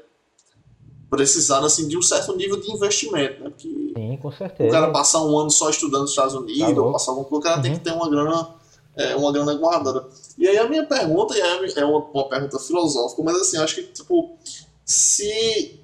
precisado, 1.08 1.64
assim, 1.66 1.88
de 1.88 1.96
um 1.96 2.02
certo 2.02 2.36
nível 2.36 2.60
de 2.60 2.70
investimento, 2.70 3.42
né? 3.42 3.50
Porque 3.50 3.68
Sim, 3.96 4.18
com 4.20 4.28
o 4.28 4.32
certeza. 4.32 4.70
cara 4.70 4.92
passar 4.92 5.24
um 5.24 5.38
ano 5.38 5.50
só 5.50 5.70
estudando 5.70 6.02
nos 6.02 6.10
Estados 6.10 6.34
Unidos, 6.34 6.74
Tá 6.74 6.80
ou 6.82 6.92
passar 6.92 7.14
coisa, 7.14 7.28
o 7.36 7.40
cara 7.40 7.62
tem 7.62 7.72
Uhum. 7.72 7.78
que 7.78 7.84
ter 7.84 7.92
uma 7.92 8.08
grana, 8.10 8.54
é, 8.96 9.16
uma 9.16 9.32
grana 9.32 9.54
guardada. 9.54 10.06
E 10.38 10.46
aí 10.46 10.58
a 10.58 10.68
minha 10.68 10.84
pergunta, 10.86 11.34
e 11.36 11.40
é, 11.40 11.84
uma, 11.86 11.98
uma 12.04 12.28
pergunta 12.28 12.58
filosófica, 12.58 13.22
mas 13.22 13.36
assim, 13.38 13.56
acho 13.56 13.76
que, 13.76 13.82
tipo, 13.84 14.36
se, 14.84 15.80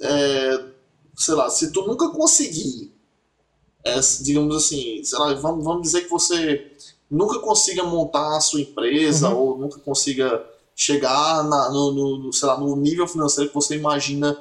é, 0.00 0.64
sei 1.16 1.34
lá, 1.34 1.50
se 1.50 1.72
tu 1.72 1.82
nunca 1.86 2.08
conseguir, 2.10 2.93
é, 3.84 4.00
digamos 4.22 4.56
assim, 4.56 5.02
lá, 5.12 5.34
vamos, 5.34 5.64
vamos 5.64 5.82
dizer 5.82 6.02
que 6.02 6.10
você 6.10 6.66
nunca 7.10 7.38
consiga 7.38 7.82
montar 7.84 8.36
a 8.36 8.40
sua 8.40 8.60
empresa, 8.60 9.28
Uhum. 9.30 9.36
ou 9.36 9.58
nunca 9.58 9.78
consiga 9.80 10.42
chegar 10.74 11.44
na, 11.44 11.70
no, 11.70 11.92
no- 12.18 12.32
sei 12.32 12.48
lá, 12.48 12.58
no 12.58 12.74
nível 12.76 13.06
financeiro 13.06 13.48
que 13.50 13.54
você 13.54 13.76
imagina 13.76 14.36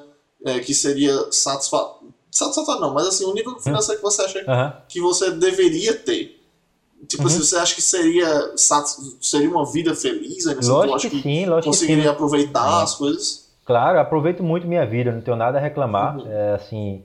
é, 0.46 0.60
que 0.60 0.74
seria 0.74 1.14
satisfatório. 1.32 2.14
Satisfatório 2.32 2.82
não, 2.82 2.94
mas 2.94 3.06
assim, 3.08 3.26
o 3.26 3.34
nível 3.34 3.58
financeiro 3.60 4.02
que 4.02 4.06
você 4.06 4.22
acha 4.24 4.44
Aham. 4.48 4.74
que 4.90 5.00
você 5.00 5.30
deveria 5.32 5.94
ter. 5.96 6.40
Tipo 7.08 7.24
Uhum. 7.24 7.28
assim, 7.28 7.40
você 7.44 7.56
acha 7.58 7.76
que 7.76 7.82
seria, 7.82 8.52
seria 9.22 9.50
uma 9.50 9.66
vida 9.70 9.94
feliz? 9.94 10.46
Né? 10.46 10.56
Assim, 10.58 10.70
Lógico 10.72 10.96
acha 10.96 11.10
que 11.10 11.22
sim, 11.22 11.46
lógico 11.46 11.72
que 11.72 11.78
sim. 11.78 11.86
conseguiria 11.86 12.12
aproveitar 12.12 12.66
Uhum. 12.78 12.80
as 12.84 12.96
coisas? 12.96 13.44
Claro, 13.66 14.00
aproveito 14.00 14.42
muito 14.44 14.68
minha 14.68 14.86
vida, 14.86 15.12
não 15.12 15.22
tenho 15.22 15.38
nada 15.38 15.58
a 15.58 15.62
reclamar. 15.62 16.18
Uhum. 16.18 16.28
É, 16.28 16.54
assim, 16.56 17.04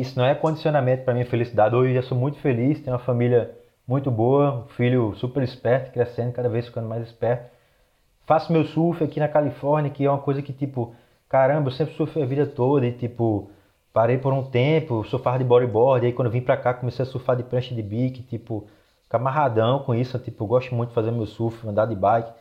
isso 0.00 0.18
não 0.18 0.26
é 0.26 0.34
condicionamento 0.34 1.04
para 1.04 1.14
minha 1.14 1.26
felicidade. 1.26 1.74
Hoje 1.74 1.90
eu 1.90 2.02
já 2.02 2.08
sou 2.08 2.16
muito 2.18 2.38
feliz, 2.38 2.80
tenho 2.80 2.96
uma 2.96 3.02
família 3.02 3.56
muito 3.86 4.10
boa, 4.10 4.64
um 4.64 4.68
filho 4.68 5.14
super 5.16 5.42
esperto, 5.42 5.92
crescendo, 5.92 6.32
cada 6.32 6.48
vez 6.48 6.66
ficando 6.66 6.88
mais 6.88 7.02
esperto. 7.02 7.50
Faço 8.26 8.52
meu 8.52 8.64
surf 8.64 9.04
aqui 9.04 9.20
na 9.20 9.28
Califórnia, 9.28 9.90
que 9.90 10.04
é 10.04 10.10
uma 10.10 10.18
coisa 10.18 10.42
que, 10.42 10.52
tipo, 10.52 10.94
caramba, 11.28 11.68
eu 11.68 11.72
sempre 11.72 11.94
surfei 11.94 12.22
a 12.24 12.26
vida 12.26 12.46
toda 12.46 12.84
e, 12.86 12.92
tipo, 12.92 13.48
parei 13.92 14.18
por 14.18 14.32
um 14.32 14.42
tempo, 14.42 15.04
surfava 15.04 15.38
de 15.38 15.44
bodyboard, 15.44 16.04
e 16.04 16.08
aí 16.08 16.12
quando 16.12 16.30
vim 16.30 16.40
pra 16.40 16.56
cá 16.56 16.74
comecei 16.74 17.04
a 17.04 17.06
surfar 17.06 17.36
de 17.36 17.44
prancha 17.44 17.74
de 17.74 17.82
bique, 17.82 18.22
tipo, 18.22 18.66
ficar 19.04 19.18
amarradão 19.18 19.78
com 19.80 19.94
isso, 19.94 20.18
tipo, 20.18 20.44
gosto 20.44 20.74
muito 20.74 20.88
de 20.88 20.94
fazer 20.94 21.12
meu 21.12 21.26
surf, 21.26 21.66
andar 21.66 21.86
de 21.86 21.94
bike, 21.94 22.32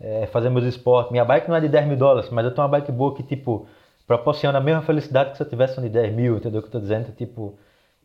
é, 0.00 0.26
fazer 0.26 0.50
meus 0.50 0.64
esportes. 0.64 1.10
Minha 1.10 1.24
bike 1.24 1.48
não 1.48 1.56
é 1.56 1.60
de 1.60 1.68
10 1.68 1.86
mil 1.88 1.96
dólares, 1.96 2.30
mas 2.30 2.44
eu 2.44 2.52
tenho 2.52 2.62
uma 2.62 2.70
bike 2.70 2.92
boa 2.92 3.14
que, 3.14 3.22
tipo, 3.24 3.66
proporciona 4.06 4.58
a 4.58 4.60
mesma 4.60 4.82
felicidade 4.82 5.30
que 5.30 5.36
se 5.36 5.42
eu 5.42 5.48
tivesse 5.48 5.78
uma 5.78 5.82
de 5.82 5.88
10 5.88 6.14
mil, 6.14 6.36
entendeu 6.36 6.60
o 6.60 6.62
que 6.62 6.68
eu 6.68 6.72
tô 6.72 6.80
dizendo? 6.80 7.12
Tipo, 7.12 7.54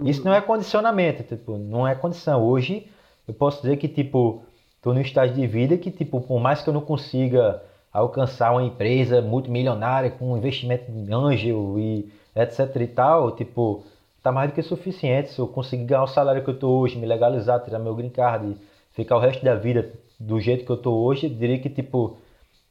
isso 0.01 0.23
não 0.23 0.34
é 0.34 0.41
condicionamento, 0.41 1.23
tipo, 1.23 1.57
não 1.57 1.88
é 1.88 1.95
condição. 1.95 2.43
Hoje, 2.43 2.88
eu 3.27 3.34
posso 3.34 3.61
dizer 3.61 3.77
que, 3.77 3.88
tipo, 3.88 4.43
tô 4.81 4.93
num 4.93 5.01
estágio 5.01 5.35
de 5.35 5.45
vida 5.45 5.77
que, 5.77 5.91
tipo, 5.91 6.21
por 6.21 6.39
mais 6.39 6.61
que 6.61 6.69
eu 6.69 6.73
não 6.73 6.81
consiga 6.81 7.61
alcançar 7.91 8.51
uma 8.51 8.63
empresa 8.63 9.21
multimilionária 9.21 10.11
com 10.11 10.38
investimento 10.38 10.91
em 10.91 11.13
anjo 11.13 11.80
e 11.80 12.11
etc 12.35 12.76
e 12.76 12.88
tal, 12.88 13.31
tipo, 13.35 13.84
tá 14.23 14.31
mais 14.31 14.49
do 14.49 14.53
que 14.53 14.61
suficiente. 14.61 15.31
Se 15.31 15.39
eu 15.39 15.47
conseguir 15.47 15.85
ganhar 15.85 16.03
o 16.03 16.07
salário 16.07 16.43
que 16.43 16.49
eu 16.49 16.57
tô 16.57 16.69
hoje, 16.69 16.97
me 16.97 17.05
legalizar, 17.05 17.63
tirar 17.63 17.80
meu 17.80 17.95
green 17.95 18.09
card 18.09 18.55
ficar 18.91 19.15
o 19.17 19.19
resto 19.19 19.43
da 19.43 19.55
vida 19.55 19.93
do 20.19 20.39
jeito 20.39 20.65
que 20.65 20.71
eu 20.71 20.77
tô 20.77 20.93
hoje, 20.93 21.27
eu 21.27 21.30
diria 21.30 21.59
que, 21.59 21.69
tipo, 21.69 22.17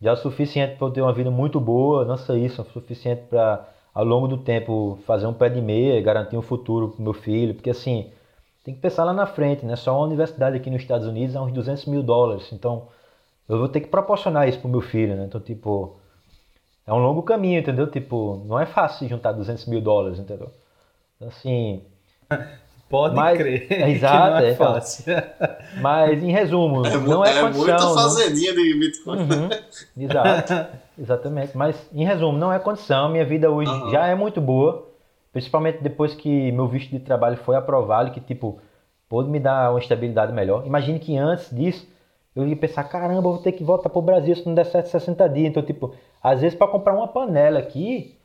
já 0.00 0.10
é 0.10 0.12
o 0.12 0.16
suficiente 0.16 0.76
para 0.76 0.86
eu 0.86 0.90
ter 0.92 1.02
uma 1.02 1.12
vida 1.12 1.30
muito 1.30 1.60
boa, 1.60 2.04
não 2.04 2.16
só 2.16 2.34
isso, 2.34 2.60
é 2.60 2.64
o 2.64 2.70
suficiente 2.70 3.22
para 3.28 3.68
ao 3.94 4.04
longo 4.04 4.28
do 4.28 4.38
tempo 4.38 4.98
fazer 5.06 5.26
um 5.26 5.32
pé 5.32 5.48
de 5.48 5.60
meia, 5.60 6.00
garantir 6.00 6.36
um 6.36 6.42
futuro 6.42 6.90
pro 6.90 7.02
meu 7.02 7.12
filho, 7.12 7.54
porque 7.54 7.70
assim, 7.70 8.12
tem 8.62 8.74
que 8.74 8.80
pensar 8.80 9.02
lá 9.04 9.12
na 9.12 9.26
frente, 9.26 9.66
né? 9.66 9.74
Só 9.74 9.96
uma 9.96 10.06
universidade 10.06 10.56
aqui 10.56 10.70
nos 10.70 10.82
Estados 10.82 11.06
Unidos 11.06 11.34
é 11.34 11.40
uns 11.40 11.52
200 11.52 11.86
mil 11.86 12.02
dólares, 12.02 12.52
então 12.52 12.88
eu 13.48 13.58
vou 13.58 13.68
ter 13.68 13.80
que 13.80 13.88
proporcionar 13.88 14.48
isso 14.48 14.60
pro 14.60 14.68
meu 14.68 14.80
filho, 14.80 15.16
né? 15.16 15.24
Então, 15.24 15.40
tipo, 15.40 15.96
é 16.86 16.92
um 16.92 16.98
longo 16.98 17.22
caminho, 17.22 17.58
entendeu? 17.60 17.90
Tipo, 17.90 18.44
não 18.46 18.60
é 18.60 18.66
fácil 18.66 19.08
juntar 19.08 19.32
200 19.32 19.66
mil 19.66 19.80
dólares, 19.80 20.18
entendeu? 20.18 20.50
Então, 21.16 21.28
assim... 21.28 21.82
Pode 22.88 23.14
mas, 23.14 23.36
crer. 23.36 23.66
É, 23.70 23.90
exato, 23.90 24.30
não 24.30 24.38
é, 24.38 24.48
é 24.48 24.52
então, 24.52 24.74
fácil. 24.74 25.04
Mas, 25.80 26.22
em 26.22 26.32
resumo, 26.32 26.86
é, 26.86 26.96
não 26.96 27.24
é, 27.24 27.38
é 27.38 27.42
condição. 27.42 27.64
É 27.64 27.70
muita 27.70 27.78
fazendinha 27.78 28.54
não... 28.54 28.62
de 28.62 28.74
Bitcoin. 28.78 29.18
Uhum, 29.18 29.48
exato, 29.96 30.66
exatamente. 30.98 31.56
Mas, 31.56 31.76
em 31.92 32.04
resumo, 32.04 32.38
não 32.38 32.52
é 32.52 32.58
condição. 32.58 33.10
Minha 33.10 33.26
vida 33.26 33.50
hoje 33.50 33.70
uhum. 33.70 33.90
já 33.90 34.06
é 34.06 34.14
muito 34.14 34.40
boa. 34.40 34.86
Principalmente 35.32 35.82
depois 35.82 36.14
que 36.14 36.50
meu 36.52 36.66
visto 36.66 36.90
de 36.90 36.98
trabalho 37.00 37.36
foi 37.36 37.56
aprovado, 37.56 38.10
que, 38.10 38.20
tipo, 38.20 38.58
pôde 39.08 39.28
me 39.28 39.38
dar 39.38 39.70
uma 39.70 39.78
estabilidade 39.78 40.32
melhor. 40.32 40.66
Imagine 40.66 40.98
que 40.98 41.16
antes 41.16 41.54
disso, 41.54 41.86
eu 42.34 42.46
ia 42.46 42.56
pensar, 42.56 42.84
caramba, 42.84 43.18
eu 43.18 43.22
vou 43.22 43.38
ter 43.38 43.52
que 43.52 43.62
voltar 43.62 43.90
para 43.90 43.98
o 43.98 44.02
Brasil 44.02 44.34
se 44.34 44.46
não 44.46 44.54
der 44.54 44.64
certo 44.64 44.86
60 44.86 45.28
dias. 45.28 45.48
Então, 45.48 45.62
tipo, 45.62 45.94
às 46.22 46.40
vezes 46.40 46.56
para 46.56 46.68
comprar 46.68 46.94
uma 46.94 47.08
panela 47.08 47.58
aqui, 47.58 48.17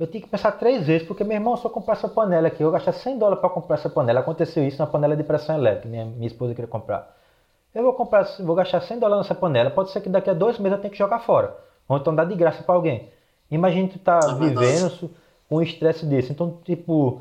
eu 0.00 0.06
tinha 0.06 0.22
que 0.22 0.28
pensar 0.28 0.52
três 0.52 0.86
vezes, 0.86 1.06
porque 1.06 1.22
meu 1.22 1.36
irmão, 1.36 1.58
se 1.58 1.64
eu 1.66 1.70
comprar 1.70 1.92
essa 1.92 2.08
panela 2.08 2.48
aqui, 2.48 2.62
eu 2.62 2.70
vou 2.70 2.72
gastar 2.72 2.92
100 2.92 3.18
dólares 3.18 3.38
para 3.38 3.50
comprar 3.50 3.76
essa 3.76 3.90
panela. 3.90 4.20
Aconteceu 4.20 4.66
isso 4.66 4.78
na 4.78 4.86
panela 4.86 5.14
de 5.14 5.22
pressão 5.22 5.54
elétrica, 5.54 5.90
minha, 5.90 6.06
minha 6.06 6.26
esposa 6.26 6.54
queria 6.54 6.66
comprar. 6.66 7.14
Eu 7.74 7.82
vou 7.82 7.92
comprar, 7.92 8.24
vou 8.40 8.56
gastar 8.56 8.80
100 8.80 8.98
dólares 8.98 9.26
nessa 9.26 9.34
panela, 9.38 9.70
pode 9.70 9.90
ser 9.90 10.00
que 10.00 10.08
daqui 10.08 10.30
a 10.30 10.32
dois 10.32 10.58
meses 10.58 10.78
eu 10.78 10.80
tenha 10.80 10.90
que 10.90 10.96
jogar 10.96 11.18
fora. 11.18 11.54
Ou 11.86 11.98
então 11.98 12.14
dar 12.14 12.24
de 12.24 12.34
graça 12.34 12.62
para 12.62 12.74
alguém. 12.74 13.10
Imagina 13.50 13.88
tu 13.88 13.98
tá 13.98 14.20
é 14.22 14.34
vivendo 14.36 15.10
com 15.46 15.56
um 15.56 15.62
estresse 15.62 16.06
desse. 16.06 16.32
Então, 16.32 16.58
tipo, 16.64 17.20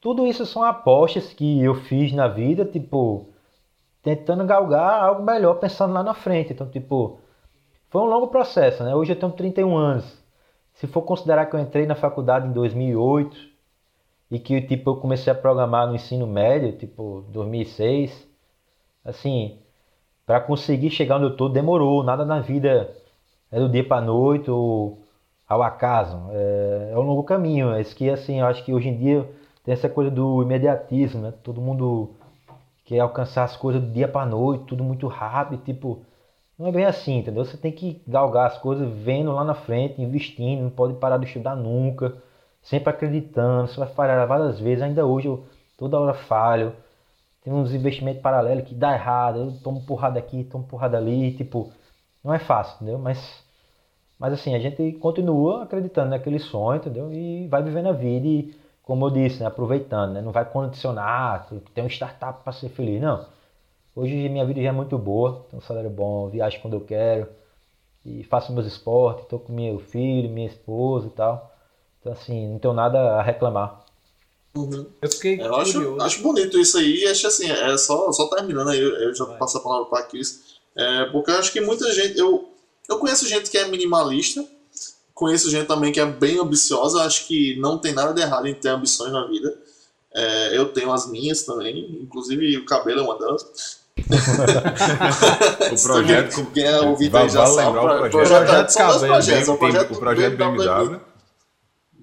tudo 0.00 0.26
isso 0.26 0.44
são 0.44 0.64
apostas 0.64 1.32
que 1.32 1.62
eu 1.62 1.76
fiz 1.76 2.12
na 2.12 2.26
vida, 2.26 2.64
tipo, 2.64 3.28
tentando 4.02 4.44
galgar 4.44 5.04
algo 5.04 5.22
melhor, 5.22 5.54
pensando 5.60 5.94
lá 5.94 6.02
na 6.02 6.14
frente. 6.14 6.52
Então, 6.52 6.68
tipo, 6.68 7.20
foi 7.90 8.02
um 8.02 8.06
longo 8.06 8.26
processo, 8.26 8.82
né? 8.82 8.92
Hoje 8.92 9.12
eu 9.12 9.16
tenho 9.16 9.30
31 9.30 9.76
anos 9.76 10.25
se 10.76 10.86
for 10.86 11.02
considerar 11.02 11.46
que 11.46 11.56
eu 11.56 11.60
entrei 11.60 11.86
na 11.86 11.94
faculdade 11.94 12.46
em 12.46 12.52
2008 12.52 13.36
e 14.30 14.38
que 14.38 14.60
tipo 14.62 14.90
eu 14.90 14.96
comecei 14.96 15.32
a 15.32 15.36
programar 15.36 15.86
no 15.86 15.94
ensino 15.94 16.26
médio, 16.26 16.72
tipo 16.76 17.24
2006, 17.30 18.26
assim, 19.04 19.58
para 20.24 20.40
conseguir 20.40 20.90
chegar 20.90 21.16
onde 21.16 21.26
eu 21.26 21.36
tô 21.36 21.48
demorou, 21.48 22.02
nada 22.02 22.24
na 22.24 22.40
vida 22.40 22.94
é 23.50 23.58
do 23.58 23.68
dia 23.68 23.86
para 23.86 24.00
noite 24.04 24.50
ou 24.50 24.98
ao 25.48 25.62
acaso, 25.62 26.18
é, 26.32 26.90
é 26.92 26.98
um 26.98 27.02
longo 27.02 27.22
caminho, 27.22 27.72
é 27.72 27.80
isso 27.80 27.94
que 27.94 28.10
assim, 28.10 28.40
eu 28.40 28.46
acho 28.46 28.64
que 28.64 28.72
hoje 28.72 28.88
em 28.88 28.98
dia 28.98 29.28
tem 29.64 29.72
essa 29.72 29.88
coisa 29.88 30.10
do 30.10 30.42
imediatismo, 30.42 31.22
né? 31.22 31.32
Todo 31.42 31.60
mundo 31.60 32.10
quer 32.84 33.00
alcançar 33.00 33.44
as 33.44 33.56
coisas 33.56 33.82
do 33.82 33.90
dia 33.90 34.08
para 34.08 34.26
noite, 34.26 34.64
tudo 34.64 34.84
muito 34.84 35.06
rápido, 35.08 35.62
tipo, 35.64 36.00
não 36.58 36.68
é 36.68 36.72
bem 36.72 36.84
assim, 36.86 37.18
entendeu? 37.18 37.44
Você 37.44 37.56
tem 37.56 37.70
que 37.72 38.02
galgar 38.06 38.46
as 38.46 38.58
coisas 38.58 38.90
vendo 38.90 39.32
lá 39.32 39.44
na 39.44 39.54
frente, 39.54 40.00
investindo, 40.00 40.62
não 40.62 40.70
pode 40.70 40.94
parar 40.94 41.18
de 41.18 41.26
estudar 41.26 41.54
nunca, 41.54 42.16
sempre 42.62 42.90
acreditando. 42.90 43.68
Você 43.68 43.78
vai 43.78 43.88
falhar 43.88 44.26
várias 44.26 44.58
vezes, 44.58 44.82
ainda 44.82 45.04
hoje 45.06 45.28
eu 45.28 45.44
toda 45.76 46.00
hora 46.00 46.14
falho. 46.14 46.74
Tem 47.42 47.52
uns 47.52 47.72
investimentos 47.72 48.22
paralelos 48.22 48.64
que 48.68 48.74
dá 48.74 48.94
errado, 48.94 49.38
eu 49.38 49.52
tomo 49.62 49.82
porrada 49.84 50.18
aqui, 50.18 50.44
tomo 50.44 50.64
porrada 50.64 50.96
ali, 50.96 51.32
tipo, 51.36 51.70
não 52.24 52.34
é 52.34 52.38
fácil, 52.38 52.76
entendeu? 52.76 52.98
Mas, 52.98 53.44
mas 54.18 54.32
assim, 54.32 54.54
a 54.54 54.58
gente 54.58 54.92
continua 54.94 55.64
acreditando 55.64 56.10
naquele 56.10 56.38
sonho, 56.38 56.78
entendeu? 56.78 57.12
E 57.12 57.46
vai 57.48 57.62
vivendo 57.62 57.88
a 57.88 57.92
vida 57.92 58.26
e, 58.26 58.54
como 58.82 59.06
eu 59.06 59.10
disse, 59.10 59.40
né, 59.40 59.46
aproveitando, 59.46 60.14
né? 60.14 60.22
Não 60.22 60.32
vai 60.32 60.44
condicionar, 60.44 61.48
tem 61.74 61.84
um 61.84 61.88
startup 61.88 62.42
para 62.42 62.52
ser 62.52 62.70
feliz, 62.70 63.00
não 63.00 63.35
Hoje 63.96 64.28
minha 64.28 64.44
vida 64.44 64.60
já 64.60 64.68
é 64.68 64.72
muito 64.72 64.98
boa, 64.98 65.46
tenho 65.48 65.62
um 65.62 65.66
salário 65.66 65.88
bom, 65.88 66.28
viajo 66.28 66.60
quando 66.60 66.74
eu 66.74 66.82
quero 66.82 67.26
e 68.04 68.22
faço 68.24 68.52
meus 68.52 68.66
esportes, 68.66 69.24
estou 69.24 69.40
com 69.40 69.54
meu 69.54 69.78
filho, 69.78 70.28
minha 70.28 70.46
esposa 70.46 71.06
e 71.06 71.10
tal. 71.10 71.56
Então 71.98 72.12
assim, 72.12 72.46
não 72.46 72.58
tenho 72.58 72.74
nada 72.74 72.98
a 73.16 73.22
reclamar. 73.22 73.86
Uhum. 74.54 74.86
Eu 75.00 75.10
fiquei 75.10 75.40
eu 75.40 75.54
acho, 75.56 76.00
acho 76.02 76.22
bonito 76.22 76.58
isso 76.58 76.76
aí, 76.76 77.06
acho 77.06 77.26
assim, 77.26 77.50
é 77.50 77.78
só, 77.78 78.12
só 78.12 78.28
terminando 78.28 78.68
aí, 78.68 78.78
eu 78.78 79.14
já 79.14 79.24
Vai. 79.24 79.38
passo 79.38 79.56
a 79.56 79.62
palavra 79.62 79.86
para 79.86 80.02
Cris, 80.02 80.58
é, 80.74 81.06
porque 81.06 81.30
eu 81.30 81.38
acho 81.38 81.50
que 81.50 81.60
muita 81.62 81.90
gente, 81.90 82.18
eu, 82.18 82.50
eu 82.90 82.98
conheço 82.98 83.26
gente 83.26 83.50
que 83.50 83.56
é 83.56 83.66
minimalista, 83.66 84.46
conheço 85.14 85.50
gente 85.50 85.66
também 85.66 85.90
que 85.90 86.00
é 86.00 86.04
bem 86.04 86.38
ambiciosa, 86.38 87.02
acho 87.02 87.26
que 87.26 87.58
não 87.58 87.78
tem 87.78 87.94
nada 87.94 88.12
de 88.12 88.20
errado 88.20 88.46
em 88.46 88.54
ter 88.54 88.68
ambições 88.68 89.10
na 89.10 89.26
vida. 89.26 89.56
É, 90.14 90.56
eu 90.56 90.72
tenho 90.72 90.92
as 90.92 91.10
minhas 91.10 91.42
também, 91.44 92.02
inclusive 92.02 92.58
o 92.58 92.66
cabelo 92.66 93.00
é 93.00 93.02
uma 93.02 93.18
delas. 93.18 93.85
o 95.72 95.82
projeto. 95.82 96.46
Quem 96.52 96.64
é 96.64 96.80
ouvinte 96.80 97.28
já 97.28 97.46
sabe. 97.46 97.78
O 97.78 97.80
projeto, 97.80 98.10
projeto 98.10 98.74
projetos, 99.06 99.48
o 99.48 99.56
projeto, 99.56 99.92
o 99.92 99.98
projeto 99.98 100.36
BMW. 100.36 101.00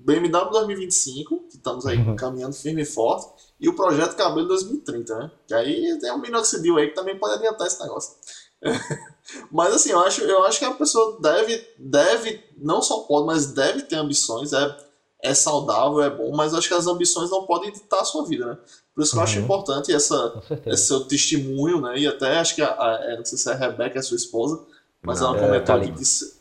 BMW 0.05 0.51
2025, 0.51 1.47
que 1.49 1.55
estamos 1.55 1.85
aí 1.85 1.97
uhum. 1.97 2.15
caminhando 2.15 2.53
firme 2.53 2.81
e 2.81 2.85
forte, 2.85 3.27
e 3.59 3.69
o 3.69 3.75
projeto 3.75 4.15
Cabelo 4.15 4.47
2030, 4.49 5.15
né? 5.15 5.31
Que 5.47 5.53
aí 5.53 5.97
tem 5.99 6.11
um 6.11 6.19
minoxidil 6.19 6.77
aí 6.77 6.89
que 6.89 6.95
também 6.95 7.17
pode 7.17 7.35
adiantar 7.35 7.67
esse 7.67 7.81
negócio. 7.81 8.15
mas 9.51 9.73
assim, 9.73 9.91
eu 9.91 9.99
acho, 9.99 10.21
eu 10.21 10.43
acho 10.43 10.59
que 10.59 10.65
a 10.65 10.73
pessoa 10.73 11.17
deve, 11.21 11.65
deve, 11.77 12.43
não 12.57 12.81
só 12.81 12.99
pode, 13.01 13.27
mas 13.27 13.47
deve 13.47 13.83
ter 13.83 13.95
ambições, 13.95 14.51
é, 14.51 14.77
é 15.21 15.33
saudável, 15.33 16.01
é 16.01 16.09
bom, 16.09 16.35
mas 16.35 16.53
acho 16.53 16.67
que 16.67 16.73
as 16.73 16.87
ambições 16.87 17.29
não 17.29 17.45
podem 17.45 17.71
ditar 17.71 18.01
a 18.01 18.05
sua 18.05 18.25
vida, 18.25 18.45
né? 18.45 18.57
Por 18.93 19.03
isso 19.03 19.13
que 19.13 19.17
eu 19.17 19.23
acho 19.23 19.37
uhum. 19.39 19.45
importante 19.45 19.93
essa, 19.93 20.43
esse 20.67 20.87
seu 20.87 21.01
testemunho, 21.01 21.81
né? 21.81 21.97
E 21.97 22.07
até 22.07 22.39
acho 22.39 22.55
que 22.55 22.61
a, 22.61 22.69
a, 22.69 23.17
não 23.17 23.25
sei 23.25 23.37
se 23.37 23.49
é 23.49 23.53
a 23.53 23.55
Rebeca, 23.55 23.97
é 23.97 24.01
sua 24.01 24.17
esposa, 24.17 24.61
mas 25.01 25.19
não, 25.19 25.35
ela 25.35 25.37
é, 25.37 25.47
comentou 25.47 25.75
aqui 25.75 25.91
que. 25.91 26.05
Se, 26.05 26.33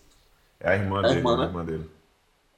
é 0.60 0.70
a 0.70 0.76
irmã, 0.76 1.00
é 1.00 1.02
dele, 1.02 1.14
irmã, 1.16 1.36
né? 1.36 1.42
a 1.44 1.46
irmã 1.46 1.64
dele. 1.64 1.90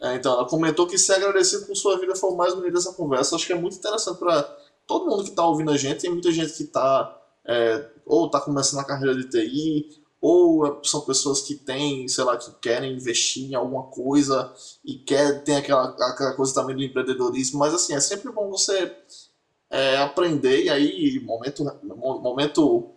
É, 0.00 0.14
então, 0.16 0.34
ela 0.34 0.46
comentou 0.46 0.86
que 0.86 0.98
ser 0.98 1.14
agradecido 1.14 1.66
com 1.66 1.74
sua 1.74 1.98
vida 1.98 2.14
foi 2.14 2.30
o 2.30 2.36
mais 2.36 2.54
bonito 2.54 2.74
dessa 2.74 2.92
conversa. 2.92 3.36
Acho 3.36 3.46
que 3.46 3.52
é 3.52 3.58
muito 3.58 3.76
interessante 3.76 4.18
para 4.18 4.42
todo 4.86 5.06
mundo 5.06 5.22
que 5.22 5.30
está 5.30 5.46
ouvindo 5.46 5.70
a 5.70 5.76
gente. 5.76 6.00
Tem 6.00 6.10
muita 6.10 6.30
gente 6.30 6.52
que 6.52 6.64
está 6.64 7.16
é, 7.44 7.86
ou 8.04 8.26
está 8.26 8.40
começando 8.40 8.80
a 8.80 8.84
carreira 8.84 9.14
de 9.14 9.24
TI, 9.28 10.02
ou 10.20 10.80
são 10.82 11.02
pessoas 11.02 11.42
que 11.42 11.54
têm, 11.54 12.08
sei 12.08 12.24
lá, 12.24 12.36
que 12.36 12.50
querem 12.52 12.94
investir 12.94 13.50
em 13.50 13.54
alguma 13.54 13.84
coisa 13.84 14.52
e 14.84 14.94
quer, 14.94 15.44
tem 15.44 15.56
aquela, 15.56 15.84
aquela 15.84 16.32
coisa 16.32 16.54
também 16.54 16.74
do 16.74 16.82
empreendedorismo. 16.82 17.58
Mas 17.58 17.74
assim, 17.74 17.94
é 17.94 18.00
sempre 18.00 18.32
bom 18.32 18.48
você 18.48 18.96
é, 19.74 19.96
aprender, 19.96 20.66
e 20.66 20.70
aí, 20.70 21.20
momento, 21.24 21.64
momento 21.82 22.90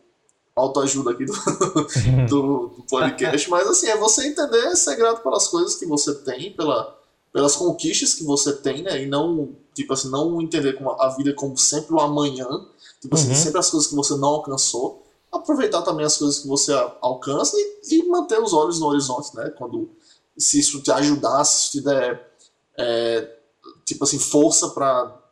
autoajuda 0.55 1.09
aqui 1.09 1.25
do, 1.25 1.33
do, 2.29 2.67
do, 2.67 2.83
podcast, 2.87 3.49
mas 3.49 3.67
assim, 3.67 3.87
é 3.87 3.97
você 3.97 4.27
entender, 4.27 4.75
ser 4.75 4.95
grato 4.95 5.23
pelas 5.23 5.47
coisas 5.47 5.75
que 5.75 5.87
você 5.87 6.13
tem, 6.13 6.51
pela, 6.53 6.95
pelas 7.33 7.55
conquistas 7.55 8.13
que 8.13 8.23
você 8.23 8.53
tem, 8.53 8.83
né, 8.83 9.01
e 9.01 9.07
não, 9.07 9.55
tipo 9.73 9.91
assim, 9.91 10.07
não 10.11 10.39
entender 10.39 10.73
como 10.73 10.91
a 11.01 11.09
vida 11.17 11.33
como 11.33 11.57
sempre 11.57 11.95
o 11.95 11.99
amanhã, 11.99 12.47
tipo 13.01 13.15
assim, 13.15 13.29
uhum. 13.29 13.35
sempre 13.35 13.57
as 13.57 13.71
coisas 13.71 13.89
que 13.89 13.95
você 13.95 14.13
não 14.13 14.27
alcançou, 14.27 15.03
aproveitar 15.31 15.81
também 15.81 16.05
as 16.05 16.15
coisas 16.15 16.37
que 16.37 16.47
você 16.47 16.71
alcança 17.01 17.57
e, 17.57 17.95
e 17.95 18.07
manter 18.07 18.39
os 18.39 18.53
olhos 18.53 18.79
no 18.79 18.85
horizonte, 18.85 19.35
né, 19.35 19.49
quando, 19.57 19.89
se 20.37 20.59
isso 20.59 20.79
te 20.83 20.91
ajudar, 20.91 21.43
se 21.43 21.59
isso 21.59 21.71
te 21.71 21.81
der, 21.81 22.31
é, 22.77 23.35
tipo 23.83 24.03
assim, 24.03 24.19
força 24.19 24.69
para 24.69 25.26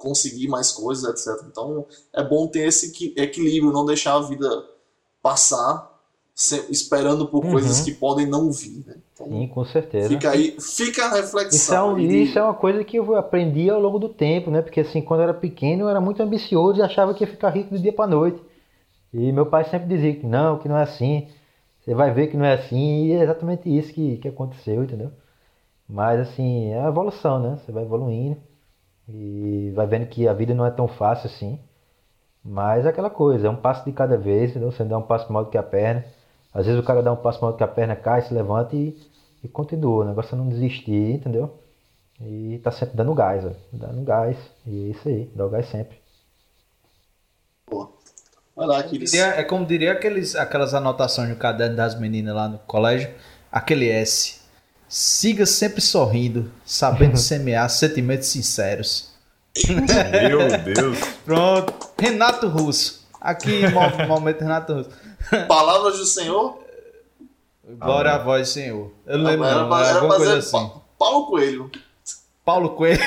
conseguir 0.00 0.48
mais 0.48 0.72
coisas, 0.72 1.04
etc. 1.04 1.46
Então 1.46 1.86
é 2.12 2.24
bom 2.24 2.48
ter 2.48 2.66
esse 2.66 2.92
equilíbrio, 3.16 3.72
não 3.72 3.84
deixar 3.84 4.14
a 4.14 4.22
vida 4.22 4.48
passar 5.22 5.90
esperando 6.70 7.26
por 7.26 7.44
uhum. 7.44 7.52
coisas 7.52 7.82
que 7.82 7.92
podem 7.92 8.26
não 8.26 8.50
vir. 8.50 8.82
Né? 8.86 8.96
Então, 9.12 9.26
Sim, 9.26 9.46
com 9.48 9.64
certeza. 9.66 10.08
Fica 10.08 10.30
aí, 10.30 10.56
fica 10.58 11.04
a 11.04 11.14
reflexão. 11.14 11.58
Isso 11.58 11.74
é, 11.74 11.82
um, 11.82 11.98
isso 11.98 12.38
é 12.38 12.42
uma 12.42 12.54
coisa 12.54 12.82
que 12.82 12.98
eu 12.98 13.14
aprendi 13.14 13.68
ao 13.68 13.78
longo 13.78 13.98
do 13.98 14.08
tempo, 14.08 14.50
né? 14.50 14.62
Porque 14.62 14.80
assim, 14.80 15.02
quando 15.02 15.20
eu 15.20 15.24
era 15.24 15.34
pequeno, 15.34 15.82
eu 15.82 15.88
era 15.90 16.00
muito 16.00 16.22
ambicioso 16.22 16.78
e 16.78 16.82
achava 16.82 17.12
que 17.12 17.24
ia 17.24 17.30
ficar 17.30 17.50
rico 17.50 17.74
do 17.74 17.78
dia 17.78 17.92
para 17.92 18.06
noite. 18.06 18.40
E 19.12 19.30
meu 19.32 19.44
pai 19.44 19.64
sempre 19.64 19.88
dizia 19.88 20.14
que 20.14 20.24
não, 20.24 20.58
que 20.58 20.68
não 20.68 20.78
é 20.78 20.82
assim. 20.82 21.28
Você 21.80 21.94
vai 21.94 22.12
ver 22.12 22.28
que 22.28 22.36
não 22.36 22.44
é 22.44 22.54
assim, 22.54 23.06
e 23.06 23.12
é 23.12 23.22
exatamente 23.22 23.68
isso 23.68 23.92
que, 23.92 24.16
que 24.18 24.28
aconteceu, 24.28 24.82
entendeu? 24.82 25.10
Mas 25.88 26.20
assim, 26.20 26.70
é 26.70 26.80
a 26.80 26.88
evolução, 26.88 27.40
né? 27.40 27.58
Você 27.58 27.72
vai 27.72 27.82
evoluindo 27.84 28.36
e 29.12 29.72
vai 29.74 29.86
vendo 29.86 30.06
que 30.06 30.28
a 30.28 30.32
vida 30.32 30.54
não 30.54 30.64
é 30.66 30.70
tão 30.70 30.88
fácil 30.88 31.26
assim. 31.26 31.58
Mas 32.44 32.86
é 32.86 32.88
aquela 32.88 33.10
coisa, 33.10 33.46
é 33.46 33.50
um 33.50 33.56
passo 33.56 33.84
de 33.84 33.92
cada 33.92 34.16
vez, 34.16 34.50
entendeu? 34.50 34.70
Você 34.72 34.84
dá 34.84 34.96
um 34.96 35.02
passo 35.02 35.30
maior 35.32 35.44
do 35.44 35.50
que 35.50 35.58
a 35.58 35.62
perna. 35.62 36.04
Às 36.54 36.66
vezes 36.66 36.80
o 36.80 36.84
cara 36.84 37.02
dá 37.02 37.12
um 37.12 37.16
passo 37.16 37.40
maior 37.40 37.52
do 37.52 37.58
que 37.58 37.64
a 37.64 37.68
perna, 37.68 37.94
cai, 37.94 38.22
se 38.22 38.32
levanta 38.32 38.74
e, 38.74 38.96
e 39.44 39.48
continua. 39.48 40.04
O 40.04 40.08
negócio 40.08 40.34
é 40.34 40.38
não 40.38 40.48
desistir, 40.48 41.14
entendeu? 41.14 41.58
E 42.20 42.60
tá 42.62 42.70
sempre 42.70 42.96
dando 42.96 43.14
gás, 43.14 43.44
ó. 43.44 43.50
dando 43.72 44.02
gás. 44.02 44.36
E 44.66 44.86
é 44.86 44.88
isso 44.90 45.08
aí, 45.08 45.30
dá 45.34 45.46
o 45.46 45.50
gás 45.50 45.66
sempre. 45.66 45.98
Pô. 47.66 47.92
Lá, 48.56 48.82
diria, 48.82 49.26
é 49.26 49.42
como 49.42 49.64
diria 49.64 49.92
aqueles, 49.92 50.36
aquelas 50.36 50.74
anotações 50.74 51.30
no 51.30 51.36
caderno 51.36 51.76
das 51.76 51.98
meninas 51.98 52.34
lá 52.34 52.48
no 52.48 52.58
colégio, 52.58 53.10
aquele 53.50 53.88
S. 53.88 54.39
Siga 54.92 55.46
sempre 55.46 55.80
sorrindo, 55.80 56.50
sabendo 56.66 57.14
semear 57.16 57.70
sentimentos 57.70 58.26
sinceros. 58.26 59.08
Meu 59.68 60.48
Deus. 60.74 60.98
Pronto. 61.24 61.72
Renato 61.96 62.48
Russo. 62.48 63.06
Aqui, 63.20 63.62
momento 64.08 64.40
Renato 64.40 64.72
Russo. 64.74 64.90
Palavras 65.46 65.96
do 65.96 66.04
Senhor? 66.04 66.58
Glória 67.78 68.14
à 68.14 68.18
voz, 68.18 68.48
Senhor. 68.48 68.92
Eu 69.06 69.18
não 69.18 69.30
lembro, 69.30 69.46
era, 69.46 69.64
não, 69.64 69.78
era, 69.78 69.94
alguma 69.94 70.16
coisa 70.16 70.38
assim. 70.38 70.70
Paulo 70.98 71.26
Coelho. 71.26 71.70
Paulo 72.44 72.70
Coelho. 72.70 73.00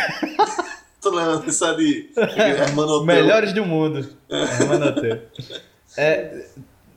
Tô 1.01 1.09
lembrando 1.09 1.43
disso 1.43 1.75
de 1.75 2.09
Melhores 3.05 3.51
do 3.51 3.65
mundo. 3.65 4.07
Hermanoteu. 4.29 5.21
É, 5.97 6.45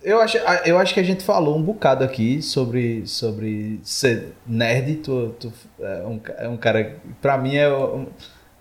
eu, 0.07 0.21
acho, 0.21 0.39
eu 0.65 0.79
acho 0.79 0.95
que 0.95 1.01
a 1.01 1.03
gente 1.03 1.25
falou 1.25 1.59
um 1.59 1.63
bocado 1.63 2.05
aqui 2.05 2.41
sobre, 2.41 3.07
sobre 3.07 3.81
ser 3.83 4.33
nerd. 4.47 4.97
Tu, 4.97 5.35
tu 5.39 5.53
é, 5.81 6.03
um, 6.07 6.21
é 6.39 6.49
um 6.49 6.57
cara. 6.57 6.97
Pra 7.21 7.37
mim 7.37 7.57
é. 7.57 7.69
Um, 7.69 8.07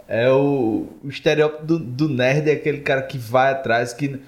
é 0.08 0.30
o, 0.30 0.88
o 1.04 1.10
estereótipo 1.10 1.66
do, 1.66 1.80
do, 1.80 2.10
nerd, 2.10 2.50
é 2.50 2.54
aquele 2.54 2.80
cara 2.80 3.02
que 3.02 3.18
vai 3.18 3.52
atrás, 3.52 3.92
que... 3.92 4.20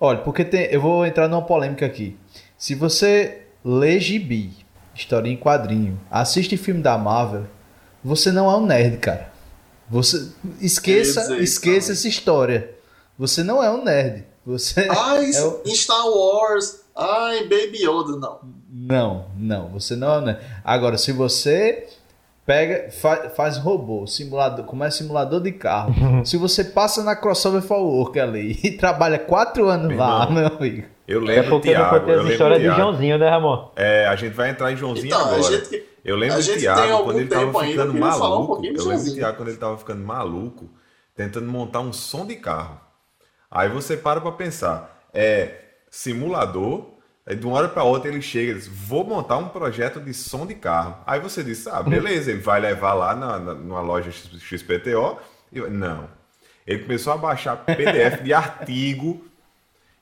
Olha, 0.00 0.20
porque 0.20 0.44
tem, 0.44 0.62
eu 0.70 0.80
vou 0.80 1.04
entrar 1.04 1.28
numa 1.28 1.42
polêmica 1.42 1.84
aqui. 1.84 2.16
Se 2.56 2.74
você 2.74 3.42
lê 3.62 4.00
gibi, 4.00 4.52
história 4.94 5.28
em 5.28 5.36
quadrinho, 5.36 6.00
assiste 6.10 6.56
filme 6.56 6.80
da 6.80 6.96
Marvel, 6.96 7.44
você 8.02 8.32
não 8.32 8.50
é 8.50 8.56
um 8.56 8.64
nerd, 8.64 8.96
cara. 8.98 9.30
Você 9.90 10.30
esqueça, 10.60 11.36
esqueça 11.42 11.92
essa 11.92 12.08
história. 12.08 12.70
Você 13.18 13.42
não 13.42 13.62
é 13.62 13.70
um 13.70 13.82
nerd. 13.84 14.24
Você 14.48 14.80
ai, 14.88 15.30
é 15.30 15.42
o... 15.44 15.62
Star 15.66 16.08
Wars, 16.08 16.80
ai, 16.96 17.42
Baby 17.42 17.82
Yoda, 17.82 18.16
não. 18.16 18.40
Não, 18.70 19.26
não, 19.36 19.68
você 19.68 19.94
não 19.94 20.14
é 20.14 20.20
nerd. 20.22 20.40
Agora, 20.64 20.96
se 20.96 21.12
você 21.12 21.86
pega, 22.46 22.90
faz, 22.90 23.36
faz 23.36 23.58
robô, 23.58 24.06
simulador, 24.06 24.64
como 24.64 24.84
é 24.84 24.90
simulador 24.90 25.42
de 25.42 25.52
carro. 25.52 26.24
Se 26.24 26.38
você 26.38 26.64
passa 26.64 27.04
na 27.04 27.14
crossover 27.14 27.60
for 27.60 27.78
work 27.78 28.18
ali 28.18 28.58
e 28.64 28.70
trabalha 28.70 29.18
quatro 29.18 29.68
anos 29.68 29.88
meu 29.88 29.98
lá, 29.98 30.30
meu 30.30 30.46
amigo. 30.46 30.86
Eu 31.06 31.20
lembro 31.20 31.58
é 31.58 31.60
Tiago, 31.60 31.96
eu 31.96 32.16
lembro 32.16 32.32
história 32.32 32.58
de 32.58 32.66
Joãozinho, 32.66 33.18
né, 33.18 33.28
Ramon? 33.28 33.70
É, 33.76 34.06
a 34.06 34.16
gente 34.16 34.32
vai 34.34 34.50
entrar 34.50 34.72
em 34.72 34.76
Joãozinho 34.76 35.08
então, 35.08 35.20
agora. 35.20 35.42
Gente, 35.42 35.84
eu 36.02 36.16
lembro 36.16 36.42
do 36.42 36.56
Tiago 36.56 37.04
quando 37.04 37.18
ele 37.18 37.28
tava 37.28 37.64
ficando 37.64 37.94
maluco. 37.94 38.60
Um 38.60 38.64
eu 38.64 38.86
lembro 38.86 39.04
do 39.04 39.14
Tiago 39.14 39.36
quando 39.36 39.48
ele 39.48 39.58
tava 39.58 39.76
ficando 39.76 40.02
maluco, 40.02 40.70
tentando 41.14 41.46
montar 41.46 41.80
um 41.80 41.92
som 41.92 42.26
de 42.26 42.36
carro. 42.36 42.87
Aí 43.50 43.68
você 43.68 43.96
para 43.96 44.20
para 44.20 44.32
pensar, 44.32 45.08
é 45.12 45.64
simulador 45.90 46.98
Aí 47.28 47.36
de 47.36 47.46
uma 47.46 47.58
hora 47.58 47.68
para 47.68 47.82
outra 47.82 48.10
ele 48.10 48.22
chega 48.22 48.52
e 48.52 48.54
diz: 48.54 48.66
Vou 48.66 49.04
montar 49.04 49.36
um 49.36 49.50
projeto 49.50 50.00
de 50.00 50.14
som 50.14 50.46
de 50.46 50.54
carro. 50.54 50.96
Aí 51.06 51.20
você 51.20 51.44
diz: 51.44 51.66
Ah, 51.66 51.82
beleza, 51.82 52.30
ele 52.30 52.40
vai 52.40 52.58
levar 52.58 52.94
lá 52.94 53.14
na, 53.14 53.38
na, 53.38 53.54
numa 53.54 53.82
loja 53.82 54.10
XPTO. 54.10 55.18
Eu, 55.52 55.70
não. 55.70 56.08
Ele 56.66 56.82
começou 56.82 57.12
a 57.12 57.18
baixar 57.18 57.56
PDF 57.56 58.22
de 58.22 58.32
artigo 58.32 59.22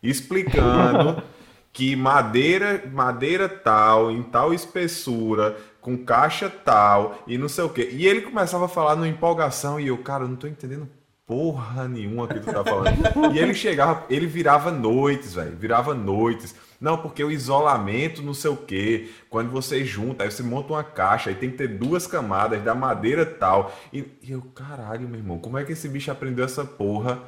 explicando 0.01 1.21
que 1.73 1.97
madeira, 1.97 2.85
madeira 2.93 3.49
tal, 3.49 4.09
em 4.11 4.23
tal 4.23 4.55
espessura, 4.55 5.57
com 5.81 5.97
caixa 5.99 6.49
tal 6.49 7.25
e 7.27 7.37
não 7.37 7.49
sei 7.49 7.65
o 7.65 7.69
quê. 7.69 7.91
E 7.93 8.07
ele 8.07 8.21
começava 8.21 8.67
a 8.67 8.69
falar 8.69 8.95
numa 8.95 9.09
empolgação 9.09 9.81
e 9.81 9.89
eu, 9.89 9.99
cara, 9.99 10.23
eu 10.23 10.29
não 10.29 10.37
tô 10.37 10.47
entendendo 10.47 10.89
porra 11.27 11.89
nenhuma 11.89 12.29
que 12.29 12.39
tu 12.39 12.47
tá 12.47 12.63
falando. 12.65 13.35
e 13.35 13.39
ele 13.39 13.53
chegava, 13.53 14.05
ele 14.09 14.27
virava 14.27 14.71
noites, 14.71 15.35
velho, 15.35 15.57
virava 15.57 15.93
noites. 15.93 16.55
Não, 16.81 16.97
porque 16.97 17.25
o 17.25 17.31
isolamento, 17.31 18.23
não 18.23 18.33
sei 18.33 18.51
o 18.51 18.57
quê. 18.57 19.11
Quando 19.29 19.51
você 19.51 19.85
junta, 19.85 20.23
aí 20.23 20.31
você 20.31 20.43
monta 20.43 20.73
uma 20.73 20.85
caixa, 20.85 21.31
aí 21.31 21.35
tem 21.35 21.51
que 21.51 21.57
ter 21.57 21.69
duas 21.69 22.07
camadas 22.07 22.63
da 22.63 22.75
madeira 22.75 23.27
tal. 23.27 23.75
E, 23.93 24.05
e 24.23 24.31
eu, 24.31 24.43
caralho, 24.55 25.09
meu 25.09 25.19
irmão, 25.19 25.39
como 25.39 25.59
é 25.59 25.65
que 25.65 25.73
esse 25.73 25.89
bicho 25.89 26.11
aprendeu 26.11 26.45
essa 26.45 26.65
porra? 26.65 27.21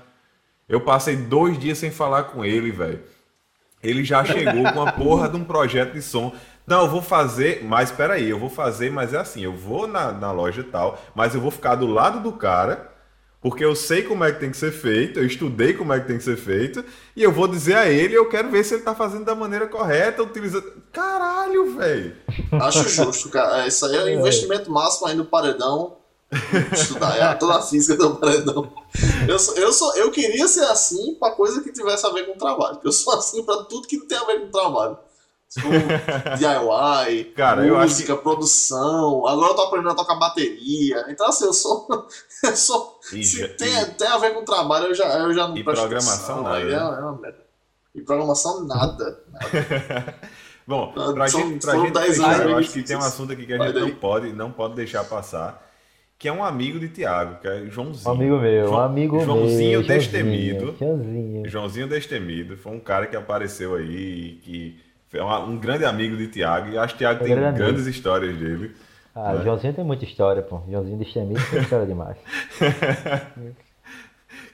Eu 0.68 0.82
passei 0.82 1.16
dois 1.16 1.58
dias 1.58 1.78
sem 1.78 1.90
falar 1.90 2.24
com 2.24 2.44
ele, 2.44 2.70
velho. 2.70 3.00
Ele 3.82 4.04
já 4.04 4.24
chegou 4.24 4.72
com 4.72 4.82
a 4.82 4.92
porra 4.92 5.28
de 5.28 5.36
um 5.36 5.44
projeto 5.44 5.94
de 5.94 6.02
som. 6.02 6.32
Não, 6.66 6.82
eu 6.82 6.90
vou 6.90 7.00
fazer, 7.00 7.64
mas 7.64 7.90
peraí, 7.90 8.28
eu 8.28 8.38
vou 8.38 8.50
fazer, 8.50 8.92
mas 8.92 9.14
é 9.14 9.18
assim, 9.18 9.42
eu 9.42 9.56
vou 9.56 9.88
na, 9.88 10.12
na 10.12 10.30
loja 10.30 10.62
tal, 10.62 11.00
mas 11.14 11.34
eu 11.34 11.40
vou 11.40 11.50
ficar 11.50 11.76
do 11.76 11.86
lado 11.86 12.20
do 12.20 12.32
cara 12.32 12.97
porque 13.40 13.64
eu 13.64 13.74
sei 13.76 14.02
como 14.02 14.24
é 14.24 14.32
que 14.32 14.40
tem 14.40 14.50
que 14.50 14.56
ser 14.56 14.72
feito, 14.72 15.18
eu 15.18 15.26
estudei 15.26 15.72
como 15.72 15.92
é 15.92 16.00
que 16.00 16.06
tem 16.06 16.18
que 16.18 16.24
ser 16.24 16.36
feito, 16.36 16.84
e 17.14 17.22
eu 17.22 17.32
vou 17.32 17.46
dizer 17.46 17.74
a 17.74 17.88
ele, 17.88 18.14
eu 18.14 18.28
quero 18.28 18.50
ver 18.50 18.64
se 18.64 18.74
ele 18.74 18.82
tá 18.82 18.94
fazendo 18.94 19.24
da 19.24 19.34
maneira 19.34 19.66
correta, 19.66 20.22
utilizando. 20.22 20.72
Caralho, 20.92 21.76
velho! 21.76 22.16
Acho 22.52 22.88
justo, 22.88 23.28
cara. 23.28 23.64
É, 23.64 23.68
isso 23.68 23.84
aí 23.86 23.96
é 23.96 24.02
o 24.02 24.08
investimento 24.08 24.70
máximo 24.70 25.06
aí 25.06 25.14
no 25.14 25.24
paredão. 25.24 25.96
Estudar 26.72 27.16
é, 27.16 27.34
toda 27.36 27.56
a 27.56 27.62
física 27.62 27.96
do 27.96 28.16
paredão. 28.16 28.70
Eu, 29.26 29.38
sou, 29.38 29.54
eu, 29.56 29.72
sou, 29.72 29.96
eu 29.96 30.10
queria 30.10 30.46
ser 30.46 30.64
assim 30.64 31.14
pra 31.14 31.30
coisa 31.30 31.62
que 31.62 31.72
tivesse 31.72 32.06
a 32.06 32.10
ver 32.10 32.26
com 32.26 32.32
o 32.32 32.38
trabalho. 32.38 32.78
Eu 32.84 32.92
sou 32.92 33.14
assim 33.14 33.42
pra 33.42 33.56
tudo 33.64 33.88
que 33.88 33.96
não 33.96 34.06
tem 34.06 34.18
a 34.18 34.24
ver 34.24 34.40
com 34.40 34.46
o 34.46 34.50
trabalho. 34.50 34.98
Tipo, 35.48 35.68
DIY, 36.36 37.24
Cara, 37.34 37.62
música, 37.62 38.14
que... 38.14 38.22
produção. 38.22 39.26
Agora 39.26 39.52
eu 39.52 39.56
tô 39.56 39.62
aprendendo 39.62 39.92
a 39.92 39.94
tocar 39.94 40.16
bateria. 40.16 41.06
Então, 41.08 41.28
assim, 41.28 41.46
eu 41.46 41.52
sou. 41.52 41.86
Eu 42.40 42.54
sou 42.54 43.00
e, 43.12 43.24
se 43.24 43.42
e... 43.42 43.48
tem, 43.48 43.84
tem 43.84 44.06
a 44.06 44.16
ver 44.16 44.32
com 44.32 44.44
trabalho, 44.44 44.86
eu 44.86 44.94
já, 44.94 45.06
eu 45.18 45.34
já 45.34 45.48
não 45.48 45.56
E 45.56 45.64
programação 45.64 46.40
nada. 46.40 46.60
É, 46.60 46.72
é 46.72 46.78
uma 46.78 47.20
merda. 47.20 47.44
E 47.92 48.00
programação 48.00 48.64
nada. 48.64 49.24
nada. 49.32 50.14
Bom, 50.64 50.92
pra 50.92 51.26
são, 51.26 51.40
gente, 51.40 51.66
pra 51.66 51.78
gente 51.78 51.98
fechar, 51.98 52.48
eu 52.48 52.56
acho 52.58 52.70
que 52.70 52.84
tem 52.84 52.96
um 52.96 53.00
assunto 53.00 53.32
aqui 53.32 53.44
que 53.44 53.54
a 53.54 53.58
gente 53.58 53.80
não 53.80 53.90
pode, 53.90 54.32
não 54.32 54.52
pode 54.52 54.76
deixar 54.76 55.02
passar 55.02 55.68
que 56.18 56.26
é 56.26 56.32
um 56.32 56.42
amigo 56.42 56.80
de 56.80 56.88
Tiago, 56.88 57.40
que 57.40 57.46
é 57.46 57.66
Joãozinho. 57.66 58.08
Um 58.08 58.12
amigo 58.12 58.38
meu, 58.38 58.66
João, 58.66 58.80
um 58.80 58.84
amigo 58.84 59.20
Joãozinho 59.20 59.78
meu. 59.78 59.88
Destemido. 59.88 60.74
Joãozinho. 60.76 61.48
Joãozinho 61.48 61.88
Destemido. 61.88 62.56
Foi 62.56 62.72
um 62.72 62.80
cara 62.80 63.06
que 63.06 63.16
apareceu 63.16 63.76
aí 63.76 64.40
que 64.42 64.80
é 65.12 65.22
um 65.22 65.56
grande 65.56 65.84
amigo 65.84 66.16
de 66.16 66.28
Tiago. 66.28 66.70
E 66.70 66.78
acho 66.78 66.94
que 66.94 66.98
Tiago 66.98 67.24
tem 67.24 67.34
grandes 67.34 67.62
amigo. 67.62 67.88
histórias 67.88 68.36
dele. 68.36 68.74
Ah, 69.14 69.34
né? 69.34 69.44
Joãozinho 69.44 69.74
tem 69.74 69.84
muita 69.84 70.04
história, 70.04 70.42
pô. 70.42 70.60
Joãozinho 70.68 70.98
Destemido 70.98 71.40
tem 71.50 71.60
história 71.60 71.86
demais. 71.86 72.16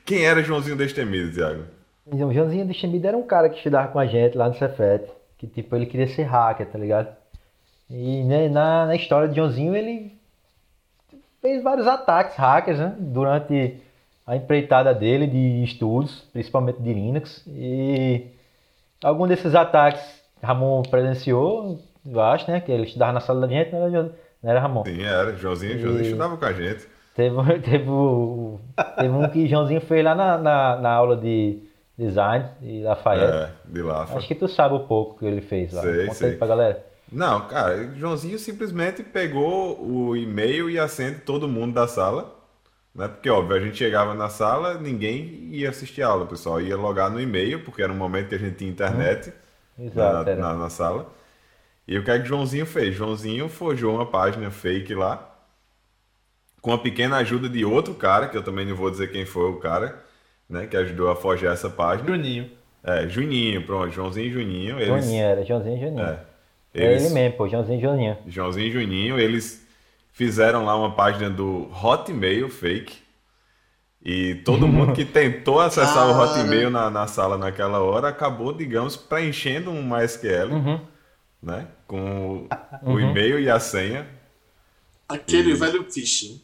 Quem 0.06 0.24
era 0.24 0.42
Joãozinho 0.42 0.76
Destemido, 0.76 1.32
Tiago? 1.32 1.64
Então, 2.06 2.32
Joãozinho 2.32 2.66
Destemido 2.66 3.06
era 3.06 3.16
um 3.16 3.26
cara 3.26 3.48
que 3.48 3.56
estudava 3.56 3.88
com 3.88 3.98
a 3.98 4.06
gente 4.06 4.36
lá 4.36 4.48
no 4.48 4.54
Cefet. 4.54 5.10
Que, 5.36 5.46
tipo, 5.46 5.74
ele 5.74 5.86
queria 5.86 6.06
ser 6.08 6.22
hacker, 6.22 6.66
tá 6.66 6.78
ligado? 6.78 7.08
E 7.90 8.22
né, 8.22 8.48
na, 8.48 8.86
na 8.86 8.96
história 8.96 9.28
de 9.28 9.36
Joãozinho, 9.36 9.76
ele 9.76 10.16
fez 11.42 11.62
vários 11.62 11.86
ataques 11.86 12.36
hackers, 12.36 12.78
né? 12.78 12.94
Durante 12.98 13.76
a 14.26 14.36
empreitada 14.36 14.94
dele 14.94 15.26
de 15.26 15.62
estudos, 15.64 16.22
principalmente 16.32 16.80
de 16.80 16.92
Linux. 16.92 17.42
E 17.46 18.28
algum 19.02 19.26
desses 19.26 19.54
ataques 19.54 20.23
Ramon 20.44 20.82
presenciou, 20.82 21.80
eu 22.06 22.20
acho, 22.20 22.50
né? 22.50 22.60
Que 22.60 22.70
ele 22.70 22.84
estudava 22.84 23.12
na 23.12 23.20
sala 23.20 23.40
da 23.40 23.48
gente, 23.48 23.72
não 23.72 23.86
era, 23.86 24.02
não 24.42 24.50
era 24.50 24.60
Ramon. 24.60 24.84
Sim, 24.84 25.02
era. 25.02 25.34
Joãozinho, 25.36 25.78
Joãozinho 25.78 26.04
estudava 26.04 26.36
com 26.36 26.44
a 26.44 26.52
gente. 26.52 26.86
Teve, 27.14 27.36
teve, 27.60 27.60
teve 27.60 27.90
um 27.90 29.28
que 29.32 29.46
Joãozinho 29.46 29.80
fez 29.80 30.04
lá 30.04 30.14
na, 30.14 30.38
na, 30.38 30.76
na 30.76 30.90
aula 30.92 31.16
de 31.16 31.60
design 31.96 32.46
de 32.60 32.82
Lafayette. 32.82 33.32
É, 33.32 33.50
de 33.64 33.82
Lafa. 33.82 34.18
Acho 34.18 34.28
que 34.28 34.34
tu 34.34 34.48
sabe 34.48 34.74
um 34.74 34.86
pouco 34.86 35.18
que 35.18 35.26
ele 35.26 35.40
fez 35.40 35.72
lá. 35.72 35.82
Sei, 35.82 36.06
Conta 36.06 36.14
sei. 36.14 36.30
aí 36.30 36.36
pra 36.36 36.46
galera. 36.46 36.86
Não, 37.10 37.42
cara, 37.46 37.94
Joãozinho 37.94 38.38
simplesmente 38.38 39.02
pegou 39.02 39.80
o 39.80 40.16
e-mail 40.16 40.68
e 40.68 40.78
acende 40.78 41.20
todo 41.20 41.48
mundo 41.48 41.74
da 41.74 41.86
sala. 41.86 42.34
Né? 42.94 43.08
Porque, 43.08 43.30
óbvio, 43.30 43.56
a 43.56 43.60
gente 43.60 43.76
chegava 43.76 44.14
na 44.14 44.28
sala, 44.28 44.74
ninguém 44.74 45.48
ia 45.50 45.70
assistir 45.70 46.02
a 46.02 46.08
aula, 46.08 46.24
o 46.24 46.28
pessoal 46.28 46.60
ia 46.60 46.76
logar 46.76 47.10
no 47.10 47.20
e-mail, 47.20 47.64
porque 47.64 47.82
era 47.82 47.92
um 47.92 47.96
momento 47.96 48.28
que 48.28 48.34
a 48.34 48.38
gente 48.38 48.56
tinha 48.56 48.70
internet. 48.70 49.30
Hum 49.30 49.43
Exato, 49.78 50.30
na, 50.30 50.36
na, 50.36 50.54
na 50.54 50.70
sala. 50.70 51.12
E 51.86 51.98
o 51.98 52.04
que 52.04 52.10
é 52.10 52.18
que 52.18 52.26
Joãozinho 52.26 52.66
fez? 52.66 52.94
Joãozinho 52.94 53.48
forjou 53.48 53.94
uma 53.94 54.06
página 54.06 54.50
fake 54.50 54.94
lá, 54.94 55.30
com 56.60 56.72
a 56.72 56.78
pequena 56.78 57.16
ajuda 57.18 57.48
de 57.48 57.64
outro 57.64 57.94
cara, 57.94 58.28
que 58.28 58.36
eu 58.36 58.42
também 58.42 58.66
não 58.66 58.74
vou 58.74 58.90
dizer 58.90 59.12
quem 59.12 59.26
foi 59.26 59.50
o 59.50 59.58
cara, 59.58 60.02
né, 60.48 60.66
que 60.66 60.76
ajudou 60.76 61.10
a 61.10 61.16
forjar 61.16 61.52
essa 61.52 61.68
página. 61.68 62.08
Juninho. 62.08 62.50
É, 62.82 63.08
Juninho, 63.08 63.64
pronto, 63.66 63.90
Joãozinho 63.92 64.26
e 64.26 64.30
Juninho. 64.30 64.80
Eles, 64.80 64.86
Joaninho, 64.88 65.24
era 65.24 65.44
Joãozinho 65.44 65.76
e 65.76 65.80
Joaninho. 65.80 66.02
é, 66.06 66.20
É 66.74 66.84
eles, 66.84 67.04
ele 67.04 67.14
mesmo, 67.14 67.36
pô, 67.36 67.48
Joãozinho 67.48 67.78
e 67.78 67.82
Joaninho. 67.82 68.18
Joãozinho 68.26 68.66
e 68.66 68.70
Juninho, 68.72 69.18
eles 69.18 69.66
fizeram 70.12 70.64
lá 70.64 70.76
uma 70.76 70.94
página 70.94 71.28
do 71.30 71.70
Hotmail 71.82 72.48
fake. 72.48 73.03
E 74.04 74.34
todo 74.44 74.68
mundo 74.68 74.92
que 74.92 75.04
tentou 75.04 75.60
acessar 75.60 76.06
o. 76.08 76.20
Hotmail 76.20 76.68
na, 76.70 76.90
na 76.90 77.06
sala 77.06 77.38
naquela 77.38 77.80
hora 77.80 78.08
acabou, 78.08 78.52
digamos, 78.52 78.96
preenchendo 78.96 79.70
um 79.70 79.82
MySQL, 79.82 80.50
Uhum. 80.52 80.80
né? 81.42 81.66
Com 81.86 82.46
o, 82.82 82.92
o 82.92 83.00
e-mail 83.00 83.40
e 83.40 83.48
a 83.48 83.58
senha. 83.58 84.06
Aquele 85.08 85.52
E- 85.52 85.54
velho 85.54 85.84
phishing. 85.90 86.40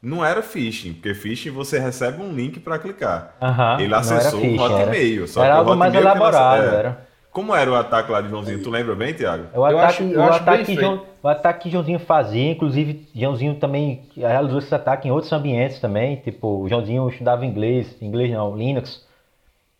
Não 0.00 0.24
era 0.24 0.42
phishing, 0.42 0.92
porque 0.94 1.14
phishing 1.14 1.50
você 1.50 1.78
recebe 1.78 2.22
um 2.22 2.32
link 2.32 2.60
para 2.60 2.78
clicar. 2.78 3.34
Aham, 3.42 3.74
Ele 3.80 3.88
não 3.88 3.96
era 3.98 3.98
acessou 3.98 4.38
o 4.38 4.42
phishing, 4.42 4.58
Hotmail. 4.58 5.18
Era, 5.18 5.26
Só 5.26 5.44
era 5.44 5.52
que 5.54 5.56
o 5.56 5.60
algo 5.60 5.76
mais 5.76 5.94
elaborado, 5.94 6.62
é. 6.62 6.74
era. 6.76 7.05
Como 7.36 7.54
era 7.54 7.70
o 7.70 7.74
ataque 7.74 8.10
lá 8.10 8.22
de 8.22 8.30
Joãozinho? 8.30 8.62
Tu 8.62 8.70
lembra 8.70 8.94
bem, 8.94 9.12
Tiago? 9.12 9.44
É 9.52 9.58
o 9.58 9.60
Eu 9.60 9.78
ataque, 9.78 9.84
acho- 9.84 10.02
eu 10.04 10.20
o, 10.20 10.24
ataque. 10.24 10.74
João, 10.74 11.02
o 11.22 11.28
ataque 11.28 11.62
que 11.64 11.70
Joãozinho 11.70 11.98
fazia, 11.98 12.50
inclusive 12.52 13.06
Joãozinho 13.14 13.56
também 13.56 14.04
realizou 14.16 14.58
esse 14.58 14.74
ataque 14.74 15.06
em 15.06 15.10
outros 15.10 15.30
ambientes 15.34 15.78
também, 15.78 16.16
tipo, 16.16 16.62
o 16.62 16.66
Joãozinho 16.66 17.06
estudava 17.10 17.44
inglês, 17.44 17.94
inglês 18.00 18.32
não, 18.32 18.56
Linux, 18.56 19.04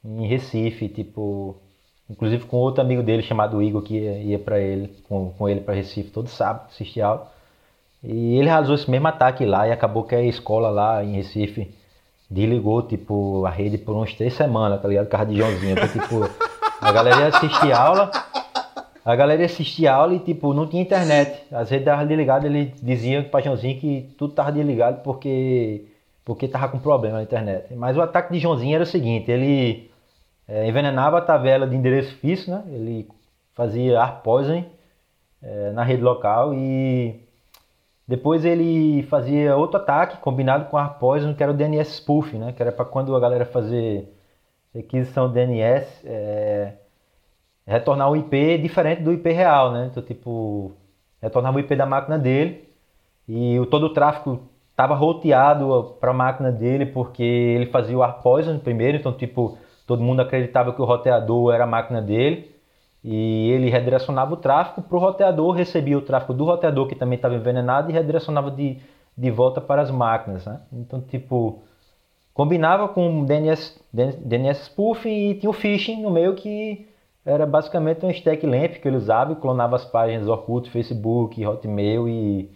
em 0.05 0.27
Recife, 0.27 0.87
tipo, 0.87 1.57
inclusive 2.11 2.45
com 2.45 2.59
outro 2.59 2.83
amigo 2.83 3.03
dele 3.03 3.23
chamado 3.23 3.63
Igor 3.63 3.81
que 3.81 3.95
ia, 4.01 4.19
ia 4.19 4.39
para 4.39 4.61
ele, 4.61 4.93
com, 5.09 5.31
com 5.39 5.49
ele 5.49 5.63
para 5.63 5.73
Recife 5.73 6.11
todo 6.11 6.29
sábado, 6.29 6.67
assistir 6.71 7.01
aula. 7.01 7.33
E 8.05 8.37
ele 8.39 8.49
realizou 8.51 8.75
esse 8.75 8.91
mesmo 8.91 9.09
ataque 9.09 9.47
lá 9.47 9.67
e 9.67 9.73
acabou 9.73 10.05
que 10.05 10.15
a 10.15 10.21
escola 10.23 10.69
lá 10.69 11.03
em 11.03 11.15
Recife 11.15 11.75
desligou, 12.31 12.83
tipo, 12.83 13.47
a 13.47 13.51
rede 13.51 13.79
por 13.79 13.97
uns 13.97 14.13
três 14.13 14.35
semanas, 14.35 14.83
tá 14.83 14.89
ligado? 14.89 15.07
Por 15.07 15.13
causa 15.13 15.27
de 15.27 15.39
Joãozinho. 15.39 15.73
Então, 15.73 15.89
tipo, 15.89 16.29
a 16.81 16.93
galera 16.93 17.21
ia 17.21 17.27
assistir 17.29 17.73
aula, 17.73 18.11
a 19.05 19.17
galera 19.17 19.43
ia 19.43 19.47
assistir 19.47 19.87
aula 19.87 20.15
e, 20.15 20.19
tipo, 20.19 20.53
não 20.53 20.67
tinha 20.67 20.83
internet. 20.83 21.43
As 21.53 21.71
redes 21.71 21.87
estavam 21.87 22.07
desligadas, 22.07 22.45
ele 22.45 22.75
dizia 22.83 23.23
pra 23.23 23.41
Joãozinho 23.41 23.79
que 23.79 24.15
tudo 24.19 24.35
tava 24.35 24.53
desligado 24.53 25.03
porque, 25.03 25.87
porque 26.25 26.49
tava 26.49 26.69
com 26.69 26.79
problema 26.79 27.19
na 27.19 27.23
internet. 27.23 27.75
Mas 27.75 27.97
o 27.97 28.03
ataque 28.03 28.33
de 28.33 28.39
Joãozinho 28.41 28.75
era 28.75 28.85
o 28.85 28.87
seguinte, 28.87 29.31
ele 29.31 29.91
eh, 30.49 30.69
envenenava 30.69 31.19
a 31.19 31.23
tabela 31.23 31.67
de 31.67 31.77
endereço 31.77 32.15
físico, 32.17 32.51
né? 32.51 32.65
Ele 32.69 33.09
fazia 33.55 34.01
ar 34.01 34.23
poison 34.23 34.65
eh, 35.43 35.71
na 35.73 35.83
rede 35.83 36.03
local 36.03 36.53
e 36.53 37.21
depois 38.09 38.45
ele 38.45 39.03
fazia 39.05 39.57
outro 39.57 39.79
ataque 39.79 40.19
combinado 40.19 40.67
com 40.67 40.77
ar 40.77 40.99
poison, 40.99 41.35
que 41.35 41.43
era 41.43 41.53
o 41.53 41.55
DNS 41.55 41.97
spoof, 41.97 42.37
né? 42.37 42.53
Que 42.53 42.63
era 42.63 42.73
para 42.73 42.85
quando 42.85 43.15
a 43.15 43.21
galera 43.21 43.45
fazer 43.45 44.09
requisição 44.75 45.31
DNS, 45.31 45.87
é, 46.05 46.75
retornar 47.67 48.11
um 48.11 48.17
IP 48.17 48.59
diferente 48.59 49.03
do 49.03 49.13
IP 49.13 49.31
real, 49.33 49.73
né? 49.73 49.89
Então, 49.91 50.03
tipo, 50.03 50.73
retornava 51.21 51.57
o 51.57 51.61
IP 51.61 51.75
da 51.75 51.87
máquina 51.87 52.19
dele 52.19 52.69
e 53.29 53.59
o, 53.59 53.67
todo 53.67 53.87
o 53.87 53.93
tráfego 53.93 54.41
estava 54.71 54.95
roteado 54.95 55.97
para 55.99 56.11
a 56.11 56.15
máquina 56.15 56.53
dele 56.53 56.87
porque 56.87 57.23
ele 57.23 57.67
fazia 57.67 57.97
o 57.97 58.03
ar 58.03 58.21
poison 58.21 58.59
primeiro, 58.59 58.99
então, 58.99 59.13
tipo, 59.13 59.59
todo 59.87 60.03
mundo 60.03 60.21
acreditava 60.21 60.73
que 60.73 60.83
o 60.83 60.85
roteador 60.85 61.55
era 61.55 61.65
a 61.65 61.67
máquina 61.67 62.03
dele 62.03 62.55
e 63.03 63.51
ele 63.53 63.71
redirecionava 63.71 64.35
o 64.35 64.37
tráfego 64.37 64.83
para 64.83 64.97
o 64.97 65.01
roteador, 65.01 65.53
recebia 65.53 65.97
o 65.97 66.03
tráfego 66.03 66.35
do 66.35 66.45
roteador 66.45 66.89
que 66.89 66.95
também 66.95 67.17
estava 67.17 67.37
envenenado 67.37 67.89
e 67.89 67.95
redirecionava 67.95 68.51
de, 68.51 68.79
de 69.17 69.31
volta 69.31 69.61
para 69.61 69.81
as 69.81 69.91
máquinas, 69.91 70.45
né? 70.45 70.61
Então, 70.73 71.01
tipo, 71.01 71.63
combinava 72.35 72.89
com 72.89 73.25
DNS, 73.25 73.81
DNS 73.97 74.65
spoofing 74.67 75.31
e 75.31 75.35
tinha 75.35 75.49
o 75.49 75.55
phishing 75.55 76.03
no 76.03 76.11
meio 76.11 76.35
que 76.35 76.87
era 77.25 77.47
basicamente 77.47 78.05
um 78.05 78.11
stack 78.11 78.47
lamp 78.47 78.75
que 78.75 78.87
ele 78.87 78.97
usava 78.97 79.33
e 79.33 79.37
clonava 79.37 79.77
as 79.77 79.85
páginas 79.85 80.29
Orkut, 80.29 80.71
Facebook, 80.71 81.45
Hotmail 81.45 82.09
e, 82.09 82.51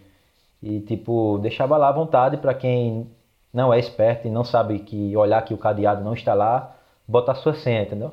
e 0.63 0.81
tipo, 0.81 1.39
deixava 1.39 1.77
lá 1.77 1.89
à 1.89 1.93
vontade 1.93 2.37
para 2.37 2.55
quem 2.55 3.09
não 3.53 3.73
é 3.73 3.79
esperto 3.79 4.29
e 4.29 4.31
não 4.31 4.45
sabe 4.45 4.79
que 4.79 5.17
olhar 5.17 5.43
que 5.43 5.55
o 5.55 5.59
cadeado 5.59 6.05
não 6.05 6.13
está 6.13 6.35
lá, 6.35 6.77
botar 7.09 7.35
sua 7.35 7.55
senha, 7.55 7.83
entendeu? 7.83 8.13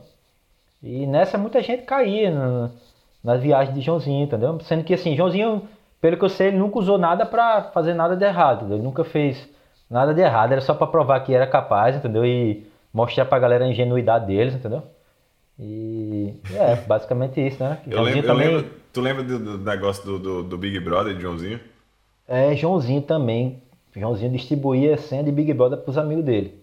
E 0.81 1.05
nessa 1.05 1.37
muita 1.37 1.61
gente 1.61 1.83
caía 1.83 2.31
na, 2.31 2.71
nas 3.23 3.41
viagens 3.41 3.75
de 3.75 3.81
Joãozinho, 3.81 4.23
entendeu? 4.23 4.59
Sendo 4.61 4.83
que 4.83 4.93
assim, 4.93 5.15
Joãozinho, 5.15 5.67
pelo 6.01 6.17
que 6.17 6.25
eu 6.25 6.29
sei, 6.29 6.47
ele 6.47 6.57
nunca 6.57 6.79
usou 6.79 6.97
nada 6.97 7.25
para 7.25 7.63
fazer 7.65 7.93
nada 7.93 8.15
de 8.15 8.25
errado, 8.25 8.59
entendeu? 8.59 8.77
ele 8.77 8.85
nunca 8.85 9.03
fez 9.03 9.47
nada 9.89 10.13
de 10.13 10.21
errado, 10.21 10.53
era 10.53 10.61
só 10.61 10.73
para 10.73 10.87
provar 10.87 11.19
que 11.19 11.33
era 11.33 11.45
capaz, 11.45 11.95
entendeu? 11.95 12.25
E 12.25 12.66
mostrar 12.97 13.25
pra 13.25 13.37
galera 13.39 13.63
a 13.65 13.67
ingenuidade 13.69 14.25
deles, 14.25 14.55
entendeu? 14.55 14.81
E 15.59 16.33
é, 16.53 16.75
basicamente 16.75 17.39
isso, 17.45 17.63
né? 17.63 17.77
Eu 17.87 18.01
lembro, 18.01 18.27
eu 18.27 18.33
lembro- 18.33 18.65
tu 18.91 19.01
lembra 19.01 19.23
do, 19.23 19.39
do 19.39 19.57
negócio 19.59 20.03
do, 20.03 20.19
do, 20.19 20.43
do 20.43 20.57
Big 20.57 20.79
Brother 20.79 21.15
de 21.15 21.21
Joãozinho? 21.21 21.59
É, 22.27 22.55
Joãozinho 22.55 23.01
também. 23.01 23.61
Joãozinho 23.95 24.31
distribuía 24.31 24.97
senha 24.97 25.23
de 25.23 25.31
Big 25.31 25.53
Brother 25.53 25.79
pros 25.79 25.97
amigos 25.97 26.23
dele. 26.25 26.59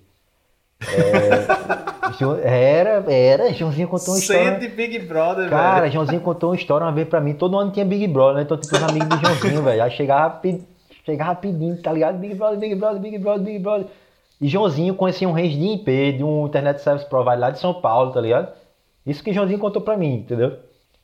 É, 0.83 2.45
era, 2.81 3.13
era. 3.13 3.53
Joãozinho 3.53 3.89
contou 3.89 4.15
uma 4.15 4.19
história. 4.19 4.61
Sente 4.61 4.69
Big 4.69 4.99
Brother, 5.01 5.49
Cara, 5.49 5.81
velho. 5.83 5.93
Joãozinho 5.93 6.21
contou 6.21 6.51
uma 6.51 6.57
história 6.57 6.85
uma 6.87 6.93
vez 6.93 7.09
pra 7.09 7.21
mim. 7.21 7.35
Todo 7.35 7.59
ano 7.59 7.71
tinha 7.73 7.85
Big 7.85 8.07
Brother, 8.07 8.37
né? 8.37 8.43
Então, 8.43 8.57
tipo, 8.57 8.77
os 8.77 8.83
amigos 8.83 9.09
do 9.09 9.17
Joãozinho, 9.19 9.63
velho. 9.63 9.83
Aí 9.83 9.91
chegava, 9.91 10.41
chegava 11.05 11.35
pedindo, 11.35 11.81
tá 11.83 11.93
ligado? 11.93 12.19
Big 12.19 12.35
Brother, 12.35 12.59
Big 12.59 12.75
Brother, 12.75 13.01
Big 13.01 13.19
Brother, 13.19 13.43
Big 13.45 13.59
Brother. 13.59 13.87
E 14.45 14.49
Joãozinho 14.49 14.95
conhecia 14.95 15.27
um 15.27 15.33
range 15.33 15.57
de 15.57 15.65
IP 15.69 16.19
de 16.19 16.23
um 16.23 16.45
Internet 16.45 16.79
Service 16.83 17.09
Provider 17.09 17.39
lá 17.39 17.51
de 17.51 17.59
São 17.59 17.73
Paulo, 17.73 18.13
tá 18.13 18.21
ligado? 18.21 18.53
Isso 19.07 19.25
que 19.25 19.33
Joãozinho 19.33 19.59
contou 19.59 19.81
pra 19.81 19.97
mim, 19.97 20.17
entendeu? 20.17 20.59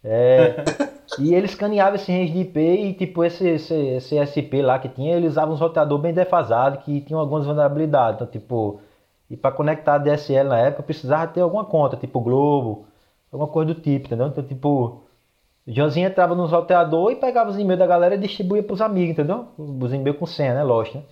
É, 0.04 0.56
e 1.18 1.34
ele 1.34 1.46
escaneava 1.46 1.96
esse 1.96 2.12
range 2.12 2.34
de 2.34 2.40
IP 2.40 2.60
e, 2.60 2.92
tipo, 2.92 3.24
esse, 3.24 3.48
esse, 3.48 3.74
esse 3.74 4.18
SP 4.20 4.60
lá 4.60 4.78
que 4.78 4.90
tinha, 4.90 5.16
ele 5.16 5.26
usava 5.26 5.50
uns 5.50 5.58
roteadores 5.58 6.02
bem 6.02 6.12
defasados 6.12 6.84
que 6.84 7.00
tinham 7.00 7.18
algumas 7.18 7.46
vulnerabilidades. 7.46 8.16
Então, 8.16 8.26
tipo, 8.26 8.82
e 9.30 9.38
para 9.38 9.52
conectar 9.52 9.94
a 9.94 9.98
DSL 9.98 10.46
na 10.46 10.58
época, 10.58 10.82
eu 10.82 10.84
precisava 10.84 11.26
ter 11.26 11.40
alguma 11.40 11.64
conta, 11.64 11.96
tipo 11.96 12.20
Globo, 12.20 12.84
alguma 13.32 13.50
coisa 13.50 13.72
do 13.72 13.80
tipo, 13.80 14.04
entendeu? 14.04 14.26
Então, 14.26 14.44
tipo, 14.44 15.00
Joãozinho 15.66 16.08
entrava 16.08 16.34
nos 16.34 16.52
roteadores 16.52 17.16
e 17.16 17.20
pegava 17.22 17.48
os 17.48 17.58
e-mails 17.58 17.78
da 17.78 17.86
galera 17.86 18.16
e 18.16 18.18
distribuía 18.18 18.62
pros 18.62 18.82
amigos, 18.82 19.12
entendeu? 19.12 19.46
Os 19.56 19.94
e-mails 19.94 20.18
com 20.18 20.26
senha, 20.26 20.52
né? 20.52 20.62
Lógico, 20.62 20.98
né? 20.98 21.04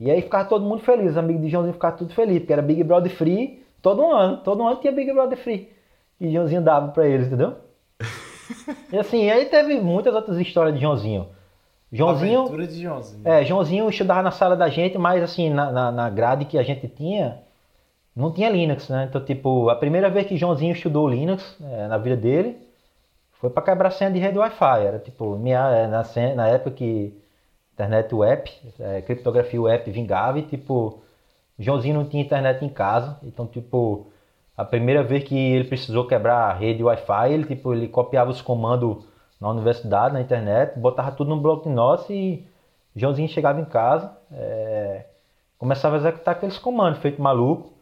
E 0.00 0.10
aí 0.10 0.22
ficava 0.22 0.48
todo 0.48 0.64
mundo 0.64 0.82
feliz, 0.82 1.12
os 1.12 1.16
amigos 1.16 1.42
de 1.42 1.48
Joãozinho 1.48 1.74
ficavam 1.74 1.98
tudo 1.98 2.14
feliz, 2.14 2.38
porque 2.38 2.52
era 2.52 2.62
Big 2.62 2.84
Brother 2.84 3.10
Free 3.10 3.64
todo 3.82 4.04
ano, 4.10 4.38
todo 4.38 4.66
ano 4.66 4.76
tinha 4.76 4.92
Big 4.92 5.12
Brother 5.12 5.36
Free. 5.38 5.68
E 6.20 6.30
Joãozinho 6.32 6.62
dava 6.62 6.88
pra 6.88 7.06
eles, 7.06 7.26
entendeu? 7.26 7.54
E 8.90 8.98
assim, 8.98 9.30
aí 9.30 9.44
teve 9.44 9.78
muitas 9.78 10.14
outras 10.14 10.38
histórias 10.38 10.74
de 10.74 10.80
Joãozinho. 10.80 11.28
Joãozinho, 11.92 12.40
Aventura 12.40 12.66
de 12.66 12.82
Joãozinho. 12.82 13.28
é, 13.28 13.44
Joãozinho 13.44 13.88
estudava 13.88 14.22
na 14.22 14.30
sala 14.30 14.56
da 14.56 14.68
gente, 14.68 14.96
mas 14.96 15.22
assim, 15.22 15.50
na, 15.50 15.70
na, 15.70 15.92
na 15.92 16.10
grade 16.10 16.44
que 16.44 16.58
a 16.58 16.62
gente 16.62 16.86
tinha, 16.88 17.38
não 18.16 18.32
tinha 18.32 18.48
Linux, 18.48 18.88
né? 18.88 19.06
Então, 19.08 19.22
tipo, 19.24 19.68
a 19.68 19.76
primeira 19.76 20.08
vez 20.08 20.26
que 20.26 20.36
Joãozinho 20.36 20.72
estudou 20.72 21.08
Linux 21.08 21.56
é, 21.62 21.88
na 21.88 21.98
vida 21.98 22.16
dele 22.16 22.56
foi 23.32 23.50
para 23.50 23.62
quebrar 23.62 23.90
senha 23.90 24.10
de 24.10 24.18
rede 24.18 24.38
Wi-Fi. 24.38 24.84
Era 24.84 24.98
tipo, 24.98 25.36
minha, 25.36 25.60
é, 25.70 25.86
na, 25.86 26.02
na 26.34 26.48
época 26.48 26.70
que 26.72 27.14
internet 27.78 28.12
web, 28.12 28.50
é, 28.80 29.00
criptografia 29.02 29.62
web 29.62 29.90
vingava 29.92 30.40
e 30.40 30.42
tipo, 30.42 31.00
Joãozinho 31.56 31.94
não 31.94 32.04
tinha 32.04 32.24
internet 32.24 32.64
em 32.64 32.68
casa, 32.68 33.16
então 33.22 33.46
tipo, 33.46 34.08
a 34.56 34.64
primeira 34.64 35.04
vez 35.04 35.22
que 35.22 35.36
ele 35.36 35.64
precisou 35.64 36.04
quebrar 36.04 36.50
a 36.50 36.52
rede 36.52 36.82
Wi-Fi, 36.82 37.32
ele 37.32 37.44
tipo, 37.44 37.72
ele 37.72 37.86
copiava 37.86 38.32
os 38.32 38.42
comandos 38.42 39.04
na 39.40 39.48
universidade, 39.48 40.12
na 40.12 40.20
internet, 40.20 40.76
botava 40.76 41.12
tudo 41.12 41.30
num 41.30 41.38
bloco 41.38 41.70
de 41.70 42.12
e 42.12 42.46
Joãozinho 42.96 43.28
chegava 43.28 43.60
em 43.60 43.64
casa, 43.64 44.10
é, 44.32 45.04
começava 45.56 45.94
a 45.94 45.98
executar 45.98 46.34
aqueles 46.34 46.58
comandos, 46.58 46.98
feito 46.98 47.22
maluco. 47.22 47.72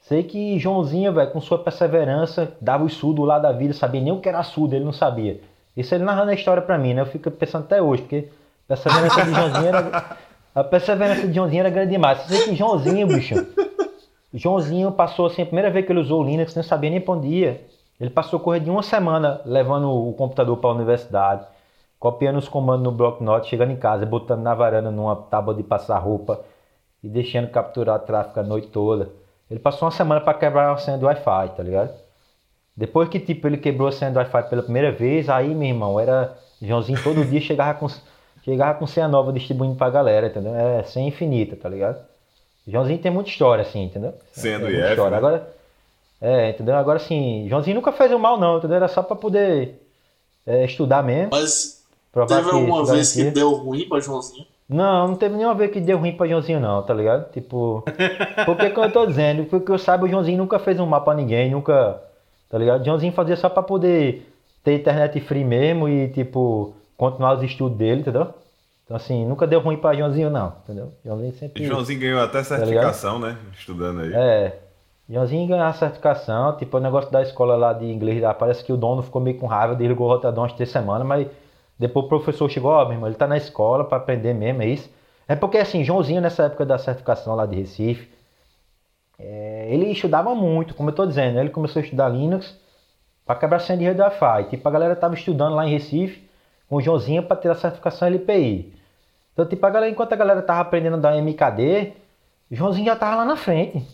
Sei 0.00 0.24
que 0.24 0.58
Joãozinho, 0.58 1.12
velho, 1.14 1.30
com 1.30 1.40
sua 1.40 1.58
perseverança, 1.58 2.54
dava 2.60 2.84
o 2.84 2.90
sudo 2.90 3.24
lá 3.24 3.38
da 3.38 3.52
vida, 3.52 3.72
sabia 3.72 4.00
nem 4.00 4.12
o 4.12 4.20
que 4.20 4.28
era 4.28 4.42
sudo, 4.42 4.74
ele 4.74 4.84
não 4.84 4.92
sabia. 4.92 5.40
Isso 5.74 5.94
ele 5.94 6.04
narrando 6.04 6.32
a 6.32 6.34
história 6.34 6.62
pra 6.62 6.76
mim, 6.76 6.92
né? 6.92 7.00
Eu 7.00 7.06
fico 7.06 7.30
pensando 7.30 7.64
até 7.64 7.80
hoje, 7.80 8.02
porque 8.02 8.28
perseverança 8.72 9.22
de 9.22 9.34
Joãozinho 9.34 9.66
era. 9.66 10.16
A 10.54 10.64
perseverança 10.64 11.26
de 11.26 11.34
Joãozinho 11.34 11.60
era 11.60 11.70
grande 11.70 11.90
demais. 11.92 12.22
Sei 12.22 12.44
que 12.44 12.54
Joãozinho, 12.54 13.06
bicho. 13.06 13.34
Joãozinho 14.32 14.90
passou 14.92 15.26
assim, 15.26 15.42
a 15.42 15.46
primeira 15.46 15.70
vez 15.70 15.84
que 15.84 15.92
ele 15.92 16.00
usou 16.00 16.22
o 16.22 16.24
Linux, 16.24 16.54
nem 16.54 16.62
sabia 16.62 16.90
nem 16.90 17.00
pra 17.00 17.14
onde 17.14 17.28
ia. 17.28 17.60
Ele 18.00 18.10
passou 18.10 18.40
correr 18.40 18.60
de 18.60 18.70
uma 18.70 18.82
semana 18.82 19.40
levando 19.44 19.90
o 19.90 20.12
computador 20.14 20.56
para 20.56 20.70
a 20.70 20.74
universidade, 20.74 21.46
copiando 21.98 22.38
os 22.38 22.48
comandos 22.48 22.82
no 22.82 22.90
bloco 22.90 23.22
note, 23.22 23.48
chegando 23.48 23.72
em 23.72 23.76
casa, 23.76 24.06
botando 24.06 24.40
na 24.40 24.54
varanda 24.54 24.90
numa 24.90 25.14
tábua 25.14 25.54
de 25.54 25.62
passar 25.62 25.98
roupa 25.98 26.40
e 27.02 27.08
deixando 27.08 27.48
capturar 27.48 28.00
tráfego 28.00 28.40
a 28.40 28.42
noite 28.42 28.68
toda. 28.68 29.10
Ele 29.50 29.60
passou 29.60 29.86
uma 29.86 29.92
semana 29.92 30.20
para 30.20 30.34
quebrar 30.34 30.72
a 30.72 30.76
senha 30.78 30.96
do 30.96 31.06
Wi-Fi, 31.06 31.56
tá 31.56 31.62
ligado? 31.62 31.90
Depois 32.74 33.08
que, 33.08 33.20
tipo, 33.20 33.46
ele 33.46 33.58
quebrou 33.58 33.88
a 33.88 33.92
senha 33.92 34.10
do 34.10 34.16
Wi-Fi 34.16 34.48
pela 34.48 34.62
primeira 34.62 34.90
vez, 34.90 35.28
aí, 35.28 35.54
meu 35.54 35.68
irmão, 35.68 36.00
era... 36.00 36.36
Joãozinho 36.60 37.02
todo 37.02 37.24
dia 37.24 37.40
chegava 37.40 37.74
com, 37.78 37.88
chegava 38.44 38.78
com 38.78 38.86
senha 38.86 39.08
nova 39.08 39.32
distribuindo 39.32 39.76
pra 39.76 39.90
galera, 39.90 40.26
entendeu? 40.28 40.54
É 40.54 40.82
senha 40.84 41.08
infinita, 41.08 41.56
tá 41.56 41.68
ligado? 41.68 41.98
Joãozinho 42.66 42.98
tem 42.98 43.10
muita 43.10 43.30
história, 43.30 43.62
assim, 43.62 43.84
entendeu? 43.84 44.14
Senha 44.32 44.58
do 44.58 44.66
Tem 44.66 44.76
IF, 44.76 44.90
história. 44.90 45.10
né? 45.10 45.16
Agora, 45.16 45.48
é, 46.20 46.50
entendeu? 46.50 46.76
Agora, 46.76 46.98
assim, 46.98 47.46
Joãozinho 47.48 47.74
nunca 47.76 47.90
fez 47.92 48.12
o 48.12 48.18
mal, 48.18 48.38
não, 48.38 48.58
entendeu? 48.58 48.76
Era 48.76 48.88
só 48.88 49.02
pra 49.02 49.16
poder 49.16 49.80
é, 50.46 50.64
estudar 50.64 51.02
mesmo. 51.02 51.30
Mas 51.32 51.82
teve 52.28 52.48
que 52.48 52.54
alguma 52.54 52.84
vez 52.84 53.12
que 53.12 53.30
deu 53.30 53.52
ruim 53.54 53.88
pra 53.88 53.98
Joãozinho? 54.00 54.46
Não, 54.68 55.08
não 55.08 55.16
teve 55.16 55.36
nenhuma 55.36 55.54
vez 55.54 55.70
que 55.72 55.80
deu 55.80 55.98
ruim 55.98 56.12
pra 56.16 56.26
Joãozinho, 56.26 56.60
não, 56.60 56.82
tá 56.82 56.94
ligado? 56.94 57.30
Tipo, 57.32 57.82
porque 58.46 58.70
que 58.70 58.78
eu 58.78 58.92
tô 58.92 59.06
dizendo, 59.06 59.44
porque 59.44 59.70
eu 59.70 59.78
saiba, 59.78 60.04
o 60.06 60.08
Joãozinho 60.08 60.38
nunca 60.38 60.58
fez 60.58 60.78
um 60.78 60.86
mal 60.86 61.02
pra 61.02 61.14
ninguém, 61.14 61.50
nunca, 61.50 62.00
tá 62.48 62.56
ligado? 62.58 62.84
Joãozinho 62.84 63.12
fazia 63.12 63.36
só 63.36 63.48
pra 63.48 63.62
poder 63.62 64.26
ter 64.62 64.76
internet 64.76 65.18
free 65.20 65.44
mesmo 65.44 65.88
e, 65.88 66.08
tipo, 66.08 66.72
continuar 67.02 67.34
os 67.34 67.42
estudos 67.42 67.76
dele, 67.76 68.02
entendeu? 68.02 68.32
Então, 68.84 68.96
assim, 68.96 69.26
nunca 69.26 69.44
deu 69.44 69.58
ruim 69.58 69.76
pra 69.76 69.92
Joãozinho, 69.92 70.30
não, 70.30 70.54
entendeu? 70.62 70.92
Joãozinho 71.04 71.32
sempre. 71.32 71.62
E 71.62 71.66
Joãozinho 71.66 71.98
ganhou 71.98 72.20
até 72.20 72.44
certificação, 72.44 73.18
né? 73.18 73.36
Estudando 73.58 74.02
aí. 74.02 74.12
É. 74.14 74.60
Joãozinho 75.10 75.48
ganhou 75.48 75.64
a 75.64 75.72
certificação, 75.72 76.56
tipo, 76.56 76.76
o 76.76 76.80
negócio 76.80 77.10
da 77.10 77.20
escola 77.20 77.56
lá 77.56 77.72
de 77.72 77.86
inglês, 77.86 78.22
lá, 78.22 78.32
parece 78.32 78.62
que 78.62 78.72
o 78.72 78.76
dono 78.76 79.02
ficou 79.02 79.20
meio 79.20 79.36
com 79.36 79.46
raiva, 79.46 79.74
desligou 79.74 80.06
o 80.06 80.10
rotadão 80.10 80.44
umas 80.44 80.52
três 80.52 80.70
semanas, 80.70 81.04
mas 81.04 81.26
depois 81.76 82.06
o 82.06 82.08
professor 82.08 82.48
chegou, 82.48 82.70
ó, 82.70 82.84
meu 82.84 82.92
irmão, 82.92 83.08
ele 83.08 83.16
tá 83.16 83.26
na 83.26 83.36
escola 83.36 83.84
pra 83.84 83.98
aprender 83.98 84.32
mesmo, 84.32 84.62
é 84.62 84.66
isso. 84.66 84.88
É 85.26 85.34
porque, 85.34 85.58
assim, 85.58 85.82
Joãozinho, 85.82 86.20
nessa 86.20 86.44
época 86.44 86.64
da 86.64 86.78
certificação 86.78 87.34
lá 87.34 87.46
de 87.46 87.56
Recife, 87.56 88.08
é, 89.18 89.66
ele 89.70 89.86
estudava 89.86 90.36
muito, 90.36 90.72
como 90.74 90.90
eu 90.90 90.94
tô 90.94 91.04
dizendo, 91.04 91.34
né? 91.34 91.40
ele 91.40 91.50
começou 91.50 91.80
a 91.80 91.84
estudar 91.84 92.08
Linux 92.08 92.56
pra 93.26 93.34
quebrar 93.34 93.58
senha 93.58 93.76
de 93.76 93.84
rede 93.84 94.00
Wi-Fi. 94.00 94.50
Tipo, 94.50 94.68
a 94.68 94.72
galera 94.72 94.94
tava 94.94 95.14
estudando 95.14 95.56
lá 95.56 95.66
em 95.66 95.72
Recife 95.72 96.30
com 96.72 96.76
o 96.76 96.80
Joãozinho 96.80 97.22
pra 97.22 97.36
ter 97.36 97.50
a 97.50 97.54
certificação 97.54 98.08
LPI. 98.08 98.72
Então, 99.34 99.44
tipo, 99.44 99.66
a 99.66 99.68
galera, 99.68 99.92
enquanto 99.92 100.14
a 100.14 100.16
galera 100.16 100.40
tava 100.40 100.60
aprendendo 100.60 100.96
da 100.96 101.14
MKD, 101.14 101.92
o 102.50 102.54
Joãozinho 102.54 102.86
já 102.86 102.96
tava 102.96 103.16
lá 103.16 103.26
na 103.26 103.36
frente. 103.36 103.86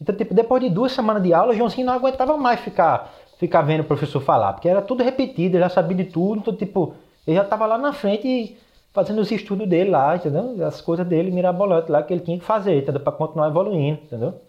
Então, 0.00 0.16
tipo, 0.16 0.32
depois 0.32 0.62
de 0.62 0.70
duas 0.70 0.92
semanas 0.92 1.22
de 1.22 1.34
aula, 1.34 1.52
o 1.52 1.54
Joãozinho 1.54 1.86
não 1.86 1.92
aguentava 1.92 2.38
mais 2.38 2.58
ficar, 2.60 3.12
ficar 3.38 3.60
vendo 3.60 3.82
o 3.82 3.84
professor 3.84 4.18
falar, 4.18 4.54
porque 4.54 4.66
era 4.66 4.80
tudo 4.80 5.04
repetido, 5.04 5.56
ele 5.56 5.62
já 5.62 5.68
sabia 5.68 5.94
de 5.94 6.04
tudo, 6.04 6.38
então, 6.40 6.56
tipo, 6.56 6.94
ele 7.26 7.36
já 7.36 7.44
tava 7.44 7.66
lá 7.66 7.76
na 7.76 7.92
frente 7.92 8.56
fazendo 8.94 9.20
os 9.20 9.30
estudos 9.30 9.68
dele 9.68 9.90
lá, 9.90 10.16
entendeu? 10.16 10.56
As 10.66 10.80
coisas 10.80 11.06
dele 11.06 11.30
mirabolantes 11.30 11.90
lá 11.90 12.02
que 12.02 12.14
ele 12.14 12.22
tinha 12.22 12.38
que 12.38 12.44
fazer, 12.46 12.78
entendeu? 12.78 13.02
Pra 13.02 13.12
continuar 13.12 13.48
evoluindo, 13.48 14.00
entendeu? 14.04 14.40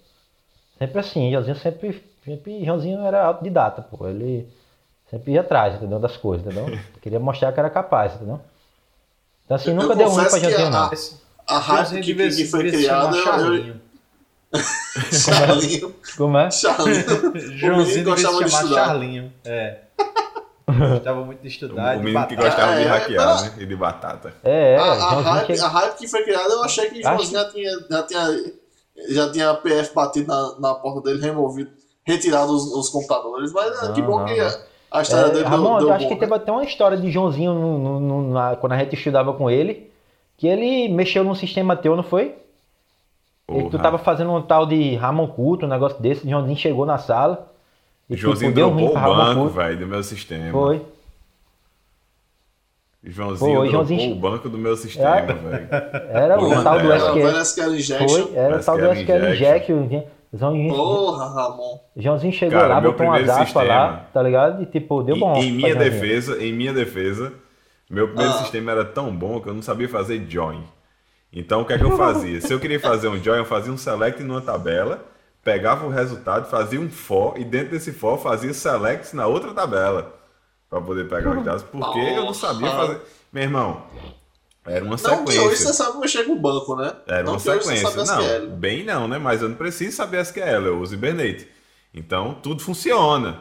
Sempre 0.79 0.99
assim, 0.99 1.29
Joãozinho 1.29 1.57
sempre, 1.57 2.01
sempre 2.23 2.63
Joãozinho 2.63 3.01
era 3.01 3.25
autodidata, 3.25 3.81
pô, 3.81 4.07
ele 4.07 4.47
sempre 5.11 5.33
ia 5.33 5.41
atrás, 5.41 5.75
entendeu? 5.75 5.99
Das 5.99 6.17
coisas, 6.17 6.45
entendeu? 6.47 6.79
Queria 7.01 7.19
mostrar 7.19 7.51
que 7.51 7.59
era 7.59 7.69
capaz, 7.69 8.15
entendeu? 8.15 8.39
Então, 9.45 9.55
assim, 9.55 9.69
Eu- 9.69 9.75
nunca 9.75 9.93
eu 9.93 9.97
deu 9.97 10.09
ruim 10.09 10.25
pra 10.25 10.39
que 10.39 10.45
a- 10.47 10.69
não. 10.69 10.91
A 11.47 11.59
hype 11.59 11.77
Joãozinho 11.77 12.03
que, 12.03 12.13
que, 12.15 12.35
que 12.37 12.45
foi 12.45 12.71
criada, 12.71 13.13
Charlinho. 13.21 13.81
Charlinho. 15.11 15.95
Como 16.17 16.37
é? 16.37 16.51
Charlinho. 16.51 17.03
Joãozinho 17.57 18.05
gostava 18.05 18.43
de 18.43 18.49
chamar 18.49 18.63
estudar. 18.63 18.85
Charlinho. 18.85 19.33
É. 19.45 19.79
Gostava 20.67 21.25
muito 21.25 21.41
de 21.41 21.47
estudar. 21.49 21.95
o 21.95 21.99
de 21.99 22.05
menino 22.05 22.27
que 22.27 22.35
batata. 22.35 22.49
gostava 22.49 22.75
de 22.77 22.83
É, 22.83 22.87
hackear, 22.87 23.27
pera- 23.39 23.41
né? 23.41 23.53
E 23.57 23.65
de 23.65 23.75
batata. 23.75 24.33
É, 24.43 24.73
é, 24.73 24.77
a, 24.77 24.83
a 24.93 25.21
hype, 25.21 25.47
chega- 25.47 25.65
a 25.65 25.67
hype 25.67 25.97
que 25.97 26.07
foi 26.07 26.23
criada, 26.23 26.53
eu 26.53 26.63
achei 26.63 26.89
que 26.89 27.01
Joãozinho 27.01 27.31
já 27.41 27.49
tinha, 27.51 27.71
já 27.89 28.03
tinha, 28.03 28.53
já 29.09 29.31
tinha 29.31 29.53
PF 29.55 29.93
batido 29.93 30.27
na, 30.27 30.59
na 30.59 30.75
porta 30.75 31.01
dele, 31.01 31.21
removido, 31.21 31.71
retirado 32.05 32.53
os, 32.55 32.63
os 32.73 32.89
computadores, 32.89 33.51
mas 33.51 33.83
é, 33.83 33.91
que 33.91 34.01
Não, 34.01 34.07
bom 34.07 34.19
não, 34.19 34.25
que 34.25 34.37
não. 34.37 34.70
A, 34.91 35.01
história 35.01 35.27
É, 35.27 35.31
dele 35.31 35.45
Ramon, 35.45 35.77
deu, 35.79 35.87
eu 35.87 35.93
acho 35.93 36.03
bom, 36.03 36.09
que 36.09 36.13
né? 36.15 36.19
teve 36.19 36.33
até 36.35 36.51
uma 36.51 36.63
história 36.63 36.97
de 36.97 37.09
Joãozinho 37.09 37.53
no- 37.53 37.77
no- 37.79 37.99
no- 37.99 38.33
na- 38.33 38.55
quando 38.57 38.73
a 38.73 38.77
gente 38.77 38.93
estudava 38.95 39.33
com 39.33 39.49
ele, 39.49 39.89
que 40.37 40.47
ele 40.47 40.89
mexeu 40.89 41.23
num 41.23 41.35
sistema 41.35 41.75
teu, 41.75 41.95
não 41.95 42.03
foi? 42.03 42.35
E 43.53 43.63
tu 43.69 43.77
tava 43.79 43.97
fazendo 43.97 44.31
um 44.33 44.41
tal 44.41 44.65
de 44.65 44.95
Ramon 44.95 45.27
Culto, 45.27 45.65
um 45.65 45.69
negócio 45.69 46.01
desse, 46.01 46.27
Joãozinho 46.29 46.55
chegou 46.57 46.85
na 46.85 46.97
sala 46.97 47.51
e 48.09 48.15
Joãozinho 48.15 48.51
tipo, 48.53 48.55
deu 48.77 48.87
o 48.89 48.93
banco, 48.93 49.47
velho, 49.49 49.77
do 49.79 49.87
meu 49.87 50.01
sistema. 50.03 50.51
Foi. 50.51 50.81
Joãozinho 53.03 53.39
Foi, 53.39 53.67
dropou 53.69 53.71
Joãozinho- 53.71 54.11
o 54.13 54.15
banco 54.19 54.47
do 54.47 54.57
meu 54.57 54.77
sistema, 54.77 55.15
É. 55.17 55.21
velho. 55.33 55.67
Era 56.11 56.37
o 56.37 56.39
Porra, 56.39 56.63
tal 56.63 56.79
do 56.79 56.91
era, 56.91 57.03
Era 57.03 57.13
o 57.37 57.41
SQL. 57.41 57.75
Injection. 57.75 58.07
Foi, 58.07 58.35
era 58.35 58.57
o 58.59 58.63
tal 58.63 58.77
do 58.77 58.85
SQL 58.85 59.17
SQL 59.17 59.33
Inject. 59.33 59.73
o 59.73 60.05
Joãozinho, 60.33 60.73
Porra, 60.73 61.33
Ramon. 61.33 61.79
Joãozinho 61.97 62.31
chegou 62.33 62.57
Cara, 62.59 62.75
lá, 62.75 62.81
botou 62.81 62.93
primeiro 62.95 63.31
aspas 63.31 63.67
lá, 63.67 64.05
tá 64.13 64.23
ligado? 64.23 64.63
E 64.63 64.65
tipo, 64.65 65.03
deu 65.03 65.17
bom. 65.17 65.35
Em, 65.35 65.49
em 65.49 65.51
minha 65.51 65.75
defesa, 65.75 66.41
em 66.41 66.53
minha 66.53 66.71
defesa, 66.73 67.33
meu 67.89 68.07
primeiro 68.07 68.31
Ah. 68.33 68.37
sistema 68.37 68.71
era 68.71 68.85
tão 68.85 69.13
bom 69.13 69.41
que 69.41 69.49
eu 69.49 69.53
não 69.53 69.61
sabia 69.61 69.89
fazer 69.89 70.25
join. 70.29 70.63
Então 71.33 71.61
o 71.61 71.65
que 71.65 71.73
é 71.73 71.77
que 71.77 71.83
eu 71.83 71.95
fazia? 71.97 72.39
Se 72.39 72.53
eu 72.53 72.59
queria 72.59 72.79
fazer 72.79 73.09
um 73.09 73.21
join, 73.21 73.37
eu 73.39 73.45
fazia 73.45 73.73
um 73.73 73.77
select 73.77 74.23
numa 74.23 74.39
tabela, 74.41 75.03
pegava 75.43 75.85
o 75.85 75.89
resultado, 75.89 76.49
fazia 76.49 76.79
um 76.79 76.89
for 76.89 77.37
e 77.37 77.43
dentro 77.43 77.71
desse 77.71 77.91
for 77.91 78.17
fazia 78.17 78.53
select 78.53 79.13
na 79.15 79.27
outra 79.27 79.53
tabela 79.53 80.13
para 80.69 80.79
poder 80.79 81.09
pegar 81.09 81.37
os 81.37 81.43
dados, 81.45 81.63
porque 81.63 81.99
eu 81.99 82.23
não 82.23 82.33
sabia 82.33 82.69
fazer. 82.71 83.01
Meu 83.33 83.43
irmão, 83.43 83.81
era 84.65 84.83
uma 84.85 84.91
Não 84.91 84.97
que 84.97 85.31
hoje 85.31 85.31
sequência. 85.39 85.67
você 85.67 85.73
sabe 85.73 85.99
mexer 85.99 86.23
com 86.25 86.33
o 86.33 86.39
banco, 86.39 86.75
né? 86.75 86.93
Era 87.07 87.23
não 87.23 87.33
uma 87.33 87.39
que 87.41 87.49
hoje 87.49 87.63
você 87.63 87.75
sequência. 87.77 88.15
Não, 88.15 88.21
SQL. 88.21 88.47
bem 88.51 88.83
não, 88.83 89.07
né? 89.07 89.17
Mas 89.17 89.41
eu 89.41 89.49
não 89.49 89.55
preciso 89.55 89.95
saber 89.95 90.19
SQL, 90.21 90.65
eu 90.67 90.79
uso 90.79 90.93
Hibernate. 90.93 91.47
Então, 91.93 92.35
tudo 92.41 92.61
funciona. 92.61 93.39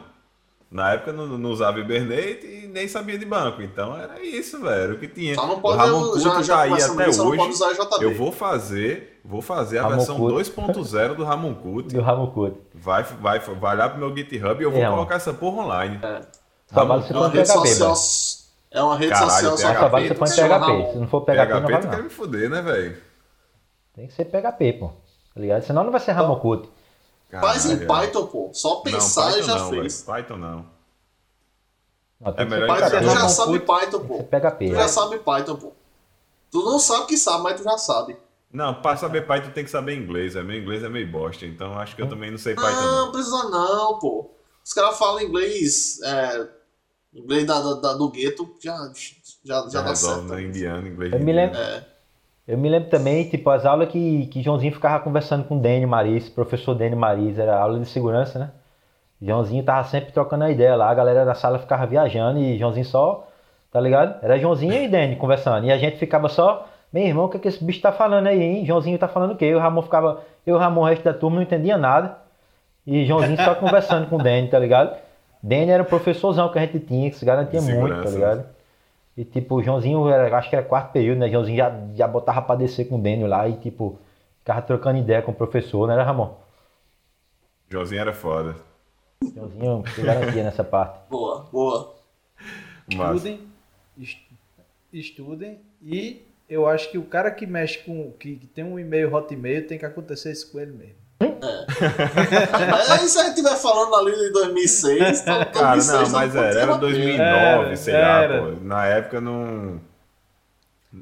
Na 0.69 0.93
época 0.93 1.11
eu 1.11 1.15
não, 1.15 1.37
não 1.37 1.49
usava 1.51 1.79
Hibernate 1.81 2.45
e 2.47 2.67
nem 2.67 2.87
sabia 2.87 3.17
de 3.19 3.25
banco. 3.25 3.61
Então, 3.61 3.95
era 3.97 4.21
isso, 4.25 4.59
velho, 4.61 4.95
o 4.95 4.97
que 4.99 5.07
tinha. 5.07 5.35
Só 5.35 5.45
não 5.45 5.55
o 5.55 5.61
pode 5.61 5.77
Ramon 5.77 5.99
Couto 6.01 6.19
já, 6.21 6.41
já 6.41 6.55
tá 6.55 6.61
aí 6.61 6.69
começa 6.69 6.93
até 6.93 7.17
não 7.17 7.27
hoje. 7.27 7.37
pode 7.37 7.51
usar 7.53 7.73
JB. 7.73 8.05
Eu 8.05 8.15
vou 8.15 8.31
fazer, 8.31 9.19
vou 9.23 9.41
fazer 9.41 9.79
a 9.79 9.83
Ramon 9.83 9.95
versão 9.97 10.15
Couto. 10.17 10.35
2.0 10.35 11.15
do 11.15 11.23
Ramon 11.25 11.53
Couto. 11.55 11.93
Do 11.93 12.01
Ramon 12.01 12.27
Culto. 12.27 12.57
Vai, 12.73 13.03
vai, 13.03 13.39
vai 13.39 13.75
lá 13.75 13.89
pro 13.89 13.99
meu 13.99 14.15
GitHub 14.15 14.61
e 14.61 14.63
eu 14.63 14.71
vou 14.71 14.81
É, 14.81 14.89
colocar 14.89 15.15
essa 15.15 15.33
porra 15.33 15.61
online. 15.63 15.99
Só 16.73 16.79
Ramon 16.79 17.01
se 17.03 17.13
É 17.13 17.17
uma 17.17 17.27
rede 17.29 17.47
social. 17.49 17.95
É 18.71 18.81
uma 18.81 18.95
rede 18.97 19.11
Caralho, 19.11 19.49
social 19.49 19.75
PHP. 19.89 20.15
Só 20.17 20.23
em 20.23 20.27
se 20.27 20.35
chama 20.35 20.59
PHP. 20.65 20.91
Se 20.93 20.97
não 20.97 21.07
for 21.07 21.21
PHP, 21.21 21.35
não 21.35 21.61
PHP 21.61 21.71
vale 21.71 21.77
tu 21.85 21.89
quer 21.89 21.97
não. 21.97 22.03
me 22.03 22.09
fuder, 22.09 22.49
né, 22.49 22.61
velho? 22.61 23.01
Tem 23.93 24.07
que 24.07 24.13
ser 24.13 24.25
PHP, 24.25 24.73
pô. 24.73 24.87
Tá 25.33 25.39
ligado? 25.41 25.63
Senão 25.63 25.83
não 25.83 25.91
vai 25.91 25.99
ser 26.01 26.11
Ramon 26.13 26.39
Culto. 26.39 26.69
Faz 27.29 27.65
em. 27.65 27.85
Python, 27.85 28.27
pô. 28.27 28.49
Só 28.53 28.75
Não, 28.75 28.81
pensar 28.83 29.29
e 29.31 29.33
Python 29.35 29.45
já 29.47 29.55
não, 29.59 29.69
fez. 29.69 30.01
velho. 30.03 30.05
Python 30.23 30.37
não. 30.37 30.65
Não, 32.19 32.33
É 32.37 32.45
melhor 32.45 32.67
Python, 32.67 32.89
Python. 32.89 32.99
tu 32.99 33.19
já 33.19 33.29
sabe. 33.29 33.59
Python, 33.59 33.99
pô. 34.05 34.23
PHP. 34.23 34.65
Tu 34.67 34.73
né? 34.73 34.79
já 34.81 34.87
sabe 34.87 35.19
Python, 35.19 35.55
pô. 35.55 35.73
Tu 36.51 36.63
não 36.63 36.79
sabe 36.79 37.05
que 37.07 37.17
sabe, 37.17 37.43
mas 37.43 37.59
tu 37.59 37.63
já 37.63 37.77
sabe. 37.77 38.17
Não, 38.51 38.73
para 38.81 38.97
saber 38.97 39.25
Python 39.25 39.51
tem 39.51 39.63
que 39.63 39.69
saber 39.71 39.95
inglês. 39.95 40.35
É, 40.35 40.43
meu 40.43 40.57
inglês 40.57 40.83
é 40.83 40.89
meio 40.89 41.09
bosta, 41.09 41.45
então 41.45 41.77
acho 41.79 41.95
que 41.95 42.01
eu 42.01 42.09
também 42.09 42.29
não 42.31 42.37
sei 42.37 42.53
Python. 42.55 42.69
Não, 42.69 43.05
Não. 43.05 43.11
precisa 43.11 43.43
não, 43.49 43.99
pô. 43.99 44.29
Os 44.63 44.73
caras 44.73 44.97
falam 44.97 45.21
inglês, 45.21 45.99
é, 46.03 46.47
inglês 47.13 47.45
da, 47.45 47.59
da- 47.59 47.73
da- 47.81 47.93
do 47.93 48.09
gueto, 48.09 48.55
já, 48.63 48.75
já, 49.43 49.63
já, 49.63 49.69
Já 49.69 49.81
dá 49.81 49.95
certo. 49.95 50.23
né? 50.23 50.43
Indiano, 50.43 50.87
inglês. 50.87 51.13
Eu 51.13 51.19
me 51.19 51.31
lembro, 51.31 51.57
eu 52.47 52.57
me 52.57 52.69
lembro 52.69 52.89
também, 52.89 53.27
tipo, 53.29 53.49
as 53.49 53.65
aulas 53.65 53.89
que, 53.89 54.27
que 54.27 54.41
Joãozinho 54.41 54.73
ficava 54.73 55.03
conversando 55.03 55.43
com 55.45 55.57
o 55.57 55.61
Dani 55.61 55.85
Maris, 55.85 56.29
professor 56.29 56.73
Dani 56.75 56.95
Maris, 56.95 57.37
era 57.37 57.57
aula 57.57 57.79
de 57.79 57.85
segurança, 57.87 58.39
né? 58.39 58.49
Joãozinho 59.21 59.63
tava 59.63 59.87
sempre 59.87 60.11
trocando 60.11 60.43
a 60.45 60.51
ideia 60.51 60.75
lá, 60.75 60.89
a 60.89 60.93
galera 60.93 61.23
da 61.25 61.35
sala 61.35 61.59
ficava 61.59 61.85
viajando 61.85 62.39
e 62.39 62.57
Joãozinho 62.57 62.85
só, 62.85 63.27
tá 63.71 63.79
ligado? 63.79 64.15
Era 64.23 64.39
Joãozinho 64.39 64.73
e 64.73 64.87
Dani 64.87 65.15
conversando. 65.15 65.65
E 65.65 65.71
a 65.71 65.77
gente 65.77 65.97
ficava 65.97 66.27
só, 66.27 66.67
meu 66.91 67.03
irmão, 67.03 67.25
o 67.25 67.29
que, 67.29 67.37
que 67.37 67.47
esse 67.47 67.63
bicho 67.63 67.81
tá 67.81 67.91
falando 67.91 68.27
aí, 68.27 68.41
hein? 68.41 68.65
Joãozinho 68.65 68.97
tá 68.97 69.07
falando 69.07 69.31
o 69.33 69.35
quê? 69.35 69.45
E 69.45 69.55
o 69.55 69.59
Ramon 69.59 69.83
ficava, 69.83 70.21
eu 70.45 70.55
e 70.55 70.57
o 70.57 70.59
Ramon, 70.59 70.81
o 70.81 70.85
resto 70.85 71.03
da 71.03 71.13
turma 71.13 71.35
não 71.35 71.43
entendia 71.43 71.77
nada. 71.77 72.17
E 72.87 73.05
Joãozinho 73.05 73.37
só 73.43 73.53
conversando 73.53 74.07
com 74.09 74.15
o 74.15 74.23
Dani, 74.23 74.47
tá 74.47 74.57
ligado? 74.57 74.95
Dani 75.43 75.71
era 75.71 75.83
o 75.83 75.85
professorzão 75.85 76.51
que 76.51 76.59
a 76.59 76.61
gente 76.65 76.79
tinha, 76.79 77.09
que 77.09 77.17
se 77.17 77.25
garantia 77.25 77.59
muito, 77.79 77.95
tá 78.03 78.09
ligado? 78.15 78.45
E 79.17 79.25
tipo, 79.25 79.55
o 79.55 79.63
Joãozinho, 79.63 80.07
era, 80.09 80.35
acho 80.37 80.49
que 80.49 80.55
era 80.55 80.65
quarto 80.65 80.91
período, 80.91 81.19
né? 81.19 81.29
Joãozinho 81.29 81.57
já, 81.57 81.71
já 81.95 82.07
botava 82.07 82.41
pra 82.41 82.55
descer 82.55 82.85
com 82.87 82.95
o 82.95 83.01
Daniel 83.01 83.27
lá 83.27 83.47
e 83.47 83.57
tipo, 83.57 83.99
ficava 84.39 84.61
trocando 84.61 84.99
ideia 84.99 85.21
com 85.21 85.31
o 85.31 85.35
professor, 85.35 85.87
né, 85.87 86.01
Ramon? 86.01 86.33
Joãozinho 87.69 88.01
era 88.01 88.13
foda. 88.13 88.55
Joãozinho 89.23 89.83
se 89.95 90.01
garantia 90.01 90.43
nessa 90.43 90.63
parte. 90.63 90.99
Boa, 91.09 91.47
boa. 91.51 91.95
Massa. 92.95 93.15
Estudem, 93.15 93.39
est- 93.99 94.27
estudem 94.91 95.59
e 95.81 96.25
eu 96.49 96.67
acho 96.67 96.89
que 96.91 96.97
o 96.97 97.03
cara 97.03 97.31
que 97.31 97.45
mexe 97.45 97.79
com 97.79 98.11
que, 98.13 98.35
que 98.35 98.47
tem 98.47 98.63
um 98.63 98.77
e-mail 98.79 99.13
hotmail 99.13 99.67
tem 99.67 99.77
que 99.77 99.85
acontecer 99.85 100.31
isso 100.31 100.51
com 100.51 100.59
ele 100.59 100.71
mesmo. 100.71 101.00
Mas 102.69 102.91
aí 102.91 103.07
se 103.07 103.19
a 103.19 103.23
gente 103.25 103.37
estiver 103.37 103.55
falando 103.57 103.95
ali 103.95 104.15
de 104.15 104.29
2006, 104.31 105.21
então 105.21 105.45
Cara, 105.51 105.75
2006 105.75 105.91
não, 106.11 106.19
mas 106.19 106.33
pode 106.33 106.45
era, 106.45 106.59
era 106.61 106.71
uma 106.71 106.79
pena. 106.79 106.91
2009, 106.91 107.25
Era, 107.65 107.75
sei 107.77 107.93
era. 107.93 108.41
lá, 108.41 108.51
pô. 108.51 108.51
Na 108.65 108.85
época 108.85 109.21
não. 109.21 109.81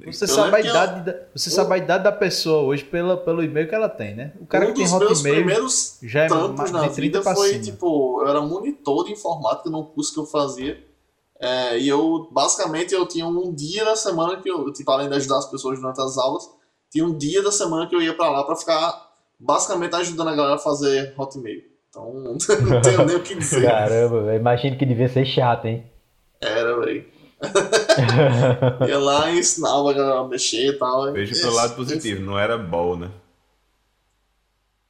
Você 0.06 0.26
Eu 0.26 0.28
sabe 0.28 0.56
a 0.56 0.60
idade, 0.60 1.02
da, 1.06 1.16
você 1.36 1.50
um- 1.50 1.54
sabe 1.54 1.74
a 1.74 1.78
idade 1.78 2.04
da 2.04 2.12
pessoa 2.12 2.62
hoje 2.62 2.84
pela, 2.84 3.18
pelo 3.18 3.44
e-mail 3.44 3.68
que 3.68 3.74
ela 3.74 3.90
tem, 3.90 4.16
né? 4.16 4.34
O 4.40 4.46
cara 4.46 4.66
um 4.66 4.68
que 4.68 4.74
tem 4.76 4.84
dos 4.84 4.94
meus 5.00 5.12
Hotmail 5.20 5.36
primeiros 5.38 5.98
já 6.04 6.26
é 6.26 6.30
mais 6.30 6.72
na 6.72 6.88
de 6.88 6.94
30 6.94 7.02
vida 7.02 7.22
pra 7.22 7.34
foi, 7.34 7.50
cima. 7.50 7.64
tipo, 7.64 8.22
eu 8.22 8.28
era 8.28 8.40
monitor 8.40 9.06
de 9.06 9.14
informática 9.14 9.68
num 9.70 9.84
curso 9.84 10.14
que 10.14 10.20
eu 10.20 10.28
fazia. 10.28 10.78
É, 11.42 11.80
e 11.80 11.88
eu, 11.88 12.28
basicamente, 12.32 12.94
eu 12.94 13.08
tinha 13.08 13.26
um 13.26 13.52
dia 13.52 13.84
da 13.84 13.96
semana 13.96 14.40
que 14.40 14.48
eu, 14.52 14.72
tipo, 14.74 14.92
além 14.92 15.10
de 15.10 15.16
ajudar 15.16 15.38
as 15.40 15.50
pessoas 15.50 15.80
durante 15.80 16.00
as 16.02 16.18
aulas, 16.20 16.48
tinha 16.92 17.04
um 17.04 17.18
dia 17.18 17.42
da 17.42 17.52
semana 17.52 17.88
que 17.88 17.96
eu 17.96 18.02
ia 18.02 18.14
pra 18.16 18.30
lá 18.30 18.44
pra 18.44 18.56
ficar, 18.58 19.09
basicamente, 19.40 19.96
ajudando 19.96 20.28
a 20.30 20.36
galera 20.36 20.56
a 20.56 20.60
fazer 20.60 21.14
Hotmail. 21.18 21.64
Então, 21.90 22.14
não 22.24 22.82
tenho 22.82 23.06
nem 23.06 23.16
o 23.16 23.24
que 23.24 23.36
dizer. 23.36 23.64
Caramba, 23.66 24.24
velho. 24.24 24.40
Imagino 24.40 24.78
que 24.78 24.86
devia 24.86 25.10
ser 25.10 25.26
chato, 25.26 25.66
hein? 25.66 25.90
Era, 26.42 26.80
velho. 26.80 27.06
Ia 28.88 29.00
lá 29.00 29.32
e 29.32 29.40
ensinava 29.40 29.90
a 29.90 29.94
galera 29.94 30.20
a 30.20 30.28
mexer 30.28 30.68
e 30.68 30.74
tal. 30.74 31.12
Veja 31.14 31.34
pelo 31.42 31.56
lado 31.56 31.76
positivo, 31.76 32.22
não 32.22 32.38
era 32.38 32.58
ball, 32.58 32.98
né? 32.98 33.10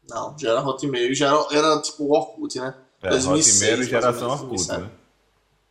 Não, 0.09 0.35
já 0.37 0.49
era 0.51 0.61
Hotmail, 0.61 1.13
já 1.13 1.27
era, 1.27 1.45
era 1.51 1.81
tipo 1.81 2.11
Orkut, 2.11 2.59
né? 2.59 2.73
É, 3.03 3.09
2006, 3.09 3.61
Hotmail 3.61 3.81
e 3.81 3.89
geração 3.89 4.27
menos, 4.29 4.41
Orkut, 4.41 4.67
2007. 4.67 4.81
né? 4.81 4.89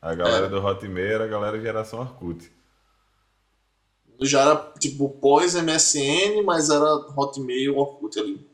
A 0.01 0.15
galera 0.15 0.47
É. 0.47 0.49
do 0.49 0.65
Hotmail 0.65 1.13
era 1.13 1.25
a 1.25 1.29
galera 1.29 1.61
geração 1.61 1.99
Orkut. 2.01 2.51
Já 4.21 4.41
era 4.43 4.57
tipo 4.79 5.09
pós 5.11 5.55
MSN, 5.55 6.43
mas 6.45 6.71
era 6.71 6.85
Hotmail 7.17 7.77
Orkut 7.77 8.19
ali. 8.19 8.48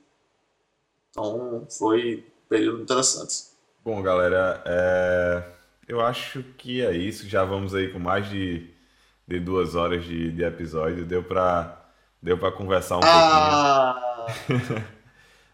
Então 1.14 1.66
foi 1.70 2.18
um 2.44 2.48
período 2.48 2.82
interessante. 2.82 3.46
Bom, 3.84 4.02
galera, 4.02 4.62
é, 4.66 5.44
eu 5.86 6.00
acho 6.00 6.42
que 6.56 6.82
é 6.84 6.92
isso. 6.96 7.28
Já 7.28 7.44
vamos 7.44 7.74
aí 7.74 7.92
com 7.92 7.98
mais 7.98 8.28
de, 8.28 8.70
de 9.28 9.38
duas 9.40 9.74
horas 9.74 10.04
de, 10.04 10.32
de 10.32 10.42
episódio. 10.44 11.04
Deu 11.04 11.22
pra, 11.22 11.84
deu 12.22 12.38
pra 12.38 12.50
conversar 12.52 12.98
um 12.98 13.06
Ah, 13.06 13.08
pouquinho. 13.08 13.60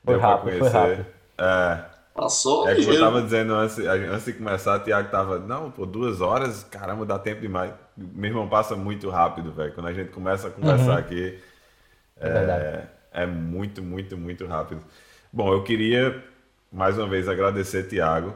Foi 0.04 0.16
Deu 0.16 0.20
foi 0.20 0.38
conhecer. 0.38 0.66
rápido. 0.70 1.06
É, 1.38 1.84
passou 2.14 2.72
é 2.72 2.76
como 2.76 2.90
eu 2.92 2.98
tava 2.98 3.22
dizendo 3.22 3.54
antes, 3.54 3.78
antes 3.78 4.24
de 4.26 4.32
começar, 4.34 4.76
o 4.80 4.84
Thiago 4.84 5.10
tava, 5.10 5.38
não, 5.38 5.70
pô, 5.70 5.86
duas 5.86 6.20
horas, 6.20 6.64
caramba, 6.64 7.06
dá 7.06 7.18
tempo 7.18 7.40
demais. 7.40 7.72
Meu 7.96 8.30
irmão 8.30 8.48
passa 8.48 8.76
muito 8.76 9.10
rápido, 9.10 9.52
velho. 9.52 9.74
Quando 9.74 9.88
a 9.88 9.92
gente 9.92 10.10
começa 10.12 10.48
a 10.48 10.50
conversar 10.50 10.98
aqui, 10.98 11.38
É 12.20 12.26
é, 12.26 12.88
é 13.12 13.26
muito, 13.26 13.82
muito, 13.82 14.16
muito 14.18 14.46
rápido. 14.46 14.84
Bom, 15.32 15.52
eu 15.52 15.62
queria 15.62 16.22
mais 16.72 16.98
uma 16.98 17.06
vez 17.08 17.28
agradecer 17.28 17.84
Tiago 17.88 18.34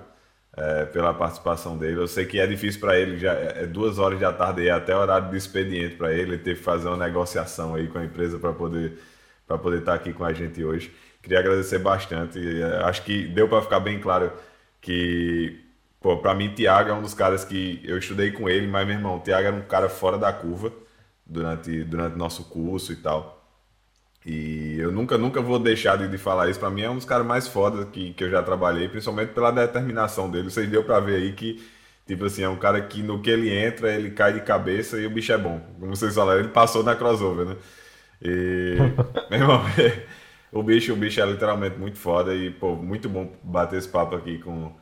é, 0.57 0.85
pela 0.87 1.13
participação 1.15 1.77
dele. 1.77 1.99
Eu 2.01 2.07
sei 2.07 2.25
que 2.27 2.39
é 2.39 2.47
difícil 2.47 2.81
para 2.81 2.99
ele, 2.99 3.19
já 3.19 3.33
é 3.35 3.65
é 3.65 3.67
duas 3.67 3.99
horas 3.99 4.21
da 4.21 4.33
tarde 4.33 4.63
aí, 4.63 4.71
até 4.71 4.97
horário 4.97 5.31
de 5.31 5.37
expediente 5.37 5.97
para 5.97 6.13
ele. 6.13 6.33
Ele 6.35 6.39
teve 6.39 6.59
que 6.59 6.65
fazer 6.65 6.89
uma 6.89 6.97
negociação 6.97 7.75
aí 7.75 7.89
com 7.89 7.99
a 7.99 8.05
empresa 8.05 8.39
para 8.39 8.53
poder 8.53 8.99
para 9.47 9.59
poder 9.59 9.81
estar 9.81 9.95
aqui 9.95 10.13
com 10.13 10.25
a 10.25 10.33
gente 10.33 10.65
hoje. 10.65 10.93
Queria 11.23 11.39
agradecer 11.41 11.79
bastante. 11.79 12.39
é, 12.63 12.83
Acho 12.85 13.03
que 13.05 13.27
deu 13.29 13.49
para 13.49 13.63
ficar 13.63 13.81
bem 13.81 14.01
claro 14.01 14.33
que 14.81 15.61
Pô, 16.01 16.19
pra 16.19 16.35
mim, 16.35 16.51
Thiago 16.55 16.91
é 16.91 16.93
um 16.93 17.01
dos 17.03 17.15
caras 17.15 17.45
que 17.47 17.81
eu 17.83 17.97
estudei 17.99 18.31
com 18.31 18.47
ele, 18.49 18.67
mas, 18.67 18.87
meu 18.87 18.95
irmão, 18.97 19.17
o 19.17 19.21
Thiago 19.21 19.47
era 19.49 19.57
um 19.57 19.63
cara 19.63 19.89
fora 19.89 20.19
da 20.19 20.31
curva 20.33 20.71
durante, 21.25 21.83
durante 21.85 22.15
nosso 22.17 22.45
curso 22.45 22.93
e 22.93 22.97
tal. 22.97 23.34
E 24.25 24.77
eu 24.79 24.91
nunca, 24.91 25.19
nunca 25.19 25.41
vou 25.43 25.59
deixar 25.59 25.97
de, 25.99 26.09
de 26.09 26.17
falar 26.19 26.49
isso. 26.49 26.59
Pra 26.59 26.71
mim, 26.71 26.83
é 26.83 26.91
um 26.91 26.97
dos 26.97 27.05
caras 27.05 27.27
mais 27.27 27.47
fodas 27.47 27.89
que, 27.91 28.15
que 28.15 28.25
eu 28.25 28.31
já 28.31 28.43
trabalhei, 28.43 28.89
principalmente 28.89 29.33
pela 29.35 29.51
determinação 29.51 30.31
dele. 30.31 30.51
Vocês 30.51 30.69
deu 30.69 30.83
pra 30.85 30.99
ver 31.01 31.17
aí 31.17 31.33
que, 31.35 31.63
tipo 32.07 32.25
assim, 32.25 32.43
é 32.43 32.49
um 32.49 32.57
cara 32.57 32.81
que 32.83 33.03
no 33.03 33.21
que 33.21 33.29
ele 33.31 33.51
entra, 33.53 33.93
ele 33.93 34.11
cai 34.13 34.33
de 34.33 34.41
cabeça 34.41 34.99
e 34.99 35.07
o 35.07 35.11
bicho 35.11 35.33
é 35.33 35.39
bom. 35.39 35.61
Como 35.79 35.95
vocês 35.95 36.15
falaram, 36.15 36.41
ele 36.41 36.49
passou 36.49 36.83
na 36.83 36.97
crossover, 36.97 37.47
né? 37.47 37.57
E, 38.23 38.77
meu 39.31 39.41
irmão, 39.41 39.63
o 40.53 40.63
bicho, 40.63 40.93
o 40.93 40.97
bicho 40.97 41.21
é 41.21 41.27
literalmente 41.27 41.79
muito 41.79 41.99
foda 41.99 42.35
e, 42.35 42.51
pô, 42.51 42.75
muito 42.77 43.09
bom 43.09 43.31
bater 43.43 43.79
esse 43.79 43.89
papo 43.89 44.15
aqui 44.17 44.39
com, 44.39 44.73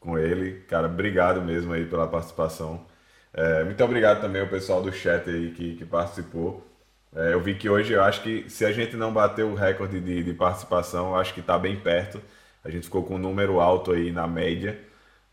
com 0.00 0.18
ele. 0.18 0.60
Cara, 0.68 0.86
obrigado 0.88 1.42
mesmo 1.42 1.72
aí 1.72 1.86
pela 1.86 2.08
participação. 2.08 2.86
É, 3.34 3.64
muito 3.64 3.82
obrigado 3.84 4.20
também 4.20 4.42
ao 4.42 4.48
pessoal 4.48 4.82
do 4.82 4.92
chat 4.92 5.28
aí 5.30 5.52
que, 5.52 5.76
que 5.76 5.84
participou. 5.86 6.71
É, 7.14 7.34
eu 7.34 7.40
vi 7.40 7.54
que 7.54 7.68
hoje 7.68 7.92
eu 7.92 8.02
acho 8.02 8.22
que 8.22 8.48
se 8.48 8.64
a 8.64 8.72
gente 8.72 8.96
não 8.96 9.12
bater 9.12 9.44
o 9.44 9.54
recorde 9.54 10.00
de, 10.00 10.22
de 10.24 10.32
participação, 10.34 11.08
eu 11.10 11.16
acho 11.16 11.34
que 11.34 11.40
está 11.40 11.58
bem 11.58 11.78
perto. 11.78 12.20
A 12.64 12.70
gente 12.70 12.84
ficou 12.84 13.02
com 13.04 13.16
um 13.16 13.18
número 13.18 13.60
alto 13.60 13.92
aí 13.92 14.10
na 14.10 14.26
média. 14.26 14.80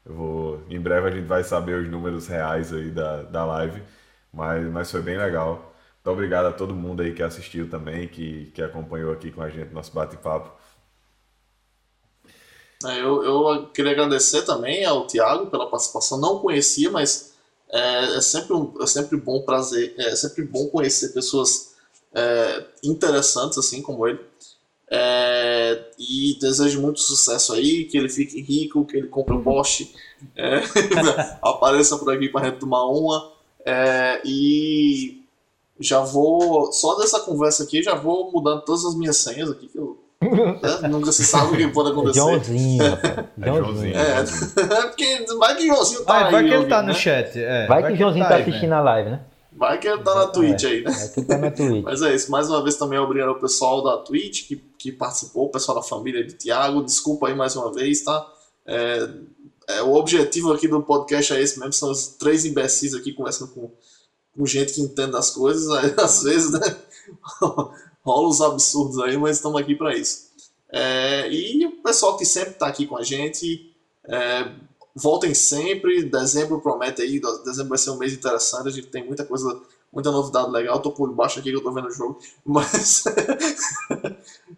Vou, 0.05 0.61
em 0.69 0.79
breve 0.79 1.07
a 1.09 1.11
gente 1.11 1.27
vai 1.27 1.43
saber 1.43 1.75
os 1.79 1.89
números 1.89 2.27
reais 2.27 2.73
aí 2.73 2.91
da, 2.91 3.23
da 3.23 3.45
live, 3.45 3.83
mas, 4.33 4.65
mas 4.71 4.91
foi 4.91 5.01
bem 5.01 5.17
legal. 5.17 5.73
Muito 5.97 6.11
obrigado 6.11 6.47
a 6.47 6.53
todo 6.53 6.75
mundo 6.75 7.01
aí 7.01 7.13
que 7.13 7.23
assistiu 7.23 7.69
também, 7.69 8.07
que, 8.07 8.51
que 8.55 8.61
acompanhou 8.61 9.11
aqui 9.13 9.31
com 9.31 9.41
a 9.41 9.49
gente 9.49 9.73
nosso 9.73 9.93
bate-papo. 9.93 10.51
É, 12.85 13.01
Eu, 13.01 13.23
eu 13.23 13.67
queria 13.71 13.91
agradecer 13.91 14.43
também 14.43 14.85
ao 14.85 15.05
Thiago 15.05 15.47
pela 15.47 15.69
participação. 15.69 16.19
Não 16.19 16.39
conhecia, 16.39 16.89
mas 16.89 17.33
é, 17.71 18.17
é 18.17 18.21
sempre, 18.21 18.53
um, 18.53 18.73
é 18.81 18.87
sempre 18.87 19.17
bom 19.17 19.41
prazer, 19.43 19.93
é 19.97 20.15
sempre 20.15 20.43
bom 20.43 20.67
conhecer 20.69 21.09
pessoas 21.09 21.68
é, 22.13 22.63
interessantes 22.83 23.57
assim 23.57 23.81
como 23.81 24.07
ele. 24.07 24.19
É, 24.91 25.83
e 25.99 26.35
desejo 26.41 26.81
muito 26.81 26.99
sucesso 26.99 27.53
aí, 27.53 27.85
que 27.85 27.95
ele 27.97 28.09
fique 28.09 28.41
rico, 28.41 28.85
que 28.85 28.97
ele 28.97 29.07
compre 29.07 29.35
um 29.35 29.43
Porsche, 29.43 29.93
é, 30.35 30.61
apareça 31.43 31.95
por 31.97 32.11
aqui 32.11 32.27
para 32.29 32.45
gente 32.49 32.59
tomar 32.59 32.85
uma. 32.85 33.31
É, 33.63 34.19
e 34.25 35.21
já 35.79 35.99
vou, 35.99 36.71
só 36.71 36.95
dessa 36.95 37.19
conversa 37.19 37.63
aqui, 37.63 37.83
já 37.83 37.93
vou 37.93 38.31
mudando 38.31 38.61
todas 38.61 38.83
as 38.83 38.95
minhas 38.95 39.17
senhas 39.17 39.51
aqui, 39.51 39.67
que 39.67 39.77
eu, 39.77 39.97
né, 40.21 40.87
nunca 40.89 41.11
se 41.11 41.23
sabe 41.23 41.53
o 41.53 41.57
que 41.57 41.67
pode 41.67 41.91
acontecer. 41.91 42.19
Joãozinho, 42.19 42.83
rapaz. 42.89 43.17
É 43.41 43.45
Joãozinho. 43.45 43.95
É, 43.95 44.05
Joãozinho. 44.25 44.73
é 44.73 44.81
porque 44.87 45.25
vai 45.37 45.55
que 45.55 45.67
Joãozinho 45.67 46.03
tá 46.03 46.13
Vai, 46.13 46.23
aí. 46.25 46.31
vai 46.31 46.41
que 46.43 46.47
ele 46.49 46.55
ouvindo, 46.55 46.69
tá 46.69 46.81
no 46.81 46.87
né? 46.87 46.93
chat. 46.95 47.39
é, 47.39 47.67
Vai 47.67 47.83
que 47.83 47.89
o 47.89 47.91
ele 47.91 47.97
Joãozinho 47.99 48.23
tá 48.25 48.29
tá 48.29 48.35
aí, 48.35 48.41
né? 48.43 48.49
assistindo 48.49 48.73
a 48.73 48.81
live, 48.81 49.09
né? 49.11 49.19
Vai 49.51 49.79
que 49.79 49.87
ele 49.87 50.03
tá 50.03 50.15
na 50.15 50.27
Twitch 50.27 50.63
aí, 50.63 50.83
né? 50.83 50.91
Vai 50.91 51.09
que 51.09 51.21
tá 51.23 51.37
na 51.37 51.51
Twitch. 51.51 51.83
Mas 51.85 52.01
é 52.01 52.15
isso, 52.15 52.31
mais 52.31 52.49
uma 52.49 52.61
vez 52.61 52.75
também 52.75 52.99
obrigado 52.99 53.29
ao 53.29 53.39
pessoal 53.39 53.83
da 53.83 53.97
Twitch 53.97 54.47
que, 54.47 54.55
que 54.55 54.91
participou, 54.91 55.45
o 55.45 55.51
pessoal 55.51 55.77
da 55.77 55.83
família 55.83 56.23
de 56.23 56.33
Thiago. 56.33 56.83
Desculpa 56.83 57.27
aí 57.27 57.35
mais 57.35 57.55
uma 57.55 57.73
vez, 57.73 58.03
tá? 58.03 58.31
É, 58.65 59.09
é, 59.67 59.81
o 59.81 59.93
objetivo 59.93 60.53
aqui 60.53 60.67
do 60.67 60.81
podcast 60.81 61.33
é 61.33 61.41
esse 61.41 61.59
mesmo, 61.59 61.73
são 61.73 61.91
os 61.91 62.07
três 62.07 62.45
imbecis 62.45 62.93
aqui 62.93 63.13
conversando 63.13 63.51
com, 63.51 63.71
com 64.35 64.45
gente 64.45 64.73
que 64.73 64.81
entende 64.81 65.11
das 65.11 65.31
coisas. 65.31 65.69
Aí, 65.69 65.93
às 65.97 66.23
vezes, 66.23 66.51
né? 66.51 66.75
Rola 68.01 68.29
uns 68.29 68.41
absurdos 68.41 68.99
aí, 68.99 69.17
mas 69.17 69.37
estamos 69.37 69.59
aqui 69.59 69.75
para 69.75 69.95
isso. 69.95 70.29
É, 70.71 71.31
e 71.31 71.65
o 71.65 71.81
pessoal 71.83 72.17
que 72.17 72.25
sempre 72.25 72.51
está 72.51 72.67
aqui 72.67 72.85
com 72.85 72.97
a 72.97 73.03
gente, 73.03 73.75
é, 74.05 74.51
voltem 75.01 75.33
sempre. 75.33 76.03
Dezembro 76.03 76.61
promete 76.61 77.01
aí, 77.01 77.19
dezembro 77.43 77.69
vai 77.69 77.77
ser 77.77 77.91
um 77.91 77.97
mês 77.97 78.13
interessante. 78.13 78.67
A 78.67 78.71
gente 78.71 78.87
tem 78.87 79.05
muita 79.05 79.25
coisa, 79.25 79.61
muita 79.91 80.11
novidade 80.11 80.51
legal. 80.51 80.79
Tô 80.79 80.91
por 80.91 81.13
baixo 81.13 81.39
aqui 81.39 81.49
que 81.49 81.57
eu 81.57 81.63
tô 81.63 81.71
vendo 81.71 81.87
o 81.87 81.91
jogo, 81.91 82.19
mas 82.45 83.03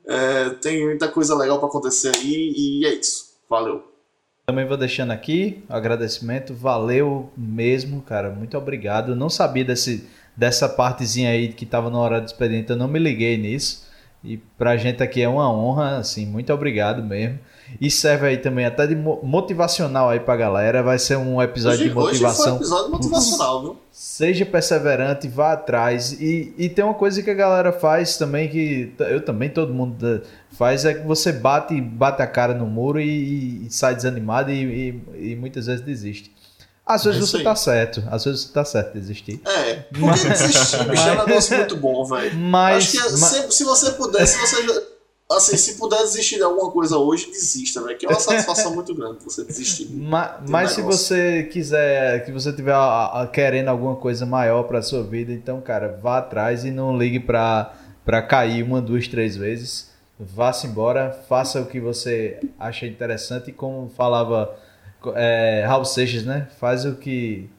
é, 0.05 0.49
tem 0.61 0.85
muita 0.85 1.07
coisa 1.07 1.35
legal 1.35 1.59
para 1.59 1.67
acontecer 1.67 2.11
aí. 2.15 2.53
E 2.55 2.85
é 2.85 2.93
isso. 2.93 3.31
Valeu. 3.49 3.83
Também 4.45 4.67
vou 4.67 4.77
deixando 4.77 5.11
aqui 5.11 5.63
o 5.69 5.73
agradecimento. 5.73 6.53
Valeu 6.53 7.29
mesmo, 7.37 8.01
cara. 8.01 8.29
Muito 8.29 8.57
obrigado. 8.57 9.11
Eu 9.11 9.15
não 9.15 9.29
sabia 9.29 9.63
desse, 9.63 10.09
dessa 10.35 10.67
partezinha 10.67 11.29
aí 11.29 11.53
que 11.53 11.65
tava 11.65 11.89
na 11.89 11.99
hora 11.99 12.19
do 12.19 12.27
expediente. 12.27 12.69
Eu 12.69 12.75
não 12.75 12.87
me 12.87 12.99
liguei 12.99 13.37
nisso. 13.37 13.89
E 14.23 14.37
pra 14.37 14.77
gente 14.77 15.01
aqui 15.01 15.21
é 15.21 15.27
uma 15.27 15.51
honra, 15.51 15.97
assim, 15.97 16.25
muito 16.25 16.53
obrigado 16.53 17.03
mesmo. 17.03 17.39
E 17.79 17.89
serve 17.89 18.27
aí 18.27 18.37
também 18.37 18.65
até 18.65 18.85
de 18.85 18.95
mo- 18.95 19.19
motivacional 19.23 20.09
aí 20.09 20.19
pra 20.19 20.35
galera. 20.35 20.83
Vai 20.83 20.99
ser 20.99 21.17
um 21.17 21.41
episódio 21.41 21.79
Hoje, 21.79 21.89
de 21.89 21.97
hoje 21.97 22.19
foi 22.19 22.19
um 22.19 22.29
motivação. 22.29 22.55
episódio 22.57 22.91
motivacional, 22.91 23.61
viu? 23.61 23.77
Seja 23.91 24.45
perseverante, 24.45 25.27
vá 25.27 25.53
atrás. 25.53 26.11
E, 26.13 26.53
e 26.57 26.69
tem 26.69 26.83
uma 26.83 26.93
coisa 26.93 27.21
que 27.21 27.29
a 27.29 27.33
galera 27.33 27.71
faz 27.71 28.17
também, 28.17 28.49
que 28.49 28.93
eu 28.99 29.23
também, 29.23 29.49
todo 29.49 29.73
mundo 29.73 30.05
eh, 30.05 30.21
faz, 30.57 30.85
é 30.85 30.93
que 30.93 31.05
você 31.07 31.31
bate, 31.31 31.79
bate 31.79 32.21
a 32.21 32.27
cara 32.27 32.53
no 32.53 32.65
muro 32.65 32.99
e, 32.99 33.65
e 33.65 33.71
sai 33.71 33.95
desanimado 33.95 34.51
e, 34.51 34.63
e- 35.15 35.31
e 35.31 35.35
muitas 35.35 35.65
vezes 35.67 35.81
desiste. 35.83 36.31
Às 36.85 37.05
vezes 37.05 37.21
É 37.21 37.25
você 37.37 37.43
tá 37.43 37.55
certo, 37.55 38.03
às 38.11 38.25
vezes 38.25 38.41
você 38.41 38.53
tá 38.53 38.65
certo 38.65 38.93
de 38.93 38.99
desistir. 38.99 39.39
É, 39.45 39.73
porque 39.93 40.27
desistir, 40.29 40.83
bicho, 40.89 41.07
é 41.07 41.11
um 41.21 41.25
negócio 41.25 41.57
muito 41.57 41.77
bom, 41.77 42.03
velho. 42.05 42.35
Mas, 42.37 42.77
Acho 42.83 42.91
que 42.91 43.11
ma- 43.19 43.27
se, 43.27 43.51
se 43.51 43.63
você 43.63 43.91
puder, 43.91 44.25
se 44.25 44.37
você. 44.39 44.90
Assim, 45.31 45.55
se 45.57 45.75
puder 45.77 45.97
desistir 46.03 46.35
de 46.37 46.43
alguma 46.43 46.69
coisa 46.71 46.97
hoje, 46.97 47.27
desista, 47.27 47.81
velho. 47.81 47.97
Que 47.97 48.05
é 48.05 48.09
uma 48.09 48.19
satisfação 48.19 48.73
muito 48.75 48.93
grande 48.93 49.17
você 49.23 49.43
desistir. 49.43 49.87
ma- 49.91 50.27
do 50.37 50.51
mas 50.51 50.71
se 50.71 50.81
você 50.81 51.43
quiser, 51.43 52.25
que 52.25 52.31
você 52.31 52.51
tiver 52.53 52.73
a- 52.73 53.21
a- 53.21 53.27
querendo 53.27 53.67
alguma 53.69 53.95
coisa 53.95 54.25
maior 54.25 54.63
pra 54.63 54.81
sua 54.81 55.03
vida, 55.03 55.31
então, 55.31 55.61
cara, 55.61 55.99
vá 56.01 56.17
atrás 56.19 56.65
e 56.65 56.71
não 56.71 56.97
ligue 56.97 57.19
pra, 57.19 57.73
pra 58.05 58.21
cair 58.21 58.63
uma, 58.63 58.81
duas, 58.81 59.07
três 59.07 59.35
vezes. 59.37 59.89
Vá-se 60.19 60.67
embora, 60.67 61.17
faça 61.27 61.59
o 61.61 61.65
que 61.65 61.79
você 61.79 62.39
acha 62.59 62.85
interessante 62.85 63.49
e 63.49 63.53
como 63.53 63.89
falava 63.89 64.55
é, 65.15 65.63
Raul 65.67 65.83
Seixas, 65.85 66.23
né? 66.23 66.47
Faz 66.59 66.85
o 66.85 66.95
que. 66.95 67.49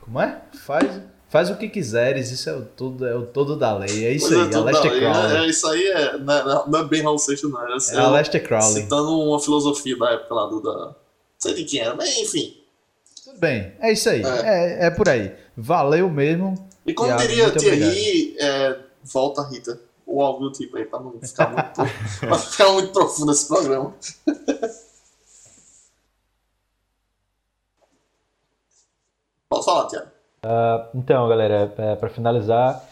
Como 0.00 0.20
é? 0.20 0.38
Faz, 0.66 1.00
Faz 1.30 1.48
o 1.48 1.54
que 1.56 1.68
quiseres, 1.68 2.32
isso 2.32 2.50
é 2.50 2.54
o 2.56 2.62
todo, 2.64 3.06
é 3.06 3.14
o 3.14 3.24
todo 3.24 3.56
da 3.56 3.72
lei. 3.78 4.04
É 4.04 4.12
isso 4.12 4.26
Pois 4.26 4.40
é, 4.40 4.42
aí, 4.42 4.50
tudo 4.50 4.58
Aleister 4.68 4.90
Crowley. 4.98 5.36
é, 5.36 5.38
é, 5.38 5.46
isso 5.48 5.66
aí 5.68 5.86
é, 5.86 6.18
não, 6.18 6.34
é, 6.34 6.44
não 6.68 6.78
é 6.80 6.84
bem 6.84 7.02
Raul 7.02 7.18
Seixas, 7.20 7.48
não. 7.48 7.62
É, 7.68 7.76
É 7.92 7.96
Aleister 7.98 8.44
Crowley. 8.44 8.82
Citando 8.82 9.16
uma 9.16 9.38
filosofia 9.38 9.96
da 9.96 10.10
época 10.10 10.34
lá 10.34 10.46
do. 10.46 10.60
Da, 10.60 10.72
não 10.72 10.96
sei 11.38 11.54
de 11.54 11.64
quem 11.64 11.80
era, 11.80 11.94
mas 11.94 12.18
enfim. 12.18 12.60
Tudo 13.24 13.38
bem, 13.38 13.72
é 13.78 13.92
isso 13.92 14.10
aí. 14.10 14.24
É. 14.24 14.26
É, 14.82 14.86
é 14.86 14.90
por 14.90 15.08
aí. 15.08 15.32
Valeu 15.56 16.10
mesmo. 16.10 16.68
E 16.84 16.92
como 16.92 17.08
Thiago, 17.10 17.22
diria 17.22 17.52
Thierry, 17.52 18.36
é, 18.36 18.80
volta 19.04 19.48
Rita. 19.48 19.78
Ou 20.04 20.20
algo 20.22 20.40
do 20.48 20.50
tipo 20.50 20.76
aí, 20.76 20.84
pra 20.84 20.98
não 20.98 21.12
ficar 21.20 21.48
muito, 21.48 21.92
pra 22.26 22.38
ficar 22.38 22.72
muito 22.72 22.92
profundo 22.92 23.30
esse 23.30 23.46
programa. 23.46 23.94
Pode 29.48 29.64
falar, 29.64 29.88
Thiago. 30.40 30.88
Então, 30.94 31.28
galera, 31.28 31.66
para 31.98 32.08
finalizar, 32.08 32.82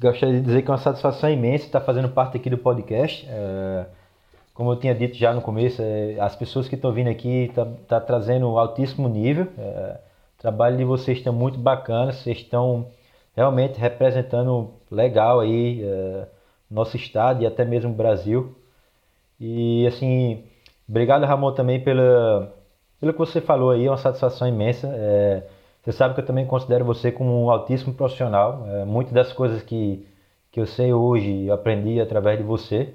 gostaria 0.00 0.34
de 0.34 0.42
dizer 0.42 0.62
que 0.62 0.70
é 0.70 0.72
uma 0.72 0.78
satisfação 0.78 1.30
imensa 1.30 1.64
estar 1.64 1.80
fazendo 1.80 2.08
parte 2.08 2.36
aqui 2.36 2.50
do 2.50 2.58
podcast. 2.58 3.26
É, 3.28 3.86
como 4.52 4.72
eu 4.72 4.76
tinha 4.76 4.94
dito 4.94 5.16
já 5.16 5.32
no 5.32 5.40
começo, 5.40 5.80
é, 5.82 6.16
as 6.20 6.36
pessoas 6.36 6.68
que 6.68 6.74
estão 6.74 6.92
vindo 6.92 7.08
aqui 7.08 7.46
estão 7.46 7.74
tá, 7.88 8.00
trazendo 8.00 8.48
um 8.48 8.58
altíssimo 8.58 9.08
nível. 9.08 9.48
É, 9.58 9.98
o 10.38 10.40
trabalho 10.42 10.76
de 10.76 10.84
vocês 10.84 11.18
está 11.18 11.32
muito 11.32 11.58
bacana, 11.58 12.12
vocês 12.12 12.38
estão 12.38 12.86
realmente 13.34 13.78
representando 13.78 14.72
legal 14.90 15.40
aí 15.40 15.82
é, 15.82 16.26
nosso 16.70 16.96
estado 16.96 17.42
e 17.42 17.46
até 17.46 17.64
mesmo 17.64 17.90
o 17.90 17.94
Brasil. 17.94 18.54
E 19.40 19.86
assim, 19.86 20.44
obrigado 20.88 21.24
Ramon 21.24 21.52
também 21.52 21.82
pela, 21.82 22.52
pelo 23.00 23.12
que 23.12 23.18
você 23.18 23.40
falou 23.40 23.70
aí, 23.70 23.86
é 23.86 23.90
uma 23.90 23.96
satisfação 23.96 24.46
imensa. 24.46 24.88
É, 24.92 25.42
você 25.84 25.92
sabe 25.92 26.14
que 26.14 26.20
eu 26.20 26.26
também 26.26 26.46
considero 26.46 26.84
você 26.84 27.10
como 27.12 27.44
um 27.44 27.50
altíssimo 27.50 27.94
profissional. 27.94 28.66
É, 28.68 28.84
muitas 28.84 29.12
das 29.12 29.32
coisas 29.32 29.62
que, 29.62 30.06
que 30.52 30.60
eu 30.60 30.66
sei 30.66 30.92
hoje 30.92 31.46
eu 31.46 31.54
aprendi 31.54 32.00
através 32.00 32.38
de 32.38 32.44
você. 32.44 32.94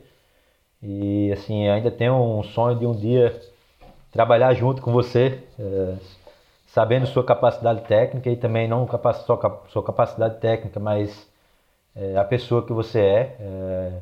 E 0.82 1.32
assim, 1.32 1.68
ainda 1.70 1.90
tenho 1.92 2.16
um 2.16 2.44
sonho 2.44 2.78
de 2.78 2.86
um 2.86 2.94
dia 2.96 3.40
trabalhar 4.12 4.54
junto 4.54 4.82
com 4.82 4.92
você, 4.94 5.40
é, 5.60 5.96
sabendo 6.68 7.08
sua 7.08 7.24
capacidade 7.24 7.82
técnica 7.88 8.30
e 8.30 8.36
também 8.38 8.68
não 8.68 8.86
capa 8.86 9.14
sua, 9.14 9.38
cap- 9.38 9.72
sua 9.72 9.84
capacidade 9.84 10.40
técnica, 10.40 10.80
mas 10.80 11.28
é, 11.96 12.18
a 12.18 12.24
pessoa 12.26 12.66
que 12.66 12.74
você 12.74 13.00
é. 13.00 13.38
É, 13.40 14.02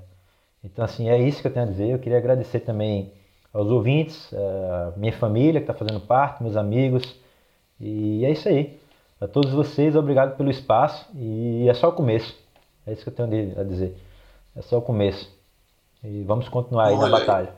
Então, 0.63 0.85
assim, 0.85 1.09
é 1.09 1.19
isso 1.19 1.41
que 1.41 1.47
eu 1.47 1.53
tenho 1.53 1.65
a 1.65 1.69
dizer. 1.69 1.89
Eu 1.91 1.99
queria 1.99 2.17
agradecer 2.19 2.61
também 2.61 3.13
aos 3.53 3.69
ouvintes, 3.69 4.31
é, 4.33 4.93
minha 4.97 5.13
família 5.13 5.61
que 5.61 5.69
está 5.71 5.73
fazendo 5.73 5.99
parte, 6.01 6.43
meus 6.43 6.55
amigos. 6.57 7.20
E 7.81 8.23
é 8.23 8.31
isso 8.31 8.47
aí. 8.47 8.79
A 9.19 9.27
todos 9.27 9.51
vocês, 9.51 9.95
obrigado 9.95 10.37
pelo 10.37 10.49
espaço. 10.51 11.05
E 11.15 11.67
é 11.67 11.73
só 11.73 11.89
o 11.89 11.93
começo. 11.93 12.37
É 12.85 12.93
isso 12.93 13.03
que 13.03 13.09
eu 13.09 13.13
tenho 13.27 13.59
a 13.59 13.63
dizer. 13.63 13.97
É 14.55 14.61
só 14.61 14.77
o 14.77 14.81
começo. 14.81 15.35
E 16.03 16.23
vamos 16.23 16.47
continuar 16.47 16.87
aí 16.87 16.97
na 16.97 17.05
Olha 17.05 17.15
aí. 17.17 17.25
batalha. 17.25 17.53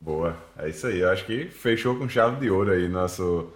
Boa, 0.00 0.36
é 0.58 0.68
isso 0.68 0.86
aí. 0.86 1.00
Eu 1.00 1.10
acho 1.10 1.26
que 1.26 1.46
fechou 1.46 1.96
com 1.96 2.08
chave 2.08 2.40
de 2.40 2.50
ouro 2.50 2.70
aí 2.72 2.88
nosso, 2.88 3.52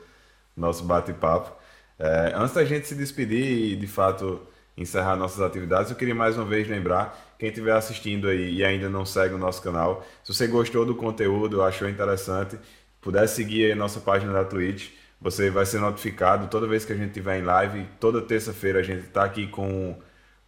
nosso 0.56 0.84
bate-papo. 0.84 1.52
É, 1.98 2.32
antes 2.34 2.54
da 2.54 2.64
gente 2.64 2.86
se 2.86 2.94
despedir 2.94 3.72
e 3.72 3.76
de 3.76 3.86
fato 3.86 4.40
encerrar 4.76 5.16
nossas 5.16 5.40
atividades, 5.40 5.90
eu 5.90 5.96
queria 5.96 6.14
mais 6.14 6.36
uma 6.36 6.44
vez 6.46 6.66
lembrar 6.68 7.16
quem 7.38 7.48
estiver 7.48 7.72
assistindo 7.72 8.28
aí 8.28 8.54
e 8.54 8.64
ainda 8.64 8.88
não 8.88 9.04
segue 9.04 9.34
o 9.34 9.38
nosso 9.38 9.60
canal, 9.62 10.04
se 10.22 10.32
você 10.32 10.46
gostou 10.46 10.86
do 10.86 10.94
conteúdo, 10.94 11.62
achou 11.62 11.88
interessante, 11.88 12.58
puder 13.02 13.28
seguir 13.28 13.76
nossa 13.76 14.00
página 14.00 14.32
da 14.32 14.44
Twitch, 14.44 14.90
você 15.20 15.50
vai 15.50 15.66
ser 15.66 15.80
notificado 15.80 16.46
toda 16.48 16.66
vez 16.66 16.84
que 16.84 16.92
a 16.92 16.96
gente 16.96 17.08
estiver 17.08 17.38
em 17.38 17.42
live. 17.42 17.86
Toda 18.00 18.22
terça-feira 18.22 18.80
a 18.80 18.82
gente 18.82 19.02
está 19.06 19.24
aqui 19.24 19.46
com, 19.46 19.96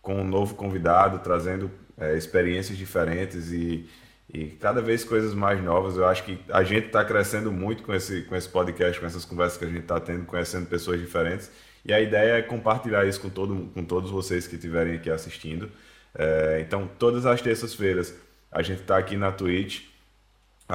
com 0.01 0.22
um 0.22 0.24
novo 0.24 0.55
convidado, 0.55 1.18
trazendo 1.18 1.70
é, 1.98 2.16
experiências 2.16 2.78
diferentes 2.78 3.52
e, 3.52 3.89
e 4.32 4.47
cada 4.47 4.81
vez 4.81 5.05
coisas 5.05 5.35
mais 5.35 5.62
novas. 5.62 5.97
Eu 5.97 6.06
acho 6.06 6.24
que 6.24 6.39
a 6.48 6.62
gente 6.62 6.86
está 6.86 7.05
crescendo 7.05 7.52
muito 7.52 7.82
com 7.82 7.94
esse, 7.94 8.22
com 8.22 8.35
esse 8.35 8.48
podcast, 8.48 8.98
com 8.98 9.06
essas 9.06 9.24
conversas 9.24 9.59
que 9.59 9.64
a 9.64 9.68
gente 9.68 9.82
está 9.82 10.01
tendo, 10.01 10.24
conhecendo 10.24 10.66
pessoas 10.66 11.01
diferentes. 11.01 11.51
E 11.85 11.93
a 11.93 12.01
ideia 12.01 12.39
é 12.39 12.43
compartilhar 12.43 13.05
isso 13.05 13.20
com, 13.20 13.28
todo, 13.28 13.70
com 13.74 13.85
todos 13.85 14.10
vocês 14.10 14.47
que 14.47 14.55
estiverem 14.55 14.94
aqui 14.94 15.10
assistindo. 15.10 15.70
É, 16.16 16.59
então, 16.60 16.89
todas 16.98 17.26
as 17.26 17.43
terças-feiras 17.43 18.14
a 18.51 18.62
gente 18.62 18.81
está 18.81 18.97
aqui 18.97 19.16
na 19.16 19.32
Twitch, 19.32 19.82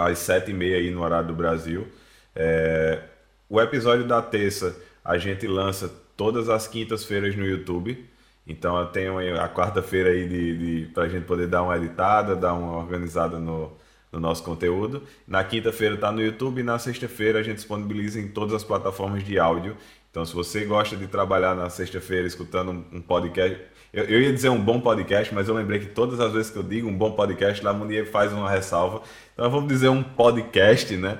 às 0.06 0.20
sete 0.20 0.52
e 0.52 0.54
meia 0.54 0.78
aí 0.78 0.92
no 0.92 1.02
horário 1.02 1.28
do 1.28 1.34
Brasil. 1.34 1.88
É, 2.36 3.02
o 3.50 3.60
episódio 3.60 4.06
da 4.08 4.22
terça 4.22 4.76
a 5.04 5.18
gente 5.18 5.48
lança 5.48 5.92
todas 6.16 6.50
as 6.50 6.68
quintas-feiras 6.68 7.36
no 7.36 7.46
YouTube. 7.46 8.06
Então 8.46 8.80
eu 8.80 8.88
tenho 8.88 9.18
a 9.40 9.48
quarta-feira 9.48 10.10
aí 10.10 10.28
de, 10.28 10.58
de, 10.58 10.94
para 10.94 11.04
a 11.04 11.10
gente 11.10 11.26
poder 11.26 11.48
dar 11.48 11.64
uma 11.64 11.78
editada, 11.78 12.36
dar 12.36 12.54
uma 12.54 12.78
organizada 12.78 13.40
no, 13.40 13.72
no 14.12 14.20
nosso 14.20 14.44
conteúdo. 14.44 15.04
Na 15.28 15.44
quinta-feira 15.44 15.96
está 15.96 16.12
no 16.12 16.22
YouTube 16.22 16.60
e 16.60 16.64
na 16.64 16.80
sexta-feira 16.80 17.40
a 17.40 17.44
gente 17.44 17.58
disponibiliza 17.58 18.20
em 18.20 18.28
todas 18.28 18.54
as 18.54 18.64
plataformas 18.64 19.24
de 19.24 19.40
áudio. 19.40 19.78
Então 20.10 20.26
se 20.26 20.34
você 20.34 20.66
gosta 20.66 20.96
de 20.96 21.08
trabalhar 21.08 21.56
na 21.56 21.70
sexta-feira 21.70 22.28
escutando 22.28 22.72
um 22.72 23.02
podcast, 23.02 23.60
eu, 23.92 24.04
eu, 24.06 24.22
ia 24.22 24.34
dizer 24.34 24.50
um 24.50 24.62
bom 24.62 24.80
podcast, 24.80 25.34
mas 25.34 25.48
eu 25.48 25.56
lembrei 25.56 25.80
que 25.80 25.88
todas 25.88 26.20
as 26.20 26.32
vezes 26.32 26.52
que 26.52 26.58
eu 26.58 26.64
digo 26.64 26.88
um 26.88 26.98
bom 26.98 27.12
podcast, 27.12 27.64
lá 27.64 27.74
Munier 27.74 28.06
faz 28.10 28.32
uma 28.32 28.50
ressalva. 28.50 29.02
Então 29.34 29.50
vamos 29.50 29.68
dizer 29.68 29.90
um 29.90 30.04
podcast, 30.04 30.96
né? 30.96 31.18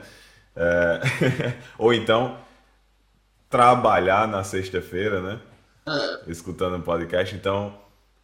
É... 0.56 1.00
Ou 1.78 1.94
então 1.94 2.38
trabalhar 3.50 4.28
na 4.28 4.44
sexta-feira, 4.44 5.22
né? 5.22 5.40
Escutando 6.28 6.76
um 6.76 6.82
podcast. 6.82 7.36
Então 7.36 7.74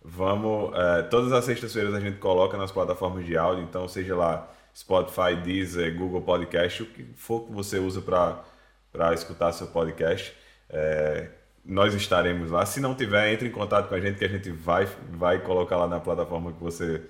vamos. 0.03 0.71
é, 0.77 1.01
todas 1.03 1.31
as 1.33 1.43
sextas-feiras 1.45 1.93
a 1.93 1.99
gente 1.99 2.17
coloca 2.17 2.57
nas 2.57 2.71
plataformas 2.71 3.25
de 3.25 3.35
áudio, 3.35 3.63
então 3.63 3.87
seja 3.87 4.15
lá 4.15 4.47
Spotify, 4.75 5.35
Deezer, 5.43 5.97
Google 5.97 6.21
Podcast, 6.21 6.83
o 6.83 6.85
que 6.85 7.03
for 7.15 7.45
que 7.47 7.51
você 7.51 7.79
usa 7.79 8.01
para 8.01 9.13
escutar 9.13 9.51
seu 9.51 9.67
podcast. 9.67 10.35
É, 10.69 11.29
nós 11.65 11.93
estaremos 11.93 12.51
lá. 12.51 12.65
Se 12.65 12.79
não 12.79 12.93
tiver, 12.95 13.33
entre 13.33 13.47
em 13.47 13.51
contato 13.51 13.89
com 13.89 13.95
a 13.95 13.99
gente 13.99 14.17
que 14.19 14.25
a 14.25 14.29
gente 14.29 14.51
vai, 14.51 14.87
vai 15.11 15.39
colocar 15.39 15.77
lá 15.77 15.87
na 15.87 15.99
plataforma 15.99 16.53
que 16.53 16.61
você, 16.61 17.01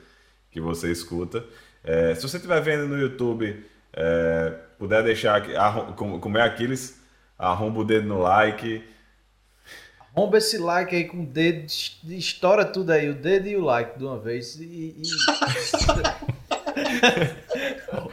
que 0.52 0.62
você 0.62 0.92
escuta. 0.92 1.44
É, 1.84 2.16
se 2.16 2.22
você 2.22 2.38
estiver 2.38 2.62
vendo 2.62 2.88
no 2.88 2.98
YouTube, 2.98 3.64
é, 3.94 4.54
puder 4.80 5.04
deixar 5.04 5.42
como, 5.96 6.20
como 6.20 6.38
é 6.38 6.42
Aquiles, 6.42 7.00
arromba 7.38 7.82
o 7.82 7.84
dedo 7.84 8.08
no 8.08 8.22
like. 8.22 8.84
Arromba 10.16 10.38
esse 10.38 10.58
like 10.58 10.96
aí 10.96 11.04
com 11.04 11.24
o 11.24 11.26
dedo, 11.26 11.66
es- 11.66 12.00
estoura 12.08 12.64
tudo 12.64 12.92
aí, 12.92 13.10
o 13.10 13.14
dedo 13.14 13.48
e 13.48 13.58
o 13.58 13.62
like 13.64 14.00
de 14.00 14.06
uma 14.06 14.18
vez. 14.18 14.56
E, 14.56 14.64
e- 14.64 15.02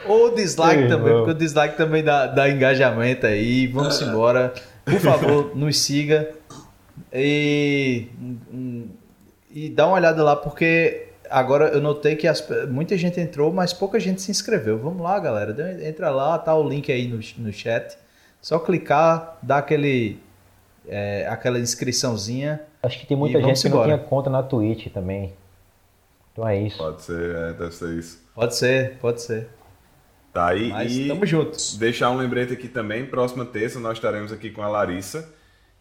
Ou 0.07 0.29
o 0.29 0.35
dislike 0.35 0.83
Ei, 0.83 0.89
também, 0.89 1.07
irmão. 1.09 1.25
porque 1.25 1.31
o 1.31 1.35
dislike 1.39 1.77
também 1.77 2.03
dá, 2.03 2.27
dá 2.27 2.49
engajamento 2.49 3.27
aí. 3.27 3.67
Vamos 3.69 4.01
embora. 4.03 4.53
Por 4.85 5.01
favor, 5.01 5.57
nos 5.57 5.79
siga 5.79 6.35
e, 7.13 8.09
e 9.51 9.69
dá 9.69 9.87
uma 9.87 9.97
olhada 9.97 10.23
lá, 10.23 10.37
porque 10.37 11.09
agora 11.31 11.69
eu 11.69 11.81
notei 11.81 12.17
que 12.17 12.27
as 12.27 12.47
muita 12.69 12.97
gente 12.97 13.21
entrou, 13.21 13.53
mas 13.53 13.73
pouca 13.73 13.99
gente 13.99 14.21
se 14.21 14.31
inscreveu. 14.31 14.79
Vamos 14.79 15.03
lá, 15.03 15.19
galera. 15.19 15.87
Entra 15.87 16.11
lá, 16.11 16.39
tá 16.39 16.55
o 16.55 16.69
link 16.69 16.91
aí 16.91 17.09
no, 17.09 17.21
no 17.39 17.53
chat. 17.53 17.97
Só 18.41 18.59
clicar, 18.59 19.39
dá 19.43 19.59
aquele, 19.59 20.19
é, 20.89 21.27
aquela 21.29 21.59
inscriçãozinha. 21.59 22.61
Acho 22.83 22.99
que 22.99 23.07
tem 23.07 23.17
muita 23.17 23.41
gente 23.41 23.63
que 23.63 23.69
não 23.69 23.77
embora. 23.77 23.97
tinha 23.97 24.09
conta 24.09 24.29
na 24.29 24.43
Twitch 24.43 24.89
também. 24.93 25.33
Então 26.33 26.49
é 26.49 26.61
isso. 26.61 26.79
Pode 26.79 27.03
ser, 27.03 27.37
é, 27.37 27.53
deve 27.53 27.73
ser 27.73 27.99
isso. 27.99 28.21
Pode 28.35 28.57
ser, 28.57 28.97
pode 28.99 29.23
ser. 29.23 29.49
Tá 30.33 30.49
aí. 30.49 30.71
Mas 30.71 30.93
e 30.93 31.09
tamo 31.09 31.27
juntos. 31.27 31.77
deixar 31.77 32.11
um 32.11 32.17
lembrete 32.17 32.53
aqui 32.53 32.69
também. 32.69 33.05
Próxima 33.05 33.45
terça 33.45 33.79
nós 33.79 33.99
estaremos 33.99 34.33
aqui 34.33 34.51
com 34.51 34.63
a 34.63 34.69
Larissa, 34.69 35.33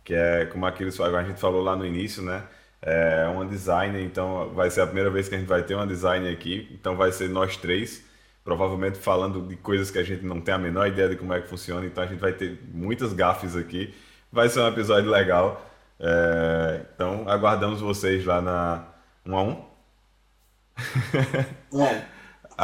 que 0.03 0.13
é 0.13 0.45
como 0.45 0.65
aqueles, 0.65 0.99
a 0.99 1.23
gente 1.23 1.39
falou 1.39 1.61
lá 1.61 1.75
no 1.75 1.85
início, 1.85 2.21
né? 2.21 2.43
É 2.81 3.27
uma 3.27 3.45
designer, 3.45 4.03
então 4.03 4.49
vai 4.55 4.69
ser 4.71 4.81
a 4.81 4.85
primeira 4.85 5.09
vez 5.09 5.29
que 5.29 5.35
a 5.35 5.37
gente 5.37 5.47
vai 5.47 5.63
ter 5.63 5.75
uma 5.75 5.87
designer 5.87 6.33
aqui. 6.33 6.67
Então 6.73 6.97
vai 6.97 7.11
ser 7.11 7.29
nós 7.29 7.55
três, 7.55 8.03
provavelmente 8.43 8.97
falando 8.97 9.47
de 9.47 9.55
coisas 9.55 9.91
que 9.91 9.99
a 9.99 10.03
gente 10.03 10.25
não 10.25 10.41
tem 10.41 10.53
a 10.53 10.57
menor 10.57 10.87
ideia 10.87 11.07
de 11.07 11.15
como 11.15 11.33
é 11.33 11.39
que 11.39 11.47
funciona. 11.47 11.85
Então 11.85 12.03
a 12.03 12.07
gente 12.07 12.19
vai 12.19 12.33
ter 12.33 12.59
muitas 12.73 13.13
gafes 13.13 13.55
aqui. 13.55 13.93
Vai 14.31 14.49
ser 14.49 14.61
um 14.61 14.67
episódio 14.67 15.09
legal. 15.09 15.65
É, 15.99 16.81
então 16.95 17.29
aguardamos 17.29 17.79
vocês 17.79 18.25
lá 18.25 18.41
na 18.41 18.85
1 19.25 19.37
a 19.37 19.43
1. 19.43 19.71
bom, 21.71 22.01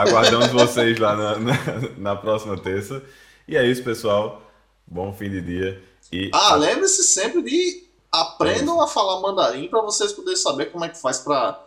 Aguardamos 0.01 0.47
vocês 0.49 0.97
lá 0.99 1.15
na, 1.15 1.39
na, 1.39 1.53
na 1.97 2.15
próxima 2.15 2.55
terça. 2.57 3.01
E 3.47 3.57
é 3.57 3.65
isso, 3.65 3.83
pessoal. 3.83 4.41
Bom 4.85 5.11
fim 5.11 5.29
de 5.29 5.41
dia. 5.41 5.81
E 6.11 6.29
Ah, 6.33 6.55
lembre-se 6.55 7.03
sempre 7.03 7.41
de 7.41 7.87
aprendam 8.11 8.79
a 8.81 8.87
falar 8.87 9.19
mandarim 9.21 9.67
para 9.67 9.81
vocês 9.81 10.13
poderem 10.13 10.37
saber 10.37 10.67
como 10.67 10.85
é 10.85 10.89
que 10.89 11.01
faz 11.01 11.19
para 11.19 11.59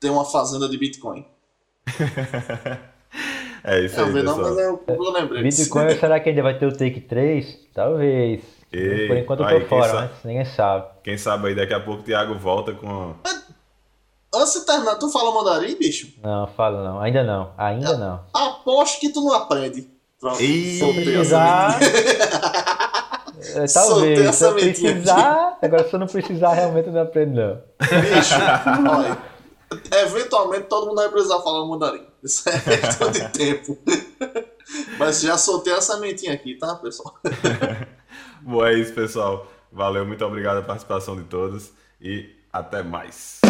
ter 0.00 0.10
uma 0.10 0.24
fazenda 0.24 0.68
de 0.68 0.76
Bitcoin. 0.76 1.24
é 3.64 3.80
isso 3.80 4.00
É, 4.00 4.04
aí, 4.04 4.22
não, 4.22 4.36
mas 4.36 4.58
é 4.58 4.76
que 4.76 4.90
eu 4.90 5.10
lembrei. 5.12 5.42
Bitcoin, 5.42 5.90
será 5.98 6.20
que 6.20 6.28
ainda 6.30 6.42
vai 6.42 6.58
ter 6.58 6.66
o 6.66 6.72
Take 6.76 7.00
3? 7.00 7.58
Talvez. 7.72 8.42
E, 8.72 9.06
Por 9.06 9.16
enquanto 9.16 9.40
eu 9.40 9.46
aí, 9.46 9.54
tô 9.54 9.60
quem 9.60 9.68
fora, 9.68 9.88
sa- 9.88 10.00
mas 10.12 10.24
ninguém 10.24 10.44
sabe. 10.44 10.86
Quem 11.04 11.16
sabe 11.16 11.48
aí 11.48 11.54
daqui 11.54 11.72
a 11.72 11.80
pouco 11.80 12.02
o 12.02 12.04
Thiago 12.04 12.34
volta 12.34 12.72
com. 12.74 13.14
Antes 14.38 14.54
de 14.54 14.60
terminar, 14.66 14.96
tu 14.96 15.08
fala 15.10 15.32
mandarim, 15.32 15.74
bicho? 15.76 16.12
Não, 16.22 16.46
falo 16.48 16.82
não. 16.84 17.00
Ainda 17.00 17.22
não. 17.24 17.52
Ainda 17.56 17.96
não. 17.96 18.20
Aposto 18.34 19.00
que 19.00 19.08
tu 19.10 19.20
não 19.22 19.32
aprende. 19.34 19.88
Pronto. 20.20 20.42
Ih, 20.42 20.78
soltei 20.78 21.02
essa 21.02 21.38
precisar- 21.38 21.78
mentira. 21.80 22.56
É, 23.62 23.66
Soltei 23.66 24.14
talvez. 24.14 24.34
Se 24.34 24.44
eu 24.44 24.54
mentinha 24.56 24.92
precisar. 24.92 25.58
Agora, 25.62 25.88
se 25.88 25.94
eu 25.94 25.98
não 26.00 26.06
precisar, 26.06 26.52
realmente 26.54 26.86
eu 26.88 26.92
não 26.92 27.02
aprendo, 27.02 27.34
não. 27.34 27.62
Bicho, 28.00 28.34
olha, 28.96 29.18
eventualmente 30.04 30.64
todo 30.64 30.86
mundo 30.86 30.96
vai 30.96 31.08
precisar 31.10 31.40
falar 31.40 31.64
mandarim. 31.66 32.06
Isso 32.22 32.48
é 32.48 32.58
questão 32.58 33.10
de 33.10 33.28
tempo. 33.28 33.78
Mas 34.98 35.20
já 35.20 35.36
soltei 35.38 35.72
a 35.74 35.80
sementinha 35.80 36.32
aqui, 36.32 36.54
tá, 36.56 36.74
pessoal? 36.76 37.14
Bom, 38.42 38.64
é 38.64 38.74
isso, 38.74 38.92
pessoal. 38.94 39.46
Valeu, 39.70 40.04
muito 40.06 40.24
obrigado 40.24 40.56
a 40.58 40.62
participação 40.62 41.14
de 41.16 41.24
todos 41.24 41.70
e 42.00 42.30
até 42.52 42.82
mais. 42.82 43.40